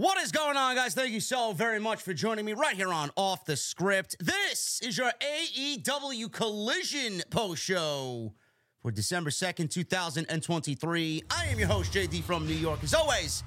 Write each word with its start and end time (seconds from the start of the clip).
What 0.00 0.16
is 0.16 0.32
going 0.32 0.56
on, 0.56 0.76
guys? 0.76 0.94
Thank 0.94 1.12
you 1.12 1.20
so 1.20 1.52
very 1.52 1.78
much 1.78 2.00
for 2.00 2.14
joining 2.14 2.46
me 2.46 2.54
right 2.54 2.74
here 2.74 2.90
on 2.90 3.10
Off 3.16 3.44
the 3.44 3.54
Script. 3.54 4.16
This 4.18 4.80
is 4.82 4.96
your 4.96 5.12
AEW 5.20 6.32
Collision 6.32 7.20
post 7.28 7.62
show 7.62 8.32
for 8.80 8.90
December 8.90 9.28
2nd, 9.28 9.70
2023. 9.70 11.22
I 11.28 11.44
am 11.48 11.58
your 11.58 11.68
host, 11.68 11.92
JD 11.92 12.22
from 12.22 12.46
New 12.46 12.54
York, 12.54 12.82
as 12.82 12.94
always, 12.94 13.44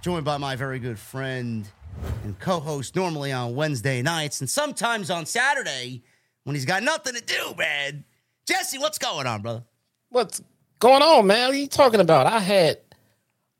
joined 0.00 0.24
by 0.24 0.36
my 0.36 0.54
very 0.54 0.78
good 0.78 0.96
friend 0.96 1.68
and 2.22 2.38
co 2.38 2.60
host 2.60 2.94
normally 2.94 3.32
on 3.32 3.56
Wednesday 3.56 4.00
nights 4.00 4.40
and 4.40 4.48
sometimes 4.48 5.10
on 5.10 5.26
Saturday 5.26 6.04
when 6.44 6.54
he's 6.54 6.64
got 6.64 6.84
nothing 6.84 7.14
to 7.14 7.20
do, 7.20 7.52
man. 7.58 8.04
Jesse, 8.46 8.78
what's 8.78 8.98
going 8.98 9.26
on, 9.26 9.42
brother? 9.42 9.64
What's 10.10 10.40
going 10.78 11.02
on, 11.02 11.26
man? 11.26 11.48
What 11.48 11.56
are 11.56 11.58
you 11.58 11.66
talking 11.66 11.98
about? 11.98 12.26
I 12.26 12.38
had 12.38 12.78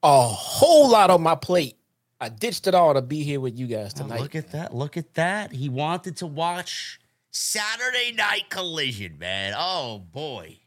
a 0.04 0.22
whole 0.22 0.88
lot 0.88 1.10
on 1.10 1.24
my 1.24 1.34
plate. 1.34 1.75
I 2.20 2.28
ditched 2.30 2.66
it 2.66 2.74
all 2.74 2.94
to 2.94 3.02
be 3.02 3.22
here 3.22 3.40
with 3.40 3.58
you 3.58 3.66
guys 3.66 3.92
Oh, 3.96 4.02
tonight. 4.02 4.20
look 4.20 4.34
at 4.34 4.52
that. 4.52 4.74
Look 4.74 4.96
at 4.96 5.14
that. 5.14 5.52
He 5.52 5.68
wanted 5.68 6.16
to 6.18 6.26
watch 6.26 6.98
Saturday 7.30 8.12
Night 8.12 8.48
Collision, 8.48 9.18
man. 9.18 9.54
Oh, 9.56 9.98
boy. 9.98 10.58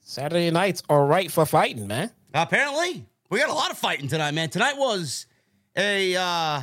Saturday 0.00 0.50
nights 0.50 0.82
are 0.88 1.04
right 1.04 1.30
for 1.30 1.44
fighting, 1.44 1.86
man. 1.86 2.10
Apparently, 2.32 3.04
we 3.28 3.38
got 3.40 3.50
a 3.50 3.54
lot 3.54 3.70
of 3.70 3.76
fighting 3.78 4.08
tonight, 4.08 4.32
man. 4.32 4.48
Tonight 4.48 4.76
was 4.78 5.26
a 5.76 6.14
uh 6.16 6.62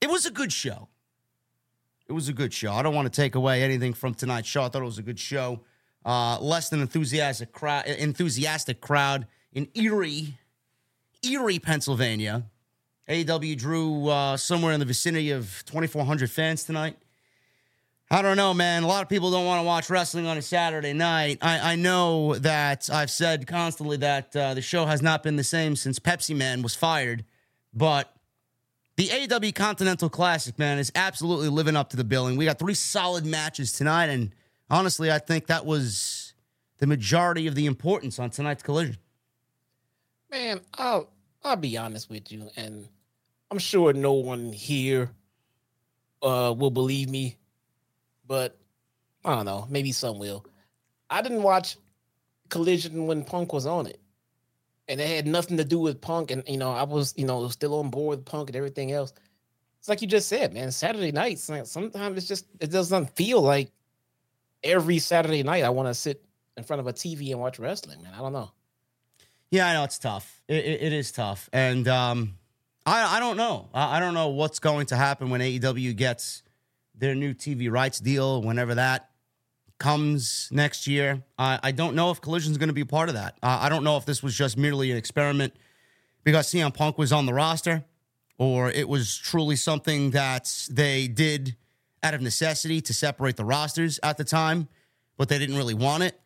it 0.00 0.08
was 0.10 0.24
a 0.26 0.30
good 0.30 0.52
show. 0.52 0.88
It 2.08 2.12
was 2.12 2.28
a 2.28 2.32
good 2.32 2.52
show. 2.54 2.72
I 2.72 2.82
don't 2.82 2.94
want 2.94 3.12
to 3.12 3.20
take 3.20 3.34
away 3.34 3.62
anything 3.62 3.92
from 3.92 4.14
tonight's 4.14 4.48
show. 4.48 4.62
I 4.62 4.68
thought 4.70 4.80
it 4.82 4.86
was 4.86 4.98
a 4.98 5.02
good 5.02 5.18
show. 5.20 5.60
Uh 6.06 6.38
less 6.40 6.70
than 6.70 6.80
enthusiastic 6.80 7.52
crowd 7.52 7.86
enthusiastic 7.86 8.80
crowd 8.80 9.26
in 9.52 9.68
Erie, 9.74 10.38
Erie, 11.22 11.58
Pennsylvania. 11.58 12.44
AEW 13.08 13.56
drew 13.56 14.08
uh, 14.08 14.36
somewhere 14.36 14.72
in 14.72 14.80
the 14.80 14.86
vicinity 14.86 15.30
of 15.30 15.62
2,400 15.66 16.30
fans 16.30 16.64
tonight. 16.64 16.96
I 18.10 18.22
don't 18.22 18.36
know, 18.36 18.54
man. 18.54 18.84
A 18.84 18.86
lot 18.86 19.02
of 19.02 19.08
people 19.08 19.30
don't 19.30 19.44
want 19.44 19.60
to 19.60 19.66
watch 19.66 19.90
wrestling 19.90 20.26
on 20.26 20.38
a 20.38 20.42
Saturday 20.42 20.94
night. 20.94 21.38
I, 21.42 21.72
I 21.72 21.76
know 21.76 22.36
that 22.36 22.88
I've 22.90 23.10
said 23.10 23.46
constantly 23.46 23.98
that 23.98 24.34
uh, 24.34 24.54
the 24.54 24.62
show 24.62 24.86
has 24.86 25.02
not 25.02 25.22
been 25.22 25.36
the 25.36 25.44
same 25.44 25.76
since 25.76 25.98
Pepsi 25.98 26.34
Man 26.34 26.62
was 26.62 26.74
fired, 26.74 27.24
but 27.74 28.14
the 28.96 29.08
AEW 29.08 29.54
Continental 29.54 30.08
Classic, 30.08 30.58
man, 30.58 30.78
is 30.78 30.90
absolutely 30.94 31.48
living 31.48 31.76
up 31.76 31.90
to 31.90 31.96
the 31.96 32.04
billing. 32.04 32.36
We 32.36 32.46
got 32.46 32.58
three 32.58 32.74
solid 32.74 33.26
matches 33.26 33.72
tonight, 33.72 34.06
and 34.06 34.32
honestly, 34.70 35.12
I 35.12 35.18
think 35.18 35.46
that 35.46 35.66
was 35.66 36.32
the 36.78 36.86
majority 36.86 37.46
of 37.46 37.54
the 37.54 37.66
importance 37.66 38.18
on 38.18 38.30
tonight's 38.30 38.62
collision. 38.62 38.96
Man, 40.30 40.60
I'll 40.74 41.10
I'll 41.44 41.56
be 41.56 41.76
honest 41.76 42.10
with 42.10 42.32
you, 42.32 42.50
and 42.56 42.88
I'm 43.50 43.58
sure 43.58 43.92
no 43.92 44.14
one 44.14 44.52
here 44.52 45.10
uh 46.22 46.54
will 46.56 46.70
believe 46.70 47.08
me, 47.08 47.36
but 48.26 48.58
I 49.24 49.34
don't 49.36 49.46
know, 49.46 49.66
maybe 49.68 49.92
some 49.92 50.18
will. 50.18 50.44
I 51.10 51.22
didn't 51.22 51.42
watch 51.42 51.76
Collision 52.48 53.06
when 53.06 53.24
Punk 53.24 53.52
was 53.52 53.66
on 53.66 53.86
it. 53.86 54.00
And 54.88 55.00
it 55.00 55.08
had 55.08 55.26
nothing 55.26 55.58
to 55.58 55.64
do 55.64 55.78
with 55.78 56.00
Punk, 56.00 56.30
and 56.30 56.42
you 56.48 56.56
know, 56.56 56.72
I 56.72 56.84
was, 56.84 57.12
you 57.16 57.26
know, 57.26 57.46
still 57.48 57.78
on 57.78 57.90
board 57.90 58.18
with 58.18 58.26
Punk 58.26 58.48
and 58.48 58.56
everything 58.56 58.90
else. 58.90 59.12
It's 59.78 59.88
like 59.88 60.00
you 60.00 60.08
just 60.08 60.28
said, 60.28 60.54
man. 60.54 60.72
Saturday 60.72 61.12
nights, 61.12 61.48
like, 61.48 61.66
sometimes 61.66 62.16
it's 62.16 62.26
just 62.26 62.46
it 62.58 62.70
doesn't 62.70 63.14
feel 63.14 63.42
like 63.42 63.70
every 64.64 64.98
Saturday 64.98 65.42
night 65.42 65.62
I 65.62 65.70
want 65.70 65.88
to 65.88 65.94
sit 65.94 66.24
in 66.56 66.64
front 66.64 66.80
of 66.80 66.86
a 66.86 66.92
TV 66.92 67.30
and 67.30 67.40
watch 67.40 67.58
wrestling, 67.58 68.02
man. 68.02 68.14
I 68.14 68.18
don't 68.18 68.32
know. 68.32 68.50
Yeah, 69.50 69.68
I 69.68 69.74
know 69.74 69.84
it's 69.84 69.98
tough. 69.98 70.42
It, 70.48 70.64
it, 70.64 70.82
it 70.82 70.92
is 70.94 71.12
tough, 71.12 71.50
and 71.52 71.86
um, 71.86 72.34
I 72.88 73.16
I 73.16 73.20
don't 73.20 73.36
know. 73.36 73.68
I, 73.74 73.96
I 73.96 74.00
don't 74.00 74.14
know 74.14 74.28
what's 74.28 74.58
going 74.58 74.86
to 74.86 74.96
happen 74.96 75.30
when 75.30 75.40
AEW 75.40 75.94
gets 75.94 76.42
their 76.94 77.14
new 77.14 77.34
TV 77.34 77.70
rights 77.70 78.00
deal. 78.00 78.42
Whenever 78.42 78.74
that 78.76 79.10
comes 79.78 80.48
next 80.50 80.86
year, 80.86 81.22
I 81.38 81.60
I 81.62 81.72
don't 81.72 81.94
know 81.94 82.10
if 82.10 82.20
Collision's 82.20 82.56
going 82.56 82.68
to 82.68 82.74
be 82.74 82.80
a 82.80 82.86
part 82.86 83.08
of 83.08 83.14
that. 83.14 83.36
Uh, 83.42 83.58
I 83.60 83.68
don't 83.68 83.84
know 83.84 83.96
if 83.96 84.06
this 84.06 84.22
was 84.22 84.34
just 84.34 84.56
merely 84.56 84.90
an 84.90 84.96
experiment 84.96 85.54
because 86.24 86.48
CM 86.48 86.72
Punk 86.72 86.98
was 86.98 87.12
on 87.12 87.26
the 87.26 87.34
roster, 87.34 87.84
or 88.38 88.70
it 88.70 88.88
was 88.88 89.16
truly 89.16 89.56
something 89.56 90.12
that 90.12 90.50
they 90.70 91.08
did 91.08 91.56
out 92.02 92.14
of 92.14 92.22
necessity 92.22 92.80
to 92.80 92.94
separate 92.94 93.36
the 93.36 93.44
rosters 93.44 94.00
at 94.02 94.16
the 94.16 94.24
time, 94.24 94.68
but 95.16 95.28
they 95.28 95.38
didn't 95.38 95.56
really 95.56 95.74
want 95.74 96.04
it. 96.04 96.18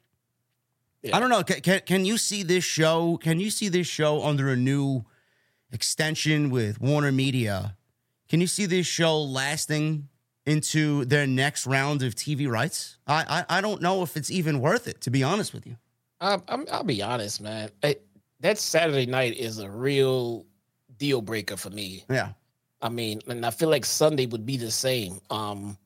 I 1.13 1.19
don't 1.19 1.31
know. 1.31 1.43
Can, 1.43 1.61
can, 1.61 1.81
can 1.81 2.05
you 2.05 2.17
see 2.17 2.45
this 2.45 2.63
show? 2.63 3.17
Can 3.17 3.41
you 3.41 3.51
see 3.51 3.69
this 3.69 3.89
show 3.89 4.23
under 4.23 4.51
a 4.51 4.57
new 4.57 5.05
extension 5.73 6.51
with 6.51 6.81
Warner 6.81 7.13
Media? 7.13 7.77
Can 8.29 8.41
you 8.41 8.47
see 8.47 8.67
this 8.67 8.87
show 8.87 9.21
lasting 9.21 10.09
into 10.47 11.05
their 11.05 11.27
next 11.27 11.67
round 11.67 12.03
of 12.03 12.15
TV 12.15 12.49
rights? 12.49 12.99
I 13.07 13.45
I, 13.49 13.59
I 13.59 13.61
don't 13.61 13.83
know 13.83 14.03
if 14.03 14.17
it's 14.17 14.31
even 14.31 14.61
worth 14.61 14.87
it. 14.87 15.01
To 15.03 15.11
be 15.11 15.23
honest 15.23 15.53
with 15.53 15.67
you. 15.67 15.77
I, 16.21 16.39
I'm, 16.49 16.67
I'll 16.71 16.85
be 16.85 17.03
honest, 17.03 17.41
man. 17.41 17.71
I, 17.83 17.97
that 18.41 18.59
Saturday 18.59 19.07
night 19.07 19.37
is 19.37 19.59
a 19.59 19.69
real 19.69 20.47
deal 20.99 21.21
breaker 21.21 21.57
for 21.57 21.71
me. 21.71 22.05
Yeah. 22.09 22.31
I 22.81 22.89
mean, 22.89 23.21
and 23.29 23.45
I 23.47 23.51
feel 23.51 23.69
like 23.69 23.85
Sunday 23.85 24.27
would 24.27 24.45
be 24.47 24.57
the 24.57 24.71
same. 24.71 25.21
Um, 25.31 25.77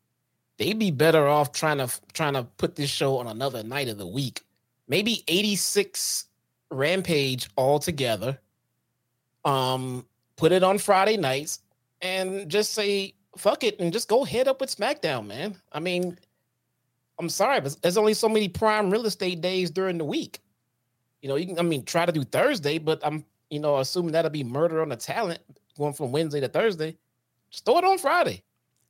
they'd 0.58 0.78
be 0.78 0.90
better 0.90 1.26
off 1.26 1.52
trying 1.52 1.78
to 1.78 1.88
trying 2.12 2.34
to 2.34 2.44
put 2.44 2.76
this 2.76 2.90
show 2.90 3.18
on 3.18 3.26
another 3.26 3.62
night 3.62 3.88
of 3.88 3.98
the 3.98 4.06
week. 4.06 4.42
Maybe 4.88 5.22
86 5.28 6.26
Rampage 6.70 7.48
all 7.56 7.78
together. 7.78 8.38
Um, 9.46 10.04
put 10.36 10.52
it 10.52 10.62
on 10.62 10.78
Friday 10.78 11.16
nights 11.16 11.60
and 12.02 12.48
just 12.50 12.74
say 12.74 13.14
fuck 13.36 13.64
it 13.64 13.78
and 13.80 13.92
just 13.92 14.08
go 14.08 14.24
head 14.24 14.48
up 14.48 14.60
with 14.60 14.74
SmackDown, 14.74 15.26
man. 15.26 15.56
I 15.72 15.80
mean, 15.80 16.18
I'm 17.18 17.28
sorry, 17.28 17.60
but 17.60 17.76
there's 17.82 17.96
only 17.96 18.14
so 18.14 18.28
many 18.28 18.48
prime 18.48 18.90
real 18.90 19.06
estate 19.06 19.40
days 19.40 19.70
during 19.70 19.98
the 19.98 20.04
week. 20.04 20.40
You 21.22 21.28
know, 21.28 21.36
you 21.36 21.46
can 21.46 21.58
I 21.58 21.62
mean 21.62 21.84
try 21.84 22.06
to 22.06 22.12
do 22.12 22.24
Thursday, 22.24 22.78
but 22.78 23.00
I'm 23.04 23.24
you 23.50 23.60
know 23.60 23.78
assuming 23.78 24.12
that'll 24.12 24.30
be 24.30 24.44
murder 24.44 24.82
on 24.82 24.90
the 24.90 24.96
talent 24.96 25.40
going 25.78 25.94
from 25.94 26.12
Wednesday 26.12 26.40
to 26.40 26.48
Thursday. 26.48 26.96
Just 27.50 27.64
throw 27.64 27.78
it 27.78 27.84
on 27.84 27.98
Friday. 27.98 28.42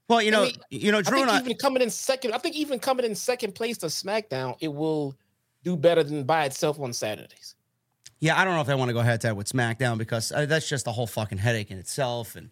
Well, 0.09 0.23
you 0.23 0.31
know, 0.31 0.45
mean, 0.45 0.55
you 0.71 0.93
know, 0.93 0.99
I 0.99 1.03
think 1.03 1.17
and 1.23 1.31
I. 1.31 1.41
even 1.41 1.57
coming 1.57 1.83
in 1.83 1.91
second, 1.91 2.33
I 2.33 2.39
think 2.39 2.55
even 2.55 2.79
coming 2.79 3.05
in 3.05 3.15
second 3.15 3.55
place 3.55 3.77
to 3.79 3.87
SmackDown, 3.87 4.57
it 4.61 4.73
will 4.73 5.17
do 5.65 5.77
better 5.77 6.05
than 6.05 6.23
by 6.23 6.45
itself 6.45 6.79
on 6.79 6.93
Saturdays. 6.93 7.56
Yeah, 8.19 8.39
I 8.41 8.45
don't 8.45 8.55
know 8.55 8.63
if 8.63 8.69
I 8.69 8.75
want 8.75 8.89
to 8.89 8.95
go 8.95 9.01
head 9.01 9.21
to 9.23 9.29
head 9.29 9.37
with 9.37 9.51
SmackDown 9.51 9.99
because 9.99 10.33
uh, 10.33 10.47
that's 10.47 10.69
just 10.69 10.87
a 10.87 10.93
whole 10.93 11.07
fucking 11.07 11.39
headache 11.39 11.71
in 11.71 11.79
itself. 11.79 12.35
And 12.35 12.51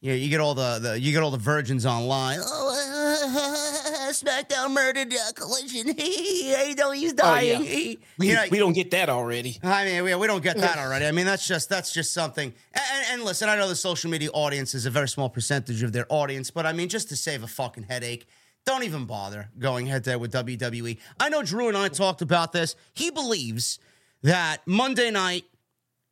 you 0.00 0.10
know, 0.12 0.16
you 0.16 0.28
get 0.28 0.40
all 0.40 0.54
the, 0.54 0.78
the 0.78 1.00
you 1.00 1.12
get 1.12 1.22
all 1.22 1.30
the 1.30 1.36
virgins 1.38 1.84
online. 1.84 2.38
Oh, 2.42 2.68
uh, 2.70 4.12
SmackDown 4.12 4.72
murdered 4.72 5.12
uh, 5.12 5.32
Collision. 5.34 5.88
AEW's 5.94 7.12
dying. 7.12 7.60
Oh, 7.60 7.62
yeah. 7.62 7.94
We, 8.18 8.28
You 8.28 8.34
know, 8.34 8.44
we 8.50 8.58
don't 8.58 8.72
get 8.72 8.90
that 8.92 9.08
already. 9.08 9.58
I 9.62 9.84
mean, 9.84 10.04
we, 10.04 10.14
we 10.14 10.26
don't 10.26 10.42
get 10.42 10.56
that 10.58 10.78
already. 10.78 11.06
I 11.06 11.12
mean, 11.12 11.26
that's 11.26 11.46
just 11.46 11.68
that's 11.68 11.92
just 11.92 12.12
something. 12.12 12.52
And, 12.72 12.84
and, 12.92 13.06
and 13.14 13.24
listen, 13.24 13.48
I 13.48 13.56
know 13.56 13.68
the 13.68 13.76
social 13.76 14.10
media 14.10 14.30
audience 14.32 14.74
is 14.74 14.86
a 14.86 14.90
very 14.90 15.08
small 15.08 15.28
percentage 15.28 15.82
of 15.82 15.92
their 15.92 16.06
audience, 16.08 16.50
but 16.50 16.66
I 16.66 16.72
mean, 16.72 16.88
just 16.88 17.08
to 17.08 17.16
save 17.16 17.42
a 17.42 17.48
fucking 17.48 17.84
headache, 17.84 18.26
don't 18.64 18.84
even 18.84 19.06
bother 19.06 19.50
going 19.58 19.86
head 19.86 20.04
to 20.04 20.10
head 20.10 20.20
with 20.20 20.32
WWE. 20.32 20.98
I 21.18 21.28
know 21.28 21.42
Drew 21.42 21.68
and 21.68 21.76
I 21.76 21.88
talked 21.88 22.22
about 22.22 22.52
this. 22.52 22.76
He 22.94 23.10
believes 23.10 23.78
that 24.22 24.58
Monday 24.66 25.10
night 25.10 25.44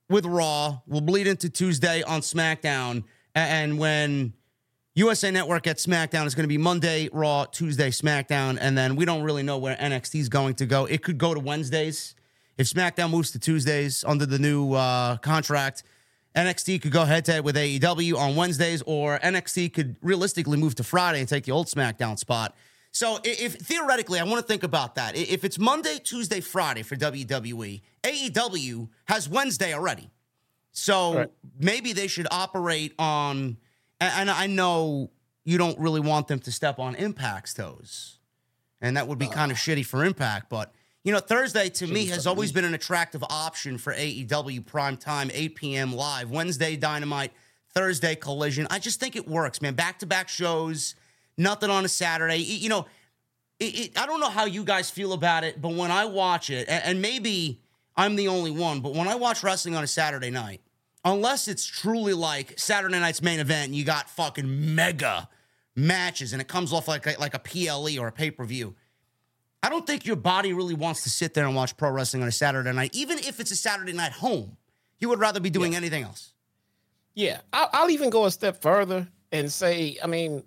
with 0.08 0.24
Raw 0.24 0.80
will 0.86 1.00
bleed 1.00 1.26
into 1.26 1.50
Tuesday 1.50 2.02
on 2.02 2.20
SmackDown. 2.20 3.04
And 3.34 3.78
when 3.78 4.32
USA 4.94 5.30
Network 5.30 5.62
gets 5.64 5.86
SmackDown, 5.86 6.26
it's 6.26 6.34
going 6.34 6.44
to 6.44 6.48
be 6.48 6.58
Monday, 6.58 7.08
Raw, 7.12 7.44
Tuesday, 7.44 7.90
SmackDown. 7.90 8.58
And 8.60 8.76
then 8.76 8.96
we 8.96 9.04
don't 9.04 9.22
really 9.22 9.42
know 9.42 9.58
where 9.58 9.76
NXT 9.76 10.20
is 10.20 10.28
going 10.28 10.54
to 10.56 10.66
go. 10.66 10.86
It 10.86 11.02
could 11.02 11.18
go 11.18 11.34
to 11.34 11.40
Wednesdays. 11.40 12.14
If 12.56 12.66
SmackDown 12.66 13.10
moves 13.10 13.30
to 13.32 13.38
Tuesdays 13.38 14.02
under 14.04 14.26
the 14.26 14.38
new 14.38 14.72
uh, 14.72 15.18
contract, 15.18 15.84
NXT 16.34 16.82
could 16.82 16.92
go 16.92 17.04
head 17.04 17.24
to 17.26 17.32
head 17.32 17.44
with 17.44 17.56
AEW 17.56 18.16
on 18.16 18.36
Wednesdays, 18.36 18.82
or 18.82 19.18
NXT 19.18 19.72
could 19.72 19.96
realistically 20.02 20.56
move 20.56 20.74
to 20.76 20.84
Friday 20.84 21.20
and 21.20 21.28
take 21.28 21.44
the 21.44 21.52
old 21.52 21.66
SmackDown 21.66 22.18
spot. 22.18 22.56
So, 22.98 23.20
if 23.22 23.54
theoretically, 23.54 24.18
I 24.18 24.24
want 24.24 24.44
to 24.44 24.46
think 24.46 24.64
about 24.64 24.96
that. 24.96 25.16
If 25.16 25.44
it's 25.44 25.56
Monday, 25.56 26.00
Tuesday, 26.02 26.40
Friday 26.40 26.82
for 26.82 26.96
WWE, 26.96 27.80
AEW 28.02 28.88
has 29.04 29.28
Wednesday 29.28 29.72
already. 29.72 30.10
So 30.72 31.14
right. 31.14 31.30
maybe 31.60 31.92
they 31.92 32.08
should 32.08 32.26
operate 32.28 32.94
on, 32.98 33.56
and 34.00 34.28
I 34.28 34.48
know 34.48 35.12
you 35.44 35.58
don't 35.58 35.78
really 35.78 36.00
want 36.00 36.26
them 36.26 36.40
to 36.40 36.50
step 36.50 36.80
on 36.80 36.96
Impact's 36.96 37.54
toes, 37.54 38.18
and 38.80 38.96
that 38.96 39.06
would 39.06 39.20
be 39.20 39.28
uh, 39.28 39.30
kind 39.30 39.52
of 39.52 39.58
shitty 39.58 39.86
for 39.86 40.04
Impact, 40.04 40.50
but 40.50 40.74
you 41.04 41.12
know, 41.12 41.20
Thursday 41.20 41.68
to 41.68 41.86
me 41.86 42.06
has 42.06 42.26
always 42.26 42.50
been 42.50 42.64
an 42.64 42.74
attractive 42.74 43.22
option 43.30 43.78
for 43.78 43.94
AEW 43.94 44.66
prime 44.66 44.96
time, 44.96 45.30
8 45.32 45.54
p.m. 45.54 45.94
live. 45.94 46.32
Wednesday, 46.32 46.74
Dynamite. 46.74 47.30
Thursday, 47.70 48.16
Collision. 48.16 48.66
I 48.70 48.80
just 48.80 48.98
think 48.98 49.14
it 49.14 49.28
works, 49.28 49.62
man. 49.62 49.74
Back 49.74 50.00
to 50.00 50.06
back 50.06 50.28
shows, 50.28 50.96
nothing 51.38 51.70
on 51.70 51.84
a 51.84 51.88
Saturday. 51.88 52.36
You 52.36 52.68
know, 52.68 52.86
it, 53.58 53.64
it, 53.64 54.00
I 54.00 54.06
don't 54.06 54.20
know 54.20 54.30
how 54.30 54.44
you 54.44 54.64
guys 54.64 54.90
feel 54.90 55.12
about 55.12 55.44
it, 55.44 55.60
but 55.60 55.72
when 55.74 55.90
I 55.90 56.04
watch 56.04 56.50
it, 56.50 56.68
and, 56.68 56.84
and 56.84 57.02
maybe 57.02 57.60
I'm 57.96 58.16
the 58.16 58.28
only 58.28 58.50
one, 58.50 58.80
but 58.80 58.94
when 58.94 59.08
I 59.08 59.14
watch 59.14 59.42
wrestling 59.42 59.74
on 59.74 59.84
a 59.84 59.88
Saturday 59.88 60.30
night, 60.30 60.60
unless 61.04 61.48
it's 61.48 61.64
truly 61.64 62.12
like 62.12 62.58
Saturday 62.58 62.98
night's 62.98 63.22
main 63.22 63.40
event 63.40 63.68
and 63.68 63.74
you 63.74 63.84
got 63.84 64.10
fucking 64.10 64.74
mega 64.74 65.28
matches 65.74 66.32
and 66.32 66.42
it 66.42 66.48
comes 66.48 66.72
off 66.72 66.88
like 66.88 67.06
a, 67.06 67.14
like 67.18 67.34
a 67.34 67.38
PLE 67.38 67.98
or 67.98 68.08
a 68.08 68.12
pay 68.12 68.30
per 68.30 68.44
view 68.44 68.74
I 69.62 69.70
don't 69.70 69.86
think 69.86 70.06
your 70.06 70.16
body 70.16 70.52
really 70.52 70.74
wants 70.74 71.02
to 71.02 71.10
sit 71.10 71.34
there 71.34 71.46
and 71.46 71.54
watch 71.54 71.76
pro 71.76 71.90
wrestling 71.90 72.22
on 72.22 72.28
a 72.28 72.32
Saturday 72.32 72.72
night, 72.72 72.94
even 72.94 73.18
if 73.18 73.40
it's 73.40 73.50
a 73.50 73.56
Saturday 73.56 73.92
night 73.92 74.12
home. 74.12 74.56
You 75.00 75.08
would 75.08 75.18
rather 75.18 75.40
be 75.40 75.50
doing 75.50 75.72
yeah. 75.72 75.78
anything 75.78 76.04
else. 76.04 76.32
Yeah, 77.14 77.40
I'll, 77.52 77.68
I'll, 77.72 77.90
even 77.90 78.10
go 78.10 78.24
a 78.26 78.30
step 78.30 78.62
further 78.62 79.08
and 79.32 79.50
say, 79.50 79.96
I 80.02 80.06
mean, 80.06 80.44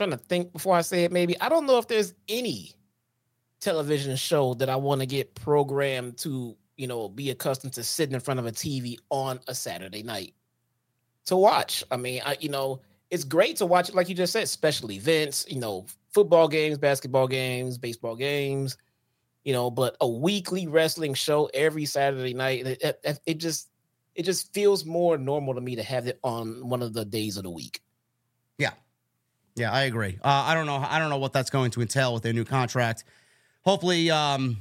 trying 0.00 0.10
to 0.10 0.16
think 0.16 0.50
before 0.50 0.74
I 0.74 0.80
say 0.80 1.04
it, 1.04 1.12
maybe 1.12 1.38
I 1.42 1.50
don't 1.50 1.66
know 1.66 1.76
if 1.76 1.86
there's 1.86 2.14
any 2.26 2.72
television 3.60 4.16
show 4.16 4.54
that 4.54 4.70
I 4.70 4.76
want 4.76 5.02
to 5.02 5.06
get 5.06 5.34
programmed 5.34 6.16
to, 6.18 6.56
you 6.78 6.86
know, 6.86 7.10
be 7.10 7.28
accustomed 7.28 7.74
to 7.74 7.84
sitting 7.84 8.14
in 8.14 8.20
front 8.20 8.40
of 8.40 8.46
a 8.46 8.52
TV 8.52 8.96
on 9.10 9.40
a 9.46 9.54
Saturday 9.54 10.02
night 10.02 10.32
to 11.26 11.36
watch. 11.36 11.84
I 11.90 11.98
mean, 11.98 12.22
I, 12.24 12.38
you 12.40 12.48
know, 12.48 12.80
it's 13.10 13.24
great 13.24 13.56
to 13.56 13.66
watch, 13.66 13.92
like 13.92 14.08
you 14.08 14.14
just 14.14 14.32
said, 14.32 14.48
special 14.48 14.90
events, 14.90 15.44
you 15.50 15.60
know, 15.60 15.84
football 16.14 16.48
games, 16.48 16.78
basketball 16.78 17.28
games, 17.28 17.76
baseball 17.76 18.16
games, 18.16 18.78
you 19.44 19.52
know, 19.52 19.70
but 19.70 19.98
a 20.00 20.08
weekly 20.08 20.66
wrestling 20.66 21.12
show 21.12 21.50
every 21.52 21.84
Saturday 21.84 22.32
night, 22.32 22.66
it, 22.66 22.98
it, 23.04 23.20
it, 23.26 23.34
just 23.36 23.68
it 24.14 24.22
just 24.22 24.54
feels 24.54 24.86
more 24.86 25.18
normal 25.18 25.52
to 25.54 25.60
me 25.60 25.76
to 25.76 25.82
have 25.82 26.06
it 26.06 26.18
on 26.24 26.66
one 26.66 26.80
of 26.80 26.94
the 26.94 27.04
days 27.04 27.36
of 27.36 27.42
the 27.42 27.50
week. 27.50 27.82
Yeah. 29.56 29.72
I 29.72 29.82
agree. 29.82 30.18
Uh, 30.22 30.44
I 30.46 30.54
don't 30.54 30.66
know. 30.66 30.76
I 30.76 30.98
don't 30.98 31.10
know 31.10 31.18
what 31.18 31.32
that's 31.32 31.50
going 31.50 31.70
to 31.72 31.82
entail 31.82 32.14
with 32.14 32.22
their 32.22 32.32
new 32.32 32.44
contract. 32.44 33.04
Hopefully, 33.62 34.10
um, 34.10 34.58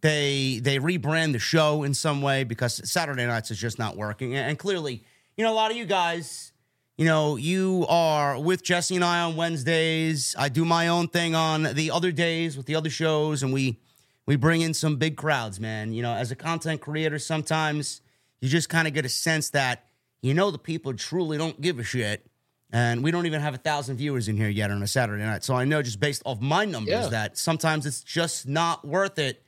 they 0.00 0.60
they 0.62 0.78
rebrand 0.78 1.32
the 1.32 1.38
show 1.38 1.82
in 1.82 1.92
some 1.92 2.22
way 2.22 2.44
because 2.44 2.80
Saturday 2.90 3.26
nights 3.26 3.50
is 3.50 3.58
just 3.58 3.78
not 3.78 3.96
working. 3.96 4.34
And 4.34 4.58
clearly, 4.58 5.02
you 5.36 5.44
know, 5.44 5.52
a 5.52 5.54
lot 5.54 5.70
of 5.70 5.76
you 5.76 5.84
guys 5.84 6.52
you 6.98 7.04
know, 7.04 7.36
you 7.36 7.86
are 7.88 8.40
with 8.40 8.64
Jesse 8.64 8.96
and 8.96 9.04
I 9.04 9.20
on 9.20 9.36
Wednesdays. 9.36 10.34
I 10.36 10.48
do 10.48 10.64
my 10.64 10.88
own 10.88 11.06
thing 11.06 11.36
on 11.36 11.62
the 11.62 11.92
other 11.92 12.10
days 12.10 12.56
with 12.56 12.66
the 12.66 12.74
other 12.74 12.90
shows, 12.90 13.44
and 13.44 13.52
we 13.52 13.78
we 14.26 14.34
bring 14.34 14.62
in 14.62 14.74
some 14.74 14.96
big 14.96 15.16
crowds, 15.16 15.60
man. 15.60 15.92
You 15.92 16.02
know, 16.02 16.12
as 16.12 16.32
a 16.32 16.36
content 16.36 16.80
creator, 16.80 17.20
sometimes 17.20 18.00
you 18.40 18.48
just 18.48 18.68
kind 18.68 18.88
of 18.88 18.94
get 18.94 19.04
a 19.04 19.08
sense 19.08 19.50
that 19.50 19.84
you 20.22 20.34
know 20.34 20.50
the 20.50 20.58
people 20.58 20.92
truly 20.92 21.38
don't 21.38 21.60
give 21.60 21.78
a 21.78 21.84
shit, 21.84 22.26
and 22.72 23.02
we 23.02 23.10
don't 23.10 23.26
even 23.26 23.40
have 23.40 23.54
a 23.54 23.58
thousand 23.58 23.96
viewers 23.96 24.28
in 24.28 24.36
here 24.36 24.48
yet 24.48 24.70
on 24.70 24.82
a 24.82 24.86
Saturday 24.86 25.22
night. 25.24 25.44
So 25.44 25.54
I 25.54 25.64
know 25.64 25.80
just 25.82 26.00
based 26.00 26.22
off 26.24 26.40
my 26.40 26.64
numbers 26.64 26.90
yeah. 26.90 27.08
that 27.08 27.38
sometimes 27.38 27.86
it's 27.86 28.02
just 28.02 28.46
not 28.46 28.86
worth 28.86 29.18
it 29.18 29.42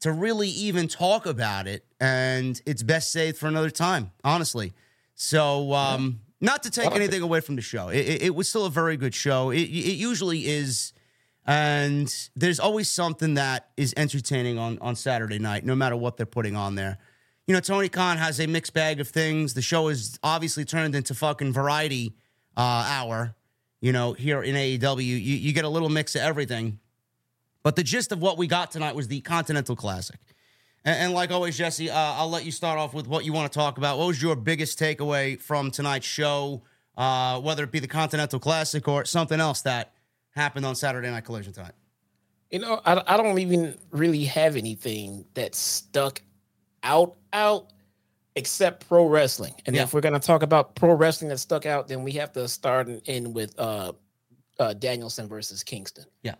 to 0.00 0.12
really 0.12 0.48
even 0.48 0.88
talk 0.88 1.26
about 1.26 1.66
it, 1.66 1.84
and 2.00 2.60
it's 2.66 2.82
best 2.82 3.10
saved 3.12 3.38
for 3.38 3.46
another 3.46 3.70
time, 3.70 4.10
honestly. 4.22 4.72
So. 5.14 5.72
um 5.72 6.20
not 6.40 6.62
to 6.64 6.70
take 6.70 6.92
anything 6.92 7.22
away 7.22 7.40
from 7.40 7.56
the 7.56 7.62
show, 7.62 7.88
it, 7.88 8.00
it, 8.00 8.22
it, 8.24 8.34
was 8.34 8.46
still 8.46 8.66
a 8.66 8.70
very 8.70 8.98
good 8.98 9.14
show. 9.14 9.48
It, 9.48 9.62
it 9.62 9.96
usually 9.96 10.46
is, 10.46 10.92
and 11.46 12.14
there's 12.36 12.60
always 12.60 12.90
something 12.90 13.34
that 13.34 13.70
is 13.78 13.94
entertaining 13.96 14.58
on 14.58 14.78
on 14.80 14.94
Saturday 14.94 15.38
night, 15.38 15.64
no 15.64 15.74
matter 15.74 15.96
what 15.96 16.18
they're 16.18 16.26
putting 16.26 16.54
on 16.54 16.74
there. 16.74 16.98
You 17.46 17.54
know, 17.54 17.60
Tony 17.60 17.88
Khan 17.88 18.18
has 18.18 18.40
a 18.40 18.46
mixed 18.46 18.74
bag 18.74 19.00
of 19.00 19.08
things. 19.08 19.54
The 19.54 19.62
show 19.62 19.88
is 19.88 20.18
obviously 20.22 20.66
turned 20.66 20.94
into 20.94 21.14
fucking 21.14 21.54
variety 21.54 22.14
uh, 22.56 22.86
hour. 22.88 23.34
You 23.80 23.92
know, 23.92 24.14
here 24.14 24.42
in 24.42 24.54
AEW, 24.54 25.04
you, 25.04 25.16
you 25.16 25.52
get 25.52 25.64
a 25.64 25.68
little 25.68 25.90
mix 25.90 26.14
of 26.14 26.22
everything. 26.22 26.78
But 27.62 27.76
the 27.76 27.82
gist 27.82 28.12
of 28.12 28.20
what 28.20 28.38
we 28.38 28.46
got 28.46 28.70
tonight 28.70 28.94
was 28.94 29.08
the 29.08 29.20
Continental 29.20 29.76
Classic. 29.76 30.18
And, 30.84 30.96
and 30.98 31.12
like 31.12 31.30
always, 31.30 31.56
Jesse, 31.56 31.90
uh, 31.90 31.96
I'll 31.96 32.30
let 32.30 32.44
you 32.44 32.52
start 32.52 32.78
off 32.78 32.94
with 32.94 33.06
what 33.06 33.24
you 33.24 33.32
want 33.32 33.50
to 33.50 33.58
talk 33.58 33.78
about. 33.78 33.98
What 33.98 34.06
was 34.06 34.22
your 34.22 34.36
biggest 34.36 34.78
takeaway 34.78 35.40
from 35.40 35.70
tonight's 35.70 36.06
show, 36.06 36.62
uh, 36.96 37.40
whether 37.40 37.64
it 37.64 37.72
be 37.72 37.80
the 37.80 37.88
Continental 37.88 38.38
Classic 38.38 38.86
or 38.86 39.04
something 39.04 39.40
else 39.40 39.62
that 39.62 39.92
happened 40.30 40.66
on 40.66 40.74
Saturday 40.74 41.10
Night 41.10 41.24
Collision 41.24 41.52
tonight? 41.52 41.74
You 42.50 42.60
know, 42.60 42.80
I, 42.84 43.02
I 43.06 43.16
don't 43.16 43.38
even 43.38 43.76
really 43.90 44.24
have 44.24 44.56
anything 44.56 45.24
that 45.34 45.54
stuck 45.54 46.22
out 46.82 47.16
out 47.32 47.72
except 48.36 48.88
pro 48.88 49.06
wrestling. 49.06 49.54
And 49.66 49.76
yeah. 49.76 49.82
if 49.82 49.94
we're 49.94 50.00
gonna 50.00 50.20
talk 50.20 50.42
about 50.42 50.74
pro 50.74 50.94
wrestling 50.94 51.28
that 51.30 51.38
stuck 51.38 51.66
out, 51.66 51.88
then 51.88 52.02
we 52.02 52.12
have 52.12 52.32
to 52.32 52.48
start 52.48 52.88
and 52.88 53.02
end 53.06 53.34
with 53.34 53.58
uh, 53.58 53.92
uh 54.58 54.74
Danielson 54.74 55.28
versus 55.28 55.62
Kingston. 55.62 56.04
Yeah. 56.22 56.34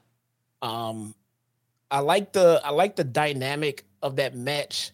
Um, 0.62 1.14
I 1.90 2.00
like 2.00 2.32
the 2.32 2.60
I 2.64 2.70
like 2.70 2.96
the 2.96 3.04
dynamic 3.04 3.84
of 4.02 4.16
that 4.16 4.34
match. 4.34 4.92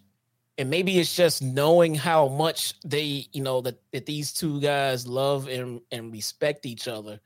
And 0.59 0.69
maybe 0.69 0.99
it's 0.99 1.17
just 1.17 1.41
knowing 1.41 1.95
how 1.95 2.29
much 2.29 2.79
they, 2.83 3.27
you 3.33 3.43
know, 3.43 3.63
that, 3.63 3.81
that 3.93 4.05
these 4.05 4.31
two 4.31 4.61
guys 4.61 5.07
love 5.07 5.49
and, 5.49 5.81
and 5.91 6.13
respect 6.13 6.67
each 6.67 6.87
other. 6.87 7.19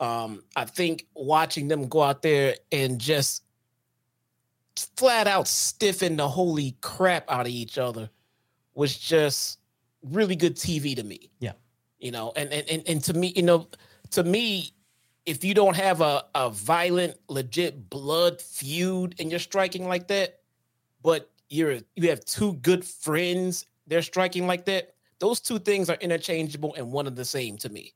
Um, 0.00 0.42
I 0.56 0.64
think 0.64 1.06
watching 1.14 1.68
them 1.68 1.86
go 1.86 2.02
out 2.02 2.22
there 2.22 2.56
and 2.72 3.00
just 3.00 3.44
flat 4.96 5.28
out 5.28 5.46
stiffen 5.46 6.16
the 6.16 6.26
holy 6.26 6.76
crap 6.80 7.30
out 7.30 7.46
of 7.46 7.52
each 7.52 7.78
other 7.78 8.10
was 8.74 8.96
just 8.96 9.58
really 10.02 10.36
good 10.36 10.56
TV 10.56 10.96
to 10.96 11.02
me. 11.02 11.30
Yeah. 11.38 11.52
You 11.98 12.10
know, 12.10 12.32
and 12.36 12.52
and 12.52 12.68
and, 12.68 12.82
and 12.88 13.04
to 13.04 13.14
me, 13.14 13.32
you 13.36 13.42
know, 13.42 13.68
to 14.10 14.24
me, 14.24 14.72
if 15.26 15.44
you 15.44 15.54
don't 15.54 15.76
have 15.76 16.00
a, 16.00 16.24
a 16.34 16.50
violent, 16.50 17.16
legit 17.28 17.88
blood 17.88 18.40
feud 18.40 19.14
and 19.18 19.30
you're 19.30 19.40
striking 19.40 19.86
like 19.86 20.08
that, 20.08 20.40
but 21.02 21.30
you're 21.48 21.78
you 21.96 22.08
have 22.08 22.24
two 22.24 22.54
good 22.54 22.84
friends, 22.84 23.66
they're 23.86 24.02
striking 24.02 24.46
like 24.46 24.64
that. 24.66 24.94
Those 25.20 25.40
two 25.40 25.60
things 25.60 25.88
are 25.88 25.96
interchangeable 26.00 26.74
and 26.74 26.90
one 26.90 27.06
of 27.06 27.14
the 27.14 27.24
same 27.24 27.56
to 27.58 27.68
me. 27.68 27.94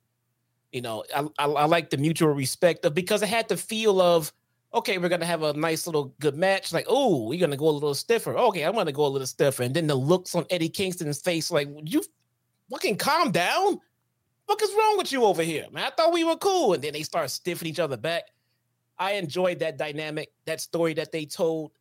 You 0.73 0.83
know, 0.83 1.05
I, 1.15 1.27
I, 1.39 1.47
I 1.47 1.65
like 1.65 1.91
the 1.91 1.97
mutual 1.97 2.29
respect 2.29 2.85
of 2.85 2.95
because 2.95 3.23
it 3.23 3.29
had 3.29 3.49
the 3.49 3.57
feel 3.57 4.01
of 4.01 4.33
okay, 4.77 4.99
we're 4.99 5.09
gonna 5.09 5.27
have 5.27 5.43
a 5.43 5.53
nice 5.55 5.87
little 5.87 6.15
good 6.21 6.37
match. 6.37 6.73
Like, 6.73 6.87
oh, 6.89 7.29
we're 7.29 7.41
gonna 7.41 7.57
go 7.57 7.69
a 7.69 7.71
little 7.71 7.95
stiffer. 7.95 8.37
Okay, 8.37 8.63
I'm 8.63 8.75
gonna 8.75 8.93
go 8.93 9.07
a 9.07 9.09
little 9.09 9.27
stiffer. 9.27 9.63
And 9.63 9.75
then 9.75 9.87
the 9.87 9.95
looks 9.95 10.35
on 10.35 10.45
Eddie 10.51 10.69
Kingston's 10.69 11.21
face, 11.21 11.51
like, 11.51 11.69
you 11.85 12.03
fucking 12.71 12.97
calm 12.97 13.31
down? 13.33 13.81
What 14.45 14.63
is 14.63 14.71
wrong 14.79 14.99
with 14.99 15.11
you 15.11 15.25
over 15.25 15.43
here, 15.43 15.67
man? 15.73 15.87
I 15.87 15.91
thought 15.91 16.13
we 16.13 16.25
were 16.25 16.37
cool. 16.37 16.75
And 16.75 16.83
then 16.83 16.93
they 16.93 17.03
start 17.03 17.31
stiffing 17.31 17.67
each 17.67 17.81
other 17.81 17.97
back. 17.97 18.25
I 18.99 19.13
enjoyed 19.13 19.59
that 19.59 19.77
dynamic, 19.77 20.31
that 20.45 20.61
story 20.61 20.95
that 20.95 21.11
they 21.11 21.25
told, 21.25 21.73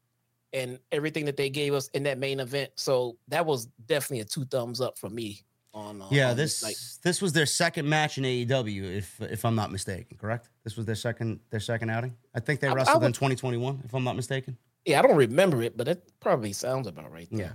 and 0.54 0.80
everything 0.92 1.26
that 1.26 1.38
they 1.38 1.50
gave 1.50 1.74
us 1.74 1.90
in 1.90 2.04
that 2.04 2.18
main 2.18 2.40
event. 2.40 2.72
So 2.76 3.18
that 3.28 3.46
was 3.46 3.68
definitely 3.86 4.22
a 4.22 4.26
two 4.26 4.46
thumbs 4.46 4.82
up 4.82 4.98
for 4.98 5.10
me. 5.10 5.42
On, 5.76 6.02
uh, 6.02 6.08
yeah, 6.10 6.30
on 6.30 6.38
this 6.38 6.62
this, 6.62 7.00
this 7.04 7.22
was 7.22 7.34
their 7.34 7.46
second 7.46 7.88
match 7.88 8.18
in 8.18 8.24
AEW, 8.24 8.98
if 8.98 9.22
if 9.22 9.44
I'm 9.44 9.56
not 9.56 9.74
mistaken. 9.74 10.18
Correct? 10.18 10.50
This 10.64 10.78
was 10.78 10.86
their 10.86 10.96
second 10.96 11.42
their 11.50 11.60
second 11.60 11.90
outing. 11.90 12.16
I 12.34 12.40
think 12.40 12.62
they 12.62 12.70
wrestled 12.70 12.96
I, 12.96 13.00
would, 13.00 13.08
in 13.08 13.14
2021, 13.14 13.82
if 13.84 13.94
I'm 13.94 14.06
not 14.06 14.16
mistaken. 14.16 14.58
Yeah, 14.86 15.00
I 15.00 15.02
don't 15.02 15.18
remember 15.18 15.62
it, 15.62 15.76
but 15.76 15.90
it 15.90 16.10
probably 16.22 16.54
sounds 16.54 16.88
about 16.88 17.12
right. 17.12 17.28
There. 17.30 17.48
Yeah. 17.48 17.52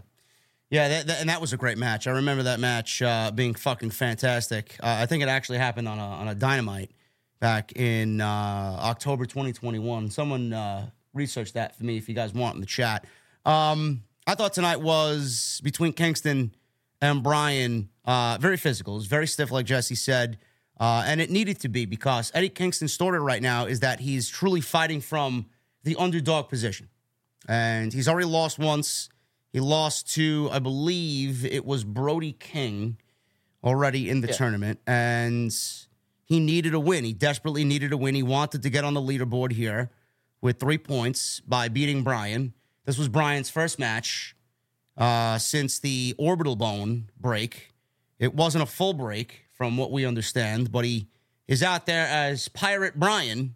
Yeah, 0.69 0.89
that, 0.89 1.07
that, 1.09 1.21
and 1.21 1.29
that 1.31 1.41
was 1.41 1.53
a 1.53 1.57
great 1.57 1.79
match. 1.79 2.07
I 2.07 2.13
remember 2.13 2.45
that 2.45 2.61
match 2.61 3.03
uh, 3.03 3.33
being 3.33 3.55
fucking 3.55 3.91
fantastic. 3.91 4.77
Uh, 4.81 4.99
I 5.01 5.07
think 5.07 5.23
it 5.23 5.29
actually 5.29 5.59
happened 5.59 5.89
on 5.89 5.99
a 5.99 6.03
on 6.03 6.29
a 6.29 6.35
dynamite 6.35 6.93
back 7.41 7.73
in 7.73 8.21
uh, 8.21 8.79
October 8.81 9.25
2021. 9.25 10.11
Someone 10.11 10.53
uh, 10.53 10.91
researched 11.15 11.55
that 11.55 11.77
for 11.77 11.85
me 11.85 11.97
if 11.97 12.09
you 12.09 12.15
guys 12.15 12.35
want 12.35 12.55
in 12.55 12.61
the 12.61 12.67
chat. 12.67 13.07
Um, 13.45 14.03
I 14.27 14.35
thought 14.35 14.53
tonight 14.53 14.81
was 14.81 15.61
between 15.65 15.93
Kingston 15.93 16.55
and 17.01 17.23
Bryan 17.23 17.89
uh, 18.05 18.39
very 18.41 18.57
physical. 18.57 18.95
It 18.95 18.99
was 18.99 19.07
very 19.07 19.27
stiff, 19.27 19.51
like 19.51 19.67
Jesse 19.67 19.95
said. 19.95 20.39
Uh, 20.79 21.05
and 21.07 21.21
it 21.21 21.31
needed 21.31 21.61
to 21.61 21.69
be 21.69 21.85
because 21.85 22.33
Eddie 22.35 22.49
Kingston's 22.49 22.93
story 22.93 23.21
right 23.21 23.43
now 23.43 23.67
is 23.67 23.81
that 23.81 24.01
he's 24.01 24.29
truly 24.29 24.63
fighting 24.63 25.01
from 25.01 25.47
the 25.85 25.95
underdog 25.97 26.49
position. 26.49 26.89
And 27.47 27.93
he's 27.93 28.09
already 28.09 28.27
lost 28.27 28.59
once. 28.59 29.11
He 29.53 29.61
lost 29.61 30.13
to, 30.15 30.49
I 30.51 30.59
believe 30.59 31.45
it 31.45 31.67
was 31.67 31.85
Brody 31.85 32.33
King 32.33 32.97
already 33.63 34.09
in 34.09 34.23
the 34.23 34.29
yeah. 34.29 34.35
tournament. 34.35 34.81
And 34.87 35.55
he 36.25 36.41
needed 36.41 36.73
a 36.73 36.81
win. 36.81 37.05
He 37.05 37.13
desperately 37.13 37.65
needed 37.65 37.93
a 37.93 37.97
win. 37.97 38.15
He 38.15 38.23
wanted 38.23 38.63
to 38.63 38.71
get 38.71 38.85
on 38.85 38.95
the 38.95 39.01
leaderboard 39.01 39.53
here 39.53 39.91
with 40.41 40.59
three 40.59 40.79
points 40.79 41.41
by 41.41 41.69
beating 41.69 42.03
Bryan. 42.03 42.55
This 42.87 42.97
was 42.97 43.09
Bryan's 43.09 43.51
first 43.51 43.79
match 43.79 44.35
uh, 44.97 45.39
since 45.39 45.79
the 45.79 46.15
orbital 46.19 46.57
bone 46.57 47.11
break. 47.19 47.73
It 48.19 48.35
wasn't 48.35 48.63
a 48.63 48.67
full 48.67 48.93
break 48.93 49.47
from 49.53 49.77
what 49.77 49.91
we 49.91 50.05
understand, 50.05 50.71
but 50.71 50.85
he 50.85 51.07
is 51.49 51.63
out 51.63 51.87
there 51.87 52.07
as 52.07 52.49
Pirate 52.49 52.99
Bryan 52.99 53.55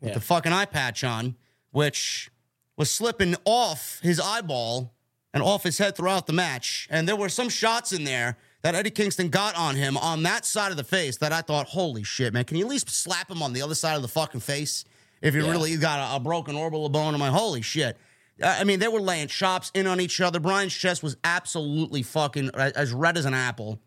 with 0.00 0.10
yeah. 0.10 0.14
the 0.14 0.20
fucking 0.20 0.52
eye 0.52 0.66
patch 0.66 1.04
on, 1.04 1.36
which 1.70 2.30
was 2.76 2.90
slipping 2.90 3.36
off 3.44 4.00
his 4.02 4.20
eyeball 4.20 4.94
and 5.32 5.42
off 5.42 5.62
his 5.62 5.78
head 5.78 5.96
throughout 5.96 6.26
the 6.26 6.32
match. 6.32 6.86
And 6.90 7.08
there 7.08 7.16
were 7.16 7.28
some 7.28 7.48
shots 7.48 7.92
in 7.92 8.04
there 8.04 8.36
that 8.62 8.74
Eddie 8.74 8.90
Kingston 8.90 9.28
got 9.28 9.54
on 9.56 9.76
him 9.76 9.96
on 9.96 10.22
that 10.22 10.46
side 10.46 10.70
of 10.70 10.76
the 10.76 10.84
face 10.84 11.18
that 11.18 11.32
I 11.32 11.42
thought, 11.42 11.66
holy 11.66 12.02
shit, 12.02 12.32
man, 12.32 12.44
can 12.44 12.56
you 12.56 12.64
at 12.64 12.70
least 12.70 12.88
slap 12.88 13.30
him 13.30 13.42
on 13.42 13.52
the 13.52 13.60
other 13.60 13.74
side 13.74 13.96
of 13.96 14.02
the 14.02 14.08
fucking 14.08 14.40
face 14.40 14.84
if 15.20 15.34
you 15.34 15.44
yeah. 15.44 15.50
really 15.50 15.76
got 15.76 16.12
a, 16.12 16.16
a, 16.16 16.20
broken 16.20 16.56
orbital 16.56 16.88
bone? 16.88 17.14
I'm 17.14 17.20
like, 17.20 17.32
holy 17.32 17.62
shit. 17.62 17.98
I 18.42 18.64
mean, 18.64 18.80
they 18.80 18.88
were 18.88 19.00
laying 19.00 19.28
chops 19.28 19.70
in 19.74 19.86
on 19.86 20.00
each 20.00 20.20
other. 20.20 20.40
Bryan's 20.40 20.74
chest 20.74 21.02
was 21.02 21.16
absolutely 21.22 22.02
fucking 22.02 22.50
as 22.54 22.92
red 22.92 23.16
as 23.16 23.26
an 23.26 23.34
apple. 23.34 23.80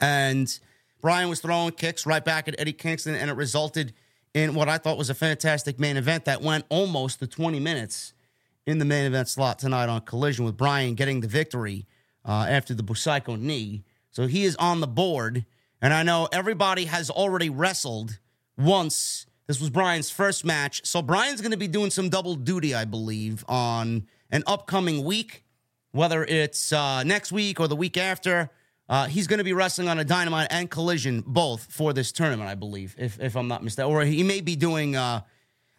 And 0.00 0.58
Bryan 1.00 1.28
was 1.28 1.40
throwing 1.40 1.72
kicks 1.72 2.06
right 2.06 2.24
back 2.24 2.48
at 2.48 2.58
Eddie 2.58 2.72
Kingston, 2.72 3.14
and 3.14 3.30
it 3.30 3.34
resulted 3.34 3.92
in 4.34 4.54
what 4.54 4.68
I 4.68 4.78
thought 4.78 4.98
was 4.98 5.10
a 5.10 5.14
fantastic 5.14 5.78
main 5.78 5.96
event 5.96 6.24
that 6.24 6.42
went 6.42 6.64
almost 6.70 7.18
to 7.20 7.26
20 7.26 7.60
minutes 7.60 8.14
in 8.66 8.78
the 8.78 8.84
main 8.84 9.04
event 9.04 9.28
slot 9.28 9.58
tonight 9.58 9.88
on 9.88 10.00
Collision 10.02 10.44
with 10.44 10.56
Bryan 10.56 10.94
getting 10.94 11.20
the 11.20 11.28
victory 11.28 11.86
uh, 12.24 12.46
after 12.48 12.74
the 12.74 12.82
Busaiku 12.82 13.38
knee. 13.38 13.84
So 14.10 14.26
he 14.26 14.44
is 14.44 14.56
on 14.56 14.80
the 14.80 14.86
board. 14.86 15.44
And 15.80 15.92
I 15.92 16.02
know 16.04 16.28
everybody 16.32 16.84
has 16.84 17.10
already 17.10 17.50
wrestled 17.50 18.18
once. 18.56 19.26
This 19.52 19.60
was 19.60 19.68
Bryan's 19.68 20.08
first 20.08 20.46
match. 20.46 20.80
So 20.86 21.02
Bryan's 21.02 21.42
going 21.42 21.50
to 21.50 21.58
be 21.58 21.68
doing 21.68 21.90
some 21.90 22.08
double 22.08 22.36
duty, 22.36 22.74
I 22.74 22.86
believe, 22.86 23.44
on 23.46 24.06
an 24.30 24.44
upcoming 24.46 25.04
week, 25.04 25.44
whether 25.90 26.24
it's 26.24 26.72
uh, 26.72 27.02
next 27.02 27.32
week 27.32 27.60
or 27.60 27.68
the 27.68 27.76
week 27.76 27.98
after. 27.98 28.48
Uh, 28.88 29.08
he's 29.08 29.26
going 29.26 29.36
to 29.36 29.44
be 29.44 29.52
wrestling 29.52 29.88
on 29.90 29.98
a 29.98 30.04
Dynamite 30.04 30.46
and 30.48 30.70
Collision 30.70 31.22
both 31.26 31.70
for 31.70 31.92
this 31.92 32.12
tournament, 32.12 32.48
I 32.48 32.54
believe, 32.54 32.96
if, 32.96 33.20
if 33.20 33.36
I'm 33.36 33.46
not 33.46 33.62
mistaken. 33.62 33.92
Or 33.92 34.02
he 34.06 34.22
may 34.22 34.40
be 34.40 34.56
doing. 34.56 34.96
Uh, 34.96 35.20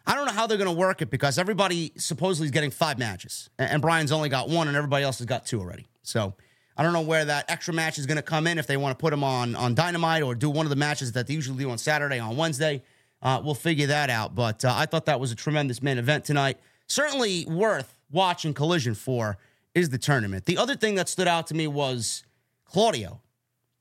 I 0.06 0.14
don't 0.14 0.26
know 0.26 0.32
how 0.32 0.46
they're 0.46 0.56
going 0.56 0.70
to 0.70 0.76
work 0.76 1.02
it 1.02 1.10
because 1.10 1.36
everybody 1.36 1.90
supposedly 1.96 2.44
is 2.44 2.52
getting 2.52 2.70
five 2.70 2.96
matches, 2.96 3.50
and, 3.58 3.68
and 3.72 3.82
Bryan's 3.82 4.12
only 4.12 4.28
got 4.28 4.48
one, 4.48 4.68
and 4.68 4.76
everybody 4.76 5.02
else 5.02 5.18
has 5.18 5.26
got 5.26 5.46
two 5.46 5.58
already. 5.58 5.88
So 6.04 6.34
I 6.76 6.84
don't 6.84 6.92
know 6.92 7.00
where 7.00 7.24
that 7.24 7.50
extra 7.50 7.74
match 7.74 7.98
is 7.98 8.06
going 8.06 8.18
to 8.18 8.22
come 8.22 8.46
in 8.46 8.58
if 8.58 8.68
they 8.68 8.76
want 8.76 8.96
to 8.96 9.02
put 9.02 9.12
him 9.12 9.24
on 9.24 9.56
on 9.56 9.74
Dynamite 9.74 10.22
or 10.22 10.36
do 10.36 10.48
one 10.48 10.64
of 10.64 10.70
the 10.70 10.76
matches 10.76 11.10
that 11.12 11.26
they 11.26 11.34
usually 11.34 11.58
do 11.58 11.70
on 11.70 11.78
Saturday 11.78 12.20
on 12.20 12.36
Wednesday. 12.36 12.84
Uh, 13.24 13.40
we'll 13.42 13.54
figure 13.54 13.86
that 13.86 14.10
out. 14.10 14.34
But 14.34 14.64
uh, 14.64 14.74
I 14.76 14.86
thought 14.86 15.06
that 15.06 15.18
was 15.18 15.32
a 15.32 15.34
tremendous 15.34 15.82
main 15.82 15.96
event 15.98 16.24
tonight. 16.24 16.58
Certainly 16.86 17.46
worth 17.46 17.98
watching 18.10 18.52
Collision 18.52 18.94
for 18.94 19.38
is 19.74 19.88
the 19.88 19.98
tournament. 19.98 20.44
The 20.44 20.58
other 20.58 20.76
thing 20.76 20.94
that 20.96 21.08
stood 21.08 21.26
out 21.26 21.46
to 21.48 21.54
me 21.54 21.66
was 21.66 22.22
Claudio, 22.66 23.22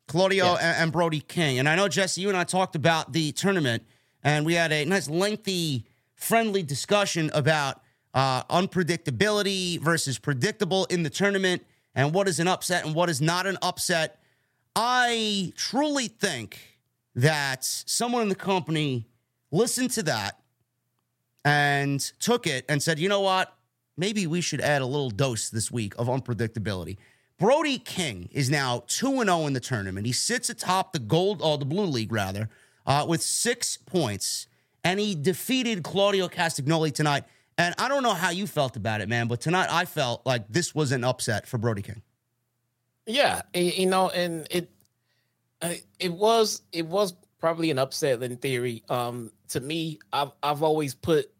Claudio 0.07 0.45
yes. 0.45 0.59
and, 0.61 0.77
and 0.83 0.91
Brody 0.91 1.19
King. 1.19 1.59
And 1.59 1.67
I 1.67 1.75
know, 1.75 1.89
Jesse, 1.89 2.21
you 2.21 2.29
and 2.29 2.37
I 2.37 2.45
talked 2.45 2.75
about 2.75 3.11
the 3.11 3.33
tournament, 3.33 3.83
and 4.23 4.45
we 4.45 4.53
had 4.53 4.71
a 4.71 4.85
nice, 4.85 5.09
lengthy, 5.09 5.85
friendly 6.15 6.63
discussion 6.63 7.29
about 7.33 7.81
uh, 8.13 8.43
unpredictability 8.43 9.79
versus 9.79 10.17
predictable 10.17 10.85
in 10.85 11.03
the 11.03 11.09
tournament 11.09 11.65
and 11.95 12.13
what 12.13 12.27
is 12.27 12.39
an 12.39 12.47
upset 12.47 12.85
and 12.85 12.95
what 12.95 13.09
is 13.09 13.19
not 13.21 13.45
an 13.45 13.57
upset. 13.61 14.19
I 14.75 15.51
truly 15.55 16.07
think 16.07 16.79
that 17.15 17.63
someone 17.63 18.23
in 18.23 18.29
the 18.29 18.35
company 18.35 19.05
listened 19.53 19.91
to 19.91 20.03
that 20.03 20.39
and 21.45 21.99
took 22.19 22.47
it 22.47 22.65
and 22.67 22.81
said, 22.81 22.99
you 22.99 23.07
know 23.07 23.21
what? 23.21 23.55
Maybe 23.95 24.25
we 24.27 24.41
should 24.41 24.59
add 24.59 24.81
a 24.81 24.85
little 24.85 25.11
dose 25.11 25.49
this 25.49 25.71
week 25.71 25.93
of 25.97 26.07
unpredictability. 26.07 26.97
Brody 27.37 27.77
King 27.77 28.29
is 28.31 28.49
now 28.49 28.83
2 28.87 29.23
0 29.23 29.47
in 29.47 29.53
the 29.53 29.59
tournament. 29.59 30.05
He 30.05 30.13
sits 30.13 30.49
atop 30.49 30.93
the 30.93 30.99
gold, 30.99 31.41
or 31.41 31.57
the 31.57 31.65
blue 31.65 31.85
league 31.85 32.11
rather, 32.11 32.49
uh, 32.85 33.05
with 33.07 33.21
six 33.21 33.77
points. 33.77 34.47
And 34.83 34.99
he 34.99 35.15
defeated 35.15 35.83
Claudio 35.83 36.27
Castagnoli 36.27 36.91
tonight. 36.91 37.23
And 37.57 37.75
I 37.77 37.87
don't 37.87 38.03
know 38.03 38.13
how 38.13 38.31
you 38.31 38.47
felt 38.47 38.75
about 38.75 39.01
it, 39.01 39.09
man, 39.09 39.27
but 39.27 39.39
tonight 39.39 39.67
I 39.69 39.85
felt 39.85 40.25
like 40.25 40.47
this 40.49 40.73
was 40.73 40.91
an 40.91 41.03
upset 41.03 41.47
for 41.47 41.57
Brody 41.57 41.83
King. 41.83 42.01
Yeah, 43.05 43.41
you 43.53 43.85
know, 43.85 44.09
and 44.09 44.47
it 44.49 44.69
uh, 45.61 45.73
it 45.99 46.13
was 46.13 46.61
it 46.71 46.87
was 46.87 47.13
probably 47.43 47.69
an 47.71 47.77
upset 47.77 48.23
in 48.23 48.37
theory. 48.37 48.83
Um, 48.87 49.29
to 49.53 49.61
me, 49.61 49.99
I've 50.11 50.31
I've 50.43 50.61
always 50.61 50.93
put 50.93 51.31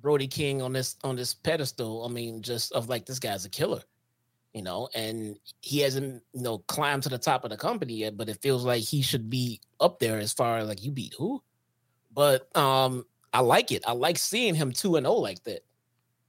Brody 0.00 0.28
King 0.28 0.60
on 0.60 0.72
this 0.72 0.96
on 1.04 1.16
this 1.16 1.32
pedestal. 1.32 2.04
I 2.04 2.08
mean, 2.08 2.42
just 2.42 2.72
of 2.72 2.88
like 2.88 3.06
this 3.06 3.18
guy's 3.18 3.44
a 3.44 3.50
killer 3.50 3.82
you 4.54 4.62
know, 4.62 4.88
and 4.94 5.38
he 5.60 5.80
hasn't, 5.80 6.22
you 6.32 6.42
know, 6.42 6.58
climbed 6.58 7.02
to 7.04 7.08
the 7.08 7.18
top 7.18 7.44
of 7.44 7.50
the 7.50 7.56
company 7.56 7.94
yet, 7.94 8.16
but 8.16 8.28
it 8.28 8.40
feels 8.42 8.64
like 8.64 8.82
he 8.82 9.02
should 9.02 9.28
be 9.28 9.60
up 9.80 9.98
there 9.98 10.18
as 10.18 10.32
far 10.32 10.58
as 10.58 10.68
like 10.68 10.82
you 10.82 10.90
beat 10.90 11.14
who. 11.16 11.42
But 12.12 12.54
um 12.56 13.04
I 13.32 13.40
like 13.40 13.72
it. 13.72 13.84
I 13.86 13.92
like 13.92 14.18
seeing 14.18 14.54
him 14.54 14.72
2 14.72 14.96
and 14.96 15.06
0 15.06 15.14
like 15.14 15.42
that. 15.44 15.64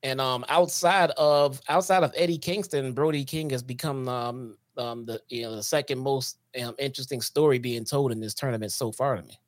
And 0.03 0.19
um 0.21 0.45
outside 0.49 1.11
of 1.11 1.61
outside 1.69 2.03
of 2.03 2.13
Eddie 2.15 2.37
Kingston, 2.37 2.93
Brody 2.93 3.23
King 3.23 3.49
has 3.51 3.63
become 3.63 4.07
um 4.09 4.57
um 4.77 5.05
the 5.05 5.21
you 5.29 5.43
know 5.43 5.55
the 5.55 5.63
second 5.63 5.99
most 5.99 6.37
um, 6.63 6.75
interesting 6.77 7.21
story 7.21 7.57
being 7.57 7.85
told 7.85 8.11
in 8.11 8.19
this 8.19 8.33
tournament 8.33 8.71
so 8.71 8.91
far 8.91 9.15
to 9.15 9.23
me. 9.23 9.39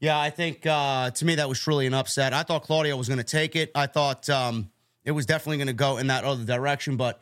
Yeah. 0.00 0.18
I 0.18 0.30
think 0.30 0.66
uh 0.66 1.10
to 1.10 1.24
me 1.24 1.36
that 1.36 1.48
was 1.48 1.58
truly 1.58 1.86
an 1.86 1.94
upset. 1.94 2.32
I 2.32 2.42
thought 2.42 2.62
Claudio 2.62 2.96
was 2.96 3.08
going 3.08 3.18
to 3.18 3.24
take 3.24 3.56
it. 3.56 3.70
I 3.74 3.86
thought 3.86 4.28
um 4.28 4.70
it 5.04 5.12
was 5.12 5.24
definitely 5.24 5.58
going 5.58 5.68
to 5.68 5.72
go 5.72 5.98
in 5.98 6.08
that 6.08 6.24
other 6.24 6.44
direction, 6.44 6.96
but 6.96 7.20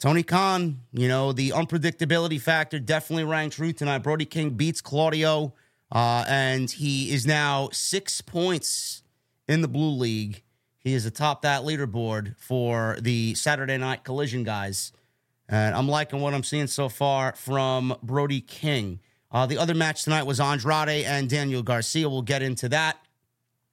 Tony 0.00 0.22
Khan, 0.22 0.80
you 0.92 1.08
know, 1.08 1.32
the 1.32 1.50
unpredictability 1.50 2.40
factor 2.40 2.80
definitely 2.80 3.24
rang 3.24 3.50
true 3.50 3.72
tonight. 3.72 3.98
Brody 3.98 4.24
King 4.24 4.50
beats 4.50 4.80
Claudio, 4.80 5.52
uh, 5.92 6.24
and 6.26 6.70
he 6.70 7.12
is 7.12 7.26
now 7.26 7.68
six 7.70 8.22
points 8.22 9.02
in 9.46 9.60
the 9.60 9.68
Blue 9.68 9.90
League. 9.90 10.42
He 10.78 10.94
is 10.94 11.04
atop 11.04 11.42
that 11.42 11.62
leaderboard 11.62 12.34
for 12.38 12.96
the 13.02 13.34
Saturday 13.34 13.76
night 13.76 14.02
collision 14.02 14.42
guys. 14.42 14.92
And 15.48 15.74
I'm 15.74 15.86
liking 15.88 16.20
what 16.20 16.32
I'm 16.32 16.44
seeing 16.44 16.66
so 16.66 16.88
far 16.88 17.34
from 17.34 17.94
Brody 18.02 18.40
King. 18.40 19.00
Uh, 19.32 19.46
the 19.46 19.58
other 19.58 19.74
match 19.74 20.04
tonight 20.04 20.24
was 20.24 20.40
Andrade 20.40 21.04
and 21.04 21.28
Daniel 21.28 21.62
Garcia. 21.62 22.08
We'll 22.08 22.22
get 22.22 22.42
into 22.42 22.68
that. 22.70 22.98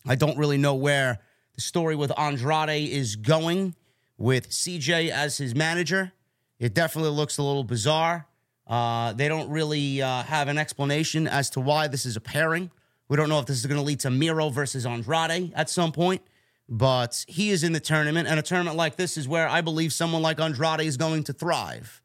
I 0.05 0.15
don't 0.15 0.37
really 0.37 0.57
know 0.57 0.75
where 0.75 1.19
the 1.55 1.61
story 1.61 1.95
with 1.95 2.17
Andrade 2.17 2.89
is 2.89 3.15
going 3.15 3.75
with 4.17 4.49
CJ 4.49 5.09
as 5.09 5.37
his 5.37 5.55
manager. 5.55 6.11
It 6.59 6.73
definitely 6.73 7.11
looks 7.11 7.37
a 7.37 7.43
little 7.43 7.63
bizarre. 7.63 8.27
Uh, 8.67 9.13
they 9.13 9.27
don't 9.27 9.49
really 9.49 10.01
uh, 10.01 10.23
have 10.23 10.47
an 10.47 10.57
explanation 10.57 11.27
as 11.27 11.49
to 11.51 11.59
why 11.59 11.87
this 11.87 12.05
is 12.05 12.15
a 12.15 12.21
pairing. 12.21 12.69
We 13.07 13.17
don't 13.17 13.29
know 13.29 13.39
if 13.39 13.45
this 13.45 13.57
is 13.57 13.65
going 13.65 13.77
to 13.79 13.85
lead 13.85 14.01
to 14.01 14.09
Miro 14.09 14.49
versus 14.49 14.85
Andrade 14.85 15.53
at 15.55 15.69
some 15.69 15.91
point, 15.91 16.21
but 16.67 17.23
he 17.27 17.49
is 17.49 17.63
in 17.63 17.71
the 17.71 17.79
tournament, 17.79 18.27
and 18.27 18.39
a 18.39 18.43
tournament 18.43 18.75
like 18.75 18.97
this 18.97 19.17
is 19.17 19.27
where 19.27 19.47
I 19.47 19.61
believe 19.61 19.93
someone 19.93 20.21
like 20.21 20.39
Andrade 20.39 20.81
is 20.81 20.97
going 20.97 21.23
to 21.25 21.33
thrive. 21.33 22.01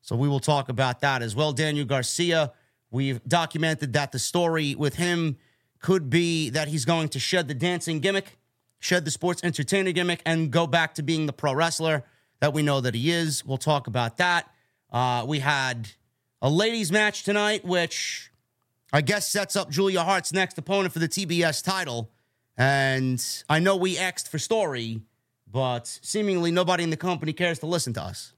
So 0.00 0.16
we 0.16 0.28
will 0.28 0.40
talk 0.40 0.68
about 0.68 1.00
that 1.00 1.20
as 1.22 1.36
well. 1.36 1.52
Daniel 1.52 1.84
Garcia, 1.84 2.52
we've 2.90 3.22
documented 3.24 3.92
that 3.94 4.12
the 4.12 4.18
story 4.18 4.74
with 4.74 4.94
him 4.96 5.36
could 5.80 6.10
be 6.10 6.50
that 6.50 6.68
he's 6.68 6.84
going 6.84 7.08
to 7.10 7.18
shed 7.18 7.48
the 7.48 7.54
dancing 7.54 8.00
gimmick, 8.00 8.38
shed 8.78 9.04
the 9.04 9.10
sports 9.10 9.42
entertainer 9.44 9.92
gimmick, 9.92 10.22
and 10.24 10.50
go 10.50 10.66
back 10.66 10.94
to 10.94 11.02
being 11.02 11.26
the 11.26 11.32
pro 11.32 11.54
wrestler 11.54 12.04
that 12.40 12.52
we 12.52 12.62
know 12.62 12.80
that 12.80 12.94
he 12.94 13.10
is. 13.10 13.44
We'll 13.44 13.58
talk 13.58 13.86
about 13.86 14.16
that. 14.18 14.50
Uh, 14.90 15.24
we 15.26 15.40
had 15.40 15.90
a 16.42 16.50
ladies' 16.50 16.92
match 16.92 17.22
tonight, 17.22 17.64
which 17.64 18.30
I 18.92 19.00
guess 19.00 19.28
sets 19.28 19.56
up 19.56 19.70
Julia 19.70 20.02
Hart's 20.02 20.32
next 20.32 20.58
opponent 20.58 20.92
for 20.92 20.98
the 21.00 21.08
TBS 21.08 21.62
title. 21.62 22.10
And 22.56 23.22
I 23.48 23.58
know 23.58 23.76
we 23.76 23.98
asked 23.98 24.30
for 24.30 24.38
story, 24.38 25.02
but 25.50 25.86
seemingly 26.02 26.50
nobody 26.50 26.84
in 26.84 26.90
the 26.90 26.96
company 26.96 27.32
cares 27.32 27.58
to 27.60 27.66
listen 27.66 27.92
to 27.94 28.02
us. 28.02 28.32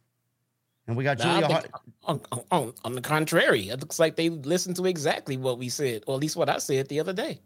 And 0.88 0.97
we 0.97 1.04
got 1.04 1.18
Julia 1.18 1.47
Hart. 1.47 1.71
On, 2.04 2.21
on, 2.50 2.73
on, 2.83 2.95
the 2.95 3.02
contrary, 3.02 3.68
it 3.68 3.78
looks 3.80 3.99
like 3.99 4.16
they 4.16 4.30
listened 4.30 4.76
to 4.76 4.87
exactly 4.87 5.37
what 5.37 5.59
we 5.59 5.68
said, 5.68 6.02
or 6.07 6.14
at 6.14 6.21
least 6.21 6.35
what 6.35 6.49
I 6.49 6.57
said 6.57 6.88
the 6.88 6.99
other 6.99 7.12
day. 7.12 7.40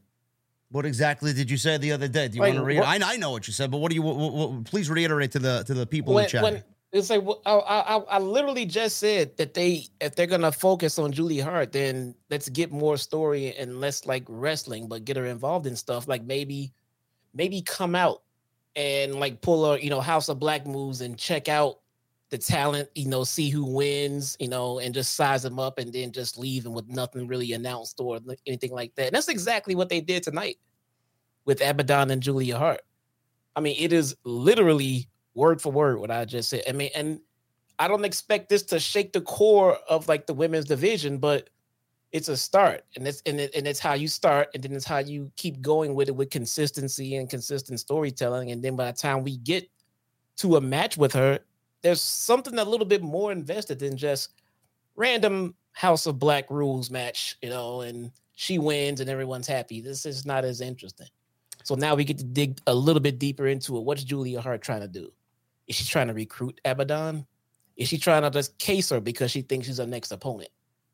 What 0.71 0.87
exactly 0.87 1.33
did 1.33 1.51
you 1.51 1.57
say 1.57 1.77
the 1.77 1.91
other 1.91 2.07
day? 2.07 2.29
Do 2.29 2.37
you 2.37 2.41
Like, 2.41 2.55
want 2.55 2.61
to 2.61 2.65
read? 2.65 2.79
what- 2.79 2.89
I, 3.03 3.15
I 3.15 3.17
know 3.17 3.33
what 3.33 3.49
you 3.49 3.53
said, 3.53 3.73
but 3.73 3.79
what 3.79 3.91
do 3.91 3.97
you? 3.97 4.03
What, 4.03 4.17
what, 4.17 4.65
please 4.65 4.89
reiterate 4.89 5.33
to 5.33 5.41
the 5.41 5.65
to 5.65 5.75
the 5.75 5.85
people 5.87 6.13
in 6.13 6.15
when, 6.15 6.25
the 6.25 6.31
chat. 6.31 6.43
when 6.45 6.65
it's 6.93 7.11
like 7.11 7.23
well, 7.23 7.43
I, 7.45 7.57
I 7.57 7.97
I 7.97 8.19
literally 8.21 8.65
just 8.65 8.99
said 8.99 9.37
that 9.39 9.55
they 9.55 9.87
if 10.01 10.15
they're 10.15 10.27
gonna 10.27 10.53
focus 10.53 10.99
on 10.99 11.11
Julie 11.11 11.41
Hart, 11.41 11.73
then 11.73 12.15
let's 12.31 12.49
get 12.49 12.71
more 12.71 12.97
story 12.97 13.55
and 13.57 13.81
less 13.81 14.07
like 14.07 14.25
wrestling, 14.29 14.87
but 14.87 15.05
get 15.05 15.17
her 15.17 15.27
involved 15.27 15.67
in 15.67 15.75
stuff 15.75 16.07
like 16.07 16.23
maybe 16.23 16.73
maybe 17.35 17.61
come 17.61 17.95
out 17.95 18.23
and 18.77 19.17
like 19.17 19.41
pull 19.43 19.67
a 19.67 19.79
you 19.79 19.91
know 19.91 20.01
House 20.01 20.29
of 20.31 20.39
Black 20.39 20.67
moves 20.67 21.01
and 21.01 21.19
check 21.19 21.49
out 21.49 21.81
the 22.33 22.39
talent, 22.39 22.89
you 22.95 23.07
know, 23.07 23.25
see 23.25 23.51
who 23.51 23.63
wins, 23.63 24.39
you 24.41 24.49
know, 24.49 24.79
and 24.79 24.95
just 24.95 25.15
size 25.15 25.43
them 25.43 25.59
up 25.59 25.79
and 25.79 25.93
then 25.93 26.11
just 26.11 26.39
leave 26.39 26.65
and 26.65 26.75
with 26.75 26.89
nothing 26.89 27.29
really 27.29 27.53
announced 27.53 28.01
or 28.01 28.19
anything 28.47 28.73
like 28.73 28.95
that. 28.95 29.09
And 29.09 29.15
that's 29.15 29.29
exactly 29.29 29.75
what 29.75 29.91
they 29.91 30.01
did 30.01 30.23
tonight 30.23 30.57
with 31.45 31.61
Abaddon 31.61 32.11
and 32.11 32.23
Julia 32.23 32.57
Hart. 32.57 32.81
I 33.55 33.61
mean, 33.61 33.77
it 33.79 33.93
is 33.93 34.17
literally 34.25 35.11
word 35.35 35.61
for 35.61 35.71
word 35.71 35.99
what 35.99 36.11
I 36.11 36.25
just 36.25 36.49
said. 36.49 36.63
I 36.67 36.73
mean, 36.73 36.89
and 36.95 37.21
I 37.79 37.87
don't 37.87 38.05
expect 38.07 38.49
this 38.49 38.63
to 38.65 38.81
shake 38.81 39.13
the 39.13 39.21
core 39.21 39.77
of 39.87 40.09
like 40.09 40.27
the 40.27 40.33
women's 40.33 40.65
division, 40.65 41.19
but 41.19 41.51
it's 42.13 42.29
a 42.29 42.37
start, 42.37 42.85
and 42.97 43.07
it's 43.09 43.23
and, 43.25 43.41
it, 43.41 43.55
and 43.55 43.67
it's 43.67 43.81
how 43.81 43.95
you 43.95 44.07
start, 44.07 44.49
and 44.55 44.63
then 44.63 44.73
it's 44.73 44.85
how 44.85 44.99
you 44.99 45.33
keep 45.37 45.63
going 45.63 45.95
with 45.95 46.09
it 46.09 46.17
with 46.17 46.29
consistency 46.29 47.17
and 47.17 47.29
consistent 47.29 47.81
storytelling, 47.81 48.51
and 48.51 48.63
then 48.63 48.77
by 48.77 48.91
the 48.91 48.97
time 48.97 49.23
we 49.23 49.39
get 49.39 49.69
to 50.37 50.57
a 50.57 50.61
match 50.61 50.99
with 50.99 51.13
her, 51.15 51.41
there's 51.83 52.01
something 52.01 52.59
a 52.59 52.65
little 52.65 52.87
bit 52.87 53.03
more 53.03 53.33
invested 53.33 53.79
than 53.79 53.97
just 53.97 54.31
random 54.97 55.55
House 55.73 56.07
of 56.07 56.19
Black 56.19 56.51
rules 56.51 56.91
match, 56.91 57.37
you 57.43 57.51
know, 57.51 57.81
and 57.81 58.13
she 58.35 58.59
wins 58.59 59.01
and 59.01 59.11
everyone's 59.11 59.47
happy. 59.47 59.81
This 59.81 60.07
is 60.07 60.25
not 60.27 60.45
as 60.45 60.61
interesting. 60.61 61.09
So 61.65 61.75
now 61.75 61.95
we 61.95 62.05
get 62.05 62.19
to 62.19 62.25
dig 62.25 62.59
a 62.67 62.75
little 62.75 63.01
bit 63.01 63.19
deeper 63.19 63.47
into 63.47 63.77
it. 63.77 63.85
What's 63.85 64.05
Julia 64.05 64.41
Hart 64.41 64.63
trying 64.63 64.81
to 64.81 64.89
do? 64.89 65.13
Is 65.69 65.77
she 65.77 65.85
trying 65.85 66.09
to 66.09 66.15
recruit 66.15 66.61
Abaddon? 66.65 67.27
Is 67.77 67.89
she 67.89 67.99
trying 67.99 68.23
to 68.23 68.31
just 68.31 68.59
case 68.59 68.91
her 68.91 69.01
because 69.01 69.31
she 69.31 69.43
thinks 69.43 69.67
she's 69.67 69.79
her 69.79 69.87
next 69.87 70.13
opponent? 70.13 70.51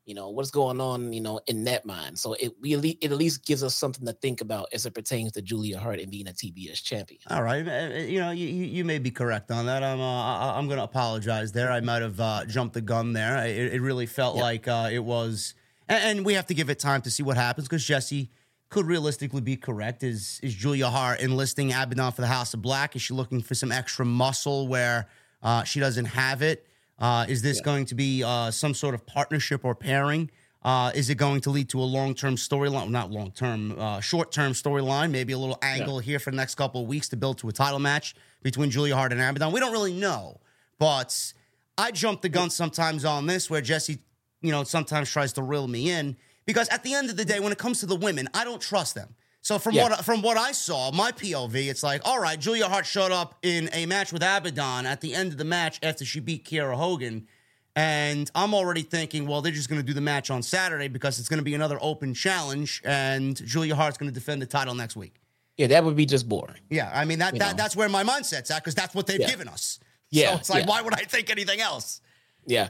You 0.09 0.15
know, 0.15 0.29
what's 0.29 0.49
going 0.49 0.81
on, 0.81 1.13
you 1.13 1.21
know, 1.21 1.39
in 1.45 1.65
that 1.65 1.85
mind? 1.85 2.17
So 2.17 2.33
it 2.33 2.55
we 2.59 2.73
at 2.73 2.79
least, 2.81 2.97
it 3.01 3.11
at 3.11 3.17
least 3.19 3.45
gives 3.45 3.63
us 3.63 3.75
something 3.75 4.07
to 4.07 4.13
think 4.13 4.41
about 4.41 4.69
as 4.73 4.87
it 4.87 4.95
pertains 4.95 5.33
to 5.33 5.41
Julia 5.43 5.77
Hart 5.77 5.99
and 5.99 6.09
being 6.09 6.27
a 6.27 6.31
TBS 6.31 6.81
champion. 6.81 7.21
All 7.29 7.43
right, 7.43 7.63
you 8.09 8.19
know, 8.19 8.31
you, 8.31 8.47
you 8.47 8.83
may 8.83 8.97
be 8.97 9.11
correct 9.11 9.51
on 9.51 9.67
that. 9.67 9.83
I'm 9.83 10.01
uh, 10.01 10.53
I'm 10.57 10.65
going 10.65 10.79
to 10.79 10.83
apologize 10.83 11.51
there. 11.51 11.71
I 11.71 11.81
might 11.81 12.01
have 12.01 12.19
uh, 12.19 12.45
jumped 12.45 12.73
the 12.73 12.81
gun 12.81 13.13
there. 13.13 13.45
It, 13.45 13.75
it 13.75 13.81
really 13.83 14.07
felt 14.07 14.35
Yeah. 14.37 14.41
like 14.41 14.67
uh, 14.67 14.89
it 14.91 15.03
was, 15.03 15.53
and, 15.87 16.17
and 16.17 16.25
we 16.25 16.33
have 16.33 16.47
to 16.47 16.55
give 16.55 16.71
it 16.71 16.79
time 16.79 17.03
to 17.03 17.11
see 17.11 17.21
what 17.21 17.37
happens 17.37 17.67
because 17.67 17.85
Jesse 17.85 18.31
could 18.69 18.87
realistically 18.87 19.41
be 19.41 19.57
correct. 19.57 20.01
Is 20.01 20.39
is 20.41 20.55
Julia 20.55 20.89
Hart 20.89 21.19
enlisting 21.19 21.71
Abaddon 21.71 22.13
for 22.13 22.21
the 22.21 22.27
House 22.27 22.55
of 22.55 22.63
Black? 22.63 22.95
Is 22.95 23.03
she 23.03 23.13
looking 23.13 23.41
for 23.43 23.53
some 23.53 23.71
extra 23.71 24.05
muscle 24.05 24.67
where 24.67 25.07
uh, 25.43 25.65
she 25.65 25.79
doesn't 25.79 26.05
have 26.05 26.41
it? 26.41 26.65
Uh, 26.99 27.25
is 27.29 27.41
this 27.41 27.57
Yeah. 27.57 27.63
going 27.63 27.85
to 27.85 27.95
be 27.95 28.23
uh, 28.23 28.51
some 28.51 28.73
sort 28.73 28.93
of 28.95 29.05
partnership 29.05 29.63
or 29.63 29.73
pairing? 29.75 30.29
Uh, 30.61 30.91
is 30.93 31.09
it 31.09 31.15
going 31.15 31.39
to 31.39 31.49
lead 31.49 31.69
to 31.69 31.79
a 31.79 31.83
long 31.85 32.13
term 32.13 32.35
storyline? 32.35 32.89
Not 32.89 33.11
long 33.11 33.31
term, 33.31 33.79
uh, 33.79 34.01
short 34.01 34.31
term 34.31 34.51
storyline. 34.51 35.09
Maybe 35.11 35.31
a 35.31 35.37
little 35.37 35.57
angle 35.61 35.99
here 35.99 36.19
for 36.19 36.31
the 36.31 36.37
next 36.37 36.55
couple 36.55 36.81
of 36.81 36.87
weeks 36.87 37.07
to 37.09 37.17
build 37.17 37.37
to 37.39 37.47
a 37.47 37.53
title 37.53 37.79
match 37.79 38.13
between 38.43 38.69
Julia 38.69 38.95
Hart 38.95 39.13
and 39.13 39.21
Abaddon. 39.21 39.53
We 39.53 39.61
don't 39.61 39.71
really 39.71 39.93
know, 39.93 40.41
but 40.77 41.33
I 41.77 41.91
jump 41.91 42.21
the 42.21 42.29
gun 42.29 42.49
sometimes 42.49 43.05
on 43.05 43.25
this 43.25 43.49
where 43.49 43.61
Jesse, 43.61 43.99
you 44.41 44.51
know, 44.51 44.65
sometimes 44.65 45.09
tries 45.09 45.31
to 45.33 45.41
reel 45.41 45.67
me 45.69 45.89
in 45.91 46.17
because 46.45 46.67
at 46.69 46.83
the 46.83 46.93
end 46.93 47.09
of 47.09 47.15
the 47.15 47.23
day, 47.23 47.39
when 47.39 47.53
it 47.53 47.57
comes 47.57 47.79
to 47.79 47.85
the 47.85 47.95
women, 47.95 48.27
I 48.33 48.43
don't 48.43 48.61
trust 48.61 48.95
them. 48.95 49.15
So 49.41 49.57
from 49.57 49.73
Yeah. 49.75 49.83
what 49.89 50.05
from 50.05 50.21
what 50.21 50.37
I 50.37 50.51
saw, 50.51 50.91
my 50.91 51.11
POV, 51.11 51.69
it's 51.69 51.81
like, 51.83 52.01
all 52.05 52.19
right, 52.19 52.39
Julia 52.39 52.67
Hart 52.67 52.85
showed 52.85 53.11
up 53.11 53.37
in 53.41 53.69
a 53.73 53.85
match 53.85 54.11
with 54.11 54.21
Abaddon 54.21 54.85
at 54.85 55.01
the 55.01 55.13
end 55.15 55.31
of 55.31 55.37
the 55.37 55.45
match 55.45 55.79
after 55.81 56.03
she 56.05 56.19
beat 56.19 56.45
Kiera 56.45 56.75
Hogan. 56.75 57.27
And 57.75 58.29
I'm 58.35 58.53
already 58.53 58.81
thinking, 58.81 59.25
well, 59.27 59.41
they're 59.41 59.53
just 59.53 59.69
going 59.69 59.79
to 59.79 59.85
do 59.87 59.93
the 59.93 60.01
match 60.01 60.29
on 60.29 60.41
Saturday 60.43 60.89
because 60.89 61.19
it's 61.19 61.29
going 61.29 61.37
to 61.37 61.43
be 61.45 61.53
another 61.55 61.77
open 61.81 62.13
challenge, 62.13 62.81
and 62.83 63.37
Julia 63.45 63.75
Hart's 63.75 63.97
going 63.97 64.11
to 64.11 64.13
defend 64.13 64.41
the 64.41 64.45
title 64.47 64.73
next 64.75 64.97
week. 64.97 65.15
Yeah, 65.55 65.67
that 65.67 65.83
would 65.85 65.95
be 65.95 66.05
just 66.05 66.27
boring. 66.27 66.59
Yeah, 66.69 66.91
I 66.93 67.05
mean 67.05 67.19
that, 67.19 67.33
You 67.33 67.39
that 67.39 67.51
know. 67.51 67.57
that's 67.63 67.75
where 67.75 67.87
my 67.87 68.03
mindset's 68.03 68.51
at 68.51 68.63
because 68.63 68.75
that's 68.75 68.93
what 68.95 69.07
they've 69.07 69.19
Yeah. 69.19 69.29
given 69.29 69.47
us. 69.47 69.79
Yeah, 70.09 70.31
so 70.33 70.39
it's 70.39 70.49
like, 70.49 70.63
yeah. 70.65 70.69
why 70.69 70.81
would 70.81 70.93
I 70.93 71.03
think 71.05 71.29
anything 71.29 71.61
else? 71.61 72.01
Yeah. 72.45 72.69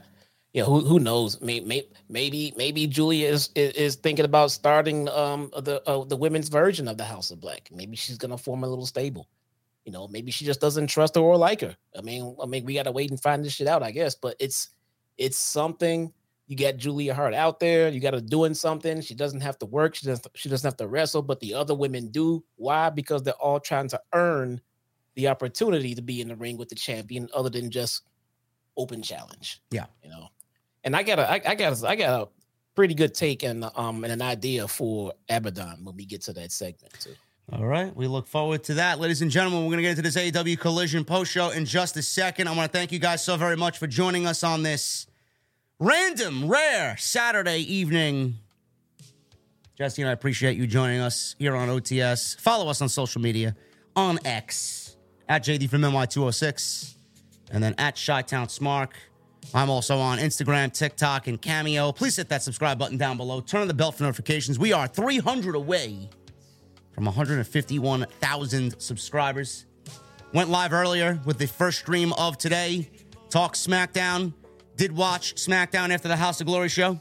Yeah, 0.52 0.64
who 0.64 0.80
who 0.80 0.98
knows? 0.98 1.40
Maybe 1.40 1.84
maybe 2.08 2.52
maybe 2.56 2.86
Julia 2.86 3.28
is 3.28 3.50
is, 3.54 3.72
is 3.74 3.94
thinking 3.96 4.24
about 4.24 4.50
starting 4.50 5.08
um 5.08 5.50
the 5.56 5.80
uh, 5.88 6.04
the 6.04 6.16
women's 6.16 6.48
version 6.48 6.88
of 6.88 6.96
the 6.96 7.04
House 7.04 7.30
of 7.30 7.40
Black. 7.40 7.68
Maybe 7.72 7.96
she's 7.96 8.18
gonna 8.18 8.38
form 8.38 8.64
a 8.64 8.68
little 8.68 8.86
stable. 8.86 9.28
You 9.84 9.92
know, 9.92 10.08
maybe 10.08 10.32
she 10.32 10.44
just 10.44 10.60
doesn't 10.60 10.88
trust 10.88 11.14
her 11.14 11.20
or 11.20 11.36
like 11.36 11.60
her. 11.60 11.76
I 11.96 12.02
mean, 12.02 12.36
I 12.42 12.46
mean, 12.46 12.64
we 12.64 12.74
gotta 12.74 12.90
wait 12.90 13.10
and 13.10 13.20
find 13.20 13.44
this 13.44 13.52
shit 13.52 13.68
out, 13.68 13.84
I 13.84 13.92
guess. 13.92 14.16
But 14.16 14.36
it's 14.40 14.70
it's 15.18 15.36
something. 15.36 16.12
You 16.48 16.56
got 16.56 16.78
Julia 16.78 17.14
Hart 17.14 17.32
out 17.32 17.60
there. 17.60 17.88
You 17.88 18.00
got 18.00 18.14
her 18.14 18.20
doing 18.20 18.54
something. 18.54 19.02
She 19.02 19.14
doesn't 19.14 19.42
have 19.42 19.56
to 19.60 19.66
work. 19.66 19.94
She 19.94 20.06
doesn't. 20.06 20.26
She 20.34 20.48
doesn't 20.48 20.66
have 20.66 20.78
to 20.78 20.88
wrestle. 20.88 21.22
But 21.22 21.38
the 21.38 21.54
other 21.54 21.76
women 21.76 22.08
do. 22.08 22.42
Why? 22.56 22.90
Because 22.90 23.22
they're 23.22 23.34
all 23.34 23.60
trying 23.60 23.88
to 23.90 24.00
earn 24.14 24.60
the 25.14 25.28
opportunity 25.28 25.94
to 25.94 26.02
be 26.02 26.20
in 26.20 26.26
the 26.26 26.36
ring 26.36 26.56
with 26.56 26.68
the 26.68 26.74
champion, 26.74 27.28
other 27.32 27.50
than 27.50 27.70
just 27.70 28.02
open 28.76 29.00
challenge. 29.00 29.60
Yeah. 29.70 29.86
you 30.02 30.10
know. 30.10 30.26
And 30.84 30.96
I 30.96 31.02
got 31.02 31.18
a, 31.18 31.30
I, 31.30 31.40
I 31.46 31.54
got, 31.54 31.82
a, 31.82 31.88
I 31.88 31.96
got 31.96 32.22
a 32.22 32.28
pretty 32.74 32.94
good 32.94 33.14
take 33.14 33.42
and 33.42 33.64
um 33.76 34.04
and 34.04 34.12
an 34.12 34.22
idea 34.22 34.66
for 34.66 35.12
Abaddon 35.28 35.84
when 35.84 35.96
we 35.96 36.04
get 36.04 36.22
to 36.22 36.32
that 36.34 36.52
segment 36.52 36.92
too. 36.98 37.14
All 37.52 37.66
right, 37.66 37.94
we 37.96 38.06
look 38.06 38.28
forward 38.28 38.62
to 38.64 38.74
that, 38.74 39.00
ladies 39.00 39.22
and 39.22 39.30
gentlemen. 39.30 39.62
We're 39.64 39.72
going 39.72 39.78
to 39.78 39.82
get 39.82 39.98
into 39.98 40.02
this 40.02 40.16
AEW 40.16 40.56
Collision 40.60 41.04
post 41.04 41.32
show 41.32 41.50
in 41.50 41.64
just 41.64 41.96
a 41.96 42.02
second. 42.02 42.46
I 42.46 42.52
want 42.54 42.70
to 42.70 42.78
thank 42.78 42.92
you 42.92 43.00
guys 43.00 43.24
so 43.24 43.36
very 43.36 43.56
much 43.56 43.78
for 43.78 43.88
joining 43.88 44.24
us 44.24 44.44
on 44.44 44.62
this 44.62 45.08
random, 45.80 46.48
rare 46.48 46.96
Saturday 46.96 47.58
evening. 47.58 48.36
Jesse 49.76 50.00
and 50.02 50.08
I 50.08 50.12
appreciate 50.12 50.56
you 50.58 50.68
joining 50.68 51.00
us 51.00 51.34
here 51.40 51.56
on 51.56 51.68
OTS. 51.68 52.38
Follow 52.38 52.68
us 52.68 52.80
on 52.82 52.88
social 52.88 53.20
media 53.20 53.56
on 53.96 54.20
X 54.24 54.96
at 55.28 55.42
JD 55.42 55.70
from 55.70 55.80
NY206 55.82 56.94
and 57.50 57.64
then 57.64 57.74
at 57.78 58.00
Chi 58.04 58.22
Town 58.22 58.46
Smark. 58.46 58.90
I'm 59.52 59.68
also 59.68 59.98
on 59.98 60.18
Instagram, 60.18 60.72
TikTok, 60.72 61.26
and 61.26 61.40
Cameo. 61.40 61.90
Please 61.90 62.16
hit 62.16 62.28
that 62.28 62.42
subscribe 62.42 62.78
button 62.78 62.96
down 62.96 63.16
below. 63.16 63.40
Turn 63.40 63.62
on 63.62 63.68
the 63.68 63.74
bell 63.74 63.90
for 63.90 64.04
notifications. 64.04 64.58
We 64.58 64.72
are 64.72 64.86
300 64.86 65.56
away 65.56 66.08
from 66.92 67.04
151,000 67.04 68.80
subscribers. 68.80 69.66
Went 70.32 70.50
live 70.50 70.72
earlier 70.72 71.20
with 71.24 71.38
the 71.38 71.48
first 71.48 71.80
stream 71.80 72.12
of 72.12 72.38
today. 72.38 72.88
Talk 73.28 73.54
SmackDown. 73.54 74.34
Did 74.76 74.96
watch 74.96 75.34
SmackDown 75.34 75.90
after 75.90 76.06
the 76.06 76.16
House 76.16 76.40
of 76.40 76.46
Glory 76.46 76.68
show. 76.68 77.00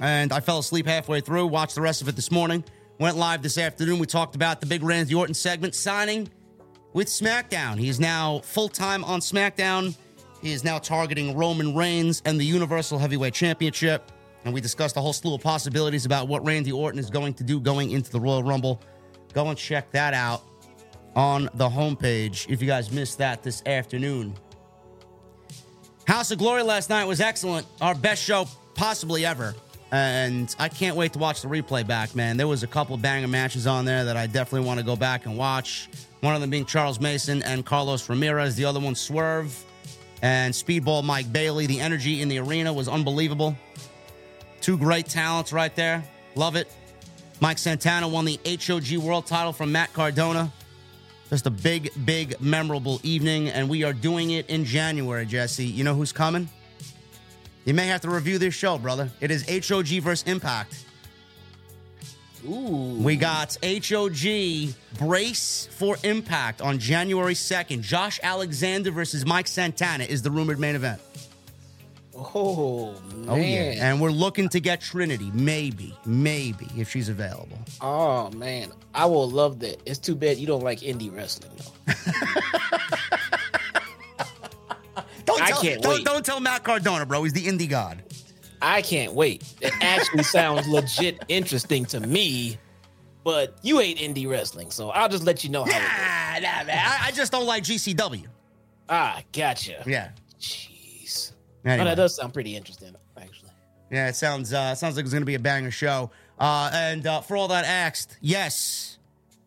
And 0.00 0.32
I 0.32 0.40
fell 0.40 0.58
asleep 0.58 0.86
halfway 0.86 1.20
through. 1.20 1.46
Watched 1.46 1.76
the 1.76 1.82
rest 1.82 2.02
of 2.02 2.08
it 2.08 2.16
this 2.16 2.32
morning. 2.32 2.64
Went 2.98 3.16
live 3.16 3.42
this 3.42 3.58
afternoon. 3.58 4.00
We 4.00 4.06
talked 4.06 4.34
about 4.34 4.60
the 4.60 4.66
big 4.66 4.82
Randy 4.82 5.14
Orton 5.14 5.34
segment 5.34 5.76
signing 5.76 6.28
with 6.92 7.06
SmackDown. 7.06 7.78
He's 7.78 8.00
now 8.00 8.40
full 8.40 8.68
time 8.68 9.04
on 9.04 9.20
SmackDown. 9.20 9.94
He 10.42 10.52
is 10.52 10.64
now 10.64 10.78
targeting 10.78 11.36
Roman 11.36 11.74
Reigns 11.74 12.20
and 12.24 12.38
the 12.38 12.44
Universal 12.44 12.98
Heavyweight 12.98 13.32
Championship. 13.32 14.10
And 14.44 14.52
we 14.52 14.60
discussed 14.60 14.96
a 14.96 15.00
whole 15.00 15.12
slew 15.12 15.34
of 15.34 15.40
possibilities 15.40 16.04
about 16.04 16.26
what 16.26 16.44
Randy 16.44 16.72
Orton 16.72 16.98
is 16.98 17.10
going 17.10 17.34
to 17.34 17.44
do 17.44 17.60
going 17.60 17.92
into 17.92 18.10
the 18.10 18.18
Royal 18.18 18.42
Rumble. 18.42 18.80
Go 19.34 19.46
and 19.48 19.56
check 19.56 19.92
that 19.92 20.14
out 20.14 20.42
on 21.14 21.48
the 21.54 21.68
homepage 21.68 22.50
if 22.50 22.60
you 22.60 22.66
guys 22.66 22.90
missed 22.90 23.18
that 23.18 23.44
this 23.44 23.62
afternoon. 23.66 24.34
House 26.08 26.32
of 26.32 26.38
Glory 26.38 26.64
last 26.64 26.90
night 26.90 27.04
was 27.04 27.20
excellent. 27.20 27.64
Our 27.80 27.94
best 27.94 28.20
show 28.20 28.46
possibly 28.74 29.24
ever. 29.24 29.54
And 29.92 30.52
I 30.58 30.68
can't 30.68 30.96
wait 30.96 31.12
to 31.12 31.20
watch 31.20 31.42
the 31.42 31.48
replay 31.48 31.86
back, 31.86 32.16
man. 32.16 32.36
There 32.36 32.48
was 32.48 32.64
a 32.64 32.66
couple 32.66 32.96
banger 32.96 33.28
matches 33.28 33.68
on 33.68 33.84
there 33.84 34.06
that 34.06 34.16
I 34.16 34.26
definitely 34.26 34.66
want 34.66 34.80
to 34.80 34.86
go 34.86 34.96
back 34.96 35.26
and 35.26 35.36
watch. 35.36 35.88
One 36.20 36.34
of 36.34 36.40
them 36.40 36.50
being 36.50 36.64
Charles 36.64 36.98
Mason 36.98 37.44
and 37.44 37.64
Carlos 37.64 38.08
Ramirez. 38.08 38.56
The 38.56 38.64
other 38.64 38.80
one, 38.80 38.96
Swerve 38.96 39.64
and 40.22 40.54
Speedball 40.54 41.04
Mike 41.04 41.32
Bailey. 41.32 41.66
The 41.66 41.80
energy 41.80 42.22
in 42.22 42.28
the 42.28 42.38
arena 42.38 42.72
was 42.72 42.88
unbelievable. 42.88 43.56
Two 44.60 44.78
great 44.78 45.06
talents 45.06 45.52
right 45.52 45.74
there. 45.74 46.04
Love 46.36 46.56
it. 46.56 46.72
Mike 47.40 47.58
Santana 47.58 48.06
won 48.06 48.24
the 48.24 48.38
HOG 48.46 48.96
World 48.98 49.26
title 49.26 49.52
from 49.52 49.72
Matt 49.72 49.92
Cardona. 49.92 50.52
Just 51.28 51.46
a 51.46 51.50
big, 51.50 51.90
big, 52.04 52.40
memorable 52.40 53.00
evening, 53.02 53.48
and 53.48 53.68
we 53.68 53.84
are 53.84 53.92
doing 53.92 54.30
it 54.30 54.48
in 54.48 54.64
January, 54.64 55.26
Jesse. 55.26 55.64
You 55.64 55.82
know 55.82 55.94
who's 55.94 56.12
coming? 56.12 56.48
You 57.64 57.74
may 57.74 57.86
have 57.86 58.02
to 58.02 58.10
review 58.10 58.38
this 58.38 58.54
show, 58.54 58.78
brother. 58.78 59.10
It 59.20 59.30
is 59.30 59.66
HOG 59.68 59.86
versus 60.02 60.26
Impact. 60.28 60.84
Ooh, 62.44 62.96
We 63.00 63.16
got 63.16 63.56
HOG 63.64 64.74
Brace 64.98 65.68
for 65.72 65.96
Impact 66.02 66.60
on 66.60 66.78
January 66.78 67.34
2nd. 67.34 67.82
Josh 67.82 68.18
Alexander 68.22 68.90
versus 68.90 69.24
Mike 69.24 69.46
Santana 69.46 70.04
is 70.04 70.22
the 70.22 70.30
rumored 70.30 70.58
main 70.58 70.74
event. 70.74 71.00
Oh 72.14 72.92
man. 73.14 73.28
Oh 73.28 73.36
yeah, 73.36 73.88
and 73.90 74.00
we're 74.00 74.10
looking 74.10 74.48
to 74.50 74.60
get 74.60 74.80
Trinity, 74.80 75.30
maybe, 75.32 75.96
maybe 76.04 76.66
if 76.76 76.90
she's 76.90 77.08
available. 77.08 77.58
Oh 77.80 78.30
man, 78.32 78.70
I 78.94 79.06
will 79.06 79.28
love 79.30 79.60
that. 79.60 79.80
It's 79.86 79.98
too 79.98 80.14
bad 80.14 80.36
you 80.36 80.46
don't 80.46 80.62
like 80.62 80.80
indie 80.80 81.14
wrestling 81.14 81.52
though. 81.56 81.92
Don't 85.24 85.38
tell, 85.38 85.58
I 85.58 85.62
can't 85.62 85.82
don't, 85.82 85.92
wait. 85.94 86.04
don't 86.04 86.26
tell 86.26 86.40
Matt 86.40 86.64
Cardona, 86.64 87.06
bro. 87.06 87.22
He's 87.22 87.32
the 87.32 87.46
indie 87.46 87.68
god. 87.68 88.02
I 88.62 88.80
can't 88.80 89.12
wait. 89.12 89.42
It 89.60 89.72
actually 89.80 90.22
sounds 90.22 90.68
legit 90.68 91.22
interesting 91.28 91.84
to 91.86 92.00
me, 92.00 92.58
but 93.24 93.58
you 93.62 93.80
hate 93.80 93.98
indie 93.98 94.28
wrestling, 94.28 94.70
so 94.70 94.90
I'll 94.90 95.08
just 95.08 95.24
let 95.24 95.42
you 95.42 95.50
know 95.50 95.64
how. 95.64 95.70
Nah, 95.70 96.38
nah, 96.40 96.64
man. 96.64 96.78
I, 96.78 97.08
I 97.08 97.10
just 97.10 97.32
don't 97.32 97.46
like 97.46 97.64
GCW. 97.64 98.26
Ah, 98.88 99.20
gotcha. 99.32 99.82
Yeah. 99.86 100.10
Jeez. 100.40 101.32
Anyway. 101.64 101.82
Oh, 101.82 101.84
that 101.84 101.96
does 101.96 102.16
sound 102.16 102.32
pretty 102.32 102.56
interesting, 102.56 102.94
actually. 103.16 103.50
Yeah, 103.90 104.08
it 104.08 104.16
sounds 104.16 104.52
uh, 104.52 104.74
sounds 104.74 104.96
like 104.96 105.04
it's 105.04 105.12
going 105.12 105.22
to 105.22 105.26
be 105.26 105.34
a 105.34 105.40
banger 105.40 105.70
show. 105.70 106.10
Uh, 106.38 106.70
and 106.72 107.06
uh, 107.06 107.20
for 107.20 107.36
all 107.36 107.48
that 107.48 107.64
asked, 107.64 108.16
yes, 108.20 108.98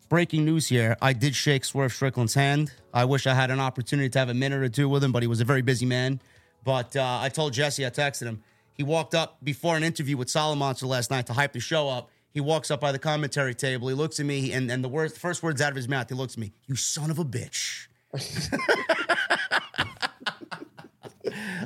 breaking 0.08 0.44
news 0.44 0.66
here. 0.68 0.96
I 1.00 1.12
did 1.14 1.34
shake 1.34 1.64
Swerve 1.64 1.92
Strickland's 1.92 2.34
hand. 2.34 2.72
I 2.92 3.06
wish 3.06 3.26
I 3.26 3.34
had 3.34 3.50
an 3.50 3.60
opportunity 3.60 4.08
to 4.10 4.18
have 4.18 4.28
a 4.28 4.34
minute 4.34 4.62
or 4.62 4.68
two 4.68 4.88
with 4.88 5.02
him, 5.02 5.12
but 5.12 5.22
he 5.22 5.26
was 5.26 5.40
a 5.40 5.44
very 5.44 5.62
busy 5.62 5.86
man. 5.86 6.20
But 6.64 6.96
uh, 6.96 7.18
I 7.20 7.28
told 7.28 7.52
Jesse, 7.52 7.84
I 7.84 7.90
texted 7.90 8.26
him. 8.26 8.42
He 8.76 8.82
walked 8.82 9.14
up 9.14 9.38
before 9.42 9.76
an 9.76 9.82
interview 9.82 10.16
with 10.16 10.34
Monster 10.34 10.86
last 10.86 11.10
night 11.10 11.26
to 11.26 11.32
hype 11.32 11.52
the 11.52 11.60
show 11.60 11.88
up. 11.88 12.10
He 12.32 12.40
walks 12.40 12.70
up 12.70 12.80
by 12.80 12.92
the 12.92 12.98
commentary 12.98 13.54
table. 13.54 13.88
He 13.88 13.94
looks 13.94 14.20
at 14.20 14.26
me, 14.26 14.52
and, 14.52 14.70
and 14.70 14.84
the 14.84 14.88
words, 14.88 15.16
first 15.16 15.42
words 15.42 15.62
out 15.62 15.70
of 15.70 15.76
his 15.76 15.88
mouth, 15.88 16.08
he 16.10 16.14
looks 16.14 16.34
at 16.34 16.38
me, 16.38 16.52
"You 16.66 16.76
son 16.76 17.10
of 17.10 17.18
a 17.18 17.24
bitch." 17.24 17.86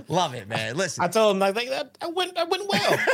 Love 0.09 0.35
it, 0.35 0.49
man. 0.49 0.77
Listen, 0.77 1.05
I 1.05 1.09
told 1.09 1.37
him 1.37 1.43
I 1.43 1.53
think 1.53 1.71
that 1.71 1.99
I 2.01 2.07
went 2.07 2.37
I 2.39 2.45
went 2.45 2.69
well. 2.69 2.99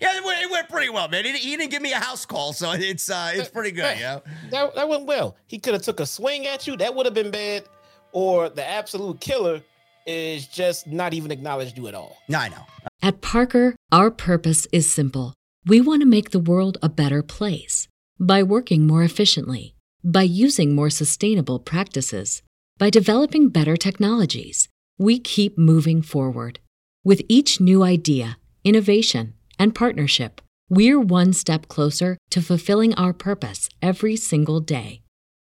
Yeah, 0.00 0.16
it 0.16 0.24
went, 0.24 0.42
it 0.42 0.50
went 0.50 0.68
pretty 0.68 0.90
well, 0.90 1.08
man. 1.08 1.24
He, 1.24 1.32
he 1.32 1.56
didn't 1.56 1.70
give 1.70 1.80
me 1.80 1.92
a 1.92 1.98
house 1.98 2.26
call, 2.26 2.52
so 2.52 2.72
it's 2.72 3.08
uh, 3.08 3.30
it's 3.32 3.48
pretty 3.48 3.70
good, 3.70 3.96
yeah. 3.98 4.18
that, 4.50 4.74
that 4.74 4.88
went 4.88 5.06
well. 5.06 5.36
He 5.46 5.58
could 5.58 5.72
have 5.72 5.82
took 5.82 6.00
a 6.00 6.06
swing 6.06 6.46
at 6.46 6.66
you. 6.66 6.76
That 6.76 6.94
would 6.94 7.06
have 7.06 7.14
been 7.14 7.30
bad. 7.30 7.64
Or 8.12 8.48
the 8.48 8.68
absolute 8.68 9.20
killer 9.20 9.62
is 10.06 10.46
just 10.46 10.86
not 10.86 11.14
even 11.14 11.30
acknowledged 11.30 11.76
you 11.76 11.88
at 11.88 11.94
all. 11.94 12.16
No, 12.28 12.38
I 12.38 12.48
know. 12.48 12.66
At 13.02 13.20
Parker, 13.20 13.74
our 13.92 14.10
purpose 14.10 14.66
is 14.72 14.90
simple. 14.90 15.34
We 15.66 15.80
want 15.80 16.02
to 16.02 16.06
make 16.06 16.30
the 16.30 16.38
world 16.38 16.78
a 16.82 16.88
better 16.88 17.22
place 17.22 17.88
by 18.18 18.42
working 18.42 18.86
more 18.86 19.02
efficiently, 19.02 19.74
by 20.02 20.22
using 20.22 20.74
more 20.74 20.90
sustainable 20.90 21.58
practices, 21.58 22.42
by 22.78 22.90
developing 22.90 23.48
better 23.48 23.76
technologies. 23.76 24.68
We 24.98 25.18
keep 25.18 25.58
moving 25.58 26.02
forward. 26.02 26.60
With 27.02 27.22
each 27.28 27.60
new 27.60 27.82
idea, 27.82 28.38
innovation, 28.62 29.34
and 29.58 29.74
partnership, 29.74 30.40
we're 30.68 31.00
one 31.00 31.32
step 31.32 31.68
closer 31.68 32.16
to 32.30 32.42
fulfilling 32.42 32.94
our 32.94 33.12
purpose 33.12 33.68
every 33.82 34.16
single 34.16 34.60
day. 34.60 35.02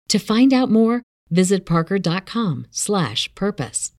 To 0.08 0.18
find 0.18 0.52
out 0.52 0.70
more, 0.70 1.02
visit 1.30 1.66
parker.com/purpose. 1.66 3.92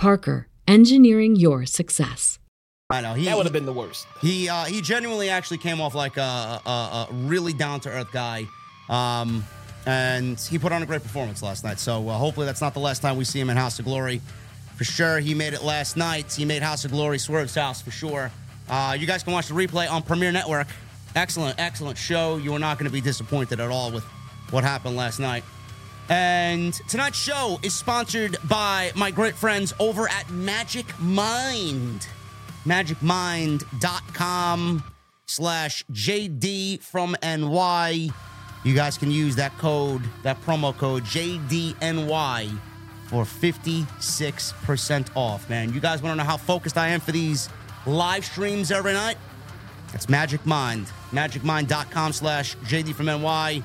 Parker, 0.00 0.48
engineering 0.66 1.36
your 1.36 1.66
success. 1.66 2.38
I 2.88 3.02
know. 3.02 3.12
He, 3.12 3.26
That 3.26 3.36
would 3.36 3.44
have 3.44 3.52
been 3.52 3.66
the 3.66 3.72
worst. 3.74 4.06
he 4.22 4.48
uh, 4.48 4.64
he 4.64 4.80
genuinely 4.80 5.28
actually 5.28 5.58
came 5.58 5.78
off 5.78 5.94
like 5.94 6.16
a, 6.16 6.58
a, 6.64 6.70
a 6.70 7.08
really 7.12 7.52
down 7.52 7.80
to 7.80 7.90
earth 7.90 8.10
guy, 8.10 8.46
um, 8.88 9.44
and 9.84 10.40
he 10.40 10.58
put 10.58 10.72
on 10.72 10.82
a 10.82 10.86
great 10.86 11.02
performance 11.02 11.42
last 11.42 11.64
night. 11.64 11.78
So 11.78 12.08
uh, 12.08 12.14
hopefully 12.14 12.46
that's 12.46 12.62
not 12.62 12.72
the 12.72 12.80
last 12.80 13.02
time 13.02 13.18
we 13.18 13.24
see 13.24 13.38
him 13.38 13.50
in 13.50 13.58
House 13.58 13.78
of 13.78 13.84
Glory. 13.84 14.22
For 14.76 14.84
sure, 14.84 15.18
he 15.18 15.34
made 15.34 15.52
it 15.52 15.62
last 15.62 15.98
night. 15.98 16.32
He 16.32 16.46
made 16.46 16.62
House 16.62 16.86
of 16.86 16.92
Glory 16.92 17.18
Swerve's 17.18 17.54
house 17.54 17.82
for 17.82 17.90
sure. 17.90 18.32
Uh, 18.70 18.96
you 18.98 19.06
guys 19.06 19.22
can 19.22 19.34
watch 19.34 19.48
the 19.48 19.54
replay 19.54 19.86
on 19.90 20.02
Premiere 20.02 20.32
Network. 20.32 20.68
Excellent, 21.14 21.56
excellent 21.58 21.98
show. 21.98 22.38
You 22.38 22.54
are 22.54 22.58
not 22.58 22.78
going 22.78 22.88
to 22.88 22.92
be 22.92 23.02
disappointed 23.02 23.60
at 23.60 23.70
all 23.70 23.92
with 23.92 24.04
what 24.50 24.64
happened 24.64 24.96
last 24.96 25.18
night. 25.18 25.44
And 26.10 26.74
tonight's 26.88 27.16
show 27.16 27.58
is 27.62 27.72
sponsored 27.72 28.36
by 28.48 28.90
my 28.96 29.12
great 29.12 29.36
friends 29.36 29.72
over 29.78 30.08
at 30.08 30.28
Magic 30.28 30.98
Mind. 30.98 32.08
MagicMind.com 32.64 34.82
slash 35.26 35.84
JD 35.92 36.82
from 36.82 37.14
NY. 37.22 38.10
You 38.64 38.74
guys 38.74 38.98
can 38.98 39.12
use 39.12 39.36
that 39.36 39.56
code, 39.56 40.02
that 40.24 40.42
promo 40.42 40.76
code 40.76 41.04
JDNY 41.04 42.58
for 43.06 43.22
56% 43.22 45.08
off, 45.14 45.48
man. 45.48 45.72
You 45.72 45.78
guys 45.78 46.02
want 46.02 46.12
to 46.12 46.16
know 46.16 46.28
how 46.28 46.36
focused 46.36 46.76
I 46.76 46.88
am 46.88 46.98
for 46.98 47.12
these 47.12 47.48
live 47.86 48.24
streams 48.24 48.72
every 48.72 48.94
night? 48.94 49.16
That's 49.92 50.08
Magic 50.08 50.44
Mind. 50.44 50.88
MagicMind.com 51.12 52.12
slash 52.12 52.56
JD 52.56 52.94
from 52.94 53.06
NY. 53.06 53.62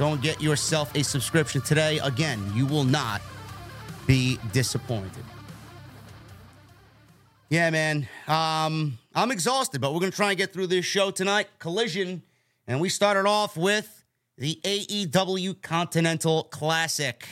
Go 0.00 0.14
and 0.14 0.22
get 0.22 0.40
yourself 0.40 0.96
a 0.96 1.04
subscription 1.04 1.60
today. 1.60 1.98
Again, 1.98 2.42
you 2.54 2.64
will 2.64 2.84
not 2.84 3.20
be 4.06 4.38
disappointed. 4.50 5.22
Yeah, 7.50 7.68
man. 7.68 8.08
Um, 8.26 8.96
I'm 9.14 9.30
exhausted, 9.30 9.82
but 9.82 9.92
we're 9.92 10.00
going 10.00 10.10
to 10.10 10.16
try 10.16 10.30
and 10.30 10.38
get 10.38 10.54
through 10.54 10.68
this 10.68 10.86
show 10.86 11.10
tonight. 11.10 11.48
Collision. 11.58 12.22
And 12.66 12.80
we 12.80 12.88
started 12.88 13.26
off 13.26 13.58
with 13.58 14.02
the 14.38 14.58
AEW 14.64 15.60
Continental 15.60 16.44
Classic. 16.44 17.28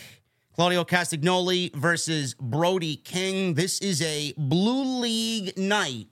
Claudio 0.55 0.85
Castagnoli 0.85 1.75
versus 1.75 2.35
Brody 2.35 2.97
King. 2.97 3.55
This 3.55 3.79
is 3.79 4.03
a 4.03 4.35
Blue 4.37 5.01
League 5.01 5.57
night. 5.57 6.09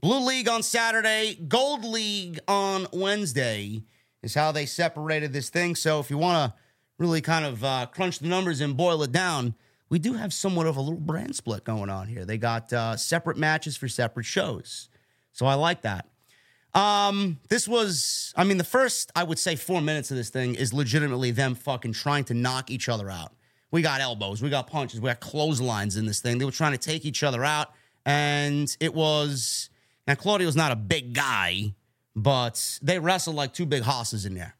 Blue 0.00 0.26
League 0.26 0.48
on 0.48 0.64
Saturday, 0.64 1.36
Gold 1.46 1.84
League 1.84 2.40
on 2.48 2.88
Wednesday 2.92 3.84
is 4.22 4.34
how 4.34 4.52
they 4.52 4.66
separated 4.66 5.32
this 5.32 5.50
thing. 5.50 5.74
So 5.74 6.00
if 6.00 6.10
you 6.10 6.18
want 6.18 6.52
to 6.52 6.58
really 6.98 7.20
kind 7.20 7.44
of 7.44 7.64
uh, 7.64 7.86
crunch 7.86 8.18
the 8.20 8.28
numbers 8.28 8.60
and 8.60 8.76
boil 8.76 9.02
it 9.02 9.12
down, 9.12 9.54
we 9.88 9.98
do 9.98 10.14
have 10.14 10.32
somewhat 10.32 10.66
of 10.66 10.76
a 10.76 10.80
little 10.80 11.00
brand 11.00 11.36
split 11.36 11.64
going 11.64 11.90
on 11.90 12.08
here. 12.08 12.24
They 12.24 12.38
got 12.38 12.72
uh, 12.72 12.96
separate 12.96 13.36
matches 13.36 13.76
for 13.76 13.88
separate 13.88 14.24
shows. 14.24 14.88
So 15.32 15.46
I 15.46 15.54
like 15.54 15.82
that. 15.82 16.06
Um, 16.74 17.38
this 17.50 17.68
was, 17.68 18.32
I 18.36 18.44
mean, 18.44 18.56
the 18.56 18.64
first, 18.64 19.12
I 19.14 19.24
would 19.24 19.38
say, 19.38 19.56
four 19.56 19.82
minutes 19.82 20.10
of 20.10 20.16
this 20.16 20.30
thing 20.30 20.54
is 20.54 20.72
legitimately 20.72 21.32
them 21.32 21.54
fucking 21.54 21.92
trying 21.92 22.24
to 22.24 22.34
knock 22.34 22.70
each 22.70 22.88
other 22.88 23.10
out. 23.10 23.32
We 23.70 23.82
got 23.82 24.00
elbows, 24.00 24.42
we 24.42 24.50
got 24.50 24.66
punches, 24.66 25.00
we 25.00 25.08
got 25.08 25.20
clotheslines 25.20 25.96
in 25.96 26.06
this 26.06 26.20
thing. 26.20 26.38
They 26.38 26.44
were 26.44 26.50
trying 26.50 26.72
to 26.72 26.78
take 26.78 27.04
each 27.04 27.22
other 27.22 27.44
out. 27.44 27.72
And 28.06 28.74
it 28.80 28.94
was, 28.94 29.70
now 30.06 30.14
Claudio's 30.14 30.56
not 30.56 30.72
a 30.72 30.76
big 30.76 31.12
guy, 31.12 31.74
but 32.14 32.78
they 32.82 32.98
wrestled 32.98 33.36
like 33.36 33.52
two 33.52 33.66
big 33.66 33.82
hosses 33.82 34.26
in 34.26 34.34
there. 34.34 34.54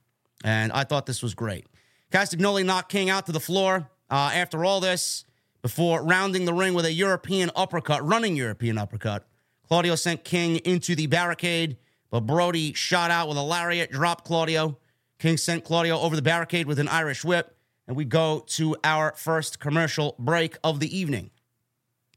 And 0.45 0.73
I 0.73 0.85
thought 0.85 1.07
this 1.07 1.23
was 1.23 1.35
great. 1.35 1.67
Castagnoli 2.11 2.65
knocked 2.65 2.91
King 2.91 3.11
out 3.11 3.27
to 3.27 3.33
the 3.33 3.41
floor 3.41 3.91
uh, 4.11 4.31
after 4.35 4.65
all 4.65 4.81
this 4.81 5.25
before 5.63 6.03
rounding 6.03 6.45
the 6.45 6.53
ring 6.53 6.75
with 6.75 6.85
a 6.85 6.93
European 6.93 7.51
uppercut, 7.55 8.05
running 8.07 8.37
European 8.37 8.77
uppercut. 8.77 9.27
Claudio 9.69 9.95
sent 9.95 10.25
King 10.25 10.57
into 10.65 10.95
the 10.95 11.07
barricade, 11.07 11.79
but 12.11 12.21
Brody 12.21 12.75
shot 12.75 13.11
out 13.11 13.29
with 13.29 13.39
a 13.39 13.43
lariat, 13.43 13.91
dropped 13.91 14.25
Claudio. 14.25 14.79
King 15.19 15.37
sent 15.37 15.65
Claudio 15.65 15.99
over 15.99 16.17
the 16.17 16.23
barricade 16.23 16.67
with 16.67 16.79
an 16.79 16.89
Irish 16.89 17.25
whip, 17.25 17.57
and 17.87 17.97
we 17.97 18.05
go 18.05 18.45
to 18.49 18.77
our 18.85 19.15
first 19.17 19.61
commercial 19.61 20.17
break 20.19 20.59
of 20.65 20.81
the 20.81 20.95
evening. 20.95 21.31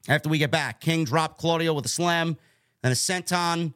After 0.08 0.28
we 0.28 0.38
get 0.38 0.52
back, 0.52 0.82
King 0.82 1.06
dropped 1.06 1.39
Claudio 1.39 1.74
with 1.74 1.86
a 1.86 1.89
slam, 1.89 2.38
then 2.82 2.91
a 2.91 2.95
senton. 2.95 3.74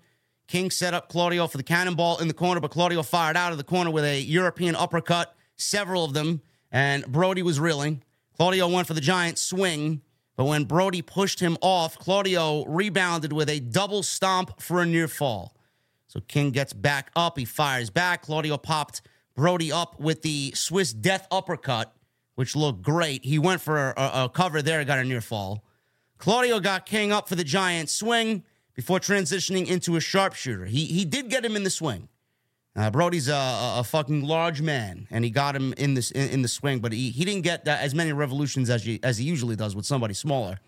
King 0.50 0.72
set 0.72 0.96
up 0.96 1.10
Claudio 1.10 1.46
for 1.46 1.58
the 1.58 1.64
cannonball 1.64 2.18
in 2.18 2.28
the 2.28 2.34
corner, 2.34 2.60
but 2.60 2.72
Claudio 2.72 3.04
fired 3.04 3.38
out 3.38 3.52
of 3.52 3.60
the 3.60 3.64
corner 3.64 3.92
with 3.92 4.04
a 4.04 4.20
European 4.20 4.76
uppercut, 4.76 5.36
several 5.58 6.04
of 6.04 6.14
them, 6.14 6.42
and 6.72 7.06
Brody 7.06 7.44
was 7.44 7.60
reeling. 7.60 8.04
Claudio 8.36 8.68
went 8.68 8.88
for 8.88 8.96
the 8.96 9.02
giant 9.02 9.38
swing, 9.38 10.02
but 10.36 10.46
when 10.46 10.64
Brody 10.64 11.04
pushed 11.04 11.40
him 11.40 11.56
off, 11.62 12.00
Claudio 12.00 12.66
rebounded 12.66 13.32
with 13.32 13.48
a 13.48 13.60
double 13.60 14.02
stomp 14.02 14.60
for 14.60 14.82
a 14.82 14.88
near 14.88 15.08
fall. 15.08 15.56
So 16.08 16.20
King 16.20 16.50
gets 16.50 16.74
back 16.74 17.12
up, 17.16 17.38
he 17.38 17.46
fires 17.46 17.92
back. 17.92 18.24
Claudio 18.24 18.58
popped 18.58 19.04
Brody 19.36 19.72
up 19.72 20.00
with 20.00 20.24
the 20.24 20.52
Swiss 20.56 20.94
death 20.94 21.28
uppercut, 21.30 21.94
which 22.34 22.56
looked 22.56 22.82
great. 22.82 23.24
He 23.24 23.38
went 23.38 23.62
for 23.62 23.92
a, 23.92 24.24
a 24.24 24.30
cover 24.34 24.64
there, 24.64 24.84
got 24.84 24.98
a 24.98 25.04
near 25.04 25.22
fall. 25.22 25.64
Claudio 26.18 26.60
got 26.60 26.88
King 26.88 27.12
up 27.12 27.30
for 27.30 27.36
the 27.36 27.44
giant 27.44 27.92
swing 27.92 28.44
before 28.80 28.98
transitioning 28.98 29.68
into 29.68 29.98
a 29.98 30.00
sharpshooter. 30.00 30.64
He 30.64 30.86
he 30.86 31.04
did 31.04 31.30
get 31.30 31.44
him 31.44 31.58
in 31.58 31.64
the 31.64 31.70
swing. 31.70 32.08
Uh, 32.78 32.90
Brody's 32.90 33.28
a, 33.28 33.34
a, 33.34 33.80
a 33.80 33.84
fucking 33.84 34.24
large 34.24 34.62
man, 34.62 35.06
and 35.12 35.26
he 35.26 35.32
got 35.32 35.54
him 35.54 35.74
in 35.74 35.96
this 35.96 36.12
in, 36.12 36.30
in 36.30 36.42
the 36.44 36.48
swing, 36.48 36.80
but 36.80 36.94
he, 36.94 37.10
he 37.10 37.26
didn't 37.26 37.42
get 37.42 37.66
that, 37.66 37.82
as 37.82 37.94
many 37.94 38.14
revolutions 38.14 38.70
as 38.70 38.88
you, 38.88 38.98
as 39.04 39.18
he 39.18 39.26
usually 39.26 39.58
does 39.58 39.76
with 39.76 39.86
somebody 39.86 40.14
smaller. 40.14 40.62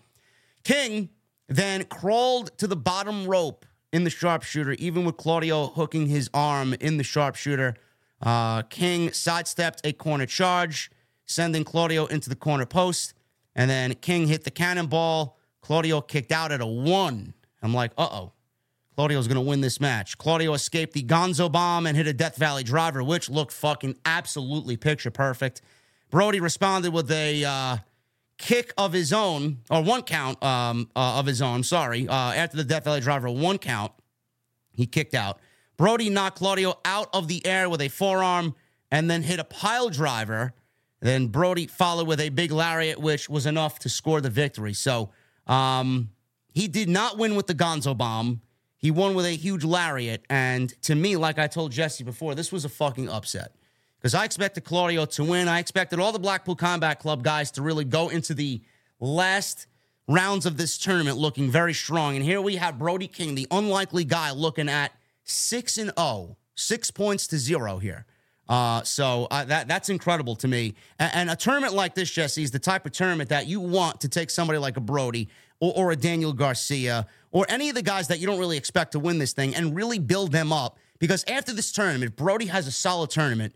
King 0.62 1.08
then 1.48 1.84
crawled 1.84 2.50
to 2.58 2.66
the 2.66 2.76
bottom 2.76 3.26
rope 3.26 3.64
in 3.94 4.04
the 4.04 4.10
sharpshooter, 4.10 4.72
even 4.72 5.06
with 5.06 5.16
Claudio 5.16 5.68
hooking 5.68 6.06
his 6.06 6.28
arm 6.34 6.74
in 6.80 6.98
the 6.98 7.04
sharpshooter. 7.04 7.76
Uh, 8.20 8.60
King 8.60 9.10
sidestepped 9.12 9.80
a 9.84 9.94
corner 9.94 10.26
charge, 10.26 10.90
sending 11.24 11.64
Claudio 11.64 12.04
into 12.06 12.28
the 12.28 12.36
corner 12.36 12.66
post, 12.66 13.14
and 13.54 13.70
then 13.70 13.94
King 13.94 14.26
hit 14.26 14.44
the 14.44 14.50
cannonball. 14.50 15.38
Claudio 15.62 16.02
kicked 16.02 16.32
out 16.32 16.52
at 16.52 16.60
a 16.60 16.66
one, 16.66 17.32
I'm 17.62 17.74
like, 17.74 17.92
uh 17.96 18.08
oh, 18.10 18.32
Claudio's 18.96 19.26
going 19.26 19.42
to 19.42 19.48
win 19.48 19.60
this 19.60 19.80
match. 19.80 20.18
Claudio 20.18 20.52
escaped 20.52 20.92
the 20.92 21.02
Gonzo 21.02 21.50
bomb 21.50 21.86
and 21.86 21.96
hit 21.96 22.06
a 22.06 22.12
Death 22.12 22.36
Valley 22.36 22.62
driver, 22.62 23.02
which 23.02 23.30
looked 23.30 23.52
fucking 23.52 23.96
absolutely 24.04 24.76
picture 24.76 25.10
perfect. 25.10 25.62
Brody 26.10 26.40
responded 26.40 26.92
with 26.92 27.10
a 27.10 27.44
uh, 27.44 27.76
kick 28.36 28.74
of 28.76 28.92
his 28.92 29.12
own, 29.12 29.58
or 29.70 29.82
one 29.82 30.02
count 30.02 30.42
um, 30.42 30.90
uh, 30.94 31.18
of 31.18 31.26
his 31.26 31.40
own, 31.40 31.62
sorry. 31.62 32.06
Uh, 32.06 32.32
after 32.32 32.56
the 32.56 32.64
Death 32.64 32.84
Valley 32.84 33.00
driver, 33.00 33.30
one 33.30 33.56
count, 33.56 33.92
he 34.72 34.86
kicked 34.86 35.14
out. 35.14 35.38
Brody 35.78 36.10
knocked 36.10 36.38
Claudio 36.38 36.78
out 36.84 37.08
of 37.14 37.28
the 37.28 37.44
air 37.46 37.68
with 37.70 37.80
a 37.80 37.88
forearm 37.88 38.54
and 38.90 39.10
then 39.10 39.22
hit 39.22 39.38
a 39.38 39.44
pile 39.44 39.88
driver. 39.88 40.52
Then 41.00 41.28
Brody 41.28 41.66
followed 41.66 42.06
with 42.06 42.20
a 42.20 42.28
big 42.28 42.52
lariat, 42.52 43.00
which 43.00 43.28
was 43.28 43.46
enough 43.46 43.78
to 43.80 43.88
score 43.88 44.20
the 44.20 44.30
victory. 44.30 44.74
So 44.74 45.10
um, 45.46 46.10
he 46.52 46.68
did 46.68 46.88
not 46.88 47.18
win 47.18 47.34
with 47.34 47.46
the 47.46 47.54
Gonzo 47.54 47.96
bomb. 47.96 48.40
He 48.76 48.90
won 48.90 49.14
with 49.14 49.26
a 49.26 49.30
huge 49.30 49.64
lariat. 49.64 50.24
And 50.28 50.70
to 50.82 50.94
me, 50.94 51.16
like 51.16 51.38
I 51.38 51.46
told 51.46 51.72
Jesse 51.72 52.04
before, 52.04 52.34
this 52.34 52.50
was 52.50 52.64
a 52.64 52.68
fucking 52.68 53.08
upset. 53.08 53.54
Because 53.98 54.14
I 54.14 54.24
expected 54.24 54.64
Claudio 54.64 55.04
to 55.06 55.24
win. 55.24 55.46
I 55.46 55.60
expected 55.60 56.00
all 56.00 56.10
the 56.10 56.18
Blackpool 56.18 56.56
Combat 56.56 56.98
Club 56.98 57.22
guys 57.22 57.52
to 57.52 57.62
really 57.62 57.84
go 57.84 58.08
into 58.08 58.34
the 58.34 58.60
last 58.98 59.66
rounds 60.08 60.44
of 60.44 60.56
this 60.56 60.76
tournament 60.78 61.16
looking 61.16 61.50
very 61.50 61.72
strong. 61.72 62.16
And 62.16 62.24
here 62.24 62.40
we 62.40 62.56
have 62.56 62.78
Brody 62.78 63.06
King, 63.06 63.36
the 63.36 63.46
unlikely 63.52 64.04
guy, 64.04 64.32
looking 64.32 64.68
at 64.68 64.92
6 65.24 65.78
and 65.78 65.92
0, 65.96 66.36
six 66.54 66.90
points 66.90 67.26
to 67.28 67.38
zero 67.38 67.78
here. 67.78 68.06
Uh, 68.48 68.82
so 68.82 69.28
uh, 69.30 69.44
that 69.44 69.68
that's 69.68 69.88
incredible 69.88 70.34
to 70.36 70.48
me. 70.48 70.74
And, 70.98 71.10
and, 71.14 71.30
a 71.30 71.36
tournament 71.36 71.74
like 71.74 71.94
this, 71.94 72.10
Jesse, 72.10 72.42
is 72.42 72.50
the 72.50 72.58
type 72.58 72.84
of 72.84 72.92
tournament 72.92 73.30
that 73.30 73.46
you 73.46 73.60
want 73.60 74.00
to 74.00 74.08
take 74.08 74.30
somebody 74.30 74.58
like 74.58 74.76
a 74.76 74.80
Brody 74.80 75.28
or, 75.62 75.72
or 75.76 75.92
a 75.92 75.96
Daniel 75.96 76.32
Garcia 76.32 77.06
or 77.30 77.46
any 77.48 77.68
of 77.68 77.76
the 77.76 77.82
guys 77.82 78.08
that 78.08 78.18
you 78.18 78.26
don't 78.26 78.38
really 78.38 78.56
expect 78.56 78.92
to 78.92 78.98
win 78.98 79.18
this 79.18 79.32
thing 79.32 79.54
and 79.54 79.76
really 79.76 80.00
build 80.00 80.32
them 80.32 80.52
up. 80.52 80.76
Because 80.98 81.24
after 81.28 81.52
this 81.52 81.72
tournament, 81.72 82.16
Brody 82.16 82.46
has 82.46 82.66
a 82.66 82.72
solid 82.72 83.10
tournament. 83.10 83.54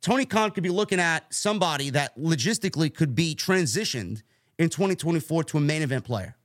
Tony 0.00 0.24
Khan 0.24 0.52
could 0.52 0.62
be 0.62 0.70
looking 0.70 1.00
at 1.00 1.32
somebody 1.34 1.90
that 1.90 2.16
logistically 2.16 2.94
could 2.94 3.14
be 3.16 3.34
transitioned 3.34 4.22
in 4.58 4.70
2024 4.70 5.44
to 5.44 5.58
a 5.58 5.60
main 5.60 5.82
event 5.82 6.04
player. 6.04 6.36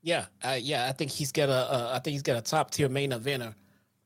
Yeah, 0.00 0.26
uh, 0.42 0.56
yeah, 0.60 0.86
I 0.86 0.92
think 0.92 1.10
he's 1.10 1.32
got 1.32 1.48
a, 1.48 1.52
uh, 1.52 1.90
I 1.94 1.98
think 1.98 2.12
he's 2.12 2.22
got 2.22 2.36
a 2.36 2.40
top 2.40 2.70
tier 2.70 2.88
main 2.88 3.10
eventer, 3.10 3.54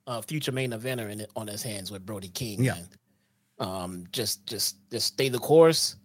uh, 0.06 0.22
future 0.22 0.50
main 0.50 0.70
eventer 0.70 1.10
in 1.10 1.24
on 1.36 1.46
his 1.46 1.62
hands 1.62 1.90
with 1.90 2.04
Brody 2.04 2.28
King. 2.28 2.64
Yeah, 2.64 2.78
um, 3.58 4.06
just, 4.10 4.46
just, 4.46 4.76
just 4.90 5.08
stay 5.08 5.28
the 5.28 5.38
course. 5.38 5.96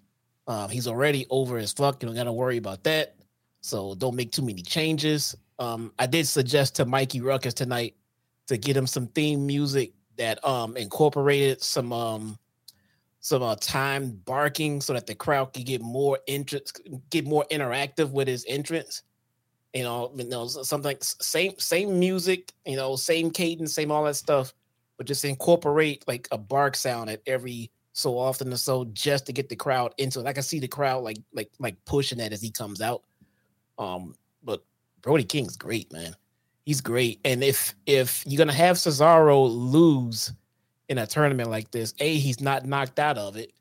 Uh, 0.46 0.68
he's 0.68 0.88
already 0.88 1.26
over 1.30 1.58
as 1.58 1.72
fuck. 1.72 2.04
You 2.04 2.08
don't 2.08 2.16
got 2.16 2.26
to 2.26 2.34
worry 2.34 2.58
about 2.58 2.84
that. 2.84 3.17
So 3.68 3.96
don't 3.96 4.16
make 4.16 4.32
too 4.32 4.42
many 4.42 4.62
changes. 4.62 5.36
Um, 5.60 5.92
I 6.00 6.06
did 6.08 6.28
suggest 6.28 6.76
to 6.76 6.86
Mikey 6.86 7.20
Rukus 7.20 7.54
tonight 7.54 7.96
to 8.48 8.58
get 8.58 8.78
him 8.78 8.88
some 8.88 9.08
theme 9.08 9.46
music 9.46 9.92
that 10.18 10.44
um 10.46 10.76
incorporated 10.78 11.62
some 11.62 11.94
um 11.94 12.40
some 13.20 13.44
uh, 13.44 13.56
time 13.60 14.12
barking 14.26 14.80
so 14.80 14.94
that 14.94 15.06
the 15.06 15.14
crowd 15.14 15.54
could 15.54 15.66
get 15.66 15.82
more 15.82 16.18
interest, 16.28 16.80
get 17.10 17.26
more 17.26 17.46
interactive 17.52 18.12
with 18.12 18.28
his 18.28 18.46
entrance. 18.48 19.04
You 19.74 19.84
know, 19.84 20.14
you 20.16 20.30
know, 20.30 20.48
something 20.48 20.96
same 21.02 21.54
same 21.60 22.00
music, 22.00 22.54
you 22.66 22.78
know, 22.78 22.96
same 22.96 23.32
cadence, 23.32 23.74
same 23.74 23.92
all 23.92 24.06
that 24.06 24.16
stuff, 24.16 24.54
but 24.98 25.08
just 25.08 25.26
incorporate 25.26 26.08
like 26.08 26.28
a 26.32 26.38
bark 26.38 26.78
sound 26.78 27.10
at 27.10 27.22
every 27.28 27.70
so 27.92 28.18
often 28.18 28.54
or 28.54 28.58
so, 28.58 28.86
just 28.94 29.26
to 29.26 29.34
get 29.34 29.50
the 29.50 29.56
crowd 29.56 29.94
into 29.98 30.22
it. 30.22 30.26
I 30.26 30.32
can 30.32 30.44
see 30.44 30.60
the 30.60 30.68
crowd 30.70 31.04
like 31.04 31.18
like 31.34 31.52
like 31.60 31.76
pushing 31.84 32.20
that 32.20 32.32
as 32.32 32.42
he 32.42 32.50
comes 32.50 32.82
out. 32.82 33.04
Um, 33.78 34.16
but 34.44 34.64
Brody 35.02 35.24
King's 35.24 35.58
great, 35.58 35.92
man. 35.92 36.16
He's 36.66 36.82
great. 36.82 37.20
And 37.24 37.44
if 37.44 37.76
if 37.86 38.24
you're 38.26 38.38
gonna 38.38 38.54
have 38.54 38.78
Cesaro 38.78 39.50
lose 39.50 40.34
in 40.90 40.98
a 40.98 41.08
tournament 41.08 41.50
like 41.50 41.72
this, 41.72 41.94
A, 42.00 42.18
he's 42.18 42.42
not 42.42 42.66
knocked 42.66 43.00
out 43.00 43.18
of 43.18 43.38
it. 43.38 43.54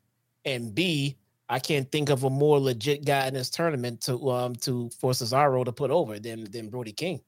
And 0.45 0.73
B, 0.73 1.15
I 1.49 1.59
can't 1.59 1.89
think 1.91 2.09
of 2.09 2.23
a 2.23 2.29
more 2.29 2.59
legit 2.59 3.05
guy 3.05 3.27
in 3.27 3.33
this 3.33 3.49
tournament 3.49 4.01
to 4.01 4.29
um 4.29 4.55
to 4.57 4.89
for 4.99 5.11
Cesaro 5.11 5.63
to 5.63 5.71
put 5.71 5.91
over 5.91 6.19
than 6.19 6.51
than 6.51 6.69
Brody 6.69 6.91
King. 6.91 7.21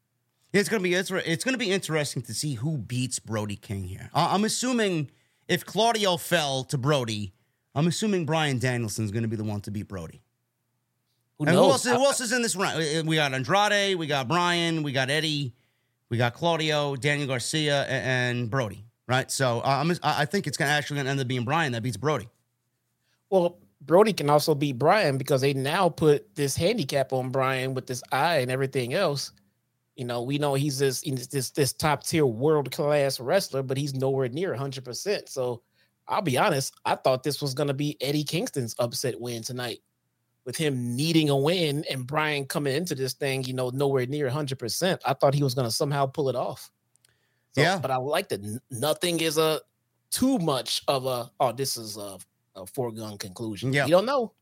It's 0.52 0.68
gonna 0.68 0.84
be 0.84 0.94
it's, 0.96 1.44
gonna 1.44 1.58
be 1.58 1.72
interesting 1.72 2.24
to 2.24 2.34
see 2.34 2.56
who 2.56 2.78
beats 2.78 3.20
Brody 3.20 3.56
King 3.56 3.84
here. 3.84 4.10
I'm 4.14 4.44
assuming 4.46 5.12
if 5.48 5.66
Claudio 5.66 6.18
fell 6.18 6.64
to 6.66 6.78
Brody, 6.78 7.34
I'm 7.76 7.88
assuming 7.88 8.26
Bryan 8.26 8.60
Danielson's 8.60 9.12
gonna 9.12 9.28
be 9.28 9.36
the 9.36 9.44
one 9.44 9.62
to 9.62 9.72
beat 9.72 9.88
Brody. 9.88 10.24
Who 11.40 11.46
and 11.46 11.56
knows? 11.56 11.84
Who 11.84 11.92
else, 11.92 12.00
who 12.00 12.06
else 12.06 12.22
is 12.22 12.32
in 12.34 12.42
this 12.42 12.56
round? 12.56 12.84
Uh, 12.84 13.04
we 13.06 13.16
got 13.16 13.34
Andrade, 13.34 13.96
we 13.96 14.08
got 14.08 14.28
Bryan, 14.28 14.84
we 14.84 14.92
got 14.92 15.10
Eddie, 15.10 15.54
we 16.10 16.18
got 16.18 16.34
Claudio, 16.34 16.98
Daniel 16.98 17.28
Garcia, 17.28 17.86
and, 17.86 18.50
Brody. 18.50 18.84
Right. 19.08 19.32
So 19.32 19.60
uh, 19.62 19.82
I'm, 19.82 19.92
I 20.04 20.26
think 20.26 20.46
it's 20.46 20.58
gonna 20.58 20.70
actually 20.70 20.98
gonna 20.98 21.10
end 21.10 21.20
up 21.20 21.28
being 21.28 21.46
Bryan 21.46 21.72
that 21.72 21.82
beats 21.82 21.98
Brody. 21.98 22.30
Well, 23.32 23.58
Brody 23.82 24.14
can 24.14 24.30
also 24.30 24.54
beat 24.54 24.78
Bryan 24.78 25.18
because 25.18 25.42
they 25.42 25.54
now 25.54 25.90
put 25.90 26.36
this 26.36 26.56
handicap 26.56 27.12
on 27.12 27.30
Bryan 27.30 27.74
with 27.74 27.88
this 27.88 28.04
eye 28.12 28.38
and 28.38 28.52
everything 28.52 28.94
else. 28.94 29.32
You 29.96 30.06
know, 30.06 30.22
we 30.22 30.38
know 30.38 30.54
he's 30.54 30.78
this 30.78 31.02
this 31.32 31.50
this 31.50 31.74
top 31.74 32.04
tier 32.04 32.28
world 32.28 32.72
class 32.72 33.20
wrestler, 33.20 33.64
but 33.64 33.78
he's 33.78 33.96
nowhere 33.96 34.30
near 34.30 34.52
100. 34.52 34.86
percent 34.86 35.28
So 35.28 35.64
I'll 36.08 36.22
be 36.22 36.38
honest, 36.38 36.76
I 36.86 36.94
thought 36.96 37.24
this 37.24 37.42
was 37.42 37.56
gonna 37.56 37.74
be 37.74 37.98
Eddie 38.02 38.24
Kingston's 38.24 38.76
upset 38.78 39.20
win 39.20 39.42
tonight 39.42 39.80
with 40.46 40.58
him 40.58 40.96
needing 40.96 41.30
a 41.30 41.38
win 41.38 41.86
and 41.90 42.08
Bryan 42.08 42.46
coming 42.46 42.76
into 42.76 42.96
this 42.96 43.14
thing, 43.14 43.44
you 43.44 43.54
know, 43.54 43.70
nowhere 43.70 44.06
near 44.06 44.30
100%. 44.30 45.00
I 45.06 45.14
thought 45.14 45.34
he 45.34 45.44
was 45.44 45.54
going 45.54 45.68
to 45.68 45.72
somehow 45.72 46.06
pull 46.06 46.30
it 46.30 46.36
off. 46.36 46.72
So, 47.54 47.62
yeah. 47.62 47.78
But 47.80 47.92
I 47.92 47.98
like 47.98 48.30
that 48.30 48.42
nothing 48.72 49.20
is 49.20 49.38
a 49.38 49.62
too 50.12 50.40
much 50.40 50.82
of 50.88 51.06
a, 51.06 51.30
oh, 51.40 51.52
this 51.52 51.78
is 51.78 51.98
a, 51.98 52.18
a 52.56 52.66
foregone 52.66 53.18
conclusion. 53.18 53.74
Yeah. 53.74 53.86
You 53.86 53.92
don't 53.92 54.06
know. 54.06 54.34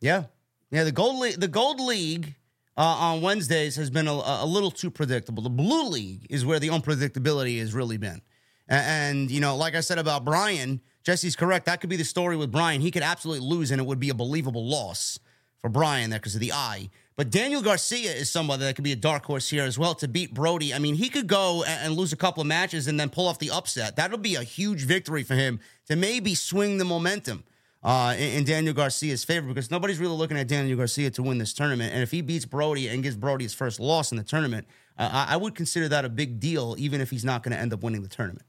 Yeah. 0.00 0.24
Yeah. 0.70 0.84
The 0.84 0.92
Gold 0.92 1.20
League, 1.20 1.40
the 1.40 1.48
Gold 1.48 1.80
League 1.80 2.34
uh, 2.76 2.82
on 2.82 3.22
Wednesdays 3.22 3.76
has 3.76 3.90
been 3.90 4.08
a, 4.08 4.12
a 4.12 4.46
little 4.46 4.70
too 4.70 4.90
predictable. 4.90 5.42
The 5.42 5.50
Blue 5.50 5.88
League 5.88 6.26
is 6.28 6.44
where 6.44 6.58
the 6.58 6.68
unpredictability 6.68 7.58
has 7.60 7.74
really 7.74 7.96
been. 7.96 8.20
And, 8.68 9.18
and, 9.18 9.30
you 9.30 9.40
know, 9.40 9.56
like 9.56 9.74
I 9.74 9.80
said 9.80 9.98
about 9.98 10.24
Bryan, 10.24 10.80
Jesse's 11.04 11.36
correct. 11.36 11.66
That 11.66 11.80
could 11.80 11.90
be 11.90 11.96
the 11.96 12.04
story 12.04 12.36
with 12.36 12.50
Bryan. 12.50 12.80
He 12.80 12.90
could 12.90 13.04
absolutely 13.04 13.46
lose, 13.46 13.70
and 13.70 13.80
it 13.80 13.84
would 13.84 14.00
be 14.00 14.10
a 14.10 14.14
believable 14.14 14.68
loss 14.68 15.20
for 15.66 15.70
Bryan 15.70 16.10
there 16.10 16.20
because 16.20 16.36
of 16.36 16.40
the 16.40 16.52
eye. 16.52 16.88
But 17.16 17.30
Daniel 17.30 17.60
Garcia 17.60 18.12
is 18.12 18.30
somebody 18.30 18.62
that 18.62 18.76
could 18.76 18.84
be 18.84 18.92
a 18.92 18.96
dark 18.96 19.24
horse 19.24 19.48
here 19.48 19.64
as 19.64 19.76
well 19.76 19.96
to 19.96 20.06
beat 20.06 20.32
Brody. 20.32 20.72
I 20.72 20.78
mean, 20.78 20.94
he 20.94 21.08
could 21.08 21.26
go 21.26 21.64
and 21.64 21.94
lose 21.94 22.12
a 22.12 22.16
couple 22.16 22.40
of 22.40 22.46
matches 22.46 22.86
and 22.86 23.00
then 23.00 23.10
pull 23.10 23.26
off 23.26 23.40
the 23.40 23.50
upset. 23.50 23.96
That'll 23.96 24.16
be 24.16 24.36
a 24.36 24.44
huge 24.44 24.84
victory 24.84 25.24
for 25.24 25.34
him 25.34 25.58
to 25.88 25.96
maybe 25.96 26.36
swing 26.36 26.78
the 26.78 26.84
momentum 26.84 27.42
uh, 27.82 28.14
in, 28.16 28.44
Daniel 28.44 28.74
Garcia's 28.74 29.24
favor 29.24 29.48
because 29.48 29.72
nobody's 29.72 29.98
really 29.98 30.14
looking 30.14 30.38
at 30.38 30.46
Daniel 30.46 30.76
Garcia 30.76 31.10
to 31.10 31.22
win 31.22 31.38
this 31.38 31.52
tournament. 31.52 31.92
And 31.92 32.00
if 32.00 32.12
he 32.12 32.20
beats 32.20 32.44
Brody 32.44 32.86
and 32.86 33.02
gives 33.02 33.16
Brody 33.16 33.44
his 33.44 33.54
first 33.54 33.80
loss 33.80 34.12
in 34.12 34.18
the 34.18 34.24
tournament, 34.24 34.68
uh, 34.96 35.26
I 35.28 35.36
would 35.36 35.56
consider 35.56 35.88
that 35.88 36.04
a 36.04 36.08
big 36.08 36.38
deal, 36.38 36.76
even 36.78 37.00
if 37.00 37.10
he's 37.10 37.24
not 37.24 37.42
going 37.42 37.56
to 37.56 37.58
end 37.58 37.72
up 37.72 37.82
winning 37.82 38.02
the 38.02 38.08
tournament. 38.08 38.46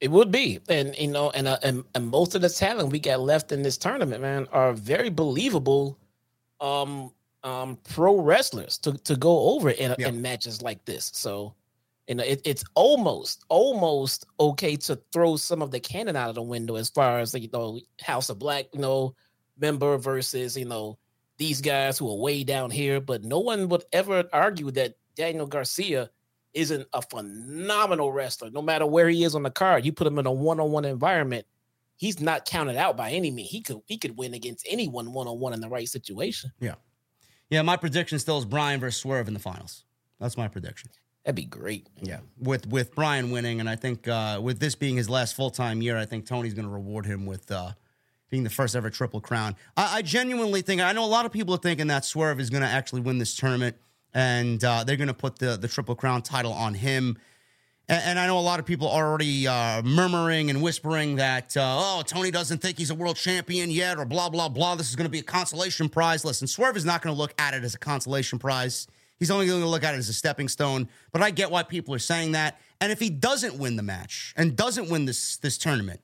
It 0.00 0.12
would 0.12 0.30
be, 0.30 0.60
and 0.68 0.96
you 0.96 1.08
know, 1.08 1.30
and, 1.30 1.48
uh, 1.48 1.58
and 1.64 1.82
and 1.94 2.06
most 2.08 2.36
of 2.36 2.42
the 2.42 2.50
talent 2.50 2.92
we 2.92 3.00
got 3.00 3.18
left 3.18 3.50
in 3.50 3.62
this 3.62 3.76
tournament, 3.78 4.22
man, 4.22 4.46
are 4.52 4.74
very 4.74 5.08
believable 5.08 5.98
um 6.60 7.12
um 7.44 7.78
pro 7.92 8.20
wrestlers 8.20 8.78
to 8.78 8.92
to 8.98 9.16
go 9.16 9.54
over 9.54 9.70
in, 9.70 9.94
yep. 9.98 10.08
in 10.08 10.22
matches 10.22 10.62
like 10.62 10.84
this. 10.84 11.10
So 11.14 11.54
you 12.08 12.16
know 12.16 12.24
it, 12.24 12.42
it's 12.44 12.64
almost 12.74 13.44
almost 13.48 14.26
okay 14.38 14.76
to 14.76 15.00
throw 15.12 15.36
some 15.36 15.62
of 15.62 15.70
the 15.70 15.80
canon 15.80 16.16
out 16.16 16.28
of 16.28 16.34
the 16.34 16.42
window 16.42 16.76
as 16.76 16.90
far 16.90 17.20
as 17.20 17.34
you 17.34 17.48
know 17.52 17.80
House 18.02 18.28
of 18.30 18.38
Black, 18.38 18.66
you 18.72 18.80
know, 18.80 19.14
member 19.58 19.96
versus 19.98 20.56
you 20.56 20.64
know 20.64 20.98
these 21.38 21.60
guys 21.60 21.98
who 21.98 22.10
are 22.10 22.16
way 22.16 22.44
down 22.44 22.70
here. 22.70 23.00
But 23.00 23.24
no 23.24 23.40
one 23.40 23.68
would 23.68 23.84
ever 23.92 24.24
argue 24.32 24.70
that 24.72 24.94
Daniel 25.14 25.46
Garcia 25.46 26.10
isn't 26.54 26.88
a 26.92 27.02
phenomenal 27.02 28.12
wrestler. 28.12 28.50
No 28.50 28.62
matter 28.62 28.86
where 28.86 29.08
he 29.08 29.24
is 29.24 29.34
on 29.34 29.42
the 29.42 29.50
card, 29.50 29.84
you 29.84 29.92
put 29.92 30.06
him 30.06 30.18
in 30.18 30.26
a 30.26 30.32
one-on-one 30.32 30.86
environment 30.86 31.46
he's 31.96 32.20
not 32.20 32.44
counted 32.44 32.76
out 32.76 32.96
by 32.96 33.10
any 33.10 33.30
means. 33.30 33.50
He 33.50 33.60
could 33.60 33.80
he 33.86 33.98
could 33.98 34.16
win 34.16 34.34
against 34.34 34.66
anyone 34.68 35.12
one 35.12 35.26
on 35.26 35.38
one 35.38 35.52
in 35.52 35.60
the 35.60 35.68
right 35.68 35.88
situation. 35.88 36.52
Yeah, 36.60 36.74
yeah. 37.50 37.62
My 37.62 37.76
prediction 37.76 38.18
still 38.18 38.38
is 38.38 38.44
Bryan 38.44 38.80
versus 38.80 39.00
Swerve 39.00 39.28
in 39.28 39.34
the 39.34 39.40
finals. 39.40 39.84
That's 40.20 40.36
my 40.36 40.48
prediction. 40.48 40.90
That'd 41.24 41.36
be 41.36 41.44
great. 41.44 41.88
Yeah, 42.00 42.20
with 42.38 42.66
with 42.68 42.94
Bryan 42.94 43.30
winning, 43.30 43.60
and 43.60 43.68
I 43.68 43.76
think 43.76 44.06
uh, 44.06 44.40
with 44.42 44.60
this 44.60 44.74
being 44.74 44.96
his 44.96 45.10
last 45.10 45.34
full 45.34 45.50
time 45.50 45.82
year, 45.82 45.98
I 45.98 46.04
think 46.04 46.26
Tony's 46.26 46.54
going 46.54 46.66
to 46.66 46.72
reward 46.72 47.04
him 47.04 47.26
with 47.26 47.50
uh, 47.50 47.72
being 48.30 48.44
the 48.44 48.50
first 48.50 48.76
ever 48.76 48.90
Triple 48.90 49.20
Crown. 49.20 49.56
I, 49.76 49.98
I, 49.98 50.02
genuinely 50.02 50.62
think 50.62 50.80
I 50.80 50.92
know 50.92 51.04
a 51.04 51.06
lot 51.06 51.26
of 51.26 51.32
people 51.32 51.54
are 51.54 51.58
thinking 51.58 51.88
that 51.88 52.04
Swerve 52.04 52.38
is 52.38 52.50
going 52.50 52.62
to 52.62 52.68
actually 52.68 53.00
win 53.00 53.18
this 53.18 53.34
tournament, 53.34 53.76
and 54.14 54.62
uh, 54.62 54.84
they're 54.84 54.96
going 54.96 55.08
to 55.08 55.14
put 55.14 55.38
the 55.38 55.56
the 55.56 55.68
Triple 55.68 55.96
Crown 55.96 56.22
title 56.22 56.52
on 56.52 56.74
him. 56.74 57.18
And, 57.88 58.02
and 58.04 58.18
I 58.18 58.26
know 58.26 58.38
a 58.38 58.40
lot 58.40 58.58
of 58.58 58.66
people 58.66 58.88
are 58.88 59.06
already 59.06 59.46
uh, 59.46 59.82
murmuring 59.82 60.50
and 60.50 60.62
whispering 60.62 61.16
that, 61.16 61.56
uh, 61.56 61.76
oh, 61.78 62.02
Tony 62.06 62.30
doesn't 62.30 62.58
think 62.58 62.78
he's 62.78 62.90
a 62.90 62.94
world 62.94 63.16
champion 63.16 63.70
yet, 63.70 63.98
or 63.98 64.04
blah, 64.04 64.28
blah, 64.28 64.48
blah. 64.48 64.74
This 64.74 64.88
is 64.88 64.96
going 64.96 65.06
to 65.06 65.10
be 65.10 65.20
a 65.20 65.24
consolation 65.24 65.88
prize. 65.88 66.24
Listen, 66.24 66.46
Swerve 66.46 66.76
is 66.76 66.84
not 66.84 67.02
going 67.02 67.14
to 67.14 67.18
look 67.18 67.34
at 67.38 67.54
it 67.54 67.64
as 67.64 67.74
a 67.74 67.78
consolation 67.78 68.38
prize. 68.38 68.86
He's 69.18 69.30
only 69.30 69.46
going 69.46 69.62
to 69.62 69.68
look 69.68 69.84
at 69.84 69.94
it 69.94 69.98
as 69.98 70.08
a 70.08 70.12
stepping 70.12 70.48
stone. 70.48 70.88
But 71.12 71.22
I 71.22 71.30
get 71.30 71.50
why 71.50 71.62
people 71.62 71.94
are 71.94 71.98
saying 71.98 72.32
that. 72.32 72.60
And 72.80 72.92
if 72.92 73.00
he 73.00 73.08
doesn't 73.08 73.56
win 73.56 73.76
the 73.76 73.82
match 73.82 74.34
and 74.36 74.54
doesn't 74.56 74.90
win 74.90 75.06
this 75.06 75.38
this 75.38 75.56
tournament, 75.56 76.00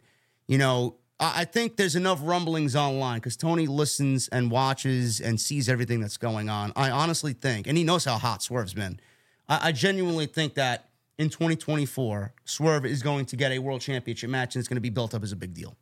you 0.47 0.57
know, 0.57 0.97
I 1.21 1.45
think 1.45 1.77
there's 1.77 1.95
enough 1.95 2.21
rumblings 2.23 2.75
online 2.75 3.19
because 3.19 3.37
Tony 3.37 3.67
listens 3.67 4.29
and 4.29 4.51
watches 4.51 5.21
and 5.21 5.41
sees 5.41 5.69
everything 5.69 6.01
that's 6.01 6.17
going 6.17 6.49
on. 6.49 6.73
I 6.75 6.91
honestly 6.91 7.33
think, 7.33 7.67
and 7.67 7.79
he 7.79 7.85
knows 7.85 8.05
how 8.05 8.19
hot 8.19 8.43
Swerve's 8.43 8.75
been. 8.75 8.99
I, 9.49 9.69
I 9.69 9.73
genuinely 9.73 10.27
think 10.27 10.55
that 10.55 10.89
in 11.19 11.29
2024, 11.29 12.35
Swerve 12.45 12.87
is 12.87 13.03
going 13.03 13.27
to 13.27 13.37
get 13.37 13.53
a 13.53 13.59
world 13.59 13.81
championship 13.81 14.31
match 14.31 14.55
and 14.55 14.61
it's 14.61 14.69
going 14.69 14.77
to 14.77 14.83
be 14.83 14.91
built 14.91 15.15
up 15.15 15.23
as 15.23 15.33
a 15.33 15.37
big 15.37 15.55
deal. 15.55 15.77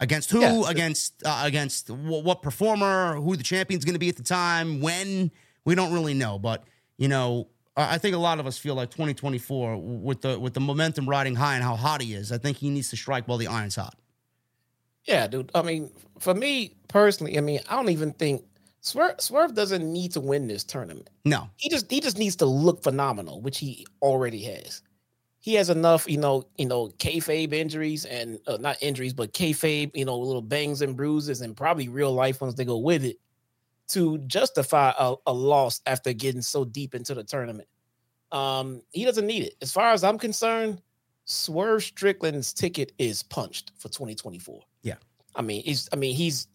Against 0.00 0.30
who? 0.30 0.40
Yeah. 0.40 0.62
Against 0.68 1.22
uh, 1.24 1.42
against 1.44 1.88
what, 1.88 2.24
what 2.24 2.42
performer? 2.42 3.14
Who 3.14 3.36
the 3.36 3.44
champion's 3.44 3.84
going 3.84 3.94
to 3.94 4.00
be 4.00 4.08
at 4.08 4.16
the 4.16 4.24
time? 4.24 4.80
When? 4.80 5.30
We 5.64 5.74
don't 5.74 5.94
really 5.94 6.14
know, 6.14 6.38
but 6.38 6.64
you 6.98 7.08
know, 7.08 7.48
I 7.76 7.98
think 7.98 8.14
a 8.14 8.18
lot 8.18 8.38
of 8.38 8.46
us 8.46 8.58
feel 8.58 8.74
like 8.74 8.90
2024 8.90 9.78
with 9.78 10.20
the 10.20 10.38
with 10.38 10.52
the 10.54 10.60
momentum 10.60 11.08
riding 11.08 11.36
high 11.36 11.54
and 11.54 11.64
how 11.64 11.76
hot 11.76 12.02
he 12.02 12.12
is. 12.12 12.32
I 12.32 12.38
think 12.38 12.58
he 12.58 12.70
needs 12.70 12.90
to 12.90 12.96
strike 12.96 13.26
while 13.26 13.38
the 13.38 13.46
iron's 13.46 13.76
hot. 13.76 13.96
Yeah, 15.04 15.26
dude. 15.26 15.50
I 15.54 15.62
mean, 15.62 15.90
for 16.18 16.34
me 16.34 16.76
personally, 16.88 17.36
I 17.38 17.40
mean, 17.40 17.60
I 17.68 17.76
don't 17.76 17.90
even 17.90 18.12
think 18.12 18.44
Swerve, 18.84 19.18
Swerve 19.18 19.54
doesn't 19.54 19.90
need 19.90 20.12
to 20.12 20.20
win 20.20 20.46
this 20.46 20.62
tournament. 20.62 21.08
No, 21.24 21.48
he 21.56 21.70
just 21.70 21.90
he 21.90 22.00
just 22.00 22.18
needs 22.18 22.36
to 22.36 22.46
look 22.46 22.82
phenomenal, 22.82 23.40
which 23.40 23.58
he 23.58 23.86
already 24.02 24.42
has. 24.42 24.82
He 25.40 25.54
has 25.54 25.70
enough, 25.70 26.08
you 26.08 26.18
know, 26.18 26.44
you 26.58 26.66
know, 26.66 26.88
kayfabe 26.98 27.54
injuries 27.54 28.04
and 28.04 28.38
uh, 28.46 28.58
not 28.58 28.76
injuries, 28.82 29.14
but 29.14 29.32
kayfabe, 29.32 29.90
you 29.94 30.04
know, 30.04 30.18
little 30.18 30.42
bangs 30.42 30.82
and 30.82 30.96
bruises, 30.96 31.40
and 31.40 31.56
probably 31.56 31.88
real 31.88 32.12
life 32.12 32.42
ones 32.42 32.56
that 32.56 32.66
go 32.66 32.76
with 32.76 33.04
it 33.04 33.16
to 33.88 34.18
justify 34.18 34.92
a, 34.98 35.14
a 35.26 35.32
loss 35.32 35.80
after 35.86 36.12
getting 36.12 36.42
so 36.42 36.66
deep 36.66 36.94
into 36.94 37.14
the 37.14 37.24
tournament. 37.24 37.68
Um, 38.32 38.82
he 38.92 39.06
doesn't 39.06 39.26
need 39.26 39.44
it. 39.44 39.54
As 39.62 39.72
far 39.72 39.92
as 39.92 40.04
I'm 40.04 40.18
concerned, 40.18 40.82
Swerve 41.24 41.82
Strickland's 41.82 42.52
ticket 42.52 42.92
is 42.98 43.22
punched 43.22 43.72
for 43.78 43.88
2024. 43.88 44.60
Yeah. 44.82 44.96
I 45.34 45.40
mean, 45.40 45.62
he's 45.62 45.88
I 45.90 45.96
mean, 45.96 46.14
he's 46.14 46.48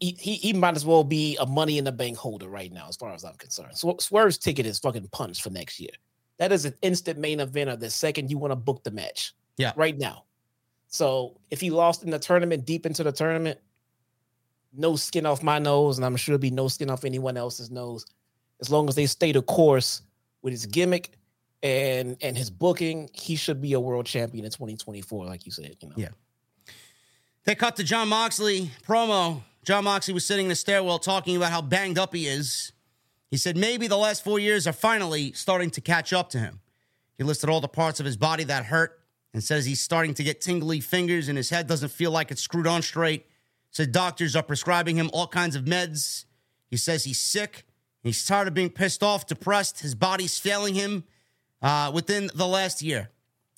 he, 0.00 0.16
he, 0.18 0.34
he 0.34 0.52
might 0.52 0.76
as 0.76 0.84
well 0.84 1.04
be 1.04 1.36
a 1.40 1.46
money 1.46 1.78
in 1.78 1.84
the 1.84 1.92
bank 1.92 2.16
holder 2.16 2.48
right 2.48 2.72
now, 2.72 2.86
as 2.88 2.96
far 2.96 3.12
as 3.12 3.24
I'm 3.24 3.34
concerned. 3.34 3.76
So 3.76 3.96
Swerve's 3.98 4.38
ticket 4.38 4.66
is 4.66 4.78
fucking 4.78 5.08
punched 5.08 5.42
for 5.42 5.50
next 5.50 5.80
year. 5.80 5.90
That 6.38 6.52
is 6.52 6.64
an 6.64 6.74
instant 6.82 7.18
main 7.18 7.40
event 7.40 7.70
of 7.70 7.80
the 7.80 7.90
second 7.90 8.30
you 8.30 8.38
want 8.38 8.52
to 8.52 8.56
book 8.56 8.84
the 8.84 8.90
match. 8.90 9.34
Yeah. 9.56 9.72
Right 9.76 9.96
now. 9.96 10.24
So 10.88 11.38
if 11.50 11.60
he 11.60 11.70
lost 11.70 12.02
in 12.02 12.10
the 12.10 12.18
tournament, 12.18 12.66
deep 12.66 12.86
into 12.86 13.02
the 13.02 13.12
tournament, 13.12 13.58
no 14.72 14.96
skin 14.96 15.26
off 15.26 15.42
my 15.42 15.58
nose, 15.58 15.98
and 15.98 16.04
I'm 16.04 16.16
sure 16.16 16.34
it'll 16.34 16.42
be 16.42 16.50
no 16.50 16.68
skin 16.68 16.90
off 16.90 17.04
anyone 17.04 17.36
else's 17.36 17.70
nose. 17.70 18.06
As 18.60 18.70
long 18.70 18.88
as 18.88 18.94
they 18.94 19.06
stay 19.06 19.32
the 19.32 19.42
course 19.42 20.02
with 20.42 20.52
his 20.52 20.66
gimmick 20.66 21.12
and 21.62 22.16
and 22.20 22.36
his 22.36 22.50
booking, 22.50 23.08
he 23.12 23.36
should 23.36 23.60
be 23.60 23.72
a 23.72 23.80
world 23.80 24.06
champion 24.06 24.44
in 24.44 24.50
2024, 24.50 25.24
like 25.26 25.46
you 25.46 25.52
said. 25.52 25.76
You 25.80 25.88
know. 25.88 25.94
Yeah. 25.96 26.08
They 27.44 27.54
cut 27.54 27.76
to 27.76 27.84
Jon 27.84 28.08
Moxley 28.08 28.70
promo. 28.86 29.40
Jon 29.66 29.82
Moxley 29.82 30.14
was 30.14 30.24
sitting 30.24 30.44
in 30.44 30.48
the 30.48 30.54
stairwell 30.54 31.00
talking 31.00 31.36
about 31.36 31.50
how 31.50 31.60
banged 31.60 31.98
up 31.98 32.14
he 32.14 32.28
is. 32.28 32.72
He 33.32 33.36
said 33.36 33.56
maybe 33.56 33.88
the 33.88 33.98
last 33.98 34.22
four 34.22 34.38
years 34.38 34.64
are 34.68 34.72
finally 34.72 35.32
starting 35.32 35.70
to 35.70 35.80
catch 35.80 36.12
up 36.12 36.30
to 36.30 36.38
him. 36.38 36.60
He 37.18 37.24
listed 37.24 37.50
all 37.50 37.60
the 37.60 37.66
parts 37.66 37.98
of 37.98 38.06
his 38.06 38.16
body 38.16 38.44
that 38.44 38.66
hurt 38.66 39.00
and 39.34 39.42
says 39.42 39.66
he's 39.66 39.80
starting 39.80 40.14
to 40.14 40.22
get 40.22 40.40
tingly 40.40 40.78
fingers 40.78 41.28
and 41.28 41.36
his 41.36 41.50
head 41.50 41.66
doesn't 41.66 41.88
feel 41.88 42.12
like 42.12 42.30
it's 42.30 42.40
screwed 42.40 42.68
on 42.68 42.80
straight. 42.80 43.26
Said 43.72 43.90
doctors 43.90 44.36
are 44.36 44.42
prescribing 44.44 44.94
him 44.94 45.10
all 45.12 45.26
kinds 45.26 45.56
of 45.56 45.64
meds. 45.64 46.26
He 46.70 46.76
says 46.76 47.02
he's 47.02 47.18
sick. 47.18 47.66
He's 48.04 48.24
tired 48.24 48.46
of 48.46 48.54
being 48.54 48.70
pissed 48.70 49.02
off, 49.02 49.26
depressed. 49.26 49.80
His 49.80 49.96
body's 49.96 50.38
failing 50.38 50.76
him 50.76 51.02
uh, 51.60 51.90
within 51.92 52.30
the 52.36 52.46
last 52.46 52.82
year. 52.82 53.10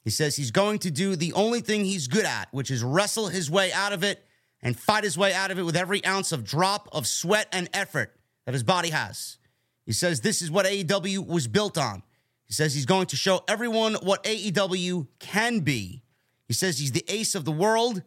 He 0.05 0.11
says 0.11 0.37
he's 0.37 0.53
going 0.53 0.79
to 0.79 0.91
do 0.91 1.17
the 1.17 1.35
only 1.35 1.61
thing 1.61 1.85
he's 1.85 2.09
good 2.09 2.25
at, 2.25 2.49
which 2.51 2.71
is 2.71 2.83
wrestle 2.83 3.29
his 3.29 3.51
way 3.51 3.75
out 3.75 3.93
of 3.93 4.03
it 4.03 4.25
and 4.63 4.79
fight 4.79 5.05
his 5.05 5.17
way 5.17 5.33
out 5.33 5.51
of 5.51 5.59
it 5.59 5.63
with 5.63 5.77
every 5.77 6.05
ounce 6.05 6.33
of 6.33 6.45
drop 6.45 6.89
of 6.93 7.07
sweat 7.07 7.49
and 7.53 7.69
effort 7.73 8.15
that 8.45 8.55
his 8.55 8.63
body 8.63 8.91
has. 8.91 9.39
He 9.85 9.93
says 9.93 10.21
this 10.21 10.43
is 10.43 10.51
what 10.51 10.67
AEW 10.67 11.27
was 11.27 11.47
built 11.47 11.79
on. 11.79 12.03
He 12.47 12.55
says 12.55 12.75
he's 12.75 12.87
going 12.87 13.07
to 13.07 13.17
show 13.17 13.45
everyone 13.47 13.95
what 13.97 14.25
AEW 14.25 15.07
can 15.19 15.61
be. 15.61 16.03
He 16.47 16.55
says 16.55 16.79
he's 16.79 16.93
the 16.93 17.05
ace 17.09 17.35
of 17.35 17.45
the 17.45 17.53
world, 17.53 18.03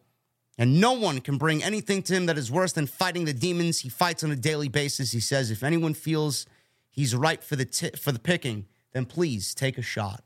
and 0.58 0.82
no 0.82 0.94
one 0.94 1.22
can 1.22 1.38
bring 1.38 1.64
anything 1.64 2.02
to 2.04 2.14
him 2.14 2.26
that 2.26 2.38
is 2.38 2.52
worse 2.52 2.74
than 2.74 2.88
fighting 2.88 3.26
the 3.26 3.34
demons 3.34 3.80
he 3.80 3.90
fights 3.90 4.24
on 4.24 4.32
a 4.32 4.36
daily 4.36 4.68
basis. 4.68 5.12
He 5.12 5.20
says 5.20 5.52
if 5.52 5.64
anyone 5.64 5.94
feels 5.94 6.48
he's 6.90 7.16
right 7.16 7.44
for 7.44 7.56
the 7.56 7.66
t- 7.66 7.92
for 7.92 8.12
the 8.12 8.20
picking, 8.20 8.66
then 8.94 9.06
please 9.06 9.54
take 9.54 9.78
a 9.78 9.84
shot. 9.84 10.24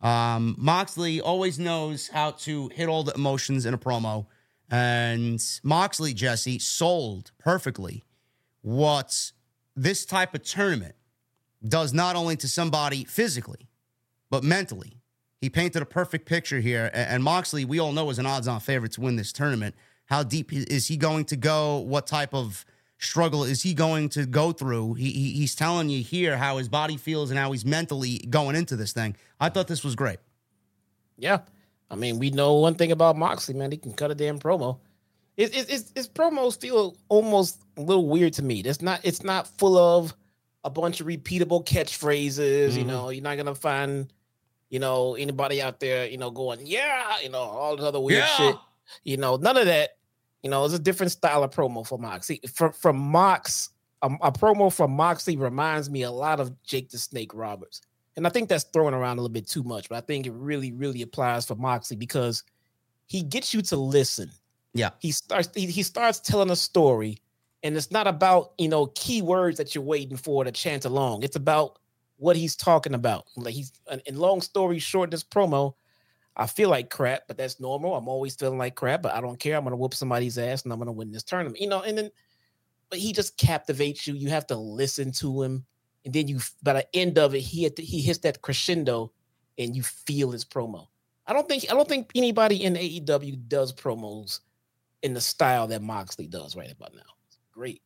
Um, 0.00 0.56
Moxley 0.58 1.20
always 1.20 1.58
knows 1.58 2.08
how 2.08 2.32
to 2.32 2.68
hit 2.70 2.88
all 2.88 3.04
the 3.04 3.14
emotions 3.14 3.66
in 3.66 3.74
a 3.74 3.78
promo. 3.78 4.26
And 4.72 5.40
Moxley, 5.62 6.14
Jesse, 6.14 6.58
sold 6.58 7.30
perfectly 7.38 8.02
what 8.62 9.32
this 9.76 10.06
type 10.06 10.34
of 10.34 10.42
tournament 10.42 10.94
does 11.68 11.92
not 11.92 12.16
only 12.16 12.36
to 12.36 12.48
somebody 12.48 13.04
physically, 13.04 13.68
but 14.30 14.42
mentally. 14.42 15.02
He 15.42 15.50
painted 15.50 15.82
a 15.82 15.84
perfect 15.84 16.24
picture 16.24 16.60
here. 16.60 16.90
And 16.94 17.22
Moxley, 17.22 17.66
we 17.66 17.80
all 17.80 17.92
know, 17.92 18.08
is 18.08 18.18
an 18.18 18.24
odds 18.24 18.48
on 18.48 18.60
favorite 18.60 18.92
to 18.92 19.02
win 19.02 19.16
this 19.16 19.30
tournament. 19.30 19.74
How 20.06 20.22
deep 20.22 20.52
is 20.52 20.88
he 20.88 20.96
going 20.96 21.26
to 21.26 21.36
go? 21.36 21.78
What 21.78 22.06
type 22.06 22.32
of 22.32 22.64
struggle 22.98 23.44
is 23.44 23.62
he 23.62 23.74
going 23.74 24.08
to 24.10 24.24
go 24.24 24.52
through? 24.52 24.94
He, 24.94 25.10
he, 25.10 25.32
he's 25.32 25.54
telling 25.54 25.90
you 25.90 26.02
here 26.02 26.38
how 26.38 26.56
his 26.56 26.70
body 26.70 26.96
feels 26.96 27.30
and 27.30 27.38
how 27.38 27.52
he's 27.52 27.66
mentally 27.66 28.18
going 28.30 28.56
into 28.56 28.76
this 28.76 28.94
thing. 28.94 29.16
I 29.38 29.50
thought 29.50 29.68
this 29.68 29.84
was 29.84 29.96
great. 29.96 30.18
Yeah. 31.18 31.40
I 31.92 31.94
mean, 31.94 32.18
we 32.18 32.30
know 32.30 32.54
one 32.54 32.74
thing 32.74 32.90
about 32.90 33.18
Moxley, 33.18 33.54
man. 33.54 33.70
He 33.70 33.76
can 33.76 33.92
cut 33.92 34.10
a 34.10 34.14
damn 34.14 34.38
promo. 34.38 34.80
His, 35.36 35.54
his, 35.54 35.92
his 35.94 36.08
promos 36.08 36.58
feel 36.58 36.96
almost 37.08 37.62
a 37.76 37.82
little 37.82 38.08
weird 38.08 38.32
to 38.34 38.42
me. 38.42 38.60
It's 38.60 38.80
not 38.80 39.00
it's 39.04 39.22
not 39.22 39.46
full 39.58 39.76
of 39.76 40.14
a 40.64 40.70
bunch 40.70 41.00
of 41.00 41.06
repeatable 41.06 41.66
catchphrases. 41.66 42.70
Mm-hmm. 42.70 42.78
You 42.78 42.84
know, 42.86 43.10
you're 43.10 43.22
not 43.22 43.36
gonna 43.36 43.54
find, 43.54 44.12
you 44.70 44.78
know, 44.78 45.14
anybody 45.14 45.60
out 45.60 45.80
there, 45.80 46.06
you 46.06 46.16
know, 46.16 46.30
going, 46.30 46.60
yeah, 46.66 47.20
you 47.22 47.28
know, 47.28 47.38
all 47.38 47.76
the 47.76 47.84
other 47.84 48.00
weird 48.00 48.20
yeah. 48.20 48.36
shit. 48.36 48.56
You 49.04 49.18
know, 49.18 49.36
none 49.36 49.56
of 49.56 49.66
that. 49.66 49.90
You 50.42 50.50
know, 50.50 50.64
it's 50.64 50.74
a 50.74 50.78
different 50.78 51.12
style 51.12 51.44
of 51.44 51.50
promo 51.50 51.86
for 51.86 51.98
Moxley. 51.98 52.40
From 52.52 52.72
from 52.72 52.96
Mox, 52.96 53.70
um, 54.00 54.18
a 54.22 54.32
promo 54.32 54.72
from 54.72 54.92
Moxley 54.92 55.36
reminds 55.36 55.90
me 55.90 56.02
a 56.02 56.10
lot 56.10 56.40
of 56.40 56.62
Jake 56.62 56.90
the 56.90 56.98
Snake 56.98 57.34
Roberts. 57.34 57.82
And 58.16 58.26
I 58.26 58.30
think 58.30 58.48
that's 58.48 58.64
thrown 58.64 58.94
around 58.94 59.18
a 59.18 59.22
little 59.22 59.32
bit 59.32 59.48
too 59.48 59.62
much, 59.62 59.88
but 59.88 59.96
I 59.96 60.00
think 60.02 60.26
it 60.26 60.32
really, 60.32 60.72
really 60.72 61.02
applies 61.02 61.46
for 61.46 61.54
Moxley 61.54 61.96
because 61.96 62.42
he 63.06 63.22
gets 63.22 63.54
you 63.54 63.62
to 63.62 63.76
listen. 63.76 64.30
Yeah. 64.74 64.90
He 65.00 65.12
starts 65.12 65.48
he, 65.54 65.66
he 65.66 65.82
starts 65.82 66.20
telling 66.20 66.50
a 66.50 66.56
story, 66.56 67.18
and 67.62 67.76
it's 67.76 67.90
not 67.90 68.06
about, 68.06 68.52
you 68.58 68.68
know, 68.68 68.86
keywords 68.88 69.56
that 69.56 69.74
you're 69.74 69.84
waiting 69.84 70.16
for 70.16 70.44
to 70.44 70.52
chant 70.52 70.84
along. 70.84 71.22
It's 71.22 71.36
about 71.36 71.78
what 72.16 72.36
he's 72.36 72.56
talking 72.56 72.94
about. 72.94 73.26
Like 73.36 73.54
he's 73.54 73.72
in 74.06 74.16
long 74.16 74.40
story 74.40 74.78
short, 74.78 75.10
this 75.10 75.24
promo, 75.24 75.74
I 76.36 76.46
feel 76.46 76.70
like 76.70 76.90
crap, 76.90 77.22
but 77.28 77.36
that's 77.36 77.60
normal. 77.60 77.94
I'm 77.94 78.08
always 78.08 78.34
feeling 78.34 78.58
like 78.58 78.74
crap, 78.74 79.02
but 79.02 79.14
I 79.14 79.20
don't 79.20 79.38
care. 79.38 79.56
I'm 79.56 79.64
gonna 79.64 79.76
whoop 79.76 79.94
somebody's 79.94 80.38
ass 80.38 80.62
and 80.62 80.72
I'm 80.72 80.78
gonna 80.78 80.92
win 80.92 81.10
this 81.10 81.22
tournament. 81.22 81.60
You 81.60 81.68
know, 81.68 81.82
and 81.82 81.96
then 81.96 82.10
but 82.88 82.98
he 82.98 83.12
just 83.12 83.36
captivates 83.38 84.06
you. 84.06 84.14
You 84.14 84.28
have 84.28 84.46
to 84.48 84.56
listen 84.56 85.12
to 85.12 85.42
him. 85.42 85.64
And 86.04 86.12
then 86.12 86.28
you 86.28 86.40
by 86.62 86.74
the 86.74 86.96
end 86.96 87.18
of 87.18 87.34
it, 87.34 87.40
he 87.40 87.68
to, 87.68 87.82
he 87.82 88.02
hits 88.02 88.18
that 88.20 88.42
crescendo 88.42 89.12
and 89.58 89.76
you 89.76 89.82
feel 89.82 90.30
his 90.30 90.44
promo. 90.44 90.88
I 91.26 91.32
don't 91.32 91.48
think 91.48 91.64
I 91.70 91.74
don't 91.74 91.88
think 91.88 92.10
anybody 92.14 92.64
in 92.64 92.74
AEW 92.74 93.48
does 93.48 93.72
promos 93.72 94.40
in 95.02 95.14
the 95.14 95.20
style 95.20 95.66
that 95.68 95.82
Moxley 95.82 96.26
does 96.26 96.56
right 96.56 96.72
about 96.72 96.94
now. 96.94 97.02
Great. 97.52 97.82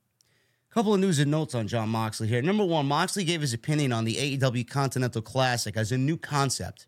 Couple 0.70 0.92
of 0.92 1.00
news 1.00 1.18
and 1.18 1.30
notes 1.30 1.54
on 1.54 1.66
Jon 1.66 1.88
Moxley 1.88 2.28
here. 2.28 2.42
Number 2.42 2.64
one, 2.64 2.86
Moxley 2.86 3.24
gave 3.24 3.40
his 3.40 3.54
opinion 3.54 3.92
on 3.92 4.04
the 4.04 4.38
AEW 4.38 4.68
Continental 4.68 5.22
Classic 5.22 5.74
as 5.74 5.90
a 5.90 5.96
new 5.96 6.18
concept 6.18 6.86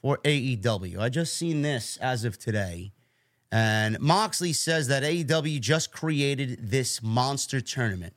for 0.00 0.18
AEW. 0.18 1.00
I 1.00 1.08
just 1.08 1.34
seen 1.34 1.62
this 1.62 1.96
as 1.96 2.24
of 2.24 2.38
today. 2.38 2.92
And 3.50 3.98
Moxley 4.00 4.52
says 4.52 4.86
that 4.88 5.02
AEW 5.02 5.60
just 5.60 5.92
created 5.92 6.58
this 6.60 7.02
monster 7.02 7.60
tournament. 7.60 8.14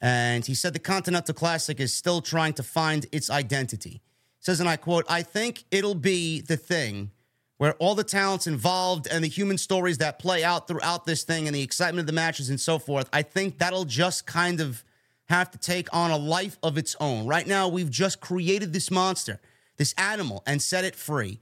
And 0.00 0.46
he 0.46 0.54
said 0.54 0.72
the 0.72 0.78
Continental 0.78 1.34
Classic 1.34 1.80
is 1.80 1.92
still 1.92 2.20
trying 2.20 2.52
to 2.54 2.62
find 2.62 3.06
its 3.12 3.30
identity. 3.30 4.00
Says, 4.40 4.60
and 4.60 4.68
I 4.68 4.76
quote, 4.76 5.04
I 5.08 5.22
think 5.22 5.64
it'll 5.70 5.94
be 5.94 6.40
the 6.40 6.56
thing 6.56 7.10
where 7.56 7.74
all 7.74 7.96
the 7.96 8.04
talents 8.04 8.46
involved 8.46 9.08
and 9.10 9.24
the 9.24 9.28
human 9.28 9.58
stories 9.58 9.98
that 9.98 10.20
play 10.20 10.44
out 10.44 10.68
throughout 10.68 11.04
this 11.04 11.24
thing 11.24 11.46
and 11.46 11.54
the 11.54 11.62
excitement 11.62 12.00
of 12.00 12.06
the 12.06 12.12
matches 12.12 12.48
and 12.48 12.60
so 12.60 12.78
forth, 12.78 13.08
I 13.12 13.22
think 13.22 13.58
that'll 13.58 13.84
just 13.84 14.26
kind 14.26 14.60
of 14.60 14.84
have 15.28 15.50
to 15.50 15.58
take 15.58 15.92
on 15.92 16.12
a 16.12 16.16
life 16.16 16.56
of 16.62 16.78
its 16.78 16.94
own. 17.00 17.26
Right 17.26 17.46
now, 17.46 17.68
we've 17.68 17.90
just 17.90 18.20
created 18.20 18.72
this 18.72 18.90
monster 18.90 19.40
this 19.78 19.94
animal 19.96 20.42
and 20.46 20.60
set 20.60 20.84
it 20.84 20.94
free. 20.94 21.38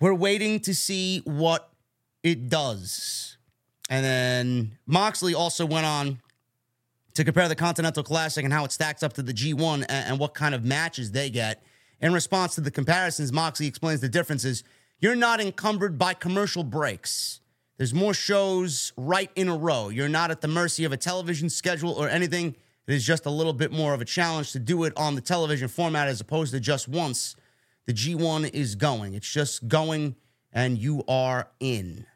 We're 0.00 0.14
waiting 0.14 0.60
to 0.60 0.74
see 0.74 1.22
what 1.24 1.70
it 2.22 2.50
does. 2.50 3.38
And 3.88 4.04
then 4.04 4.78
Moxley 4.84 5.34
also 5.34 5.64
went 5.64 5.86
on 5.86 6.20
to 7.16 7.24
compare 7.24 7.48
the 7.48 7.56
Continental 7.56 8.02
Classic 8.02 8.44
and 8.44 8.52
how 8.52 8.64
it 8.64 8.72
stacks 8.72 9.02
up 9.02 9.14
to 9.14 9.22
the 9.22 9.32
G1 9.32 9.86
and, 9.88 9.90
and 9.90 10.18
what 10.18 10.34
kind 10.34 10.54
of 10.54 10.64
matches 10.64 11.12
they 11.12 11.30
get. 11.30 11.62
In 12.00 12.12
response 12.12 12.54
to 12.54 12.60
the 12.60 12.70
comparisons, 12.70 13.32
Moxley 13.32 13.66
explains 13.66 14.00
the 14.00 14.08
differences. 14.08 14.62
You're 14.98 15.16
not 15.16 15.40
encumbered 15.40 15.98
by 15.98 16.14
commercial 16.14 16.62
breaks. 16.62 17.40
There's 17.78 17.94
more 17.94 18.14
shows 18.14 18.92
right 18.96 19.30
in 19.34 19.48
a 19.48 19.56
row. 19.56 19.88
You're 19.88 20.08
not 20.08 20.30
at 20.30 20.40
the 20.40 20.48
mercy 20.48 20.84
of 20.84 20.92
a 20.92 20.96
television 20.96 21.50
schedule 21.50 21.92
or 21.92 22.08
anything. 22.08 22.56
It 22.86 22.94
is 22.94 23.04
just 23.04 23.26
a 23.26 23.30
little 23.30 23.52
bit 23.52 23.72
more 23.72 23.94
of 23.94 24.00
a 24.00 24.04
challenge 24.04 24.52
to 24.52 24.58
do 24.58 24.84
it 24.84 24.92
on 24.96 25.14
the 25.14 25.20
television 25.20 25.68
format 25.68 26.08
as 26.08 26.20
opposed 26.20 26.52
to 26.52 26.60
just 26.60 26.86
once. 26.86 27.34
The 27.86 27.92
G1 27.92 28.52
is 28.54 28.74
going. 28.74 29.14
It's 29.14 29.30
just 29.30 29.68
going, 29.68 30.16
and 30.52 30.78
you 30.78 31.02
are 31.08 31.48
in. 31.60 32.06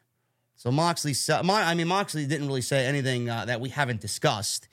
So 0.55 0.71
Moxley, 0.71 1.15
I 1.29 1.73
mean, 1.73 1.87
Moxley 1.87 2.27
didn't 2.27 2.47
really 2.47 2.61
say 2.61 2.85
anything 2.85 3.29
uh, 3.29 3.45
that 3.45 3.59
we 3.59 3.69
haven't 3.69 3.99
discussed. 3.99 4.67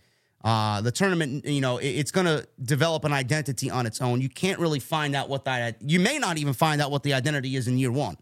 Uh, 0.45 0.81
the 0.81 0.93
tournament, 0.93 1.45
you 1.45 1.61
know, 1.61 1.79
it, 1.79 1.89
it's 1.89 2.11
going 2.11 2.27
to 2.27 2.47
develop 2.63 3.05
an 3.05 3.13
identity 3.13 3.71
on 3.71 3.87
its 3.87 4.01
own. 4.01 4.21
You 4.21 4.29
can't 4.29 4.61
really 4.61 4.79
find 4.79 5.17
out 5.17 5.29
what 5.29 5.45
that. 5.47 5.83
You 5.83 5.99
may 6.01 6.19
not 6.19 6.39
even 6.39 6.53
find 6.53 6.81
out 6.81 6.91
what 6.91 7.03
the 7.03 7.15
identity 7.15 7.57
is 7.57 7.67
in 7.67 7.77
year 7.79 7.91
one. 7.91 8.17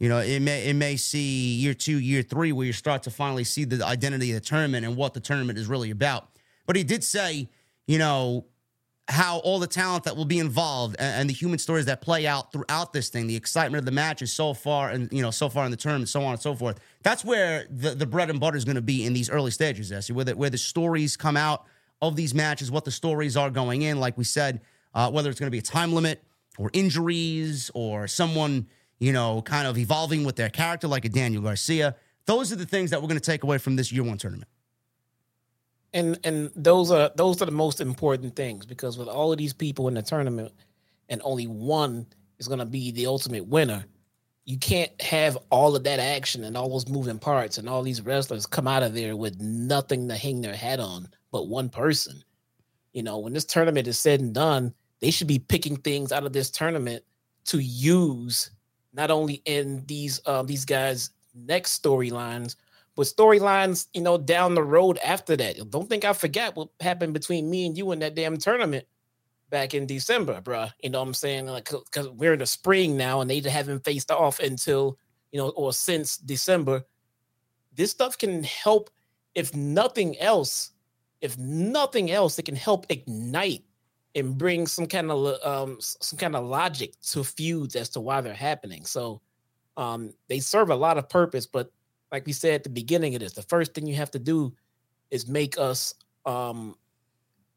You 0.00 0.08
know, 0.08 0.18
it 0.18 0.40
may 0.40 0.66
it 0.66 0.74
may 0.74 0.96
see 0.96 1.54
year 1.54 1.74
two, 1.74 1.98
year 1.98 2.22
three, 2.22 2.50
where 2.50 2.66
you 2.66 2.72
start 2.72 3.04
to 3.04 3.10
finally 3.10 3.44
see 3.44 3.64
the 3.64 3.86
identity 3.86 4.32
of 4.32 4.34
the 4.34 4.40
tournament 4.40 4.84
and 4.84 4.96
what 4.96 5.14
the 5.14 5.20
tournament 5.20 5.58
is 5.58 5.68
really 5.68 5.92
about. 5.92 6.28
But 6.66 6.74
he 6.74 6.82
did 6.82 7.04
say, 7.04 7.48
you 7.86 7.98
know, 7.98 8.46
how 9.06 9.38
all 9.38 9.60
the 9.60 9.66
talent 9.68 10.04
that 10.04 10.16
will 10.16 10.24
be 10.24 10.40
involved 10.40 10.96
and, 10.98 11.20
and, 11.20 11.30
the 11.30 11.34
human 11.34 11.58
stories 11.58 11.86
that 11.86 12.00
play 12.00 12.26
out 12.26 12.52
throughout 12.52 12.92
this 12.92 13.10
thing, 13.10 13.26
the 13.26 13.36
excitement 13.36 13.78
of 13.80 13.84
the 13.84 13.92
matches 13.92 14.32
so 14.32 14.54
far, 14.54 14.90
and 14.90 15.12
you 15.12 15.22
know, 15.22 15.30
so 15.30 15.48
far 15.48 15.64
in 15.64 15.70
the 15.70 15.76
tournament, 15.76 16.08
so 16.08 16.22
on 16.24 16.32
and 16.32 16.40
so 16.40 16.54
forth. 16.54 16.80
That's 17.02 17.24
where 17.24 17.66
the, 17.70 17.90
the 17.90 18.06
bread 18.06 18.30
and 18.30 18.38
butter 18.38 18.56
is 18.56 18.64
going 18.64 18.76
to 18.76 18.82
be 18.82 19.04
in 19.04 19.12
these 19.12 19.30
early 19.30 19.50
stages, 19.50 19.88
Jesse, 19.88 20.12
where 20.12 20.24
the, 20.24 20.36
where 20.36 20.50
the 20.50 20.58
stories 20.58 21.16
come 21.16 21.36
out 21.36 21.64
of 22.00 22.16
these 22.16 22.34
matches, 22.34 22.70
what 22.70 22.84
the 22.84 22.90
stories 22.90 23.36
are 23.36 23.50
going 23.50 23.82
in. 23.82 23.98
Like 24.00 24.16
we 24.16 24.24
said, 24.24 24.60
uh, 24.94 25.10
whether 25.10 25.30
it's 25.30 25.40
going 25.40 25.48
to 25.48 25.52
be 25.52 25.58
a 25.58 25.62
time 25.62 25.92
limit 25.92 26.22
or 26.58 26.70
injuries 26.72 27.70
or 27.74 28.06
someone, 28.06 28.66
you 28.98 29.12
know, 29.12 29.42
kind 29.42 29.66
of 29.66 29.78
evolving 29.78 30.24
with 30.24 30.36
their 30.36 30.50
character, 30.50 30.86
like 30.88 31.04
a 31.04 31.08
Daniel 31.08 31.42
Garcia. 31.42 31.96
Those 32.26 32.52
are 32.52 32.56
the 32.56 32.66
things 32.66 32.90
that 32.90 33.00
we're 33.00 33.08
going 33.08 33.20
to 33.20 33.30
take 33.30 33.42
away 33.42 33.58
from 33.58 33.76
this 33.76 33.90
year 33.90 34.04
one 34.04 34.18
tournament 34.18 34.48
and 35.92 36.18
and 36.24 36.50
those 36.56 36.90
are 36.90 37.10
those 37.16 37.40
are 37.42 37.46
the 37.46 37.52
most 37.52 37.80
important 37.80 38.34
things 38.34 38.66
because 38.66 38.96
with 38.98 39.08
all 39.08 39.32
of 39.32 39.38
these 39.38 39.52
people 39.52 39.88
in 39.88 39.94
the 39.94 40.02
tournament 40.02 40.52
and 41.08 41.20
only 41.24 41.46
one 41.46 42.06
is 42.38 42.48
going 42.48 42.58
to 42.58 42.64
be 42.64 42.90
the 42.90 43.06
ultimate 43.06 43.46
winner 43.46 43.84
you 44.44 44.58
can't 44.58 45.00
have 45.00 45.38
all 45.50 45.76
of 45.76 45.84
that 45.84 46.00
action 46.00 46.44
and 46.44 46.56
all 46.56 46.68
those 46.68 46.88
moving 46.88 47.18
parts 47.18 47.58
and 47.58 47.68
all 47.68 47.82
these 47.82 48.02
wrestlers 48.02 48.46
come 48.46 48.66
out 48.66 48.82
of 48.82 48.94
there 48.94 49.16
with 49.16 49.40
nothing 49.40 50.08
to 50.08 50.16
hang 50.16 50.40
their 50.40 50.56
hat 50.56 50.80
on 50.80 51.08
but 51.30 51.48
one 51.48 51.68
person 51.68 52.22
you 52.92 53.02
know 53.02 53.18
when 53.18 53.32
this 53.32 53.44
tournament 53.44 53.86
is 53.86 53.98
said 53.98 54.20
and 54.20 54.34
done 54.34 54.72
they 55.00 55.10
should 55.10 55.28
be 55.28 55.38
picking 55.38 55.76
things 55.76 56.12
out 56.12 56.24
of 56.24 56.32
this 56.32 56.50
tournament 56.50 57.02
to 57.44 57.58
use 57.58 58.50
not 58.92 59.10
only 59.10 59.42
in 59.44 59.84
these 59.86 60.20
um, 60.26 60.46
these 60.46 60.64
guys 60.64 61.10
next 61.34 61.82
storylines 61.82 62.56
but 62.96 63.06
storylines, 63.06 63.88
you 63.94 64.02
know, 64.02 64.18
down 64.18 64.54
the 64.54 64.62
road 64.62 64.98
after 65.04 65.36
that. 65.36 65.70
Don't 65.70 65.88
think 65.88 66.04
I 66.04 66.12
forgot 66.12 66.56
what 66.56 66.68
happened 66.80 67.14
between 67.14 67.48
me 67.48 67.66
and 67.66 67.76
you 67.76 67.90
in 67.92 68.00
that 68.00 68.14
damn 68.14 68.36
tournament 68.36 68.86
back 69.52 69.74
in 69.74 69.86
December, 69.86 70.40
bro. 70.40 70.66
You 70.82 70.90
know 70.90 71.00
what 71.00 71.08
I'm 71.08 71.14
saying? 71.14 71.46
Like, 71.46 71.70
because 71.70 72.08
we're 72.08 72.32
in 72.32 72.40
the 72.40 72.46
spring 72.46 72.96
now 72.96 73.20
and 73.20 73.30
they 73.30 73.38
haven't 73.40 73.84
faced 73.84 74.10
off 74.10 74.40
until, 74.40 74.98
you 75.30 75.38
know, 75.38 75.50
or 75.50 75.72
since 75.72 76.16
December. 76.16 76.82
This 77.74 77.92
stuff 77.92 78.18
can 78.18 78.42
help, 78.42 78.90
if 79.34 79.54
nothing 79.54 80.18
else, 80.18 80.72
if 81.20 81.38
nothing 81.38 82.10
else, 82.10 82.38
it 82.38 82.46
can 82.46 82.56
help 82.56 82.86
ignite 82.88 83.62
and 84.14 84.36
bring 84.36 84.66
some 84.66 84.86
kind 84.86 85.10
of 85.10 85.46
um 85.46 85.78
some 85.80 86.18
kind 86.18 86.36
of 86.36 86.44
logic 86.44 87.00
to 87.00 87.24
feuds 87.24 87.76
as 87.76 87.88
to 87.90 88.00
why 88.00 88.20
they're 88.20 88.34
happening. 88.34 88.84
So 88.84 89.22
um 89.76 90.12
they 90.28 90.40
serve 90.40 90.70
a 90.70 90.74
lot 90.74 90.98
of 90.98 91.08
purpose, 91.08 91.46
but 91.46 91.70
like 92.10 92.26
we 92.26 92.32
said 92.32 92.54
at 92.54 92.64
the 92.64 92.70
beginning 92.70 93.14
of 93.14 93.20
this, 93.20 93.32
the 93.32 93.42
first 93.42 93.72
thing 93.72 93.86
you 93.86 93.94
have 93.94 94.10
to 94.10 94.18
do 94.18 94.52
is 95.10 95.28
make 95.28 95.58
us 95.58 95.94
um 96.26 96.76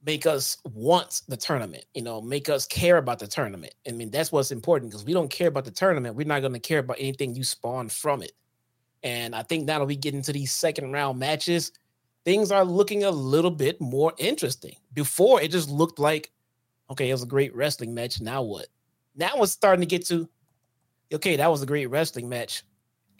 make 0.06 0.26
us 0.26 0.58
want 0.66 1.24
the 1.28 1.38
tournament, 1.38 1.86
you 1.94 2.02
know, 2.02 2.22
make 2.22 2.48
us 2.48 2.68
care 2.68 2.98
about 2.98 3.20
the 3.20 3.28
tournament. 3.28 3.74
I 3.88 3.92
mean, 3.92 4.12
that's 4.12 4.32
what's 4.32 4.52
important 4.52 4.92
because 4.92 5.06
we 5.06 5.14
don't 5.14 5.32
care 5.32 5.48
about 5.48 5.66
the 5.66 5.72
tournament, 5.72 6.16
we're 6.16 6.28
not 6.28 6.42
going 6.42 6.54
to 6.54 6.60
care 6.60 6.80
about 6.80 6.98
anything 7.00 7.36
you 7.36 7.44
spawn 7.44 7.90
from 7.90 8.22
it. 8.22 8.34
And 9.04 9.36
I 9.36 9.44
think 9.44 9.66
now 9.66 9.80
that 9.80 9.86
we 9.86 9.96
get 9.96 10.14
into 10.14 10.32
these 10.32 10.52
second 10.52 10.92
round 10.92 11.20
matches, 11.20 11.72
things 12.24 12.52
are 12.52 12.66
looking 12.66 13.04
a 13.04 13.12
little 13.12 13.52
bit 13.52 13.82
more 13.82 14.14
interesting. 14.18 14.76
Before 14.94 15.42
it 15.42 15.52
just 15.52 15.70
looked 15.70 16.00
like, 16.00 16.32
okay, 16.92 17.10
it 17.10 17.14
was 17.14 17.24
a 17.24 17.28
great 17.28 17.56
wrestling 17.56 17.94
match. 17.94 18.22
Now 18.22 18.44
what? 18.44 18.68
Now 19.16 19.34
it's 19.38 19.52
starting 19.52 19.82
to 19.82 19.88
get 19.88 20.06
to, 20.08 20.30
okay, 21.14 21.36
that 21.36 21.50
was 21.50 21.62
a 21.62 21.68
great 21.68 21.88
wrestling 21.88 22.30
match 22.30 22.64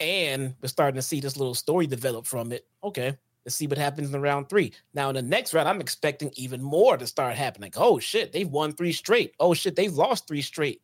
and 0.00 0.54
we're 0.60 0.68
starting 0.68 0.96
to 0.96 1.02
see 1.02 1.20
this 1.20 1.36
little 1.36 1.54
story 1.54 1.86
develop 1.86 2.26
from 2.26 2.52
it. 2.52 2.66
Okay, 2.84 3.16
let's 3.46 3.54
see 3.54 3.68
what 3.68 3.78
happens 3.78 4.08
in 4.08 4.12
the 4.12 4.20
round 4.20 4.48
three. 4.48 4.72
Now, 4.92 5.08
in 5.08 5.14
the 5.14 5.22
next 5.22 5.54
round, 5.54 5.68
I'm 5.68 5.80
expecting 5.80 6.32
even 6.34 6.60
more 6.60 6.96
to 6.96 7.06
start 7.06 7.36
happening. 7.36 7.68
Like, 7.68 7.80
oh 7.80 8.00
shit, 8.00 8.32
they've 8.32 8.48
won 8.48 8.72
three 8.72 8.92
straight. 8.92 9.34
Oh 9.38 9.54
shit, 9.54 9.76
they've 9.76 9.94
lost 9.94 10.26
three 10.26 10.42
straight. 10.42 10.82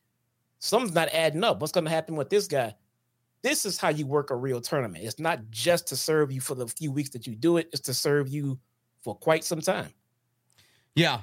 Something's 0.60 0.94
not 0.94 1.08
adding 1.12 1.42
up. 1.42 1.60
What's 1.60 1.72
going 1.72 1.84
to 1.84 1.90
happen 1.90 2.14
with 2.14 2.30
this 2.30 2.46
guy? 2.46 2.76
This 3.42 3.66
is 3.66 3.78
how 3.78 3.88
you 3.88 4.06
work 4.06 4.30
a 4.30 4.36
real 4.36 4.60
tournament. 4.60 5.04
It's 5.04 5.18
not 5.18 5.50
just 5.50 5.88
to 5.88 5.96
serve 5.96 6.30
you 6.30 6.40
for 6.40 6.54
the 6.54 6.68
few 6.68 6.92
weeks 6.92 7.10
that 7.10 7.26
you 7.26 7.34
do 7.34 7.56
it, 7.56 7.68
it's 7.72 7.82
to 7.82 7.94
serve 7.94 8.28
you 8.28 8.60
for 9.00 9.16
quite 9.16 9.42
some 9.42 9.60
time. 9.60 9.92
Yeah. 10.94 11.22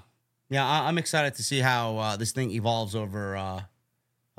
Yeah. 0.50 0.68
I- 0.68 0.90
am 0.90 0.98
excited 0.98 1.36
to 1.36 1.44
see 1.44 1.60
how 1.60 1.98
uh, 1.98 2.18
this 2.18 2.34
thing 2.34 2.52
evolves 2.52 2.96
over 2.96 3.38
uh, 3.38 3.62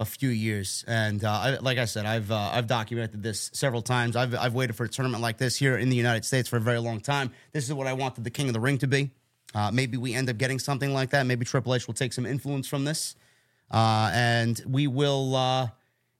a 0.01 0.05
few 0.07 0.31
years. 0.31 0.83
And 0.89 1.23
uh, 1.23 1.31
I, 1.31 1.51
like 1.59 1.79
I 1.79 1.85
said, 1.85 2.07
I've 2.07 2.31
uh, 2.31 2.51
I've 2.53 2.67
documented 2.67 3.23
this 3.23 3.51
several 3.53 3.83
times. 3.83 4.17
I've 4.17 4.35
I've 4.35 4.55
waited 4.55 4.75
for 4.75 4.85
a 4.85 4.89
tournament 4.89 5.23
like 5.23 5.37
this 5.37 5.57
here 5.57 5.77
in 5.77 5.91
the 5.91 5.97
United 5.97 6.25
States 6.25 6.49
for 6.49 6.57
a 6.57 6.61
very 6.61 6.79
long 6.79 7.01
time. 7.01 7.31
This 7.53 7.69
is 7.69 7.75
what 7.75 7.87
I 7.87 7.93
wanted 7.93 8.25
the 8.25 8.31
King 8.31 8.49
of 8.49 8.55
the 8.55 8.61
Ring 8.61 8.79
to 8.79 8.89
be. 8.89 9.11
Uh, 9.55 9.71
maybe 9.71 9.99
we 9.99 10.15
end 10.15 10.31
up 10.31 10.39
getting 10.39 10.59
something 10.59 10.95
like 10.95 11.11
that. 11.11 11.27
Maybe 11.27 11.45
Triple 11.45 11.75
H 11.75 11.87
will 11.87 11.95
take 11.95 12.13
some 12.13 12.25
influence 12.25 12.67
from 12.67 12.85
this, 12.85 13.15
uh, 13.71 14.11
and 14.15 14.61
we 14.67 14.87
will 14.87 15.37
uh, 15.37 15.69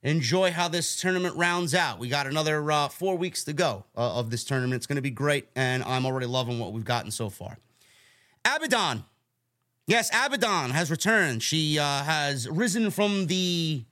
enjoy 0.03 0.51
how 0.51 0.67
this 0.67 0.99
tournament 0.99 1.35
rounds 1.35 1.73
out. 1.73 1.97
We 1.97 2.07
got 2.07 2.27
another 2.27 2.71
uh, 2.71 2.89
four 2.89 3.17
weeks 3.17 3.45
to 3.45 3.53
go 3.53 3.85
of 3.95 4.29
this 4.29 4.43
tournament. 4.43 4.75
It's 4.75 4.85
going 4.85 4.97
to 4.97 5.01
be 5.01 5.09
great, 5.11 5.47
and 5.55 5.83
I'm 5.83 6.05
already 6.05 6.27
loving 6.27 6.59
what 6.59 6.71
we've 6.71 6.85
gotten 6.85 7.09
so 7.09 7.29
far. 7.29 7.57
Abaddon 8.45 9.05
Yes, 9.91 10.09
Abaddon 10.13 10.69
has 10.69 10.89
returned. 10.89 11.43
She 11.43 11.77
uh, 11.77 11.83
has 11.83 12.47
risen 12.47 12.91
from 12.91 13.27
the 13.27 13.83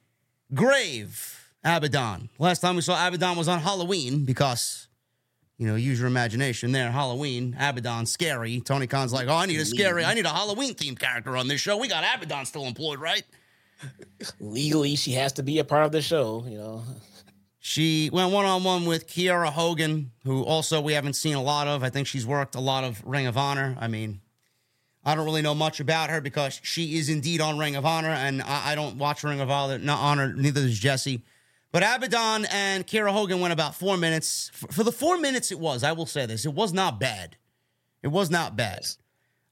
grave. 0.53 1.51
Abaddon. 1.61 2.29
Last 2.39 2.59
time 2.59 2.77
we 2.77 2.81
saw 2.81 3.05
Abaddon 3.05 3.35
was 3.35 3.49
on 3.49 3.59
Halloween 3.59 4.23
because, 4.23 4.87
you 5.57 5.67
know, 5.67 5.75
use 5.75 5.99
your 5.99 6.07
imagination 6.07 6.71
there. 6.71 6.89
Halloween, 6.89 7.53
Abaddon, 7.59 8.05
scary. 8.05 8.61
Tony 8.61 8.87
Khan's 8.87 9.11
like, 9.11 9.27
oh, 9.27 9.35
I 9.35 9.45
need 9.45 9.59
a 9.59 9.65
scary, 9.65 10.05
I 10.05 10.13
need 10.13 10.25
a 10.25 10.29
Halloween 10.29 10.73
themed 10.73 10.99
character 10.99 11.35
on 11.35 11.49
this 11.49 11.59
show. 11.59 11.75
We 11.75 11.89
got 11.89 12.05
Abaddon 12.15 12.45
still 12.45 12.63
employed, 12.63 12.99
right? 12.99 13.23
Legally, 14.39 14.95
she 14.95 15.11
has 15.11 15.33
to 15.33 15.43
be 15.43 15.59
a 15.59 15.65
part 15.65 15.83
of 15.83 15.91
the 15.91 16.01
show, 16.01 16.45
you 16.47 16.57
know. 16.57 16.81
She 17.59 18.09
went 18.13 18.31
one 18.31 18.45
on 18.45 18.63
one 18.63 18.85
with 18.85 19.05
Kiera 19.05 19.49
Hogan, 19.49 20.11
who 20.23 20.45
also 20.45 20.79
we 20.79 20.93
haven't 20.93 21.17
seen 21.17 21.35
a 21.35 21.43
lot 21.43 21.67
of. 21.67 21.83
I 21.83 21.89
think 21.89 22.07
she's 22.07 22.25
worked 22.25 22.55
a 22.55 22.61
lot 22.61 22.85
of 22.85 23.05
Ring 23.05 23.27
of 23.27 23.37
Honor. 23.37 23.75
I 23.81 23.89
mean, 23.89 24.21
I 25.03 25.15
don't 25.15 25.25
really 25.25 25.41
know 25.41 25.55
much 25.55 25.79
about 25.79 26.09
her 26.09 26.21
because 26.21 26.59
she 26.63 26.97
is 26.97 27.09
indeed 27.09 27.41
on 27.41 27.57
Ring 27.57 27.75
of 27.75 27.85
Honor, 27.85 28.09
and 28.09 28.41
I, 28.41 28.71
I 28.71 28.75
don't 28.75 28.97
watch 28.97 29.23
Ring 29.23 29.39
of 29.39 29.49
Honor, 29.49 29.77
not 29.77 29.99
honor, 29.99 30.33
neither 30.33 30.61
does 30.61 30.77
Jesse. 30.77 31.23
But 31.71 31.83
Abaddon 31.83 32.47
and 32.51 32.85
Kiera 32.85 33.11
Hogan 33.11 33.39
went 33.39 33.53
about 33.53 33.75
four 33.75 33.95
minutes. 33.95 34.49
For, 34.53 34.67
for, 34.71 34.83
the 34.83 34.91
four 34.91 35.17
minutes 35.17 35.51
it 35.51 35.59
was, 35.59 35.83
I 35.83 35.91
will 35.91 36.07
say 36.07 36.25
this, 36.25 36.45
it 36.45 36.53
was 36.53 36.73
not 36.73 36.99
bad. 36.99 37.37
It 38.01 38.07
was 38.07 38.29
not 38.29 38.55
bad. 38.55 38.87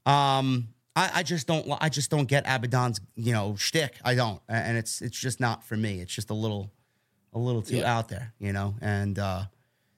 Um, 0.05 0.69
I, 0.95 1.11
I 1.15 1.23
just 1.23 1.47
don't, 1.47 1.67
I 1.79 1.89
just 1.89 2.09
don't 2.09 2.25
get 2.25 2.43
Abaddon's, 2.47 2.99
you 3.15 3.33
know, 3.33 3.55
shtick. 3.55 3.95
I 4.03 4.15
don't, 4.15 4.41
and 4.49 4.77
it's, 4.77 5.01
it's 5.01 5.19
just 5.19 5.39
not 5.39 5.63
for 5.63 5.77
me. 5.77 5.99
It's 5.99 6.13
just 6.13 6.29
a 6.29 6.33
little, 6.33 6.71
a 7.33 7.39
little 7.39 7.61
too 7.61 7.77
yeah. 7.77 7.97
out 7.97 8.09
there, 8.09 8.33
you 8.39 8.51
know, 8.51 8.75
and 8.81 9.19
uh, 9.19 9.43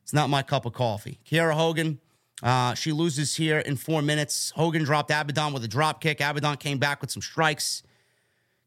it's 0.04 0.14
not 0.14 0.30
my 0.30 0.44
cup 0.44 0.66
of 0.66 0.74
coffee. 0.74 1.20
Kiera 1.26 1.54
Hogan 1.54 2.00
uh, 2.42 2.74
she 2.74 2.92
loses 2.92 3.36
here 3.36 3.60
in 3.60 3.76
four 3.76 4.02
minutes. 4.02 4.52
Hogan 4.56 4.84
dropped 4.84 5.12
Abaddon 5.12 5.54
with 5.54 5.64
a 5.64 5.68
drop 5.68 6.02
kick. 6.02 6.22
Abaddon 6.22 6.58
came 6.58 6.78
back 6.78 7.02
with 7.02 7.12
some 7.12 7.22
strikes. 7.22 7.84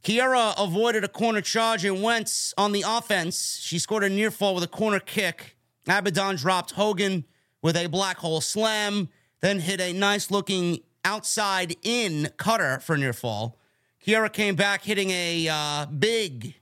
Kiera 0.03 0.55
avoided 0.59 1.05
a 1.05 1.09
corner 1.09 1.41
charge 1.41 1.85
and 1.85 2.03
went 2.03 2.53
on 2.59 2.73
the 2.73 2.85
offense. 2.87 3.59
She 3.63 3.79
scored 3.79 4.05
a 4.05 4.09
near 4.09 4.31
fall 4.31 4.55
with 4.55 4.65
a 4.65 4.69
corner 4.69 4.99
kick. 4.99 5.57
Abaddon 5.89 6.37
dropped 6.37 6.73
Hogan 6.73 7.25
with 7.63 7.77
a 7.77 7.87
black 7.87 8.19
hole 8.19 8.41
slam, 8.41 9.09
then 9.41 9.61
hit 9.61 9.81
a 9.81 9.93
nice 9.93 10.31
looking 10.31 10.81
outside 11.05 11.77
in 11.83 12.29
cutter 12.37 12.81
for 12.81 12.97
near 12.97 13.13
fall. 13.13 13.59
Kiera 14.05 14.33
came 14.33 14.57
back 14.57 14.83
hitting 14.83 15.11
a 15.11 15.49
uh, 15.49 15.87
big, 15.87 16.55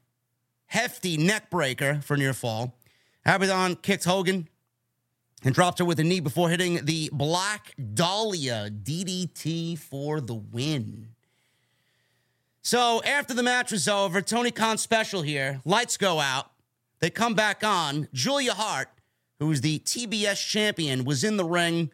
hefty 0.67 1.17
neck 1.17 1.51
breaker 1.51 2.01
for 2.03 2.19
near 2.19 2.35
fall. 2.35 2.77
Abaddon 3.25 3.77
kicked 3.77 4.05
Hogan 4.05 4.49
and 5.43 5.55
dropped 5.55 5.79
her 5.79 5.85
with 5.85 5.99
a 6.01 6.05
knee 6.05 6.21
before 6.21 6.51
hitting 6.51 6.85
the 6.85 7.11
Black 7.13 7.75
Dahlia 7.95 8.71
DDT 8.71 9.79
for 9.79 10.21
the 10.21 10.35
win. 10.35 11.09
So 12.63 13.03
after 13.05 13.33
the 13.33 13.43
match 13.43 13.73
was 13.73 13.89
over, 13.89 14.21
Tony 14.21 14.51
Khan 14.51 14.77
special 14.79 15.23
here. 15.23 15.61
Lights 15.65 15.97
go 15.97 16.21
out. 16.21 16.51
They 17.01 17.09
come 17.09 17.35
back 17.35 17.65
on. 17.65 18.09
Julia 18.13 18.53
Hart, 18.53 18.89
who 19.39 19.51
is 19.51 19.63
the 19.63 19.79
TBS 19.81 20.47
champion, 20.47 21.05
was 21.05 21.25
in 21.25 21.39
the 21.39 21.45
ring. 21.45 21.91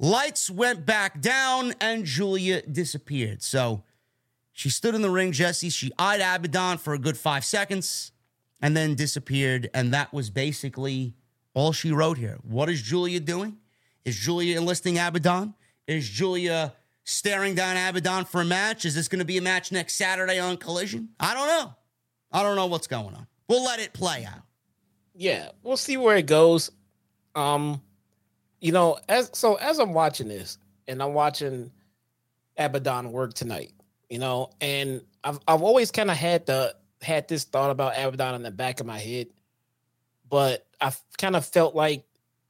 Lights 0.00 0.50
went 0.50 0.84
back 0.84 1.20
down 1.20 1.74
and 1.80 2.04
Julia 2.04 2.62
disappeared. 2.62 3.42
So 3.42 3.84
she 4.52 4.68
stood 4.68 4.96
in 4.96 5.02
the 5.02 5.10
ring, 5.10 5.30
Jesse. 5.30 5.70
She 5.70 5.92
eyed 5.96 6.20
Abaddon 6.20 6.78
for 6.78 6.92
a 6.92 6.98
good 6.98 7.16
five 7.16 7.44
seconds 7.44 8.10
and 8.60 8.76
then 8.76 8.96
disappeared. 8.96 9.70
And 9.72 9.94
that 9.94 10.12
was 10.12 10.30
basically 10.30 11.14
all 11.54 11.72
she 11.72 11.92
wrote 11.92 12.18
here. 12.18 12.38
What 12.42 12.68
is 12.68 12.82
Julia 12.82 13.20
doing? 13.20 13.58
Is 14.04 14.16
Julia 14.16 14.58
enlisting 14.58 14.98
Abaddon? 14.98 15.54
Is 15.86 16.08
Julia 16.08 16.74
staring 17.04 17.54
down 17.54 17.76
Abaddon 17.76 18.24
for 18.24 18.40
a 18.40 18.44
match? 18.44 18.84
Is 18.84 18.94
this 18.94 19.08
going 19.08 19.18
to 19.20 19.24
be 19.24 19.38
a 19.38 19.42
match 19.42 19.72
next 19.72 19.94
Saturday 19.94 20.38
on 20.38 20.56
Collision? 20.56 21.10
I 21.20 21.34
don't 21.34 21.46
know. 21.46 21.74
I 22.32 22.42
don't 22.42 22.56
know 22.56 22.66
what's 22.66 22.86
going 22.86 23.14
on. 23.14 23.26
We'll 23.48 23.64
let 23.64 23.80
it 23.80 23.92
play 23.92 24.24
out. 24.24 24.42
Yeah, 25.14 25.50
we'll 25.62 25.76
see 25.76 25.96
where 25.96 26.16
it 26.16 26.26
goes. 26.26 26.70
Um, 27.34 27.82
you 28.60 28.72
know, 28.72 28.98
as 29.08 29.30
so 29.34 29.56
as 29.56 29.78
I'm 29.78 29.92
watching 29.92 30.28
this 30.28 30.58
and 30.88 31.02
I'm 31.02 31.12
watching 31.12 31.70
Abaddon 32.56 33.12
work 33.12 33.34
tonight, 33.34 33.72
you 34.08 34.18
know, 34.18 34.50
and 34.60 35.02
I've 35.22 35.38
I've 35.46 35.62
always 35.62 35.90
kind 35.90 36.10
of 36.10 36.16
had 36.16 36.46
the 36.46 36.74
had 37.02 37.28
this 37.28 37.44
thought 37.44 37.70
about 37.70 37.92
Abaddon 37.96 38.36
in 38.36 38.42
the 38.42 38.50
back 38.50 38.80
of 38.80 38.86
my 38.86 38.98
head, 38.98 39.26
but 40.30 40.66
I 40.82 40.92
kind 41.16 41.36
of 41.36 41.46
felt 41.46 41.74
like 41.74 42.04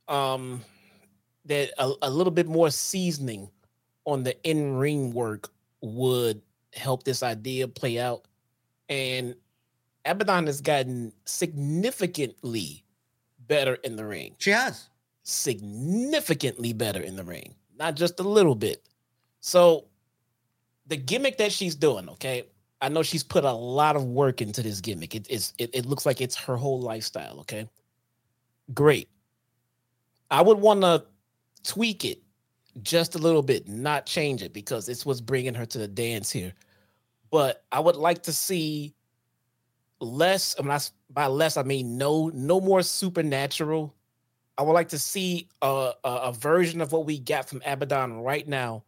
um 0.08 0.62
that 1.44 1.70
a, 1.78 1.92
a 2.02 2.10
little 2.10 2.32
bit 2.32 2.46
more 2.46 2.70
seasoning 2.70 3.48
on 4.04 4.22
the 4.24 4.40
in 4.42 4.74
ring 4.74 5.12
work 5.12 5.50
would 5.80 6.42
help 6.72 7.04
this 7.04 7.22
idea 7.22 7.68
play 7.68 7.98
out. 7.98 8.24
And 8.88 9.34
Abaddon 10.04 10.46
has 10.46 10.60
gotten 10.60 11.12
significantly 11.24 12.84
better 13.46 13.74
in 13.74 13.96
the 13.96 14.04
ring. 14.04 14.34
She 14.38 14.50
has. 14.50 14.88
Significantly 15.22 16.72
better 16.72 17.00
in 17.00 17.16
the 17.16 17.24
ring, 17.24 17.54
not 17.78 17.94
just 17.94 18.18
a 18.20 18.24
little 18.24 18.54
bit. 18.54 18.88
So, 19.40 19.86
the 20.86 20.96
gimmick 20.96 21.38
that 21.38 21.52
she's 21.52 21.74
doing, 21.74 22.08
okay, 22.08 22.44
I 22.80 22.88
know 22.88 23.02
she's 23.02 23.22
put 23.22 23.44
a 23.44 23.52
lot 23.52 23.94
of 23.94 24.04
work 24.04 24.40
into 24.40 24.62
this 24.62 24.80
gimmick. 24.80 25.14
It, 25.14 25.26
it's, 25.30 25.52
it, 25.58 25.70
it 25.72 25.86
looks 25.86 26.04
like 26.04 26.20
it's 26.20 26.36
her 26.36 26.56
whole 26.56 26.80
lifestyle, 26.80 27.38
okay? 27.40 27.68
Great. 28.74 29.08
I 30.30 30.40
would 30.40 30.58
want 30.58 30.82
to 30.82 31.04
tweak 31.64 32.04
it 32.04 32.22
just 32.82 33.14
a 33.14 33.18
little 33.18 33.42
bit, 33.42 33.68
not 33.68 34.06
change 34.06 34.42
it 34.42 34.52
because 34.52 34.88
it's 34.88 35.04
what's 35.04 35.20
bringing 35.20 35.54
her 35.54 35.66
to 35.66 35.78
the 35.78 35.88
dance 35.88 36.30
here. 36.30 36.54
But 37.30 37.64
I 37.72 37.80
would 37.80 37.96
like 37.96 38.22
to 38.24 38.32
see 38.32 38.94
less. 40.00 40.54
I 40.58 40.62
mean, 40.62 40.78
by 41.10 41.26
less, 41.26 41.56
I 41.56 41.62
mean 41.62 41.98
no, 41.98 42.30
no 42.34 42.60
more 42.60 42.82
supernatural. 42.82 43.94
I 44.58 44.62
would 44.62 44.72
like 44.72 44.88
to 44.90 44.98
see 44.98 45.48
a, 45.62 45.92
a, 46.04 46.10
a 46.10 46.32
version 46.32 46.80
of 46.80 46.92
what 46.92 47.06
we 47.06 47.18
got 47.18 47.48
from 47.48 47.62
Abaddon 47.64 48.20
right 48.20 48.46
now, 48.46 48.84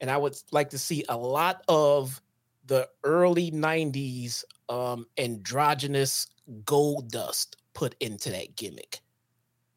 and 0.00 0.10
I 0.10 0.16
would 0.16 0.36
like 0.50 0.70
to 0.70 0.78
see 0.78 1.04
a 1.08 1.16
lot 1.16 1.64
of 1.68 2.20
the 2.66 2.88
early 3.04 3.50
'90s 3.50 4.44
um, 4.68 5.06
androgynous 5.18 6.26
Goldust 6.64 7.54
put 7.74 7.94
into 8.00 8.30
that 8.30 8.56
gimmick. 8.56 9.00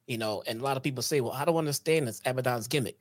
You 0.07 0.17
know, 0.17 0.43
and 0.47 0.61
a 0.61 0.63
lot 0.63 0.77
of 0.77 0.83
people 0.83 1.03
say, 1.03 1.21
"Well, 1.21 1.33
I 1.33 1.45
don't 1.45 1.57
understand 1.57 2.07
this 2.07 2.21
Abaddon's 2.25 2.67
gimmick." 2.67 2.97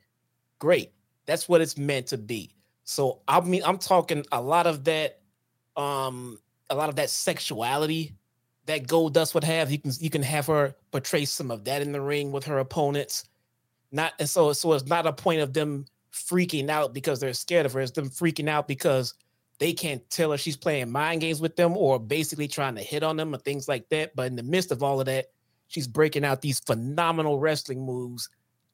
Great, 0.58 0.92
that's 1.24 1.48
what 1.48 1.60
it's 1.60 1.78
meant 1.78 2.08
to 2.08 2.18
be. 2.18 2.50
So 2.84 3.20
I 3.28 3.40
mean, 3.40 3.62
I'm 3.64 3.78
talking 3.78 4.24
a 4.32 4.40
lot 4.40 4.66
of 4.66 4.84
that 4.84 5.20
um 5.76 6.38
a 6.70 6.74
lot 6.74 6.88
of 6.88 6.96
that 6.96 7.10
sexuality 7.10 8.14
that 8.66 8.86
Goldust 8.86 9.34
would 9.34 9.44
have. 9.44 9.70
You 9.70 9.78
can 9.78 9.92
you 10.00 10.10
can 10.10 10.22
have 10.22 10.46
her 10.46 10.74
portray 10.90 11.24
some 11.24 11.50
of 11.50 11.64
that 11.64 11.82
in 11.82 11.92
the 11.92 12.00
ring 12.00 12.32
with 12.32 12.44
her 12.44 12.58
opponents. 12.58 13.24
Not 13.92 14.12
and 14.18 14.28
so 14.28 14.52
so 14.52 14.72
it's 14.72 14.86
not 14.86 15.06
a 15.06 15.12
point 15.12 15.40
of 15.40 15.52
them 15.52 15.86
freaking 16.12 16.68
out 16.68 16.94
because 16.94 17.20
they're 17.20 17.32
scared 17.32 17.66
of 17.66 17.72
her. 17.72 17.80
It's 17.80 17.92
them 17.92 18.10
freaking 18.10 18.48
out 18.48 18.66
because 18.66 19.14
they 19.58 19.72
can't 19.72 20.08
tell 20.10 20.32
her 20.32 20.38
she's 20.38 20.56
playing 20.56 20.90
mind 20.90 21.20
games 21.20 21.40
with 21.40 21.56
them 21.56 21.76
or 21.76 21.98
basically 21.98 22.48
trying 22.48 22.74
to 22.74 22.82
hit 22.82 23.02
on 23.02 23.16
them 23.16 23.34
or 23.34 23.38
things 23.38 23.68
like 23.68 23.88
that. 23.88 24.14
But 24.14 24.26
in 24.26 24.36
the 24.36 24.42
midst 24.42 24.70
of 24.70 24.82
all 24.82 25.00
of 25.00 25.06
that, 25.06 25.26
she's 25.68 25.86
breaking 25.86 26.24
out 26.24 26.40
these 26.40 26.60
phenomenal 26.60 27.38
wrestling 27.38 27.84
moves, 27.84 28.28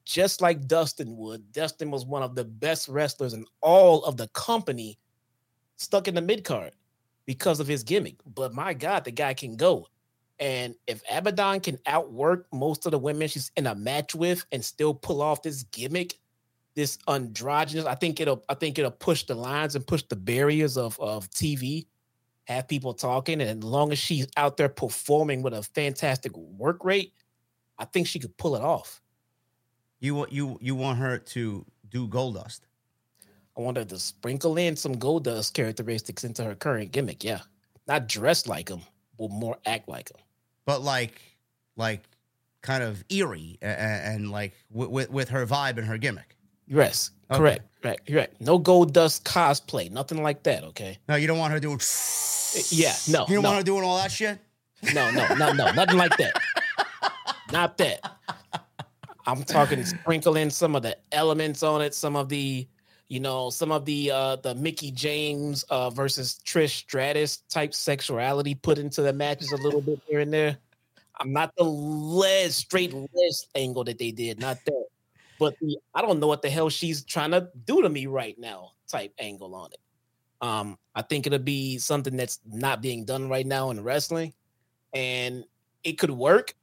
just 0.05 0.41
like 0.41 0.67
Dustin 0.67 1.15
would. 1.17 1.51
Dustin 1.51 1.91
was 1.91 2.05
one 2.05 2.23
of 2.23 2.35
the 2.35 2.43
best 2.43 2.87
wrestlers 2.87 3.33
in 3.33 3.45
all 3.61 4.03
of 4.05 4.17
the 4.17 4.27
company, 4.29 4.97
stuck 5.77 6.07
in 6.07 6.15
the 6.15 6.21
mid 6.21 6.43
card 6.43 6.73
because 7.25 7.59
of 7.59 7.67
his 7.67 7.83
gimmick. 7.83 8.15
But 8.35 8.53
my 8.53 8.73
God, 8.73 9.05
the 9.05 9.11
guy 9.11 9.33
can 9.33 9.55
go. 9.55 9.87
And 10.39 10.75
if 10.87 11.01
Abaddon 11.09 11.61
can 11.61 11.79
outwork 11.85 12.47
most 12.51 12.85
of 12.85 12.91
the 12.91 12.99
women 12.99 13.27
she's 13.27 13.51
in 13.55 13.67
a 13.67 13.75
match 13.75 14.15
with 14.15 14.45
and 14.51 14.63
still 14.63 14.93
pull 14.93 15.21
off 15.21 15.41
this 15.41 15.63
gimmick, 15.63 16.19
this 16.75 16.97
androgynous, 17.07 17.85
I 17.85 17.95
think 17.95 18.19
it'll 18.19 18.43
I 18.49 18.55
think 18.55 18.79
it'll 18.79 18.91
push 18.91 19.23
the 19.23 19.35
lines 19.35 19.75
and 19.75 19.85
push 19.85 20.03
the 20.09 20.15
barriers 20.15 20.75
of, 20.75 20.99
of 20.99 21.29
TV, 21.29 21.85
have 22.45 22.67
people 22.67 22.93
talking. 22.93 23.41
And 23.41 23.63
as 23.63 23.69
long 23.69 23.91
as 23.91 23.99
she's 23.99 24.27
out 24.37 24.57
there 24.57 24.69
performing 24.69 25.41
with 25.41 25.53
a 25.53 25.63
fantastic 25.63 26.35
work 26.37 26.83
rate, 26.83 27.13
I 27.77 27.85
think 27.85 28.07
she 28.07 28.19
could 28.19 28.35
pull 28.37 28.55
it 28.55 28.61
off. 28.61 29.01
You 29.99 30.15
want 30.15 30.31
you 30.33 30.57
you 30.61 30.75
want 30.75 30.99
her 30.99 31.17
to 31.17 31.65
do 31.89 32.07
Goldust. 32.07 32.61
I 33.57 33.61
want 33.61 33.77
her 33.77 33.85
to 33.85 33.99
sprinkle 33.99 34.57
in 34.57 34.75
some 34.75 34.95
Goldust 34.95 35.53
characteristics 35.53 36.23
into 36.23 36.43
her 36.43 36.55
current 36.55 36.91
gimmick. 36.91 37.23
Yeah, 37.23 37.39
not 37.87 38.07
dress 38.07 38.47
like 38.47 38.69
him, 38.69 38.81
but 39.17 39.29
more 39.29 39.57
act 39.65 39.87
like 39.87 40.09
him. 40.09 40.19
But 40.65 40.81
like, 40.81 41.21
like, 41.77 42.01
kind 42.61 42.83
of 42.83 43.03
eerie 43.09 43.57
and, 43.61 44.15
and 44.15 44.31
like 44.31 44.53
with 44.69 45.09
with 45.09 45.29
her 45.29 45.45
vibe 45.45 45.77
and 45.77 45.87
her 45.87 45.97
gimmick. 45.97 46.32
Yes, 46.67 47.11
okay. 47.29 47.37
correct, 47.37 47.61
right, 47.83 47.99
right. 48.09 48.41
No 48.41 48.59
Goldust 48.59 49.23
cosplay, 49.23 49.91
nothing 49.91 50.23
like 50.23 50.43
that. 50.43 50.63
Okay. 50.63 50.97
No, 51.07 51.15
you 51.15 51.27
don't 51.27 51.37
want 51.37 51.53
her 51.53 51.59
doing. 51.59 51.79
Yeah, 52.69 52.93
no. 53.09 53.25
You 53.27 53.35
don't 53.35 53.43
no. 53.43 53.49
want 53.49 53.57
her 53.57 53.63
doing 53.63 53.83
all 53.83 53.97
that 53.97 54.11
shit. 54.11 54.39
No, 54.93 55.11
no, 55.11 55.27
no, 55.35 55.53
no, 55.53 55.71
nothing 55.73 55.97
like 55.97 56.15
that. 56.17 56.33
Not 57.51 57.77
that. 57.77 57.99
I'm 59.25 59.43
talking 59.43 59.83
sprinkle 59.85 60.35
in 60.35 60.49
some 60.49 60.75
of 60.75 60.83
the 60.83 60.97
elements 61.11 61.63
on 61.63 61.81
it, 61.81 61.93
some 61.93 62.15
of 62.15 62.29
the 62.29 62.67
you 63.07 63.19
know 63.19 63.49
some 63.49 63.71
of 63.71 63.85
the 63.85 64.11
uh 64.11 64.35
the 64.37 64.55
Mickie 64.55 64.91
James 64.91 65.63
uh 65.63 65.89
versus 65.89 66.39
Trish 66.45 66.69
Stratus 66.71 67.37
type 67.49 67.73
sexuality 67.73 68.55
put 68.55 68.77
into 68.77 69.01
the 69.01 69.13
matches 69.13 69.51
a 69.51 69.57
little 69.57 69.81
bit 69.81 69.99
here 70.07 70.19
and 70.19 70.33
there. 70.33 70.57
I'm 71.19 71.31
not 71.31 71.53
the 71.55 71.63
Les 71.63 72.55
straight 72.55 72.93
Les 72.93 73.47
angle 73.55 73.83
that 73.83 73.99
they 73.99 74.11
did, 74.11 74.39
not 74.39 74.57
that. 74.65 74.85
But 75.43 75.59
the 75.59 75.77
I 75.93 76.01
don't 76.01 76.21
know 76.21 76.27
what 76.27 76.41
the 76.41 76.49
hell 76.49 76.69
she's 76.69 77.03
trying 77.03 77.31
to 77.31 77.49
do 77.65 77.81
to 77.81 77.89
me 77.89 78.05
right 78.07 78.39
now 78.39 78.71
type 78.87 79.13
angle 79.19 79.53
on 79.55 79.71
it. 79.73 79.79
Um, 80.39 80.77
I 80.95 81.01
think 81.01 81.27
it'll 81.27 81.37
be 81.39 81.77
something 81.79 82.15
that's 82.15 82.39
not 82.45 82.81
being 82.81 83.03
done 83.03 83.27
right 83.27 83.45
now 83.45 83.69
in 83.69 83.83
wrestling, 83.83 84.31
and 84.93 85.43
it 85.83 85.99
could 85.99 86.11
work 86.11 86.55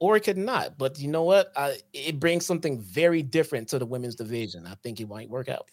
or 0.00 0.16
it 0.16 0.24
could 0.24 0.38
not. 0.38 0.76
But 0.76 0.98
you 0.98 1.06
know 1.06 1.22
what? 1.22 1.52
I, 1.54 1.78
it 1.92 2.18
brings 2.18 2.44
something 2.44 2.80
very 2.80 3.22
different 3.22 3.68
to 3.68 3.78
the 3.78 3.86
women's 3.86 4.16
division. 4.16 4.66
I 4.66 4.74
think 4.82 4.98
it 4.98 5.08
might 5.08 5.30
work 5.30 5.48
out. 5.48 5.68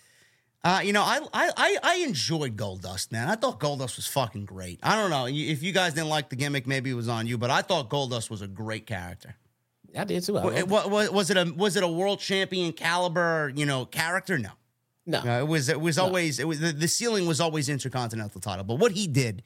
Uh, 0.63 0.81
you 0.83 0.93
know, 0.93 1.01
I, 1.01 1.21
I 1.33 1.77
I 1.81 1.95
enjoyed 2.07 2.55
Goldust, 2.55 3.11
man. 3.11 3.29
I 3.29 3.35
thought 3.35 3.59
Goldust 3.59 3.95
was 3.95 4.05
fucking 4.05 4.45
great. 4.45 4.79
I 4.83 4.95
don't 4.95 5.09
know 5.09 5.25
if 5.25 5.63
you 5.63 5.71
guys 5.71 5.95
didn't 5.95 6.09
like 6.09 6.29
the 6.29 6.35
gimmick, 6.35 6.67
maybe 6.67 6.91
it 6.91 6.95
was 6.95 7.09
on 7.09 7.25
you, 7.25 7.39
but 7.39 7.49
I 7.49 7.63
thought 7.63 7.89
Goldust 7.89 8.29
was 8.29 8.43
a 8.43 8.47
great 8.47 8.85
character. 8.85 9.35
I 9.97 10.03
did 10.03 10.23
too. 10.23 10.37
I 10.37 10.63
was, 10.63 10.85
was, 10.85 11.09
was 11.11 11.29
it 11.29 11.37
a 11.37 11.53
was 11.55 11.75
it 11.75 11.83
a 11.83 11.87
world 11.87 12.19
champion 12.19 12.73
caliber 12.73 13.51
you 13.55 13.65
know 13.65 13.85
character? 13.85 14.37
No, 14.37 14.49
no. 15.05 15.21
no 15.23 15.39
it 15.39 15.47
was 15.47 15.69
it 15.69 15.79
was 15.79 15.97
no. 15.97 16.03
always 16.03 16.39
it 16.39 16.47
was 16.47 16.59
the, 16.59 16.71
the 16.71 16.87
ceiling 16.87 17.27
was 17.27 17.41
always 17.41 17.69
intercontinental 17.69 18.41
title. 18.41 18.63
But 18.63 18.75
what 18.75 18.91
he 18.91 19.07
did 19.07 19.43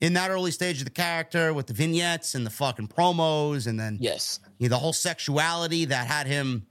in 0.00 0.14
that 0.14 0.30
early 0.30 0.50
stage 0.50 0.78
of 0.78 0.84
the 0.84 0.90
character 0.90 1.52
with 1.52 1.66
the 1.66 1.74
vignettes 1.74 2.34
and 2.34 2.46
the 2.46 2.50
fucking 2.50 2.88
promos, 2.88 3.66
and 3.66 3.78
then 3.78 3.98
yes, 4.00 4.40
you 4.58 4.68
know, 4.68 4.76
the 4.76 4.78
whole 4.78 4.92
sexuality 4.92 5.86
that 5.86 6.06
had 6.06 6.26
him. 6.26 6.66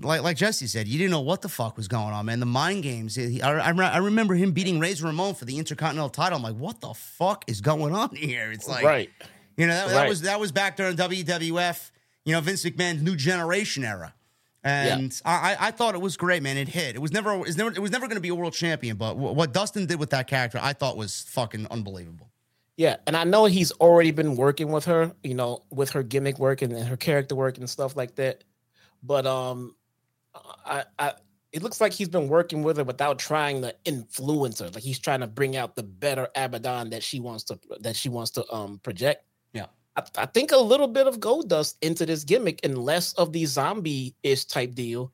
Like 0.00 0.22
like 0.22 0.38
Jesse 0.38 0.66
said, 0.68 0.88
you 0.88 0.96
didn't 0.96 1.10
know 1.10 1.20
what 1.20 1.42
the 1.42 1.50
fuck 1.50 1.76
was 1.76 1.86
going 1.86 2.14
on, 2.14 2.24
man. 2.24 2.40
The 2.40 2.46
mind 2.46 2.82
games. 2.82 3.14
He, 3.14 3.42
I, 3.42 3.70
I, 3.70 3.72
I 3.72 3.98
remember 3.98 4.34
him 4.34 4.52
beating 4.52 4.80
Razor 4.80 5.04
Ramon 5.06 5.34
for 5.34 5.44
the 5.44 5.58
Intercontinental 5.58 6.08
title. 6.08 6.38
I'm 6.38 6.42
like, 6.42 6.56
what 6.56 6.80
the 6.80 6.94
fuck 6.94 7.44
is 7.46 7.60
going 7.60 7.94
on 7.94 8.16
here? 8.16 8.50
It's 8.50 8.66
like, 8.66 8.84
right. 8.84 9.10
You 9.58 9.66
know, 9.66 9.74
that, 9.74 9.84
right. 9.84 9.92
that 9.92 10.08
was 10.08 10.22
that 10.22 10.40
was 10.40 10.50
back 10.50 10.76
during 10.76 10.96
WWF. 10.96 11.90
You 12.24 12.34
know, 12.34 12.40
Vince 12.40 12.64
McMahon's 12.64 13.02
New 13.02 13.16
Generation 13.16 13.84
era. 13.84 14.14
And 14.64 15.12
yeah. 15.24 15.56
I, 15.58 15.68
I 15.68 15.70
thought 15.72 15.94
it 15.96 16.00
was 16.00 16.16
great, 16.16 16.42
man. 16.42 16.56
It 16.56 16.68
hit. 16.68 16.94
It 16.94 17.00
was 17.00 17.12
never, 17.12 17.32
it 17.34 17.38
was 17.38 17.56
never, 17.56 17.70
it 17.70 17.80
was 17.80 17.90
never 17.90 18.06
going 18.06 18.16
to 18.16 18.20
be 18.20 18.28
a 18.28 18.34
world 18.34 18.52
champion. 18.52 18.96
But 18.96 19.16
what 19.16 19.52
Dustin 19.52 19.86
did 19.86 19.98
with 19.98 20.10
that 20.10 20.28
character, 20.28 20.60
I 20.62 20.72
thought 20.72 20.96
was 20.96 21.22
fucking 21.28 21.66
unbelievable. 21.70 22.28
Yeah, 22.76 22.96
and 23.06 23.16
I 23.16 23.24
know 23.24 23.44
he's 23.46 23.72
already 23.72 24.12
been 24.12 24.36
working 24.36 24.70
with 24.70 24.84
her, 24.86 25.12
you 25.22 25.34
know, 25.34 25.62
with 25.70 25.90
her 25.90 26.02
gimmick 26.02 26.38
work 26.38 26.62
and, 26.62 26.72
and 26.72 26.86
her 26.86 26.96
character 26.96 27.34
work 27.34 27.58
and 27.58 27.68
stuff 27.68 27.96
like 27.96 28.14
that. 28.14 28.44
but 29.02 29.26
um, 29.26 29.74
I, 30.64 30.84
I 30.98 31.12
it 31.52 31.62
looks 31.62 31.80
like 31.80 31.92
he's 31.92 32.08
been 32.08 32.28
working 32.28 32.62
with 32.62 32.78
her 32.78 32.84
without 32.84 33.18
trying 33.18 33.60
to 33.62 33.74
influence 33.84 34.60
her. 34.60 34.70
Like 34.70 34.82
he's 34.82 34.98
trying 34.98 35.20
to 35.20 35.26
bring 35.26 35.56
out 35.56 35.76
the 35.76 35.82
better 35.82 36.28
Abaddon 36.34 36.90
that 36.90 37.02
she 37.02 37.20
wants 37.20 37.44
to 37.44 37.58
that 37.80 37.96
she 37.96 38.08
wants 38.08 38.30
to 38.32 38.52
um 38.52 38.78
project. 38.82 39.24
I, 39.96 40.02
I 40.16 40.26
think 40.26 40.52
a 40.52 40.56
little 40.56 40.88
bit 40.88 41.06
of 41.06 41.20
Goldust 41.20 41.76
into 41.82 42.06
this 42.06 42.24
gimmick 42.24 42.60
and 42.64 42.78
less 42.78 43.12
of 43.14 43.32
the 43.32 43.44
zombie-ish 43.44 44.44
type 44.44 44.74
deal. 44.74 45.12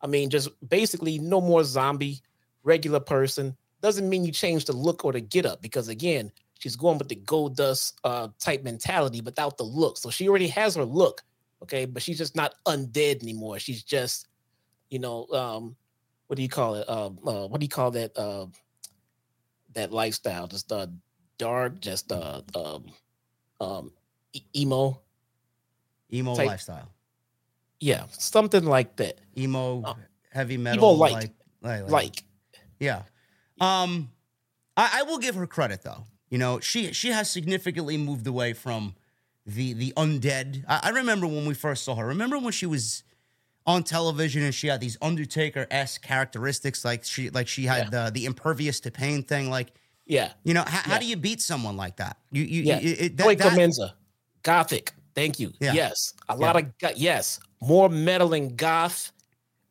I 0.00 0.06
mean, 0.06 0.30
just 0.30 0.48
basically 0.68 1.18
no 1.18 1.40
more 1.40 1.64
zombie, 1.64 2.20
regular 2.62 3.00
person. 3.00 3.56
Doesn't 3.80 4.08
mean 4.08 4.24
you 4.24 4.32
change 4.32 4.64
the 4.64 4.72
look 4.72 5.04
or 5.04 5.12
the 5.12 5.20
get 5.20 5.46
up 5.46 5.62
because 5.62 5.88
again, 5.88 6.30
she's 6.58 6.76
going 6.76 6.98
with 6.98 7.08
the 7.08 7.16
Goldust 7.16 7.94
uh 8.04 8.28
type 8.38 8.62
mentality 8.62 9.20
without 9.20 9.56
the 9.56 9.64
look. 9.64 9.98
So 9.98 10.10
she 10.10 10.28
already 10.28 10.48
has 10.48 10.76
her 10.76 10.84
look, 10.84 11.22
okay, 11.62 11.84
but 11.84 12.02
she's 12.02 12.18
just 12.18 12.36
not 12.36 12.54
undead 12.66 13.22
anymore. 13.22 13.58
She's 13.58 13.82
just 13.82 14.28
you 14.90 14.98
know, 14.98 15.26
um, 15.32 15.76
what 16.26 16.36
do 16.36 16.42
you 16.42 16.48
call 16.48 16.76
it? 16.76 16.88
Um, 16.88 17.18
uh, 17.26 17.46
what 17.48 17.60
do 17.60 17.64
you 17.64 17.70
call 17.70 17.90
that? 17.92 18.16
Uh, 18.16 18.46
that 19.74 19.92
lifestyle, 19.92 20.46
just 20.46 20.70
uh, 20.72 20.86
dark, 21.38 21.80
just 21.80 22.10
uh, 22.12 22.42
um, 22.54 22.84
um, 23.60 23.92
emo, 24.56 25.00
Emo 26.12 26.36
Type- 26.36 26.46
lifestyle. 26.46 26.88
yeah, 27.80 28.04
something 28.12 28.64
like 28.64 28.96
that. 28.96 29.18
Emo, 29.36 29.82
Uh, 29.82 29.94
heavy 30.30 30.56
metal. 30.56 30.96
light. 30.96 31.12
Like, 31.62 31.82
like, 31.82 31.90
Like, 31.90 32.22
Yeah. 32.80 33.02
Um, 33.60 34.10
I, 34.76 35.00
I 35.00 35.02
will 35.04 35.18
give 35.18 35.34
her 35.36 35.46
credit 35.46 35.82
though. 35.82 36.04
You 36.30 36.38
know, 36.38 36.60
she 36.60 36.92
she 36.92 37.10
has 37.10 37.30
significantly 37.30 37.96
moved 37.96 38.26
away 38.26 38.52
from 38.52 38.94
the 39.46 39.72
the 39.72 39.92
undead. 39.96 40.64
I, 40.68 40.80
I 40.84 40.88
remember 40.90 41.26
when 41.26 41.46
we 41.46 41.54
first 41.54 41.84
saw 41.84 41.94
her. 41.96 42.06
Remember 42.06 42.38
when 42.38 42.52
she 42.52 42.66
was 42.66 43.02
on 43.66 43.82
television 43.84 44.42
and 44.42 44.54
she 44.54 44.66
had 44.66 44.80
these 44.80 44.98
Undertaker 45.00 45.66
esque 45.70 46.02
characteristics, 46.02 46.84
like 46.84 47.04
she 47.04 47.30
like 47.30 47.46
she 47.48 47.64
had 47.64 47.90
the 47.90 48.10
the 48.12 48.24
impervious 48.26 48.80
to 48.80 48.90
pain 48.90 49.22
thing. 49.22 49.48
Like, 49.50 49.72
yeah, 50.06 50.32
you 50.42 50.52
know, 50.54 50.64
how, 50.66 50.92
how 50.94 50.98
do 50.98 51.06
you 51.06 51.16
beat 51.16 51.40
someone 51.40 51.76
like 51.76 51.96
that? 51.96 52.18
You 52.32 52.42
you, 52.42 52.62
Yeah. 52.62 52.80
you 52.80 52.96
it, 52.98 53.16
that, 53.16 53.26
that, 53.26 53.38
Clemenza, 53.38 53.94
gothic. 54.44 54.92
Thank 55.16 55.40
you. 55.40 55.52
Yeah. 55.60 55.72
Yes, 55.72 56.14
a 56.28 56.36
lot 56.36 56.56
of 56.56 56.72
yes, 56.96 57.40
more 57.60 57.88
metal 57.88 58.34
and 58.34 58.56
goth 58.56 59.12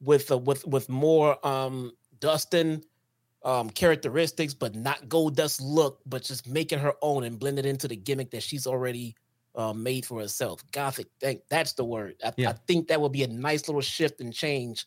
with 0.02 0.32
uh, 0.32 0.38
with 0.38 0.66
with 0.68 0.90
more 0.90 1.46
um 1.48 1.94
Dustin 2.20 2.84
um 3.44 3.70
characteristics, 3.70 4.54
but 4.54 4.76
not 4.76 5.08
Goldust 5.08 5.62
look, 5.64 6.00
but 6.06 6.24
just 6.24 6.48
making 6.48 6.80
her 6.80 6.94
own 7.02 7.24
and 7.24 7.40
blend 7.40 7.60
it 7.60 7.66
into 7.66 7.88
the 7.88 7.96
gimmick 7.96 8.32
that 8.32 8.44
she's 8.44 8.68
already 8.68 9.16
uh, 9.56 9.74
made 9.74 10.06
for 10.06 10.20
herself. 10.22 10.64
Gothic, 10.72 11.08
think 11.20 11.42
that's 11.50 11.74
the 11.74 11.86
word. 11.86 12.16
I, 12.24 12.34
Yeah. 12.38 12.50
I 12.50 12.54
think 12.68 12.88
that 12.88 13.00
would 13.00 13.12
be 13.12 13.24
a 13.24 13.28
nice 13.28 13.68
little 13.68 13.82
shift 13.82 14.20
and 14.22 14.34
change 14.34 14.86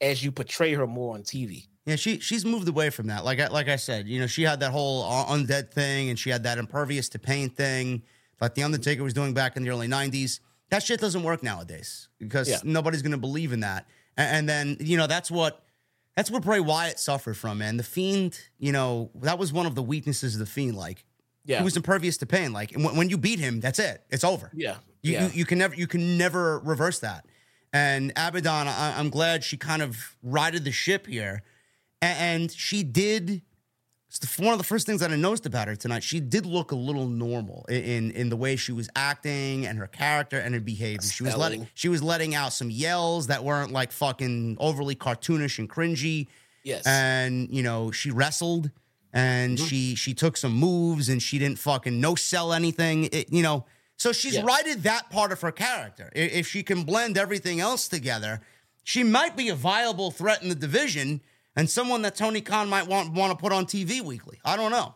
as 0.00 0.22
you 0.22 0.30
portray 0.30 0.74
her 0.74 0.86
more 0.86 1.14
on 1.14 1.22
TV. 1.22 1.66
Yeah, 1.86 1.96
she 1.96 2.18
she's 2.18 2.44
moved 2.44 2.68
away 2.68 2.90
from 2.90 3.06
that. 3.06 3.24
Like 3.24 3.38
I, 3.40 3.46
like 3.46 3.68
I 3.68 3.76
said, 3.76 4.08
you 4.08 4.20
know, 4.20 4.26
she 4.26 4.42
had 4.42 4.60
that 4.60 4.72
whole 4.72 5.04
undead 5.04 5.72
thing, 5.72 6.10
and 6.10 6.18
she 6.18 6.30
had 6.30 6.42
that 6.42 6.58
impervious 6.58 7.08
to 7.10 7.18
pain 7.18 7.48
thing, 7.48 8.02
like 8.40 8.54
the 8.54 8.62
Undertaker 8.62 9.02
was 9.02 9.14
doing 9.14 9.34
back 9.34 9.56
in 9.56 9.62
the 9.62 9.70
early 9.70 9.88
'90s. 9.88 10.40
That 10.70 10.82
shit 10.82 11.00
doesn't 11.00 11.22
work 11.22 11.42
nowadays 11.42 12.08
because 12.18 12.48
Yeah. 12.48 12.58
nobody's 12.64 13.02
gonna 13.02 13.18
believe 13.18 13.52
in 13.52 13.60
that. 13.60 13.86
And, 14.16 14.36
and 14.36 14.48
then 14.48 14.76
you 14.80 14.96
know 14.96 15.06
that's 15.06 15.30
what 15.30 15.62
that's 16.16 16.30
what 16.30 16.42
Bray 16.42 16.60
Wyatt 16.60 16.98
suffered 16.98 17.36
from, 17.36 17.58
man. 17.58 17.76
The 17.76 17.82
Fiend, 17.82 18.38
you 18.58 18.72
know, 18.72 19.10
that 19.16 19.38
was 19.38 19.52
one 19.52 19.66
of 19.66 19.74
the 19.74 19.82
weaknesses 19.82 20.34
of 20.34 20.40
the 20.40 20.46
Fiend. 20.46 20.76
Like 20.76 21.04
Yeah, 21.44 21.58
he 21.58 21.64
was 21.64 21.76
impervious 21.76 22.16
to 22.18 22.26
pain. 22.26 22.52
Like 22.52 22.72
and 22.72 22.84
when, 22.84 22.96
when 22.96 23.10
you 23.10 23.18
beat 23.18 23.38
him, 23.38 23.60
that's 23.60 23.78
it. 23.78 24.02
It's 24.10 24.24
over. 24.24 24.50
yeah, 24.54 24.76
You, 25.02 25.12
yeah. 25.12 25.26
you 25.26 25.32
you 25.34 25.44
can 25.44 25.58
never 25.58 25.74
you 25.74 25.86
can 25.86 26.18
never 26.18 26.58
reverse 26.60 26.98
that. 27.00 27.26
And 27.72 28.12
Abaddon, 28.16 28.68
I, 28.68 28.98
I'm 28.98 29.10
glad 29.10 29.44
she 29.44 29.56
kind 29.56 29.82
of 29.82 30.16
righted 30.22 30.64
the 30.64 30.72
ship 30.72 31.06
here, 31.06 31.42
A- 32.00 32.06
and 32.06 32.50
she 32.50 32.82
did. 32.82 33.42
It's 34.16 34.36
the, 34.36 34.42
one 34.42 34.52
of 34.52 34.58
the 34.58 34.64
first 34.64 34.86
things 34.86 35.00
that 35.00 35.10
I 35.10 35.16
noticed 35.16 35.46
about 35.46 35.68
her 35.68 35.76
tonight. 35.76 36.02
She 36.02 36.20
did 36.20 36.46
look 36.46 36.72
a 36.72 36.76
little 36.76 37.06
normal 37.06 37.66
in 37.68 38.10
in, 38.12 38.28
the 38.30 38.36
way 38.36 38.56
she 38.56 38.72
was 38.72 38.88
acting 38.96 39.66
and 39.66 39.78
her 39.78 39.86
character 39.86 40.38
and 40.38 40.54
her 40.54 40.60
behavior. 40.60 41.08
She 41.08 41.22
was 41.22 41.36
letting 41.36 41.68
she 41.74 41.88
was 41.88 42.02
letting 42.02 42.34
out 42.34 42.52
some 42.52 42.70
yells 42.70 43.26
that 43.26 43.44
weren't 43.44 43.72
like 43.72 43.92
fucking 43.92 44.56
overly 44.58 44.94
cartoonish 44.94 45.58
and 45.58 45.68
cringy 45.68 46.28
yes, 46.62 46.86
and 46.86 47.48
you 47.50 47.62
know 47.62 47.90
she 47.90 48.10
wrestled 48.10 48.70
and 49.12 49.56
Mm-hmm. 49.58 49.66
she 49.66 49.94
she 49.94 50.14
took 50.14 50.36
some 50.36 50.52
moves 50.52 51.08
and 51.08 51.22
she 51.22 51.38
didn't 51.38 51.58
fucking 51.58 52.00
no 52.00 52.14
sell 52.14 52.52
anything 52.52 53.04
it, 53.12 53.32
you 53.32 53.42
know 53.42 53.64
so 53.96 54.12
she's 54.12 54.34
Yes. 54.34 54.44
righted 54.44 54.82
that 54.82 55.08
part 55.10 55.32
of 55.32 55.40
her 55.40 55.52
character 55.52 56.10
if 56.14 56.46
she 56.48 56.62
can 56.62 56.82
blend 56.82 57.16
everything 57.16 57.60
else 57.60 57.88
together 57.88 58.40
she 58.82 59.02
might 59.04 59.36
be 59.36 59.48
a 59.48 59.54
viable 59.54 60.10
threat 60.10 60.42
in 60.42 60.48
the 60.48 60.54
division 60.54 61.20
and 61.56 61.68
someone 61.68 62.02
that 62.02 62.14
Tony 62.16 62.40
Khan 62.40 62.68
might 62.68 62.86
want 62.86 63.12
want 63.12 63.30
to 63.32 63.36
put 63.36 63.52
on 63.52 63.66
TV 63.66 64.00
weekly 64.00 64.38
I 64.44 64.56
don't 64.56 64.70
know 64.70 64.94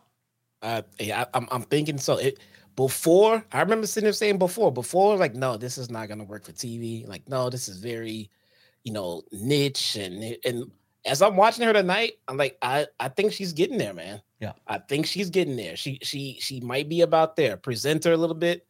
Uh, 0.61 0.83
yeah, 0.99 1.21
I, 1.23 1.37
I'm, 1.37 1.47
I'm 1.51 1.63
thinking 1.63 1.97
so. 1.97 2.17
It 2.17 2.39
before 2.75 3.43
I 3.51 3.61
remember 3.61 3.87
sitting 3.87 4.05
there 4.05 4.13
saying 4.13 4.37
before, 4.37 4.71
before 4.71 5.17
like, 5.17 5.35
no, 5.35 5.57
this 5.57 5.77
is 5.77 5.89
not 5.89 6.07
gonna 6.07 6.23
work 6.23 6.45
for 6.45 6.51
TV. 6.53 7.07
Like, 7.07 7.27
no, 7.27 7.49
this 7.49 7.67
is 7.67 7.77
very, 7.77 8.29
you 8.83 8.93
know, 8.93 9.23
niche 9.31 9.95
and 9.95 10.37
and 10.45 10.71
as 11.03 11.21
I'm 11.21 11.35
watching 11.35 11.65
her 11.65 11.73
tonight, 11.73 12.13
I'm 12.27 12.37
like, 12.37 12.57
I 12.61 12.87
I 12.99 13.09
think 13.09 13.33
she's 13.33 13.53
getting 13.53 13.77
there, 13.77 13.93
man. 13.93 14.21
Yeah. 14.39 14.53
I 14.67 14.77
think 14.77 15.05
she's 15.07 15.29
getting 15.29 15.55
there. 15.55 15.75
She 15.75 15.99
she 16.03 16.37
she 16.39 16.59
might 16.61 16.87
be 16.89 17.01
about 17.01 17.35
there. 17.35 17.57
Present 17.57 18.03
her 18.05 18.13
a 18.13 18.17
little 18.17 18.35
bit, 18.35 18.65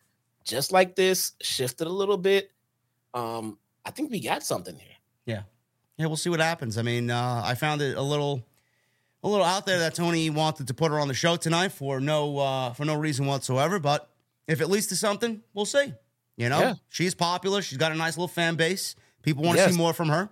just 0.46 0.72
like 0.72 0.96
this. 0.96 1.34
Shifted 1.42 1.88
a 1.88 1.92
little 1.92 2.18
bit. 2.18 2.52
Um, 3.14 3.58
I 3.86 3.92
think 3.92 4.12
we 4.12 4.22
got 4.22 4.44
something 4.44 4.76
here. 4.76 4.96
yeah 5.26 5.42
we'll 6.08 6.18
see 6.18 6.30
what 6.30 6.40
happens 6.40 6.78
I 6.78 6.82
mean 6.82 7.10
uh, 7.12 7.42
I 7.44 7.56
found 7.56 7.82
it 7.82 7.98
a 7.98 8.02
little 8.02 8.44
a 9.24 9.30
little 9.30 9.46
out 9.46 9.66
there 9.68 9.80
that 9.80 9.94
Tony 9.96 10.30
wanted 10.32 10.68
to 10.68 10.74
put 10.74 10.90
her 10.92 11.00
on 11.00 11.08
the 11.08 11.14
show 11.14 11.36
tonight 11.36 11.70
for 11.74 12.00
no 12.00 12.38
uh, 12.40 12.74
for 12.74 12.86
no 12.86 12.96
reason 12.96 13.28
whatsoever. 13.28 13.78
But 13.78 14.10
if 14.48 14.62
it 14.62 14.68
leads 14.68 14.88
to 14.88 14.96
something, 14.96 15.42
we'll 15.54 15.66
see. 15.68 15.94
You 16.38 16.50
know, 16.50 16.60
Yeah. 16.60 16.74
she's 16.90 17.14
popular. 17.14 17.62
She's 17.62 17.78
got 17.78 17.92
a 17.92 17.96
nice 17.96 18.18
little 18.18 18.28
fan 18.28 18.56
base. 18.56 18.96
People 19.22 19.44
want 19.44 19.58
to 19.58 19.64
Yes. 19.64 19.74
see 19.74 19.78
more 19.78 19.94
from 19.94 20.10
her. 20.10 20.30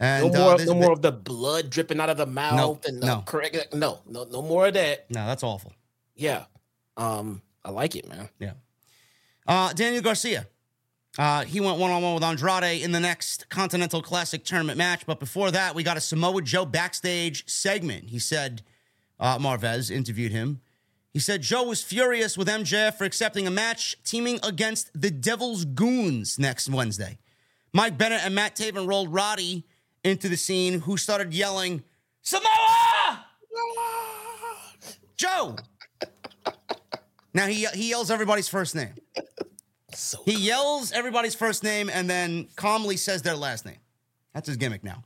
No 0.00 0.06
And 0.06 0.34
more, 0.36 0.52
uh, 0.52 0.56
this- 0.56 0.68
no 0.68 0.74
more 0.74 0.92
of 0.92 1.02
the 1.02 1.10
blood 1.10 1.68
dripping 1.70 1.98
out 1.98 2.10
of 2.10 2.16
the 2.16 2.26
mouth 2.26 2.84
and 2.84 3.02
the 3.02 3.06
no. 3.06 3.22
correct. 3.22 3.74
No, 3.74 4.02
no, 4.06 4.22
no 4.22 4.40
more 4.42 4.68
of 4.68 4.74
that. 4.74 5.10
no, 5.10 5.26
that's 5.26 5.42
awful. 5.42 5.72
Yeah. 6.14 6.44
Um, 6.96 7.42
I 7.64 7.72
like 7.72 7.96
it, 7.96 8.08
man. 8.08 8.28
Yeah. 8.38 8.52
Uh, 9.48 9.72
Daniel 9.72 10.00
Garcia. 10.02 10.46
Uh, 11.18 11.44
he 11.44 11.60
went 11.60 11.78
one 11.78 11.90
on 11.90 12.00
one 12.00 12.14
with 12.14 12.22
Andrade 12.22 12.80
in 12.80 12.92
the 12.92 13.00
next 13.00 13.48
Continental 13.48 14.00
Classic 14.00 14.44
tournament 14.44 14.78
match. 14.78 15.04
But 15.04 15.18
before 15.18 15.50
that, 15.50 15.74
we 15.74 15.82
got 15.82 15.96
a 15.96 16.00
Samoa 16.00 16.42
Joe 16.42 16.64
backstage 16.64 17.48
segment. 17.50 18.04
He 18.04 18.20
said, 18.20 18.62
uh, 19.18 19.36
Marvez 19.36 19.90
interviewed 19.90 20.30
him. 20.30 20.60
He 21.12 21.18
said 21.18 21.42
Joe 21.42 21.64
was 21.64 21.82
furious 21.82 22.38
with 22.38 22.46
MJF 22.46 22.94
for 22.94 23.04
accepting 23.04 23.48
a 23.48 23.50
match 23.50 23.96
teaming 24.04 24.38
against 24.44 24.90
the 24.94 25.10
Devil's 25.10 25.64
Goons 25.64 26.38
next 26.38 26.68
Wednesday. 26.68 27.18
Mike 27.72 27.98
Bennett 27.98 28.24
and 28.24 28.34
Matt 28.34 28.54
Taven 28.54 28.86
rolled 28.88 29.12
Roddy 29.12 29.64
into 30.04 30.28
the 30.28 30.36
scene, 30.36 30.80
who 30.80 30.96
started 30.96 31.34
yelling, 31.34 31.82
Samoa! 32.22 33.24
Joe! 35.16 35.56
Now 37.34 37.46
he, 37.46 37.66
he 37.74 37.90
yells 37.90 38.10
everybody's 38.10 38.48
first 38.48 38.76
name. 38.76 38.94
So 39.98 40.22
He 40.24 40.34
yells 40.34 40.92
everybody's 40.92 41.34
first 41.34 41.64
name 41.64 41.90
and 41.92 42.08
then 42.08 42.46
calmly 42.54 42.96
says 42.96 43.22
their 43.22 43.34
last 43.34 43.66
name. 43.66 43.78
That's 44.32 44.46
his 44.46 44.56
gimmick 44.56 44.84
now. 44.84 45.02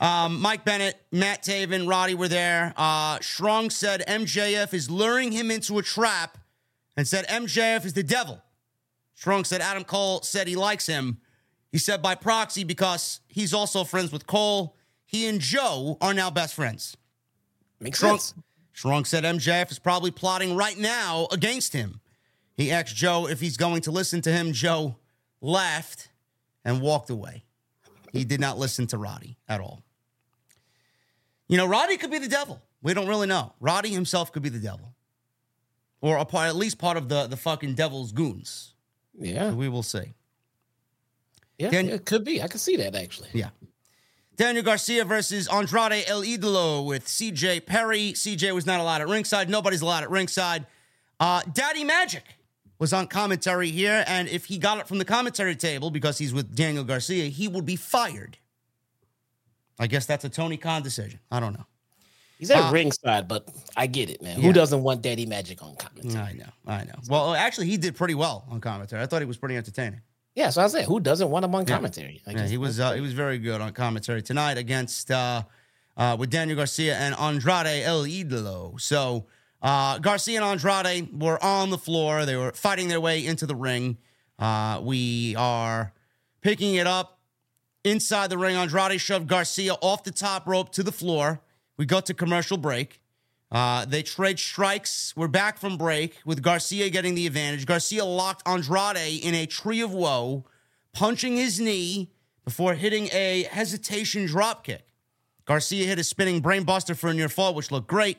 Um, 0.00 0.40
Mike 0.40 0.64
Bennett, 0.64 1.00
Matt 1.12 1.44
Taven, 1.44 1.88
Roddy 1.88 2.14
were 2.14 2.26
there. 2.26 2.74
Uh, 2.76 3.20
Strong 3.20 3.70
said 3.70 4.02
MJF 4.08 4.74
is 4.74 4.90
luring 4.90 5.30
him 5.30 5.52
into 5.52 5.78
a 5.78 5.82
trap 5.82 6.36
and 6.96 7.06
said 7.06 7.28
MJF 7.28 7.84
is 7.84 7.92
the 7.92 8.02
devil. 8.02 8.42
Strong 9.14 9.44
said 9.44 9.60
Adam 9.60 9.84
Cole 9.84 10.20
said 10.22 10.48
he 10.48 10.56
likes 10.56 10.86
him. 10.86 11.18
He 11.70 11.78
said 11.78 12.02
by 12.02 12.16
proxy 12.16 12.64
because 12.64 13.20
he's 13.28 13.54
also 13.54 13.84
friends 13.84 14.10
with 14.10 14.26
Cole. 14.26 14.76
He 15.06 15.28
and 15.28 15.40
Joe 15.40 15.96
are 16.00 16.12
now 16.12 16.28
best 16.28 16.54
friends. 16.54 16.96
makes 17.78 17.98
Strong, 17.98 18.18
sense. 18.18 18.34
Strong 18.72 19.04
said 19.04 19.22
MJF 19.22 19.70
is 19.70 19.78
probably 19.78 20.10
plotting 20.10 20.56
right 20.56 20.76
now 20.76 21.28
against 21.30 21.72
him. 21.72 22.00
He 22.56 22.70
asked 22.70 22.94
Joe 22.94 23.28
if 23.28 23.40
he's 23.40 23.56
going 23.56 23.82
to 23.82 23.90
listen 23.90 24.20
to 24.22 24.30
him. 24.32 24.52
Joe 24.52 24.96
laughed 25.40 26.08
and 26.64 26.80
walked 26.80 27.10
away. 27.10 27.44
He 28.12 28.24
did 28.24 28.40
not 28.40 28.58
listen 28.58 28.86
to 28.88 28.98
Roddy 28.98 29.38
at 29.48 29.60
all. 29.60 29.82
You 31.48 31.56
know, 31.56 31.66
Roddy 31.66 31.96
could 31.96 32.10
be 32.10 32.18
the 32.18 32.28
devil. 32.28 32.60
We 32.82 32.94
don't 32.94 33.08
really 33.08 33.26
know. 33.26 33.54
Roddy 33.60 33.90
himself 33.90 34.32
could 34.32 34.42
be 34.42 34.48
the 34.48 34.58
devil. 34.58 34.94
Or 36.00 36.16
a 36.18 36.24
part, 36.24 36.48
at 36.48 36.56
least 36.56 36.78
part 36.78 36.96
of 36.96 37.08
the, 37.08 37.26
the 37.26 37.36
fucking 37.36 37.74
devil's 37.74 38.12
goons. 38.12 38.74
Yeah, 39.18 39.52
We 39.52 39.68
will 39.68 39.82
see. 39.82 40.14
yeah, 41.58 41.70
Dan- 41.70 41.88
it 41.88 42.04
could 42.04 42.24
be. 42.24 42.42
I 42.42 42.48
could 42.48 42.60
see 42.60 42.76
that 42.76 42.94
actually. 42.94 43.28
Yeah. 43.32 43.50
Daniel 44.36 44.64
Garcia 44.64 45.04
versus 45.04 45.46
Andrade 45.48 46.04
El 46.06 46.22
Idolo 46.22 46.84
with 46.86 47.06
CJ 47.06 47.66
Perry. 47.66 48.12
CJ 48.14 48.54
was 48.54 48.66
not 48.66 48.80
allowed 48.80 49.00
at 49.02 49.08
ringside. 49.08 49.48
Nobody's 49.50 49.82
allowed 49.82 50.02
at 50.02 50.10
ringside. 50.10 50.66
Uh, 51.20 51.42
Daddy 51.52 51.84
Magic 51.84 52.24
was 52.82 52.92
on 52.92 53.06
commentary 53.06 53.70
here, 53.70 54.02
and 54.08 54.26
if 54.28 54.46
he 54.46 54.58
got 54.58 54.80
it 54.80 54.88
from 54.88 54.98
the 54.98 55.04
commentary 55.04 55.54
table 55.54 55.88
because 55.88 56.18
he's 56.18 56.34
with 56.34 56.52
Daniel 56.52 56.82
Garcia, 56.82 57.26
he 57.26 57.46
would 57.46 57.64
be 57.64 57.76
fired. 57.76 58.38
I 59.78 59.86
guess 59.86 60.04
that's 60.04 60.24
a 60.24 60.28
Tony 60.28 60.56
Khan 60.56 60.82
decision. 60.82 61.20
I 61.30 61.38
don't 61.38 61.52
know. 61.52 61.64
He's 62.40 62.50
at 62.50 62.58
Uh, 62.70 62.72
ringside, 62.72 63.28
but 63.28 63.48
I 63.76 63.86
get 63.86 64.10
it, 64.10 64.20
man. 64.20 64.40
Yeah. 64.40 64.46
Who 64.48 64.52
doesn't 64.52 64.82
want 64.82 65.00
Daddy 65.00 65.26
Magic 65.26 65.62
on 65.62 65.76
commentary? 65.76 66.24
I 66.24 66.32
know, 66.32 66.48
I 66.66 66.82
know. 66.82 66.96
Well, 67.08 67.34
actually, 67.36 67.68
he 67.68 67.76
did 67.76 67.94
pretty 67.94 68.14
well 68.16 68.44
on 68.50 68.60
commentary. 68.60 69.00
I 69.00 69.06
thought 69.06 69.22
he 69.22 69.26
was 69.26 69.36
pretty 69.36 69.56
entertaining. 69.56 70.00
Yeah, 70.34 70.50
so 70.50 70.60
I 70.60 70.66
said, 70.66 70.84
who 70.86 70.98
doesn't 70.98 71.30
want 71.30 71.44
him 71.44 71.54
on 71.54 71.64
Yeah. 71.64 71.76
commentary? 71.76 72.20
I 72.26 72.32
Yeah, 72.32 72.46
he 72.48 72.58
was 72.58 72.80
uh, 72.80 72.94
he 72.94 73.00
was 73.00 73.12
very 73.12 73.38
good 73.38 73.60
on 73.60 73.72
commentary 73.74 74.22
tonight 74.22 74.58
against 74.58 75.08
uh, 75.12 75.44
uh, 75.96 76.16
with 76.18 76.30
Daniel 76.30 76.56
Garcia 76.56 76.96
and 76.96 77.14
Andrade 77.14 77.84
El 77.84 78.02
Idolo. 78.06 78.80
So 78.80 79.26
uh, 79.62 79.98
Garcia 79.98 80.42
and 80.42 80.44
Andrade 80.44 81.22
were 81.22 81.42
on 81.42 81.70
the 81.70 81.78
floor. 81.78 82.26
They 82.26 82.36
were 82.36 82.52
fighting 82.52 82.88
their 82.88 83.00
way 83.00 83.24
into 83.24 83.46
the 83.46 83.54
ring. 83.54 83.96
Uh, 84.38 84.80
we 84.82 85.36
are 85.36 85.92
picking 86.40 86.74
it 86.74 86.86
up 86.86 87.20
inside 87.84 88.28
the 88.28 88.38
ring. 88.38 88.56
Andrade 88.56 89.00
shoved 89.00 89.28
Garcia 89.28 89.74
off 89.74 90.02
the 90.02 90.10
top 90.10 90.46
rope 90.46 90.72
to 90.72 90.82
the 90.82 90.92
floor. 90.92 91.40
We 91.76 91.86
go 91.86 92.00
to 92.00 92.12
commercial 92.12 92.56
break. 92.56 93.00
Uh, 93.52 93.84
they 93.84 94.02
trade 94.02 94.38
strikes. 94.38 95.14
We're 95.14 95.28
back 95.28 95.58
from 95.58 95.76
break 95.76 96.18
with 96.24 96.42
Garcia 96.42 96.90
getting 96.90 97.14
the 97.14 97.26
advantage. 97.26 97.66
Garcia 97.66 98.04
locked 98.04 98.42
Andrade 98.48 99.22
in 99.22 99.34
a 99.34 99.46
tree 99.46 99.80
of 99.80 99.92
woe, 99.92 100.44
punching 100.92 101.36
his 101.36 101.60
knee 101.60 102.10
before 102.44 102.74
hitting 102.74 103.10
a 103.12 103.44
hesitation 103.44 104.26
drop 104.26 104.64
kick. 104.64 104.86
Garcia 105.44 105.86
hit 105.86 105.98
a 105.98 106.04
spinning 106.04 106.40
brainbuster 106.40 106.96
for 106.96 107.10
a 107.10 107.14
near 107.14 107.28
fall, 107.28 107.54
which 107.54 107.70
looked 107.70 107.88
great. 107.88 108.18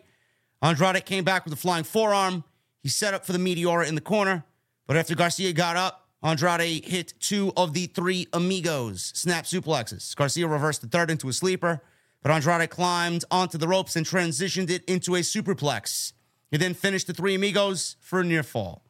Andrade 0.63 1.05
came 1.05 1.25
back 1.25 1.43
with 1.43 1.53
a 1.53 1.57
flying 1.57 1.83
forearm. 1.83 2.45
He 2.81 2.87
set 2.87 3.13
up 3.13 3.25
for 3.25 3.33
the 3.33 3.37
Meteora 3.37 3.85
in 3.85 3.95
the 3.95 4.01
corner, 4.01 4.45
but 4.87 4.95
after 4.95 5.13
Garcia 5.13 5.51
got 5.51 5.75
up, 5.75 6.07
Andrade 6.23 6.85
hit 6.85 7.13
two 7.19 7.51
of 7.57 7.73
the 7.73 7.87
three 7.87 8.27
amigos, 8.31 9.11
snap 9.13 9.43
suplexes. 9.43 10.15
Garcia 10.15 10.47
reversed 10.47 10.81
the 10.81 10.87
third 10.87 11.11
into 11.11 11.27
a 11.27 11.33
sleeper, 11.33 11.81
but 12.21 12.31
Andrade 12.31 12.69
climbed 12.69 13.25
onto 13.29 13.57
the 13.57 13.67
ropes 13.67 13.97
and 13.97 14.05
transitioned 14.05 14.69
it 14.69 14.85
into 14.85 15.15
a 15.15 15.19
superplex. 15.19 16.13
He 16.49 16.55
then 16.55 16.73
finished 16.73 17.07
the 17.07 17.13
three 17.13 17.35
amigos 17.35 17.97
for 17.99 18.21
a 18.21 18.23
near 18.23 18.43
fall. 18.43 18.85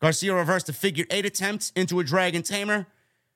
Garcia 0.00 0.34
reversed 0.34 0.70
a 0.70 0.72
figure 0.72 1.04
eight 1.10 1.26
attempt 1.26 1.72
into 1.76 2.00
a 2.00 2.04
dragon 2.04 2.42
tamer. 2.42 2.86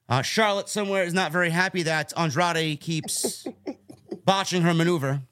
Uh, 0.09 0.23
Charlotte 0.23 0.71
somewhere 0.71 1.05
is 1.05 1.13
not 1.13 1.31
very 1.31 1.51
happy 1.51 1.83
that 1.83 2.15
Andrade 2.17 2.81
keeps 2.81 3.47
botching 4.25 4.63
her 4.63 4.73
maneuver. 4.73 5.23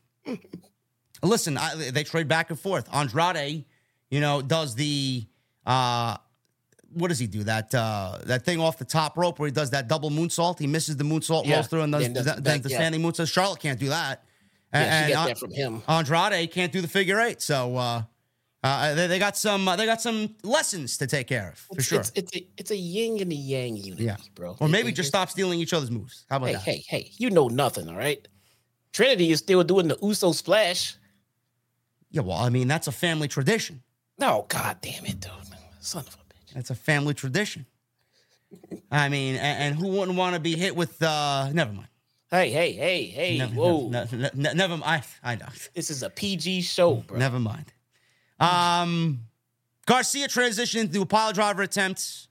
Listen, 1.22 1.56
I, 1.58 1.74
they 1.90 2.04
trade 2.04 2.28
back 2.28 2.50
and 2.50 2.58
forth. 2.58 2.88
Andrade, 2.94 3.64
you 4.10 4.20
know, 4.20 4.40
does 4.42 4.74
the 4.74 5.24
uh, 5.66 6.16
what 6.94 7.08
does 7.08 7.18
he 7.18 7.26
do? 7.26 7.44
That 7.44 7.74
uh, 7.74 8.18
that 8.24 8.44
thing 8.44 8.60
off 8.60 8.78
the 8.78 8.84
top 8.84 9.16
rope 9.18 9.38
where 9.38 9.46
he 9.46 9.52
does 9.52 9.70
that 9.70 9.86
double 9.88 10.10
moonsault. 10.10 10.58
He 10.58 10.66
misses 10.66 10.96
the 10.96 11.04
moonsault, 11.04 11.46
Yeah. 11.46 11.56
rolls 11.56 11.68
through, 11.68 11.82
and 11.82 11.92
does, 11.92 12.02
Then 12.02 12.12
does 12.14 12.24
the 12.24 12.40
the, 12.40 12.68
yeah. 12.70 12.76
standing 12.76 13.00
moonsault. 13.02 13.30
Charlotte 13.32 13.60
can't 13.60 13.78
do 13.78 13.88
that. 13.90 14.24
yeah, 14.72 14.80
And- 14.80 15.06
she 15.08 15.12
and 15.14 15.28
that 15.28 15.38
from 15.38 15.52
him. 15.52 15.82
Andrade 15.88 16.50
can't 16.50 16.72
do 16.72 16.80
the 16.80 16.88
figure 16.88 17.20
eight. 17.20 17.42
So 17.42 17.76
uh, 17.76 18.02
uh, 18.64 18.94
they, 18.94 19.06
they 19.06 19.18
got 19.18 19.36
some 19.36 19.68
uh, 19.68 19.76
they 19.76 19.86
got 19.86 20.00
some 20.00 20.34
lessons 20.42 20.96
to 20.98 21.06
take 21.06 21.26
care 21.28 21.50
of 21.50 21.58
for 21.58 21.76
It's, 21.76 21.86
sure. 21.86 22.00
it's, 22.00 22.12
it's 22.14 22.36
a 22.36 22.46
it's 22.56 22.70
a 22.70 22.76
yin 22.76 23.20
and 23.20 23.30
a 23.30 23.34
yang 23.34 23.76
unity, 23.76 24.04
Yeah. 24.04 24.16
bro. 24.34 24.56
or 24.58 24.68
maybe 24.68 24.90
just 24.90 25.08
stop 25.10 25.28
stealing 25.30 25.60
each 25.60 25.72
other's 25.74 25.90
moves. 25.90 26.24
How 26.30 26.36
about 26.38 26.46
Hey, 26.48 26.52
that? 26.54 26.62
hey, 26.62 26.84
hey! 26.88 27.10
You 27.18 27.30
know 27.30 27.48
nothing, 27.48 27.88
all 27.88 27.96
right? 27.96 28.26
Trinity 28.92 29.30
is 29.30 29.38
still 29.38 29.62
doing 29.62 29.86
the 29.86 29.96
Uso 30.02 30.32
splash. 30.32 30.96
Yeah, 32.10 32.22
well, 32.22 32.38
I 32.38 32.48
mean 32.48 32.68
that's 32.68 32.86
a 32.86 32.92
family 32.92 33.28
tradition. 33.28 33.82
No, 34.18 34.46
god 34.48 34.78
damn 34.80 35.06
it, 35.06 35.20
dude! 35.20 35.30
Son 35.80 36.04
of 36.06 36.14
a 36.14 36.18
bitch. 36.34 36.54
That's 36.54 36.70
a 36.70 36.74
family 36.74 37.14
tradition. 37.14 37.66
I 38.90 39.08
mean, 39.08 39.36
and, 39.36 39.62
and 39.62 39.74
who 39.76 39.88
wouldn't 39.88 40.18
want 40.18 40.34
to 40.34 40.40
be 40.40 40.56
hit 40.56 40.74
with? 40.74 41.00
uh 41.02 41.50
Never 41.52 41.72
mind. 41.72 41.88
Hey, 42.30 42.50
hey, 42.50 42.72
hey, 42.72 43.04
hey! 43.06 43.38
Never, 43.38 43.54
whoa! 43.54 43.88
never, 43.88 44.16
ne- 44.16 44.30
ne- 44.34 44.54
never 44.54 44.76
mind. 44.76 45.04
I, 45.22 45.32
I 45.32 45.36
know. 45.36 45.46
This 45.74 45.90
is 45.90 46.02
a 46.04 46.10
PG 46.10 46.62
show, 46.62 46.94
bro. 46.96 47.18
Never 47.18 47.40
mind. 47.40 47.72
Um, 48.38 49.20
Garcia 49.86 50.28
transitioned 50.28 50.80
into 50.82 51.02
a 51.02 51.06
pile 51.06 51.32
driver 51.32 51.62
attempt. 51.62 52.28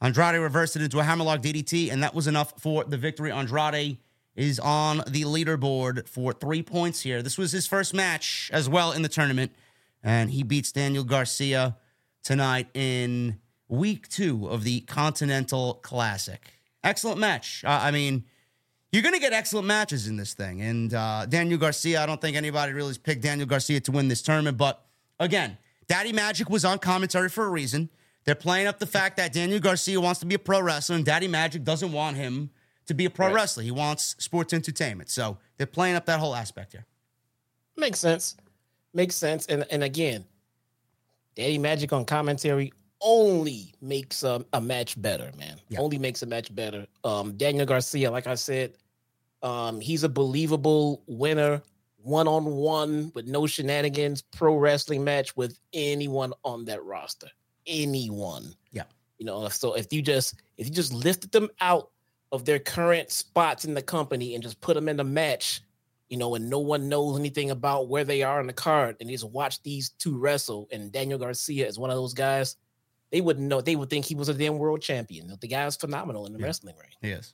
Andrade 0.00 0.40
reversed 0.40 0.76
it 0.76 0.82
into 0.82 0.98
a 0.98 1.02
hammerlock 1.04 1.40
DDT, 1.40 1.92
and 1.92 2.02
that 2.02 2.14
was 2.14 2.26
enough 2.26 2.54
for 2.60 2.84
the 2.84 2.96
victory. 2.96 3.30
Andrade 3.32 3.98
is 4.36 4.58
on 4.58 4.98
the 5.06 5.22
leaderboard 5.22 6.08
for 6.08 6.32
three 6.32 6.62
points 6.62 7.02
here. 7.02 7.22
This 7.22 7.38
was 7.38 7.52
his 7.52 7.66
first 7.66 7.94
match 7.94 8.50
as 8.52 8.68
well 8.68 8.92
in 8.92 9.02
the 9.02 9.08
tournament, 9.08 9.52
and 10.02 10.30
he 10.30 10.42
beats 10.42 10.72
Daniel 10.72 11.04
Garcia 11.04 11.76
tonight 12.22 12.68
in 12.74 13.38
week 13.68 14.08
two 14.08 14.48
of 14.48 14.64
the 14.64 14.80
Continental 14.80 15.74
Classic. 15.74 16.58
Excellent 16.82 17.18
match. 17.18 17.64
Uh, 17.64 17.80
I 17.82 17.90
mean, 17.90 18.24
you're 18.92 19.02
going 19.02 19.14
to 19.14 19.20
get 19.20 19.32
excellent 19.32 19.66
matches 19.66 20.06
in 20.06 20.16
this 20.16 20.34
thing. 20.34 20.60
And 20.60 20.94
uh, 20.94 21.26
Daniel 21.26 21.58
Garcia, 21.58 22.02
I 22.02 22.06
don't 22.06 22.20
think 22.20 22.36
anybody 22.36 22.72
really 22.72 22.96
picked 22.96 23.22
Daniel 23.22 23.46
Garcia 23.46 23.80
to 23.80 23.92
win 23.92 24.08
this 24.08 24.22
tournament. 24.22 24.56
But 24.56 24.84
again, 25.18 25.58
Daddy 25.86 26.12
Magic 26.12 26.48
was 26.48 26.64
on 26.64 26.78
commentary 26.78 27.28
for 27.28 27.44
a 27.44 27.48
reason. 27.48 27.90
They're 28.24 28.34
playing 28.34 28.66
up 28.66 28.78
the 28.78 28.86
fact 28.86 29.16
that 29.18 29.32
Daniel 29.32 29.60
Garcia 29.60 30.00
wants 30.00 30.20
to 30.20 30.26
be 30.26 30.34
a 30.34 30.38
pro 30.38 30.60
wrestler, 30.60 30.96
and 30.96 31.04
Daddy 31.04 31.28
Magic 31.28 31.62
doesn't 31.64 31.92
want 31.92 32.16
him 32.16 32.50
to 32.86 32.94
be 32.94 33.04
a 33.06 33.10
pro 33.10 33.26
Right. 33.26 33.34
wrestler. 33.34 33.62
He 33.62 33.70
wants 33.70 34.14
sports 34.18 34.52
entertainment. 34.52 35.10
So 35.10 35.38
they're 35.56 35.66
playing 35.66 35.96
up 35.96 36.06
that 36.06 36.20
whole 36.20 36.34
aspect 36.34 36.72
here. 36.72 36.86
Makes 37.76 37.98
sense. 37.98 38.36
Makes 38.92 39.16
sense. 39.16 39.46
And 39.46 39.64
and 39.70 39.82
again, 39.82 40.24
Daddy 41.34 41.58
Magic 41.58 41.92
on 41.92 42.04
commentary 42.04 42.72
only 43.00 43.74
makes 43.82 44.22
a, 44.22 44.44
a 44.52 44.60
match 44.60 45.00
better, 45.00 45.30
man. 45.36 45.60
Yeah. 45.68 45.80
Only 45.80 45.98
makes 45.98 46.22
a 46.22 46.26
match 46.26 46.54
better. 46.54 46.86
Um, 47.02 47.36
Daniel 47.36 47.66
Garcia, 47.66 48.10
like 48.10 48.26
I 48.26 48.34
said, 48.34 48.74
um, 49.42 49.80
he's 49.80 50.04
a 50.04 50.08
believable 50.08 51.02
winner, 51.06 51.60
one 51.96 52.28
on 52.28 52.44
one 52.46 53.10
with 53.14 53.26
no 53.26 53.46
shenanigans, 53.46 54.22
pro 54.22 54.54
wrestling 54.56 55.02
match 55.04 55.36
with 55.36 55.58
anyone 55.72 56.32
on 56.44 56.64
that 56.66 56.82
roster. 56.84 57.28
Anyone. 57.66 58.54
Yeah. 58.72 58.84
You 59.18 59.26
know, 59.26 59.48
so 59.48 59.74
if 59.74 59.92
you 59.92 60.00
just 60.00 60.40
if 60.56 60.66
you 60.68 60.72
just 60.72 60.92
lifted 60.92 61.30
them 61.32 61.50
out 61.60 61.90
of 62.34 62.44
their 62.44 62.58
current 62.58 63.10
spots 63.10 63.64
in 63.64 63.74
the 63.74 63.82
company 63.82 64.34
and 64.34 64.42
just 64.42 64.60
put 64.60 64.74
them 64.74 64.88
in 64.88 64.98
a 65.00 65.04
match, 65.04 65.60
you 66.08 66.16
know, 66.18 66.34
and 66.34 66.50
no 66.50 66.58
one 66.58 66.88
knows 66.88 67.18
anything 67.18 67.50
about 67.50 67.88
where 67.88 68.04
they 68.04 68.22
are 68.22 68.40
in 68.40 68.46
the 68.46 68.52
card, 68.52 68.96
and 69.00 69.08
just 69.08 69.28
watch 69.30 69.62
these 69.62 69.90
two 69.90 70.18
wrestle, 70.18 70.68
and 70.72 70.92
Daniel 70.92 71.18
Garcia 71.18 71.66
is 71.66 71.78
one 71.78 71.90
of 71.90 71.96
those 71.96 72.12
guys, 72.14 72.56
they 73.10 73.20
wouldn't 73.20 73.46
know. 73.46 73.60
They 73.60 73.76
would 73.76 73.88
think 73.90 74.04
he 74.04 74.16
was 74.16 74.28
a 74.28 74.34
damn 74.34 74.58
world 74.58 74.82
champion. 74.82 75.32
The 75.40 75.46
guy 75.48 75.64
is 75.66 75.76
phenomenal 75.76 76.26
in 76.26 76.32
the 76.32 76.40
Yeah. 76.40 76.46
wrestling 76.46 76.74
ring. 76.76 76.90
Yes. 77.00 77.32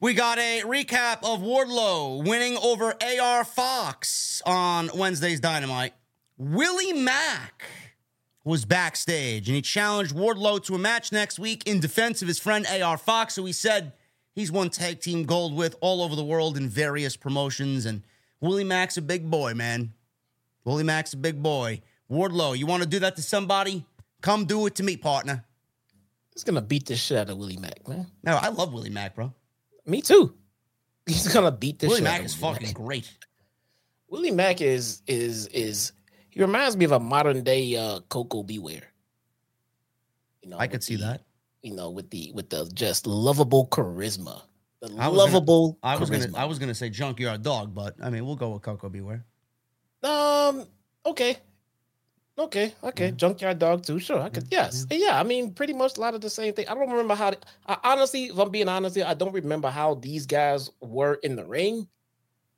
We 0.00 0.14
got 0.14 0.38
a 0.38 0.62
recap 0.62 1.18
of 1.24 1.40
Wardlow 1.40 2.24
winning 2.26 2.56
over 2.58 2.94
AR 3.02 3.44
Fox 3.44 4.40
on 4.46 4.90
Wednesday's 4.94 5.40
Dynamite. 5.40 5.92
Willie 6.38 6.92
Mack 6.92 7.64
was 8.48 8.64
backstage 8.64 9.46
and 9.46 9.54
he 9.54 9.62
challenged 9.62 10.14
Wardlow 10.14 10.64
to 10.64 10.74
a 10.74 10.78
match 10.78 11.12
next 11.12 11.38
week 11.38 11.66
in 11.66 11.80
defense 11.80 12.22
of 12.22 12.28
his 12.28 12.38
friend 12.38 12.66
AR 12.66 12.96
Fox, 12.96 13.36
who 13.36 13.44
he 13.44 13.52
said 13.52 13.92
he's 14.34 14.50
won 14.50 14.70
tag 14.70 15.00
team 15.00 15.24
gold 15.24 15.54
with 15.54 15.76
all 15.80 16.02
over 16.02 16.16
the 16.16 16.24
world 16.24 16.56
in 16.56 16.68
various 16.68 17.14
promotions. 17.14 17.84
And 17.84 18.02
Willie 18.40 18.64
Mack's 18.64 18.96
a 18.96 19.02
big 19.02 19.30
boy, 19.30 19.52
man. 19.54 19.92
Willie 20.64 20.82
Mack's 20.82 21.12
a 21.12 21.18
big 21.18 21.42
boy. 21.42 21.82
Wardlow, 22.10 22.56
you 22.56 22.66
want 22.66 22.82
to 22.82 22.88
do 22.88 23.00
that 23.00 23.16
to 23.16 23.22
somebody? 23.22 23.84
Come 24.22 24.46
do 24.46 24.66
it 24.66 24.74
to 24.76 24.82
me, 24.82 24.96
partner. 24.96 25.44
He's 26.32 26.44
gonna 26.44 26.62
beat 26.62 26.86
the 26.86 26.96
shit 26.96 27.18
out 27.18 27.30
of 27.30 27.36
Willie 27.36 27.58
Mack, 27.58 27.86
man. 27.86 28.06
No, 28.22 28.36
I 28.36 28.48
love 28.48 28.72
Willie 28.72 28.90
Mack, 28.90 29.14
bro. 29.14 29.34
Me 29.84 30.00
too. 30.00 30.34
He's 31.06 31.28
gonna 31.28 31.52
beat 31.52 31.80
the 31.80 31.88
Willie 31.88 31.98
shit 31.98 32.04
Mack 32.04 32.20
out 32.20 32.24
is 32.26 32.34
of 32.34 32.40
Willie 32.42 32.52
Mack 32.54 32.62
is 32.62 32.68
fucking 32.70 32.84
great. 32.84 33.10
Willie 34.08 34.30
Mack 34.30 34.62
is 34.62 35.02
is 35.06 35.48
is 35.48 35.92
he 36.38 36.42
reminds 36.44 36.76
me 36.76 36.84
of 36.84 36.92
a 36.92 37.00
modern 37.00 37.42
day 37.42 37.76
uh 37.76 38.00
Koko 38.08 38.42
B. 38.42 38.58
Ware. 38.58 38.82
You 40.42 40.50
know, 40.50 40.58
I 40.58 40.66
could 40.68 40.82
see 40.84 40.96
the- 40.96 41.04
that. 41.04 41.22
You 41.62 41.74
know, 41.74 41.90
with 41.90 42.08
the 42.10 42.30
with 42.34 42.48
the 42.50 42.70
just 42.72 43.06
lovable 43.06 43.66
charisma. 43.66 44.42
The 44.80 44.86
I 44.86 44.90
was 44.90 44.96
gonna- 44.98 45.10
lovable 45.18 45.78
I 45.82 45.96
was 45.96 46.08
charisma. 46.08 46.32
gonna 46.32 46.38
I 46.38 46.44
was 46.44 46.58
gonna 46.60 46.74
say 46.74 46.88
junkyard 46.88 47.42
dog, 47.42 47.74
but 47.74 47.96
I 48.00 48.10
mean 48.10 48.24
we'll 48.24 48.36
go 48.36 48.50
with 48.50 48.62
Koko 48.62 48.88
B. 48.88 49.00
Ware. 49.00 49.24
Um. 50.04 50.66
Okay. 51.04 51.36
Okay. 52.38 52.72
Okay. 52.84 53.10
Junkyard 53.10 53.58
dog 53.58 53.82
too. 53.84 53.98
Sure. 53.98 54.20
I 54.20 54.28
could. 54.28 54.46
Yes. 54.52 54.86
Yeah. 54.90 55.18
I 55.18 55.24
mean, 55.24 55.52
pretty 55.52 55.72
much 55.72 55.98
a 55.98 56.00
lot 56.00 56.14
of 56.14 56.20
the 56.20 56.30
same 56.30 56.54
thing. 56.54 56.68
I 56.68 56.74
don't 56.74 56.88
remember 56.88 57.16
how. 57.16 57.32
I, 57.66 57.76
honestly, 57.82 58.26
if 58.26 58.38
I'm 58.38 58.50
being 58.50 58.68
honest, 58.68 58.94
here, 58.94 59.04
I 59.08 59.14
don't 59.14 59.32
remember 59.34 59.68
how 59.70 59.94
these 59.96 60.24
guys 60.26 60.70
were 60.80 61.14
in 61.24 61.34
the 61.34 61.44
ring. 61.44 61.88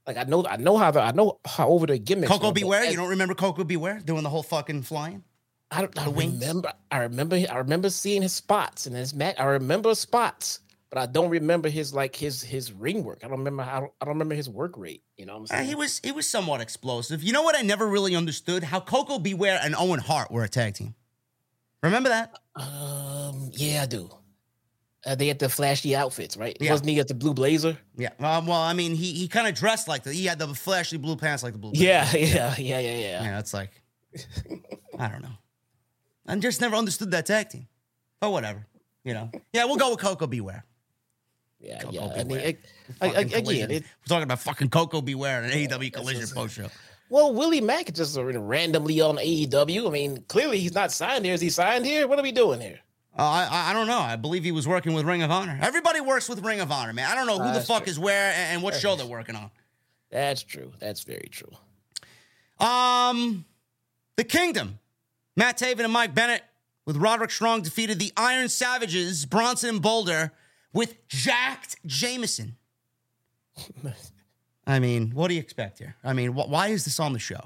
Like 0.07 0.16
I 0.16 0.24
know, 0.24 0.44
I 0.46 0.57
know 0.57 0.76
how 0.76 0.90
the, 0.90 1.01
I 1.03 1.12
know 1.12 1.38
how 1.44 1.68
over 1.68 1.86
the 1.86 1.98
gimmicks. 1.98 2.30
Coco 2.32 2.48
were, 2.48 2.53
Beware, 2.53 2.82
as- 2.84 2.90
you 2.90 2.96
don't 2.96 3.11
remember 3.11 3.34
Koko 3.34 3.64
B. 3.64 3.76
Ware 3.76 4.01
doing 4.05 4.22
the 4.22 4.30
whole 4.30 4.42
fucking 4.42 4.82
flying? 4.82 5.22
I, 5.70 5.82
don't- 5.82 5.98
I 5.98 6.11
remember. 6.11 6.72
I 6.90 6.98
remember. 6.98 7.36
I 7.36 7.59
remember 7.59 7.90
seeing 7.90 8.22
his 8.22 8.32
spots 8.32 8.86
and 8.86 8.96
his 8.96 9.14
match. 9.14 9.36
I 9.38 9.44
remember 9.44 9.94
spots, 9.94 10.61
but 10.88 10.98
I 10.98 11.07
don't 11.07 11.28
remember 11.30 11.68
his 11.68 11.94
like 11.94 12.16
his 12.16 12.42
his 12.42 12.72
ring 12.72 13.05
work. 13.05 13.20
I 13.22 13.28
don't 13.28 13.38
remember 13.38 13.62
how. 13.62 13.92
I 14.01 14.05
don't 14.05 14.14
remember 14.14 14.34
his 14.34 14.48
work 14.51 14.76
rate. 14.76 15.03
You 15.16 15.26
know 15.26 15.34
what 15.34 15.38
I'm 15.38 15.44
Uh, 15.44 15.59
saying? 15.59 15.68
he 15.68 15.74
was 15.76 16.01
he 16.03 16.11
was 16.12 16.26
somewhat 16.26 16.61
explosive. 16.61 17.22
You 17.22 17.32
know 17.32 17.42
what 17.42 17.57
I 17.57 17.62
never 17.62 17.86
really 17.86 18.16
understood? 18.16 18.64
How 18.64 18.80
Koko 18.80 19.18
B. 19.20 19.34
Ware 19.34 19.61
and 19.62 19.76
Owen 19.76 20.01
Hart 20.01 20.30
were 20.32 20.42
a 20.42 20.48
tag 20.48 20.74
team. 20.74 20.94
Remember 21.84 22.09
that? 22.09 22.34
Um, 22.57 23.51
yeah, 23.53 23.82
I 23.82 23.86
do. 23.86 24.11
Uh, 25.07 25.14
they 25.14 25.28
had 25.28 25.38
the 25.38 25.48
flashy 25.48 25.96
outfits, 25.96 26.36
right? 26.36 26.57
Yeah. 26.61 26.72
Wasn't 26.72 26.88
he 26.88 27.01
at 27.01 27.09
the 27.09 27.14
blue 27.14 27.32
blazer? 27.32 27.78
Yeah. 27.96 28.11
Um, 28.18 28.46
well, 28.46 28.61
I 28.61 28.74
mean, 28.74 28.94
he 28.94 29.12
he 29.12 29.28
kind 29.28 29.48
of 29.48 29.55
dressed 29.55 29.88
like 29.88 30.03
the 30.03 30.12
he 30.12 30.26
had 30.26 30.38
the 30.38 30.48
flashy 30.48 30.98
blue 30.98 31.16
pants 31.16 31.42
like 31.42 31.55
the 31.55 31.59
blue. 31.59 31.72
Yeah, 31.74 32.07
yeah, 32.14 32.55
yeah, 32.59 32.78
yeah, 32.78 32.78
yeah. 32.78 33.22
Yeah, 33.22 33.38
it's 33.38 33.55
like 33.55 33.70
I 34.98 35.09
don't 35.09 35.22
know. 35.22 35.38
I 36.26 36.36
just 36.36 36.61
never 36.61 36.76
understood 36.76 37.11
that 37.12 37.26
tag 37.26 37.48
team. 37.48 37.66
But 38.20 38.30
whatever. 38.30 38.66
You 39.05 39.14
know. 39.14 39.30
Yeah, 39.53 39.64
we'll 39.64 39.76
go 39.76 39.90
with 39.90 40.01
Koko 40.01 40.26
B. 40.26 40.42
Ware. 40.42 40.64
Yeah, 41.61 41.78
Coco 41.80 41.94
yeah. 41.94 42.12
I 42.12 42.16
mean, 42.18 42.28
Beware. 42.28 42.55
I, 43.01 43.07
I, 43.07 43.20
again, 43.20 43.70
it, 43.70 43.82
We're 43.82 44.09
talking 44.09 44.22
about 44.24 44.40
fucking 44.40 44.70
Koko 44.70 45.01
B. 45.01 45.14
Ware 45.14 45.42
and 45.42 45.53
an 45.53 45.59
AEW 45.59 45.92
that's 45.92 45.96
collision 45.96 46.28
post 46.34 46.55
show. 46.55 46.68
well, 47.09 47.34
Willie 47.34 47.61
Mack 47.61 47.92
just 47.92 48.16
randomly 48.18 49.01
on 49.01 49.16
AEW. 49.16 49.86
I 49.86 49.90
mean, 49.90 50.24
clearly 50.28 50.59
he's 50.59 50.74
not 50.74 50.92
signed 50.92 51.24
here. 51.24 51.34
Is 51.34 51.40
he 51.40 51.51
signed 51.51 51.84
here? 51.84 52.07
What 52.09 52.18
are 52.18 52.22
we 52.22 52.32
doing 52.32 52.61
here? 52.61 52.80
Uh, 53.20 53.48
I 53.50 53.70
I- 53.70 53.72
don't 53.74 53.86
know. 53.86 53.98
I 53.98 54.16
believe 54.16 54.44
he 54.44 54.52
was 54.52 54.66
working 54.66 54.94
with 54.94 55.04
Ring 55.04 55.22
of 55.22 55.30
Honor. 55.30 55.58
Everybody 55.60 56.00
works 56.00 56.28
with 56.28 56.42
Ring 56.44 56.60
of 56.60 56.72
Honor, 56.72 56.92
man. 56.92 57.10
I 57.10 57.14
don't 57.14 57.26
know 57.26 57.38
who 57.38 57.52
the 57.52 57.60
fuck 57.60 57.84
true. 57.84 57.90
is 57.90 57.98
where 57.98 58.32
and, 58.32 58.54
and 58.54 58.62
what 58.62 58.74
show 58.74 58.96
they're 58.96 59.06
working 59.06 59.36
on. 59.36 59.50
That's 60.10 60.42
true. 60.42 60.72
That's 60.80 61.02
very 61.04 61.28
true. 61.30 61.52
Um, 62.66 63.44
the 64.16 64.24
Kingdom. 64.24 64.78
Matt 65.36 65.58
Taven 65.58 65.80
and 65.84 65.92
Mike 65.92 66.14
Bennett 66.14 66.42
with 66.86 66.96
Roderick 66.96 67.30
Strong 67.30 67.62
defeated 67.62 67.98
the 67.98 68.12
Iron 68.16 68.48
Savages, 68.48 69.24
Bronson 69.26 69.68
and 69.70 69.82
Boulder, 69.82 70.32
with 70.72 71.06
jacked 71.08 71.76
Jameson. 71.86 72.56
I 74.66 74.78
mean, 74.78 75.10
what 75.12 75.28
do 75.28 75.34
you 75.34 75.40
expect 75.40 75.78
here? 75.78 75.96
I 76.04 76.12
mean, 76.12 76.32
wh- 76.32 76.48
why 76.50 76.68
is 76.68 76.84
this 76.84 77.00
on 77.00 77.12
the 77.12 77.18
show? 77.18 77.40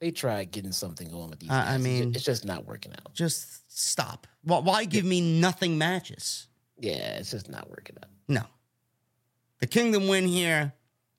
They 0.00 0.10
tried 0.10 0.50
getting 0.52 0.72
something 0.72 1.08
going 1.10 1.30
with 1.30 1.40
these. 1.40 1.50
I- 1.50 1.74
I 1.74 1.78
mean- 1.78 2.14
it's 2.14 2.24
just 2.24 2.44
not 2.44 2.66
working 2.66 2.92
out. 2.92 3.12
Just 3.14 3.67
stop. 3.78 4.26
Wh- 4.42 4.64
Why 4.64 4.84
give 4.84 5.04
me 5.04 5.20
nothing 5.40 5.78
matches? 5.78 6.48
Yeah, 6.78 7.18
it's 7.18 7.30
just 7.30 7.48
not 7.48 7.68
working 7.70 7.96
out. 8.02 8.08
No. 8.28 8.42
The 9.60 9.66
Kingdom 9.66 10.08
win 10.08 10.26
here. 10.26 10.72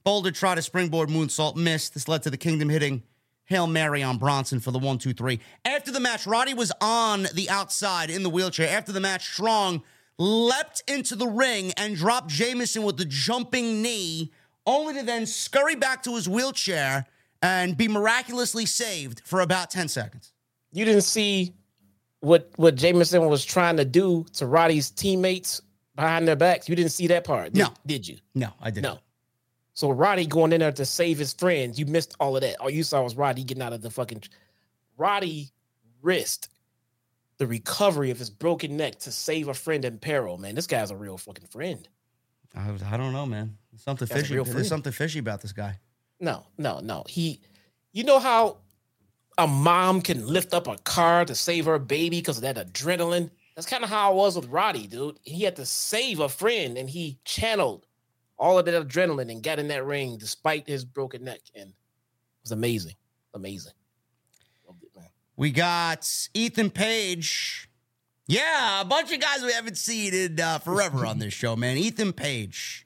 Boulder 0.03 0.31
tried 0.31 0.57
a 0.57 0.61
springboard 0.61 1.09
moonsault, 1.09 1.55
missed. 1.55 1.93
This 1.93 2.07
led 2.07 2.23
to 2.23 2.29
the 2.29 2.37
Kingdom 2.37 2.69
hitting 2.69 3.03
Hail 3.45 3.67
Mary 3.67 4.01
on 4.01 4.17
Bronson 4.17 4.59
for 4.59 4.71
the 4.71 4.79
one, 4.79 4.97
two, 4.97 5.13
three. 5.13 5.39
After 5.65 5.91
the 5.91 5.99
match, 5.99 6.25
Roddy 6.25 6.53
was 6.53 6.71
on 6.79 7.27
the 7.33 7.49
outside 7.49 8.09
in 8.09 8.23
the 8.23 8.29
wheelchair. 8.29 8.69
After 8.69 8.91
the 8.91 9.01
match, 9.01 9.27
Strong 9.33 9.83
leapt 10.17 10.83
into 10.87 11.15
the 11.15 11.27
ring 11.27 11.73
and 11.77 11.95
dropped 11.95 12.27
Jameson 12.29 12.83
with 12.83 12.97
the 12.97 13.05
jumping 13.05 13.81
knee, 13.81 14.31
only 14.65 14.93
to 14.93 15.03
then 15.03 15.25
scurry 15.25 15.75
back 15.75 16.03
to 16.03 16.15
his 16.15 16.29
wheelchair 16.29 17.05
and 17.41 17.75
be 17.77 17.87
miraculously 17.87 18.65
saved 18.65 19.21
for 19.25 19.41
about 19.41 19.69
10 19.71 19.87
seconds. 19.87 20.31
You 20.71 20.85
didn't 20.85 21.01
see 21.03 21.55
what 22.21 22.49
what 22.57 22.75
Jameson 22.75 23.25
was 23.27 23.45
trying 23.45 23.77
to 23.77 23.85
do 23.85 24.25
to 24.33 24.45
Roddy's 24.45 24.89
teammates 24.89 25.61
behind 25.95 26.27
their 26.27 26.35
backs. 26.35 26.67
You 26.69 26.75
didn't 26.75 26.91
see 26.91 27.07
that 27.07 27.23
part, 27.23 27.53
did, 27.53 27.59
No. 27.59 27.69
did 27.85 28.07
you? 28.07 28.17
No, 28.35 28.51
I 28.61 28.69
didn't. 28.71 28.83
No. 28.83 28.99
So 29.73 29.91
Roddy 29.91 30.25
going 30.25 30.51
in 30.51 30.59
there 30.59 30.71
to 30.73 30.85
save 30.85 31.17
his 31.17 31.33
friends, 31.33 31.79
you 31.79 31.85
missed 31.85 32.15
all 32.19 32.35
of 32.35 32.41
that. 32.41 32.59
All 32.59 32.69
you 32.69 32.83
saw 32.83 33.01
was 33.01 33.15
Roddy 33.15 33.43
getting 33.43 33.63
out 33.63 33.71
of 33.73 33.81
the 33.81 33.89
fucking. 33.89 34.23
Roddy 34.97 35.51
risked 36.01 36.49
the 37.37 37.47
recovery 37.47 38.11
of 38.11 38.19
his 38.19 38.29
broken 38.29 38.75
neck 38.75 38.99
to 38.99 39.11
save 39.11 39.47
a 39.47 39.53
friend 39.53 39.85
in 39.85 39.97
peril. 39.97 40.37
Man, 40.37 40.55
this 40.55 40.67
guy's 40.67 40.91
a 40.91 40.95
real 40.97 41.17
fucking 41.17 41.47
friend. 41.47 41.87
I, 42.55 42.69
I 42.91 42.97
don't 42.97 43.13
know, 43.13 43.25
man. 43.25 43.57
There's 43.71 43.83
something 43.83 44.07
That's 44.07 44.21
fishy. 44.21 44.35
There's 44.35 44.51
friend. 44.51 44.65
something 44.65 44.91
fishy 44.91 45.19
about 45.19 45.41
this 45.41 45.53
guy. 45.53 45.79
No, 46.19 46.45
no, 46.57 46.79
no. 46.81 47.05
He, 47.07 47.39
you 47.93 48.03
know 48.03 48.19
how 48.19 48.57
a 49.39 49.47
mom 49.47 50.01
can 50.01 50.27
lift 50.27 50.53
up 50.53 50.67
a 50.67 50.77
car 50.79 51.23
to 51.23 51.33
save 51.33 51.65
her 51.65 51.79
baby 51.79 52.19
because 52.19 52.37
of 52.37 52.43
that 52.43 52.57
adrenaline. 52.57 53.31
That's 53.55 53.65
kind 53.65 53.83
of 53.83 53.89
how 53.89 54.11
I 54.11 54.13
was 54.13 54.35
with 54.35 54.47
Roddy, 54.49 54.85
dude. 54.85 55.17
He 55.23 55.43
had 55.43 55.55
to 55.55 55.65
save 55.65 56.19
a 56.19 56.27
friend, 56.29 56.77
and 56.77 56.89
he 56.89 57.17
channeled 57.23 57.85
all 58.37 58.59
of 58.59 58.65
that 58.65 58.87
adrenaline 58.87 59.31
and 59.31 59.41
got 59.41 59.57
in 59.57 59.69
that 59.69 59.85
ring 59.85 60.17
despite 60.17 60.67
his 60.67 60.83
broken 60.83 61.23
neck, 61.23 61.39
and 61.55 61.69
it 61.69 61.75
was 62.43 62.51
amazing, 62.51 62.95
amazing. 63.33 63.73
Loved 64.67 64.83
it, 64.83 64.89
man. 64.95 65.07
We 65.37 65.51
got 65.51 66.09
Ethan 66.33 66.69
Page. 66.69 67.69
Yeah, 68.27 68.81
a 68.81 68.85
bunch 68.85 69.11
of 69.11 69.21
guys 69.21 69.41
we 69.41 69.53
haven't 69.53 69.77
seen 69.77 70.13
in 70.13 70.39
uh, 70.39 70.59
forever 70.59 71.05
on 71.05 71.19
this 71.19 71.33
show, 71.41 71.55
man. 71.55 71.77
Ethan 71.77 72.11
Page. 72.11 72.85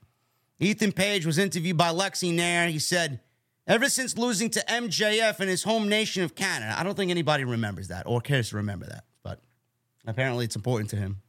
Ethan 0.59 0.91
Page 0.91 1.25
was 1.25 1.39
interviewed 1.39 1.77
by 1.77 1.89
Lexy 1.89 2.33
Nair. 2.33 2.67
He 2.69 2.79
said, 2.79 3.19
ever 3.67 3.89
since 3.89 4.17
losing 4.17 4.49
to 4.51 4.59
MJF 4.67 5.39
in 5.39 5.47
his 5.47 5.63
home 5.63 5.87
nation 5.89 6.23
of 6.23 6.35
Canada, 6.35 6.75
I 6.77 6.83
don't 6.83 6.95
think 6.95 7.11
anybody 7.11 7.43
remembers 7.43 7.87
that 7.89 8.05
or 8.05 8.21
cares 8.21 8.49
to 8.49 8.57
remember 8.57 8.85
that, 8.87 9.05
but 9.23 9.39
apparently 10.05 10.45
it's 10.45 10.55
important 10.55 10.89
to 10.91 10.95
him. 10.95 11.21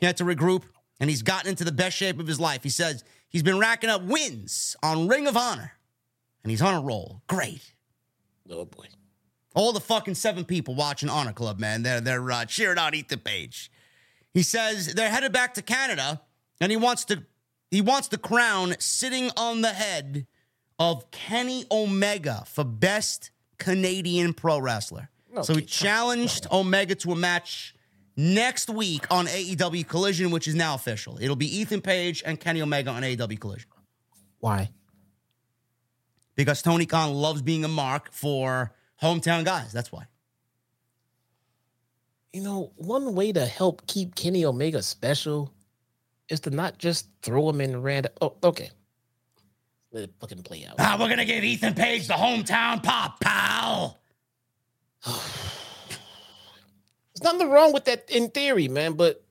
He 0.00 0.06
had 0.06 0.16
to 0.18 0.24
regroup 0.24 0.64
and 0.98 1.08
he's 1.10 1.22
gotten 1.22 1.50
into 1.50 1.64
the 1.64 1.72
best 1.72 1.96
shape 1.96 2.20
of 2.20 2.26
his 2.26 2.40
life. 2.40 2.62
He 2.62 2.68
says 2.68 3.04
he's 3.28 3.42
been 3.42 3.58
racking 3.58 3.90
up 3.90 4.02
wins 4.02 4.76
on 4.82 5.08
Ring 5.08 5.26
of 5.26 5.36
Honor 5.36 5.72
and 6.42 6.50
he's 6.50 6.62
on 6.62 6.74
a 6.74 6.80
roll. 6.80 7.22
Great. 7.26 7.74
Oh 8.50 8.64
boy, 8.64 8.86
All 9.54 9.72
the 9.72 9.80
fucking 9.80 10.14
seven 10.16 10.44
people 10.44 10.74
watching 10.74 11.08
Honor 11.08 11.32
Club, 11.32 11.60
man, 11.60 11.82
they're 11.82 12.00
they're 12.00 12.30
uh, 12.30 12.44
cheering 12.46 12.78
on 12.78 12.94
Ethan 12.94 13.20
Page. 13.20 13.70
He 14.32 14.42
says 14.42 14.94
they're 14.94 15.10
headed 15.10 15.32
back 15.32 15.54
to 15.54 15.62
Canada, 15.62 16.20
and 16.60 16.70
he 16.72 16.76
wants 16.76 17.04
to 17.06 17.24
he 17.70 17.80
wants 17.80 18.08
the 18.08 18.18
crown 18.18 18.74
sitting 18.80 19.30
on 19.36 19.60
the 19.60 19.68
head 19.72 20.26
of 20.80 21.08
Kenny 21.12 21.64
Omega 21.70 22.42
for 22.46 22.64
best 22.64 23.30
Canadian 23.58 24.32
pro 24.34 24.58
wrestler. 24.58 25.10
so 25.42 25.52
he 25.54 25.58
Okay. 25.60 25.66
challenged 25.66 26.46
Omega 26.52 26.94
to 26.96 27.12
a 27.12 27.16
match 27.16 27.74
next 28.16 28.68
week 28.70 29.06
on 29.10 29.26
AEW 29.26 29.86
Collision, 29.86 30.30
which 30.30 30.48
is 30.48 30.54
now 30.54 30.74
official. 30.74 31.18
It'll 31.22 31.36
be 31.36 31.58
Ethan 31.58 31.82
Page 31.82 32.22
and 32.26 32.40
Kenny 32.40 32.62
Omega 32.62 32.90
on 32.90 33.02
AEW 33.02 33.38
Collision 33.38 33.68
why? 34.40 34.70
because 36.34 36.62
Tony 36.62 36.86
Khan 36.86 37.12
loves 37.12 37.42
being 37.42 37.64
a 37.64 37.68
mark 37.68 38.10
for 38.12 38.72
hometown 39.02 39.44
guys. 39.44 39.72
That's 39.72 39.92
why. 39.92 40.04
You 42.32 42.42
know, 42.42 42.72
one 42.76 43.14
way 43.14 43.32
to 43.32 43.44
help 43.44 43.86
keep 43.86 44.14
Kenny 44.14 44.44
Omega 44.46 44.82
special 44.82 45.52
is 46.30 46.40
to 46.40 46.50
not 46.50 46.78
just 46.78 47.08
throw 47.22 47.50
him 47.50 47.60
in 47.60 47.82
random. 47.82 48.12
Oh, 48.22 48.36
okay. 48.42 48.70
Let 49.92 50.04
it 50.04 50.14
fucking 50.20 50.42
play 50.42 50.64
out. 50.66 50.76
Ah, 50.78 50.96
we're 50.98 51.08
gonna 51.08 51.24
give 51.24 51.42
Ethan 51.42 51.74
Page 51.74 52.06
the 52.06 52.14
hometown 52.14 52.82
pop, 52.82 53.20
pal. 53.20 53.98
There's 55.04 55.22
nothing 57.24 57.50
wrong 57.50 57.72
with 57.72 57.86
that 57.86 58.08
in 58.08 58.30
theory, 58.30 58.68
man, 58.68 58.92
but 58.92 59.24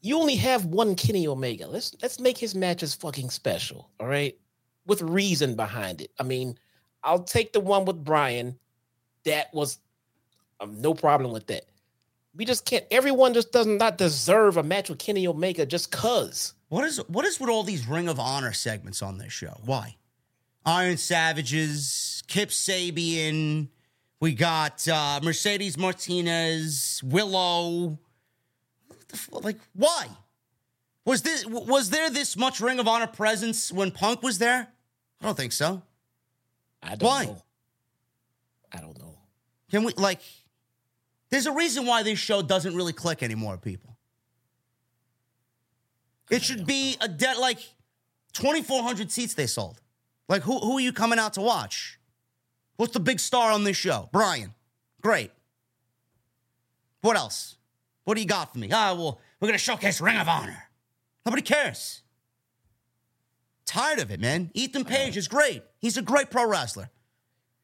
you 0.00 0.16
only 0.18 0.36
have 0.36 0.64
one 0.64 0.94
Kenny 0.94 1.26
Omega. 1.26 1.66
Let's 1.66 1.94
let's 2.00 2.18
make 2.18 2.38
his 2.38 2.54
matches 2.54 2.94
fucking 2.94 3.30
special, 3.30 3.90
all 4.00 4.06
right? 4.06 4.38
With 4.86 5.02
reason 5.02 5.54
behind 5.54 6.00
it. 6.00 6.10
I 6.18 6.22
mean, 6.22 6.58
I'll 7.04 7.22
take 7.22 7.52
the 7.52 7.60
one 7.60 7.84
with 7.84 8.02
Bryan. 8.02 8.58
That 9.24 9.52
was 9.52 9.78
um, 10.60 10.80
no 10.80 10.94
problem 10.94 11.32
with 11.32 11.46
that. 11.48 11.64
We 12.34 12.44
just 12.46 12.64
can't. 12.64 12.84
Everyone 12.90 13.34
just 13.34 13.52
does 13.52 13.66
not 13.66 13.98
deserve 13.98 14.56
a 14.56 14.62
match 14.62 14.88
with 14.88 14.98
Kenny 14.98 15.26
Omega 15.26 15.66
just 15.66 15.92
cause. 15.92 16.54
What 16.70 16.84
is 16.84 16.98
what 17.08 17.24
is 17.26 17.38
with 17.40 17.50
all 17.50 17.64
these 17.64 17.86
Ring 17.86 18.08
of 18.08 18.20
Honor 18.20 18.52
segments 18.52 19.02
on 19.02 19.18
this 19.18 19.32
show? 19.32 19.60
Why? 19.64 19.96
Iron 20.64 20.96
Savages, 20.96 22.22
Kip 22.28 22.50
Sabian, 22.50 23.68
we 24.20 24.34
got 24.34 24.86
uh, 24.86 25.18
Mercedes 25.22 25.76
Martinez, 25.76 27.00
Willow. 27.02 27.98
Like, 29.32 29.58
why? 29.74 30.06
Was 31.04 31.22
this 31.22 31.44
was 31.44 31.90
there 31.90 32.08
this 32.08 32.36
much 32.36 32.60
Ring 32.60 32.78
of 32.78 32.86
Honor 32.86 33.08
presence 33.08 33.72
when 33.72 33.90
Punk 33.90 34.22
was 34.22 34.38
there? 34.38 34.68
I 35.20 35.24
don't 35.24 35.36
think 35.36 35.52
so. 35.52 35.82
I 36.80 36.94
don't 36.94 37.02
Why? 37.08 37.24
know. 37.24 37.42
I 38.72 38.80
don't 38.80 38.96
know. 38.96 39.18
Can 39.72 39.82
we 39.82 39.92
like? 39.94 40.20
There's 41.30 41.46
a 41.46 41.52
reason 41.52 41.84
why 41.84 42.04
this 42.04 42.18
show 42.20 42.42
doesn't 42.42 42.76
really 42.76 42.92
click 42.92 43.24
anymore, 43.24 43.58
people. 43.58 43.89
It 46.30 46.42
should 46.42 46.66
be 46.66 46.96
a 47.00 47.08
debt 47.08 47.38
like 47.38 47.58
2,400 48.34 49.10
seats 49.10 49.34
they 49.34 49.46
sold. 49.46 49.80
Like 50.28 50.42
who 50.42 50.58
who 50.60 50.78
are 50.78 50.80
you 50.80 50.92
coming 50.92 51.18
out 51.18 51.34
to 51.34 51.40
watch? 51.40 51.98
What's 52.76 52.92
the 52.92 53.00
big 53.00 53.18
star 53.20 53.50
on 53.50 53.64
this 53.64 53.76
show? 53.76 54.08
Bryan. 54.12 54.54
Great. 55.02 55.32
What 57.00 57.16
else? 57.16 57.56
What 58.04 58.14
do 58.14 58.20
you 58.20 58.26
got 58.28 58.52
for 58.52 58.58
me? 58.58 58.70
Ah, 58.72 58.94
well, 58.94 59.20
we're 59.40 59.48
gonna 59.48 59.58
showcase 59.58 60.00
Ring 60.00 60.16
of 60.16 60.28
Honor. 60.28 60.62
Nobody 61.26 61.42
cares. 61.42 62.02
Tired 63.66 63.98
of 64.00 64.10
it, 64.10 64.20
man. 64.20 64.50
Ethan 64.54 64.84
Page 64.84 65.16
is 65.16 65.28
great. 65.28 65.62
He's 65.78 65.96
a 65.96 66.02
great 66.02 66.30
pro 66.30 66.46
wrestler. 66.48 66.90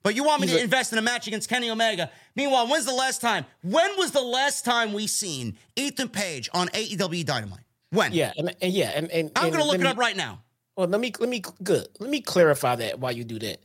But 0.03 0.15
you 0.15 0.23
want 0.23 0.41
me 0.41 0.47
He's 0.47 0.55
to 0.57 0.61
a- 0.61 0.65
invest 0.65 0.93
in 0.93 0.99
a 0.99 1.03
match 1.03 1.27
against 1.27 1.49
Kenny 1.49 1.69
Omega? 1.69 2.11
Meanwhile, 2.37 2.69
when's 2.69 2.85
the 2.85 2.95
last 2.95 3.21
time? 3.21 3.45
When 3.63 3.91
was 3.97 4.13
the 4.13 4.23
last 4.23 4.65
time 4.65 4.93
we 4.93 5.09
seen 5.09 5.57
Ethan 5.75 6.11
Page 6.11 6.49
on 6.55 6.69
AEW 6.69 7.25
Dynamite? 7.25 7.65
When? 7.97 8.13
Yeah, 8.13 8.33
and, 8.37 8.55
and 8.61 8.73
yeah, 8.73 8.93
and, 8.95 9.11
and 9.11 9.31
I'm 9.37 9.51
gonna 9.51 9.65
look 9.65 9.73
let 9.73 9.81
it 9.81 9.85
me- 9.85 9.91
up 9.91 9.99
right 9.99 10.17
now. 10.17 10.43
Well, 10.77 10.89
let 10.89 11.01
me 11.01 11.13
let 11.19 11.29
me 11.29 11.43
good. 11.63 11.89
Let 11.99 12.11
me 12.11 12.21
clarify 12.21 12.77
that 12.77 12.99
while 13.01 13.13
you 13.13 13.25
do 13.25 13.39
that. 13.41 13.61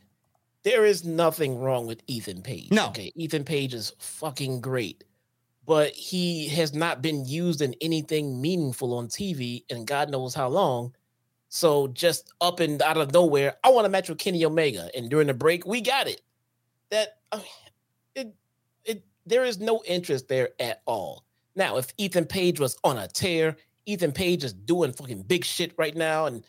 There 0.64 0.86
is 0.86 1.04
nothing 1.04 1.60
wrong 1.60 1.88
with 1.88 2.02
Ethan 2.08 2.42
Page. 2.44 2.72
No. 2.72 2.88
Okay. 2.90 3.12
Ethan 3.16 3.44
Page 3.44 3.74
is 3.74 3.94
fucking 4.00 4.62
great. 4.62 5.04
but 5.66 5.92
he 5.94 6.48
has 6.50 6.74
not 6.74 7.02
been 7.02 7.26
used 7.26 7.62
in 7.62 7.76
anything 7.82 8.42
meaningful 8.42 8.94
on 8.98 9.08
TV 9.08 9.64
and 9.70 9.86
God 9.88 10.10
knows 10.10 10.34
how 10.34 10.48
long. 10.50 10.94
So 11.50 11.88
just 11.90 12.32
up 12.42 12.60
and 12.60 12.82
out 12.82 12.98
of 12.98 13.12
nowhere, 13.14 13.56
I 13.64 13.70
want 13.70 13.86
to 13.86 13.90
match 13.90 14.08
with 14.10 14.18
Kenny 14.20 14.46
Omega, 14.46 14.90
and 14.96 15.10
during 15.10 15.28
the 15.28 15.34
break, 15.34 15.66
we 15.66 15.82
got 15.82 16.08
it. 16.08 16.22
That 16.92 17.18
uh, 17.32 17.40
it 18.16 18.34
it 18.86 19.04
there 19.26 19.44
is 19.44 19.60
no 19.60 19.82
interest 19.86 20.28
there 20.30 20.50
at 20.60 20.82
all. 20.86 21.26
Now, 21.56 21.78
if 21.78 21.88
Ethan 21.98 22.26
Page 22.26 22.60
was 22.60 22.78
on 22.84 22.98
a 22.98 23.08
tear, 23.08 23.58
Ethan 23.92 24.12
Page 24.12 24.44
is 24.44 24.54
doing 24.54 24.92
fucking 24.92 25.24
big 25.24 25.46
shit 25.46 25.74
right 25.78 25.96
now, 25.96 26.26
and 26.26 26.44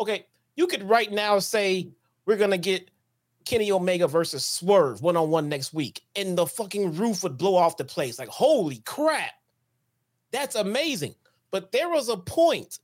okay, 0.00 0.26
you 0.56 0.66
could 0.66 0.82
right 0.82 1.10
now 1.10 1.38
say 1.38 1.88
we're 2.26 2.36
gonna 2.36 2.58
get 2.58 2.90
Kenny 3.44 3.70
Omega 3.70 4.08
versus 4.08 4.44
Swerve 4.44 5.02
one 5.02 5.16
on 5.16 5.30
one 5.30 5.48
next 5.48 5.74
week, 5.74 6.02
and 6.16 6.36
the 6.36 6.46
fucking 6.46 6.94
roof 6.94 7.22
would 7.22 7.36
blow 7.36 7.56
off 7.56 7.76
the 7.76 7.84
place. 7.84 8.18
Like, 8.18 8.28
holy 8.28 8.78
crap, 8.78 9.32
that's 10.30 10.54
amazing. 10.54 11.14
But 11.50 11.70
there 11.70 11.88
was 11.88 12.08
a 12.08 12.16
point 12.16 12.80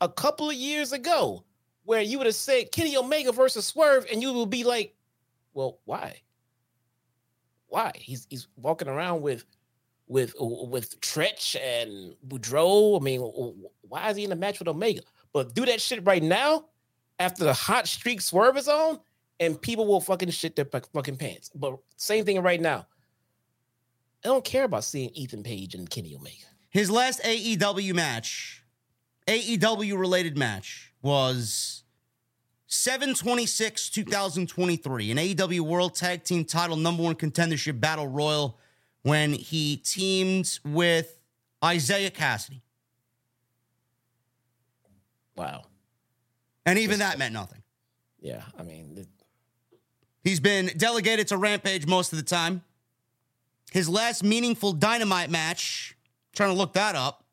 a 0.00 0.08
couple 0.08 0.48
of 0.48 0.56
years 0.56 0.92
ago 0.92 1.44
where 1.84 2.00
you 2.00 2.18
would 2.18 2.26
have 2.26 2.34
said 2.34 2.72
Kenny 2.72 2.96
Omega 2.96 3.32
versus 3.32 3.66
Swerve, 3.66 4.06
and 4.10 4.22
you 4.22 4.32
would 4.32 4.50
be 4.50 4.64
like, 4.64 4.94
well, 5.52 5.78
why? 5.84 6.20
Why? 7.68 7.92
He's 7.94 8.26
he's 8.30 8.48
walking 8.56 8.88
around 8.88 9.22
with 9.22 9.44
with 10.06 10.34
with 10.38 11.00
Tretch 11.00 11.56
and 11.60 12.14
Boudreaux. 12.26 13.00
I 13.00 13.04
mean, 13.04 13.20
why 13.82 14.10
is 14.10 14.16
he 14.16 14.24
in 14.24 14.32
a 14.32 14.36
match 14.36 14.58
with 14.58 14.68
Omega? 14.68 15.02
But 15.32 15.54
do 15.54 15.64
that 15.66 15.80
shit 15.80 16.04
right 16.06 16.22
now 16.22 16.66
after 17.18 17.44
the 17.44 17.54
hot 17.54 17.88
streak 17.88 18.20
Swerve 18.20 18.56
is 18.56 18.68
on 18.68 19.00
and 19.40 19.60
people 19.60 19.86
will 19.86 20.00
fucking 20.00 20.30
shit 20.30 20.56
their 20.56 20.64
fucking 20.64 21.16
pants. 21.16 21.50
But 21.54 21.78
same 21.96 22.24
thing 22.24 22.40
right 22.42 22.60
now. 22.60 22.86
I 24.24 24.28
don't 24.28 24.44
care 24.44 24.64
about 24.64 24.84
seeing 24.84 25.10
Ethan 25.10 25.42
Page 25.42 25.74
and 25.74 25.88
Kenny 25.88 26.14
Omega. 26.14 26.46
His 26.70 26.90
last 26.90 27.22
AEW 27.22 27.94
match, 27.94 28.64
AEW 29.26 29.98
related 29.98 30.36
match, 30.38 30.92
was 31.02 31.84
726 32.66 33.90
2023, 33.90 35.10
an 35.10 35.18
AEW 35.18 35.60
World 35.60 35.94
Tag 35.94 36.24
Team 36.24 36.44
title 36.44 36.76
number 36.76 37.02
one 37.02 37.14
contendership 37.14 37.78
battle 37.80 38.08
royal 38.08 38.58
when 39.04 39.32
he 39.32 39.76
teamed 39.76 40.58
with 40.64 41.18
Isiah 41.64 42.10
Kassidy. 42.10 42.62
Wow. 45.36 45.64
And 46.66 46.78
even 46.78 46.98
that 46.98 47.18
meant 47.18 47.32
nothing. 47.32 47.62
Yeah, 48.20 48.42
I 48.58 48.62
mean, 48.62 48.94
it, 48.96 49.08
He's 50.24 50.40
been 50.40 50.70
delegated 50.78 51.28
to 51.28 51.36
Rampage 51.36 51.86
most 51.86 52.12
of 52.12 52.18
the 52.18 52.24
time. 52.24 52.62
His 53.70 53.90
last 53.90 54.24
meaningful 54.24 54.72
dynamite 54.72 55.30
match, 55.30 55.96
trying 56.34 56.48
to 56.48 56.56
look 56.56 56.72
that 56.72 56.96
up. 56.96 57.24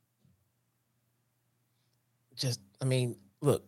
Just, 2.36 2.60
I 2.82 2.86
mean, 2.86 3.16
look, 3.40 3.64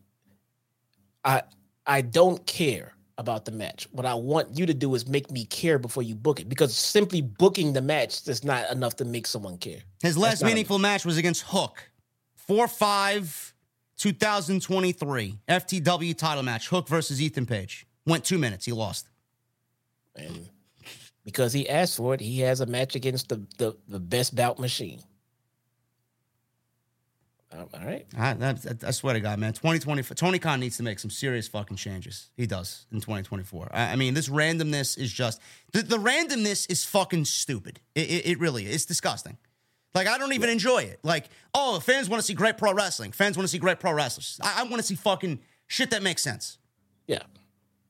I 1.24 1.44
I 1.86 2.02
don't 2.02 2.46
care 2.46 2.94
about 3.18 3.46
the 3.46 3.52
match. 3.52 3.88
What 3.92 4.06
I 4.06 4.16
want 4.16 4.58
you 4.58 4.66
to 4.66 4.74
do 4.74 4.94
is 4.96 5.08
make 5.08 5.32
me 5.32 5.46
care 5.46 5.78
before 5.78 6.04
you 6.04 6.16
book 6.16 6.40
it 6.40 6.50
because 6.50 6.76
simply 6.76 7.22
booking 7.22 7.74
the 7.74 7.82
match 7.82 8.28
is 8.28 8.44
not 8.44 8.72
enough 8.72 8.96
to 8.98 9.06
make 9.06 9.28
someone 9.28 9.58
care. 9.58 9.80
His 10.02 10.18
last 10.18 10.44
meaningful 10.44 10.78
enough. 10.78 10.92
match 10.92 11.06
was 11.06 11.18
against 11.18 11.44
Hook. 11.48 11.92
4 12.36 12.68
5 12.68 13.54
2023 13.98 15.40
FTW 15.48 16.18
title 16.18 16.44
match. 16.44 16.68
Hook 16.68 16.88
versus 16.88 17.22
Ethan 17.22 17.46
Page. 17.46 17.86
Went 18.06 18.26
two 18.26 18.38
minutes. 18.38 18.66
He 18.66 18.72
lost 18.72 19.08
and 20.16 20.50
because 21.24 21.54
he 21.54 21.70
asked 21.70 21.98
for 21.98 22.14
it, 22.14 22.20
he 22.20 22.42
has 22.42 22.60
a 22.60 22.66
match 22.66 22.96
against 22.96 23.30
the 23.30 23.46
the, 23.58 23.76
the 23.88 24.00
best 24.00 24.36
bout 24.36 24.60
machine. 24.60 25.02
Um, 27.56 27.68
all 27.74 27.86
right. 27.86 28.06
I, 28.18 28.30
I, 28.32 28.56
I, 28.88 28.92
swear 28.92 29.14
to 29.14 29.20
God, 29.20 29.38
man, 29.38 29.54
2020, 29.54 30.02
Tony 30.16 30.40
Khan 30.40 30.60
needs 30.60 30.78
to 30.78 30.84
make 30.84 30.98
some 30.98 31.12
serious 31.12 31.48
fucking 31.48 31.78
changes. 31.78 32.30
He 32.36 32.48
does 32.48 32.88
in 32.92 33.00
2024. 33.00 33.70
I, 33.72 33.92
I 33.92 33.96
mean, 33.96 34.16
this 34.16 34.28
randomness 34.28 34.98
is 34.98 35.12
just, 35.14 35.40
the, 35.72 35.84
the 35.84 35.98
randomness 35.98 36.70
is 36.70 36.84
fucking 36.84 37.26
stupid. 37.26 37.80
It, 37.94 38.10
it, 38.10 38.26
it, 38.26 38.40
really 38.40 38.66
is. 38.66 38.76
It's 38.76 38.86
disgusting. 38.86 39.38
Like, 39.94 40.08
I 40.08 40.18
don't 40.18 40.34
even 40.34 40.50
enjoy 40.50 40.80
it. 40.80 41.00
Like, 41.04 41.30
oh, 41.54 41.80
fans 41.80 42.10
want 42.10 42.22
to 42.22 42.26
see 42.26 42.34
great 42.34 42.58
pro 42.58 42.74
wrestling. 42.74 43.12
Fans 43.12 43.38
want 43.38 43.46
to 43.46 43.52
see 43.52 43.60
great 43.60 43.80
pro 43.80 43.94
wrestlers. 43.94 44.40
I, 44.42 44.62
I 44.62 44.64
want 44.64 44.78
to 44.78 44.84
see 44.84 44.96
fucking 44.96 45.40
shit 45.68 45.92
that 45.92 46.02
makes 46.02 46.24
sense. 46.24 46.58
Yeah. 47.06 47.22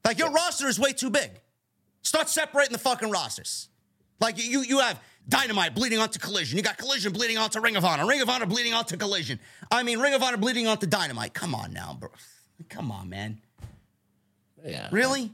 Like, 0.03 0.17
your 0.17 0.29
yeah. 0.29 0.35
roster 0.35 0.67
is 0.67 0.77
way 0.77 0.91
too 0.91 1.09
big. 1.09 1.31
Start 2.01 2.27
separating 2.27 2.73
the 2.73 2.79
fucking 2.79 3.11
rosters. 3.11 3.69
Like 4.19 4.37
you, 4.37 4.61
you 4.61 4.79
have 4.79 5.01
Dynamite 5.27 5.73
bleeding 5.73 5.99
onto 5.99 6.19
Collision. 6.19 6.57
You 6.57 6.63
got 6.63 6.77
Collision 6.77 7.13
bleeding 7.13 7.37
onto 7.37 7.59
Ring 7.59 7.75
of 7.75 7.85
Honor. 7.85 8.05
Ring 8.05 8.21
of 8.21 8.29
Honor 8.29 8.45
bleeding 8.45 8.73
onto 8.73 8.97
Collision. 8.97 9.39
I 9.71 9.83
mean, 9.83 9.99
Ring 9.99 10.13
of 10.13 10.21
Honor 10.21 10.37
bleeding 10.37 10.67
onto 10.67 10.85
Dynamite. 10.85 11.33
Come 11.33 11.55
on 11.55 11.73
now, 11.73 11.97
bro. 11.99 12.09
Come 12.69 12.91
on, 12.91 13.09
man. 13.09 13.39
Yeah. 14.65 14.89
Really? 14.91 15.31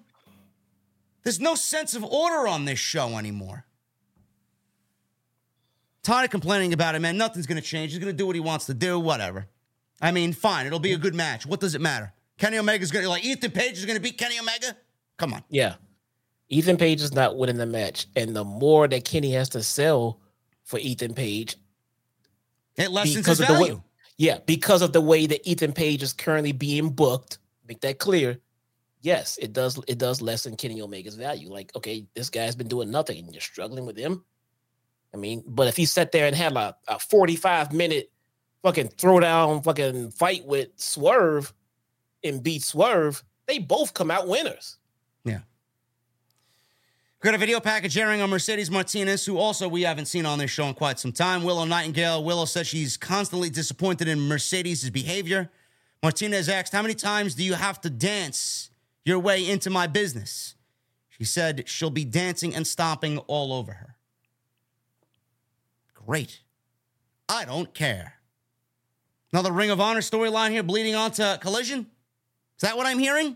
There's 1.24 1.40
no 1.40 1.56
sense 1.56 1.96
of 1.96 2.04
order 2.04 2.48
on 2.48 2.66
this 2.66 2.80
show 2.80 3.18
anymore. 3.18 3.66
Tired 6.04 6.26
of 6.26 6.32
complaining 6.32 6.74
about 6.74 6.96
it, 6.96 7.00
man. 7.00 7.18
Nothing's 7.18 7.46
going 7.46 7.62
to 7.62 7.68
change. 7.68 7.92
He's 7.92 8.00
going 8.00 8.12
to 8.12 8.18
do 8.18 8.26
what 8.26 8.36
he 8.36 8.40
wants 8.40 8.66
to 8.68 8.74
do, 8.74 9.00
whatever. 9.00 9.48
I 10.02 10.12
mean, 10.12 10.34
fine. 10.34 10.66
It'll 10.66 10.80
be 10.80 10.94
a 10.94 10.98
good 10.98 11.14
match. 11.14 11.46
What 11.46 11.60
does 11.60 11.76
it 11.76 11.82
matter? 11.82 12.14
Kenny 12.38 12.58
Omega's 12.58 12.90
going 12.90 13.04
to, 13.04 13.10
like, 13.10 13.26
Ethan 13.26 13.52
Page 13.52 13.78
is 13.78 13.86
going 13.86 13.98
to 13.98 14.02
beat 14.02 14.18
Kenny 14.18 14.40
Omega? 14.40 14.78
Come 15.18 15.34
on. 15.34 15.44
Yeah. 15.50 15.76
Ethan 16.50 16.78
Page 16.78 17.02
is 17.02 17.14
not 17.14 17.38
winning 17.38 17.58
the 17.58 17.66
match, 17.66 18.08
and 18.16 18.36
the 18.36 18.43
more 18.43 18.88
that 18.88 19.06
Kenny 19.06 19.32
has 19.34 19.50
to 19.50 19.62
sell 19.62 20.20
for 20.64 20.80
Ethan 20.80 21.14
Page, 21.14 21.58
it 22.76 22.91
lessens 22.91 23.26
his 23.26 23.39
value. 23.39 23.76
Way, 23.76 23.82
yeah, 24.18 24.39
because 24.45 24.82
of 24.82 24.91
the 24.91 25.02
way 25.02 25.28
that 25.28 25.47
Ethan 25.47 25.74
Page 25.74 26.02
is 26.02 26.14
currently 26.14 26.52
being 26.52 26.89
booked. 26.89 27.38
Make 27.68 27.82
that 27.82 28.00
clear. 28.00 28.39
Yes, 29.02 29.38
it 29.39 29.54
does. 29.54 29.80
It 29.88 30.00
does 30.00 30.22
lessen 30.22 30.56
Kenny 30.56 30.82
Omega's 30.82 31.16
value. 31.16 31.50
Like, 31.50 31.72
okay, 31.76 32.08
this 32.16 32.30
guy's 32.30 32.56
been 32.56 32.68
doing 32.68 32.89
nothing, 32.89 33.20
and 33.20 33.34
you're 33.34 33.41
struggling 33.41 33.86
with 33.86 33.95
him. 33.95 34.26
I 35.14 35.18
mean, 35.18 35.43
but 35.47 35.68
if 35.68 35.78
he 35.78 35.86
sat 35.86 36.12
there 36.12 36.26
and 36.26 36.36
had 36.36 36.56
a, 36.56 36.76
a 36.88 37.00
45 37.00 37.74
minute 37.74 38.12
fucking 38.64 38.89
throwdown 38.89 39.64
fucking 39.64 40.12
fight 40.12 40.45
with 40.45 40.70
Swerve 40.76 41.54
and 42.24 42.43
beat 42.43 42.64
Swerve, 42.64 43.24
they 43.47 43.60
both 43.60 43.93
come 43.93 44.12
out 44.12 44.28
winners. 44.28 44.78
Got 47.22 47.36
a 47.36 47.38
video 47.38 47.59
package 47.59 47.97
airing 47.97 48.22
on 48.22 48.30
Mercedes 48.30 48.72
Martinez, 48.72 49.26
who 49.26 49.38
also 49.38 49.67
we 49.67 49.82
haven't 49.82 50.05
seen 50.05 50.26
on 50.26 50.39
this 50.39 50.49
show 50.49 50.67
in 50.67 50.74
quite 50.74 50.99
some 50.99 51.11
time. 51.11 51.43
Willow 51.43 51.65
Nightingale. 51.65 52.24
Willow 52.24 52.45
says 52.45 52.65
she's 52.65 52.95
constantly 52.95 53.49
disappointed 53.49 54.07
in 54.07 54.30
Mercedes' 54.30 54.89
behavior. 54.89 55.51
Martinez 56.01 56.47
asked, 56.47 56.72
How 56.72 56.82
many 56.82 56.93
times 56.93 57.36
do 57.36 57.43
you 57.43 57.55
have 57.55 57.82
to 57.82 57.89
dance 57.89 58.70
your 59.03 59.20
way 59.20 59.45
into 59.45 59.70
my 59.70 59.86
business? 59.86 60.55
She 61.09 61.26
said 61.26 61.67
she'll 61.67 61.89
be 61.89 62.05
dancing 62.05 62.55
and 62.55 62.65
stomping 62.65 63.17
all 63.28 63.51
over 63.51 63.74
her. 63.74 63.97
Great. 65.93 66.39
I 67.28 67.43
don't 67.43 67.74
care. 67.74 68.13
Another 69.34 69.51
Ring 69.51 69.72
of 69.72 69.82
Honor 69.82 69.99
storyline 69.99 70.51
here 70.51 70.63
bleeding 70.63 70.95
onto 70.95 71.38
Collision? 71.39 71.82
Is 72.55 72.61
that 72.61 72.78
what 72.78 72.88
I'm 72.88 72.97
hearing? 72.97 73.36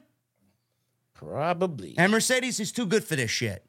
Probably. 1.14 1.96
And 1.98 2.14
Mercedes 2.14 2.62
is 2.62 2.72
too 2.72 2.86
good 2.86 3.04
for 3.04 3.18
this 3.18 3.30
shit. 3.30 3.66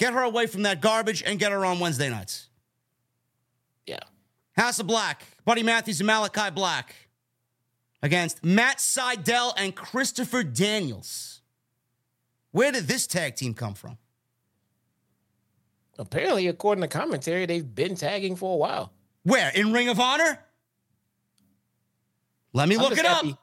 Get 0.00 0.14
her 0.14 0.22
away 0.22 0.46
from 0.46 0.62
that 0.62 0.80
garbage 0.80 1.22
and 1.22 1.38
get 1.38 1.52
her 1.52 1.62
on 1.62 1.78
Wednesday 1.78 2.08
nights. 2.08 2.48
Yeah. 3.84 3.98
House 4.56 4.80
of 4.80 4.86
Black, 4.86 5.22
Buddy 5.44 5.62
Matthews 5.62 6.00
and 6.00 6.06
Malachi 6.06 6.50
Black 6.50 6.94
against 8.02 8.42
Matt 8.42 8.78
Sydal 8.78 9.52
and 9.58 9.76
Christopher 9.76 10.42
Daniels. 10.42 11.42
Where 12.50 12.72
did 12.72 12.84
this 12.84 13.06
tag 13.06 13.36
team 13.36 13.52
come 13.52 13.74
from? 13.74 13.98
Apparently, 15.98 16.46
according 16.46 16.80
to 16.80 16.88
commentary, 16.88 17.44
they've 17.44 17.74
been 17.74 17.94
tagging 17.94 18.36
for 18.36 18.54
a 18.54 18.56
while. 18.56 18.94
Where? 19.24 19.52
In 19.54 19.70
Ring 19.70 19.90
of 19.90 20.00
Honor? 20.00 20.38
Let 22.54 22.70
me 22.70 22.76
I'm 22.76 22.80
look 22.80 22.92
it 22.92 23.04
happy. 23.04 23.32
up. 23.32 23.38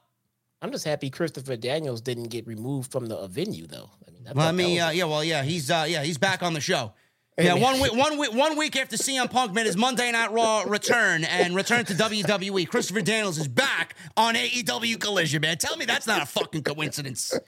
I'm 0.60 0.72
just 0.72 0.84
happy 0.84 1.10
Christopher 1.10 1.56
Daniels 1.56 2.00
didn't 2.00 2.28
get 2.28 2.46
removed 2.46 2.90
from 2.90 3.06
the 3.06 3.26
venue, 3.28 3.66
though. 3.66 3.90
I 4.06 4.10
mean, 4.10 4.22
well, 4.34 4.48
I 4.48 4.52
mean, 4.52 4.80
uh, 4.80 4.90
yeah, 4.90 5.04
well, 5.04 5.22
yeah, 5.22 5.42
he's 5.42 5.70
uh, 5.70 5.86
yeah, 5.88 6.02
he's 6.02 6.18
back 6.18 6.42
on 6.42 6.52
the 6.52 6.60
show. 6.60 6.92
Yeah, 7.40 7.54
one 7.54 7.80
week, 7.80 7.94
one 7.94 8.18
week, 8.18 8.34
one 8.34 8.56
week 8.58 8.74
after 8.74 8.96
CM 8.96 9.30
Punk 9.30 9.52
made 9.52 9.66
his 9.66 9.76
Monday 9.76 10.10
Night 10.10 10.32
Raw 10.32 10.64
return 10.66 11.22
and 11.22 11.54
returned 11.54 11.86
to 11.86 11.94
WWE, 11.94 12.68
Christopher 12.68 13.00
Daniels 13.00 13.38
is 13.38 13.46
back 13.46 13.94
on 14.16 14.34
AEW 14.34 14.98
Collision. 14.98 15.42
Man, 15.42 15.56
tell 15.56 15.76
me 15.76 15.84
that's 15.84 16.08
not 16.08 16.20
a 16.20 16.26
fucking 16.26 16.64
coincidence. 16.64 17.38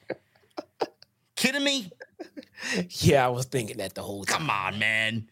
Kidding 1.34 1.64
me? 1.64 1.90
Yeah, 2.90 3.26
I 3.26 3.30
was 3.30 3.46
thinking 3.46 3.78
that 3.78 3.94
the 3.94 4.02
whole 4.02 4.24
time. 4.24 4.38
Come 4.38 4.50
on, 4.50 4.78
man. 4.78 5.28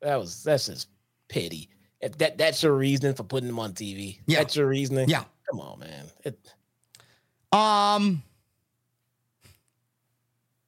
That 0.00 0.16
was 0.16 0.42
that's 0.42 0.66
just 0.66 0.88
petty. 1.28 1.68
If 2.00 2.16
that 2.18 2.38
that's 2.38 2.62
your 2.62 2.74
reason 2.74 3.14
for 3.14 3.24
putting 3.24 3.48
him 3.48 3.58
on 3.58 3.72
TV. 3.72 4.20
Yeah. 4.26 4.38
That's 4.38 4.56
your 4.56 4.68
reasoning. 4.68 5.08
Yeah. 5.08 5.24
Come 5.50 5.60
on, 5.60 5.80
man. 5.80 6.04
It, 6.24 6.38
um, 7.52 8.22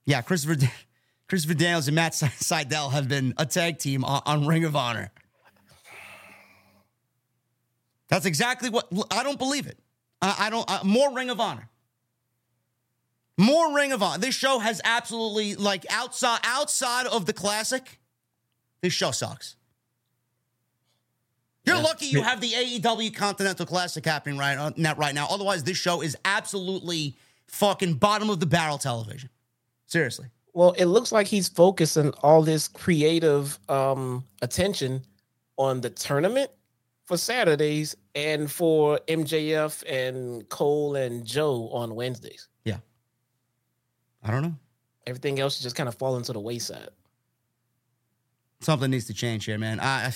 yeah, 0.07 0.23
Christopher, 0.23 0.57
Christopher 1.29 1.55
Daniels 1.55 1.89
and 1.89 1.95
Matt 1.95 2.13
Sydal 2.13 2.93
have 2.93 3.09
been 3.09 3.35
a 3.37 3.47
tag 3.47 3.79
team 3.79 4.05
on, 4.05 4.23
on 4.27 4.47
Ring 4.47 4.65
of 4.65 4.75
Honor. 4.75 5.13
That's 8.09 8.27
exactly 8.27 8.71
what 8.71 8.89
I 9.13 9.23
don't 9.23 9.39
believe 9.39 9.67
it. 9.67 9.79
I, 10.21 10.47
I 10.47 10.51
don't 10.51 10.85
more 10.85 11.15
Ring 11.15 11.31
of 11.31 11.41
Honor. 11.41 11.69
More 13.39 13.75
Ring 13.75 13.93
of 13.93 14.03
Honor. 14.03 14.19
This 14.19 14.35
show 14.35 14.59
has 14.59 14.81
absolutely 14.85 15.55
like 15.55 15.87
outside 15.89 16.41
outside 16.43 17.07
of 17.07 17.27
the 17.27 17.33
classic. 17.33 18.01
This 18.83 18.93
show 18.93 19.13
sucks. 19.13 19.57
You're 21.65 21.77
yeah. 21.77 21.83
lucky 21.83 22.07
you 22.07 22.23
have 22.23 22.41
the 22.41 22.51
AEW 22.51 23.15
Continental 23.15 23.67
Classic 23.67 24.05
happening 24.05 24.39
right 24.39 24.57
on 24.57 24.87
uh, 24.87 24.95
right 24.97 25.15
now. 25.15 25.27
Otherwise, 25.31 25.63
this 25.63 25.77
show 25.77 26.01
is 26.01 26.17
absolutely 26.25 27.17
fucking 27.49 27.95
bottom 27.95 28.31
of 28.31 28.41
the 28.41 28.47
barrel 28.47 28.79
television. 28.79 29.29
Seriously. 29.87 30.29
Well, 30.53 30.73
it 30.73 30.87
looks 30.87 31.13
like 31.13 31.27
he's 31.27 31.49
focusing 31.49 32.13
all 32.23 32.43
this 32.43 32.67
creative 32.67 33.59
um, 33.69 34.25
attention 34.43 35.03
on 35.57 35.81
the 35.81 35.91
tournament 35.91 36.51
for 37.05 37.17
Saturdays 37.17 37.97
and 38.15 38.51
for 38.51 39.01
MJF 39.07 39.85
and 39.89 40.49
Cole 40.49 40.97
and 40.97 41.25
Joe 41.25 41.69
on 41.73 41.95
Wednesdays. 41.95 42.49
Yeah. 42.65 42.79
I 44.23 44.31
don't 44.31 44.43
know. 44.43 44.55
Everything 45.07 45.41
else 45.41 45.57
is 45.57 45.63
just 45.63 45.77
kind 45.77 45.89
of 45.89 45.95
falling 45.97 46.23
to 46.25 46.33
the 46.33 46.41
wayside. 46.41 46.89
Something 48.61 48.91
needs 48.91 49.07
to 49.07 49.15
change 49.15 49.45
here, 49.45 49.59
man. 49.59 49.81
I, 49.81 50.13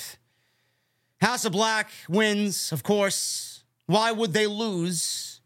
House 1.25 1.47
of 1.47 1.53
Black 1.53 1.91
wins, 2.07 2.70
of 2.70 2.83
course. 2.83 3.64
Why 3.87 4.12
would 4.12 4.35
they 4.35 4.47
lose 4.47 5.41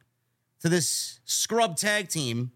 to 0.61 0.68
this 0.68 1.20
scrub 1.24 1.76
tag 1.76 2.09
team? 2.09 2.51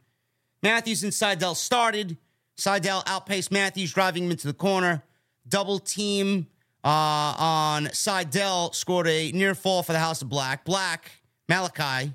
Matthews 0.60 1.04
and 1.04 1.12
Sydal 1.12 1.54
started. 1.54 2.16
Sydal 2.56 3.04
outpaced 3.06 3.52
Matthews, 3.52 3.92
driving 3.92 4.24
him 4.24 4.32
into 4.32 4.48
the 4.48 4.52
corner. 4.52 5.04
Double 5.48 5.78
team 5.78 6.48
uh, 6.82 6.88
on 6.88 7.86
Sydal 7.86 8.74
scored 8.74 9.06
a 9.06 9.30
near 9.30 9.54
fall 9.54 9.84
for 9.84 9.92
the 9.92 10.00
House 10.00 10.20
of 10.20 10.28
Black. 10.28 10.64
Black, 10.64 11.12
Malachi, 11.48 12.14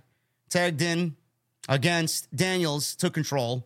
tagged 0.49 0.81
in 0.81 1.15
against 1.69 2.35
Daniels, 2.35 2.95
took 2.95 3.13
control. 3.13 3.65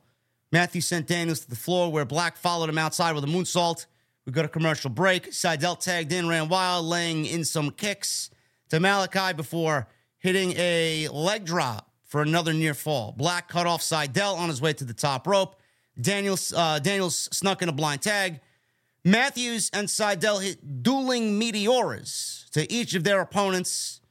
Matthews 0.51 0.85
sent 0.85 1.07
Daniels 1.07 1.39
to 1.39 1.49
the 1.49 1.55
floor 1.55 1.91
where 1.91 2.05
Black 2.05 2.37
followed 2.37 2.69
him 2.69 2.77
outside 2.77 3.15
with 3.15 3.23
a 3.23 3.27
moonsault. 3.27 3.87
We 4.25 4.31
got 4.31 4.45
a 4.45 4.49
commercial 4.49 4.89
break. 4.89 5.31
Sydal 5.31 5.79
tagged 5.79 6.11
in, 6.11 6.27
ran 6.27 6.47
wild, 6.47 6.85
laying 6.85 7.25
in 7.25 7.43
some 7.43 7.71
kicks 7.71 8.29
to 8.69 8.79
Malachi 8.79 9.33
before 9.33 9.87
hitting 10.19 10.53
a 10.57 11.07
leg 11.09 11.45
drop 11.45 11.89
for 12.05 12.21
another 12.21 12.53
near 12.53 12.75
fall. 12.75 13.13
Black 13.17 13.47
cut 13.47 13.65
off 13.65 13.81
Sydal 13.81 14.37
on 14.37 14.49
his 14.49 14.61
way 14.61 14.73
to 14.73 14.83
the 14.83 14.93
top 14.93 15.25
rope. 15.25 15.55
Daniels, 15.99 16.53
uh, 16.53 16.77
Daniels 16.79 17.29
snuck 17.31 17.61
in 17.61 17.69
a 17.69 17.71
blind 17.71 18.01
tag. 18.01 18.41
Matthews 19.03 19.71
and 19.73 19.87
Sydal 19.87 20.43
hit 20.43 20.83
dueling 20.83 21.39
meteoras 21.39 22.47
to 22.51 22.71
each 22.71 22.93
of 22.93 23.03
their 23.03 23.21
opponents 23.21 24.01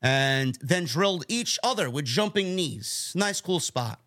and 0.00 0.56
then 0.60 0.84
drilled 0.84 1.24
each 1.28 1.58
other 1.64 1.90
with 1.90 2.04
jumping 2.04 2.54
knees. 2.54 3.12
Nice, 3.16 3.40
cool 3.40 3.58
spot. 3.58 4.00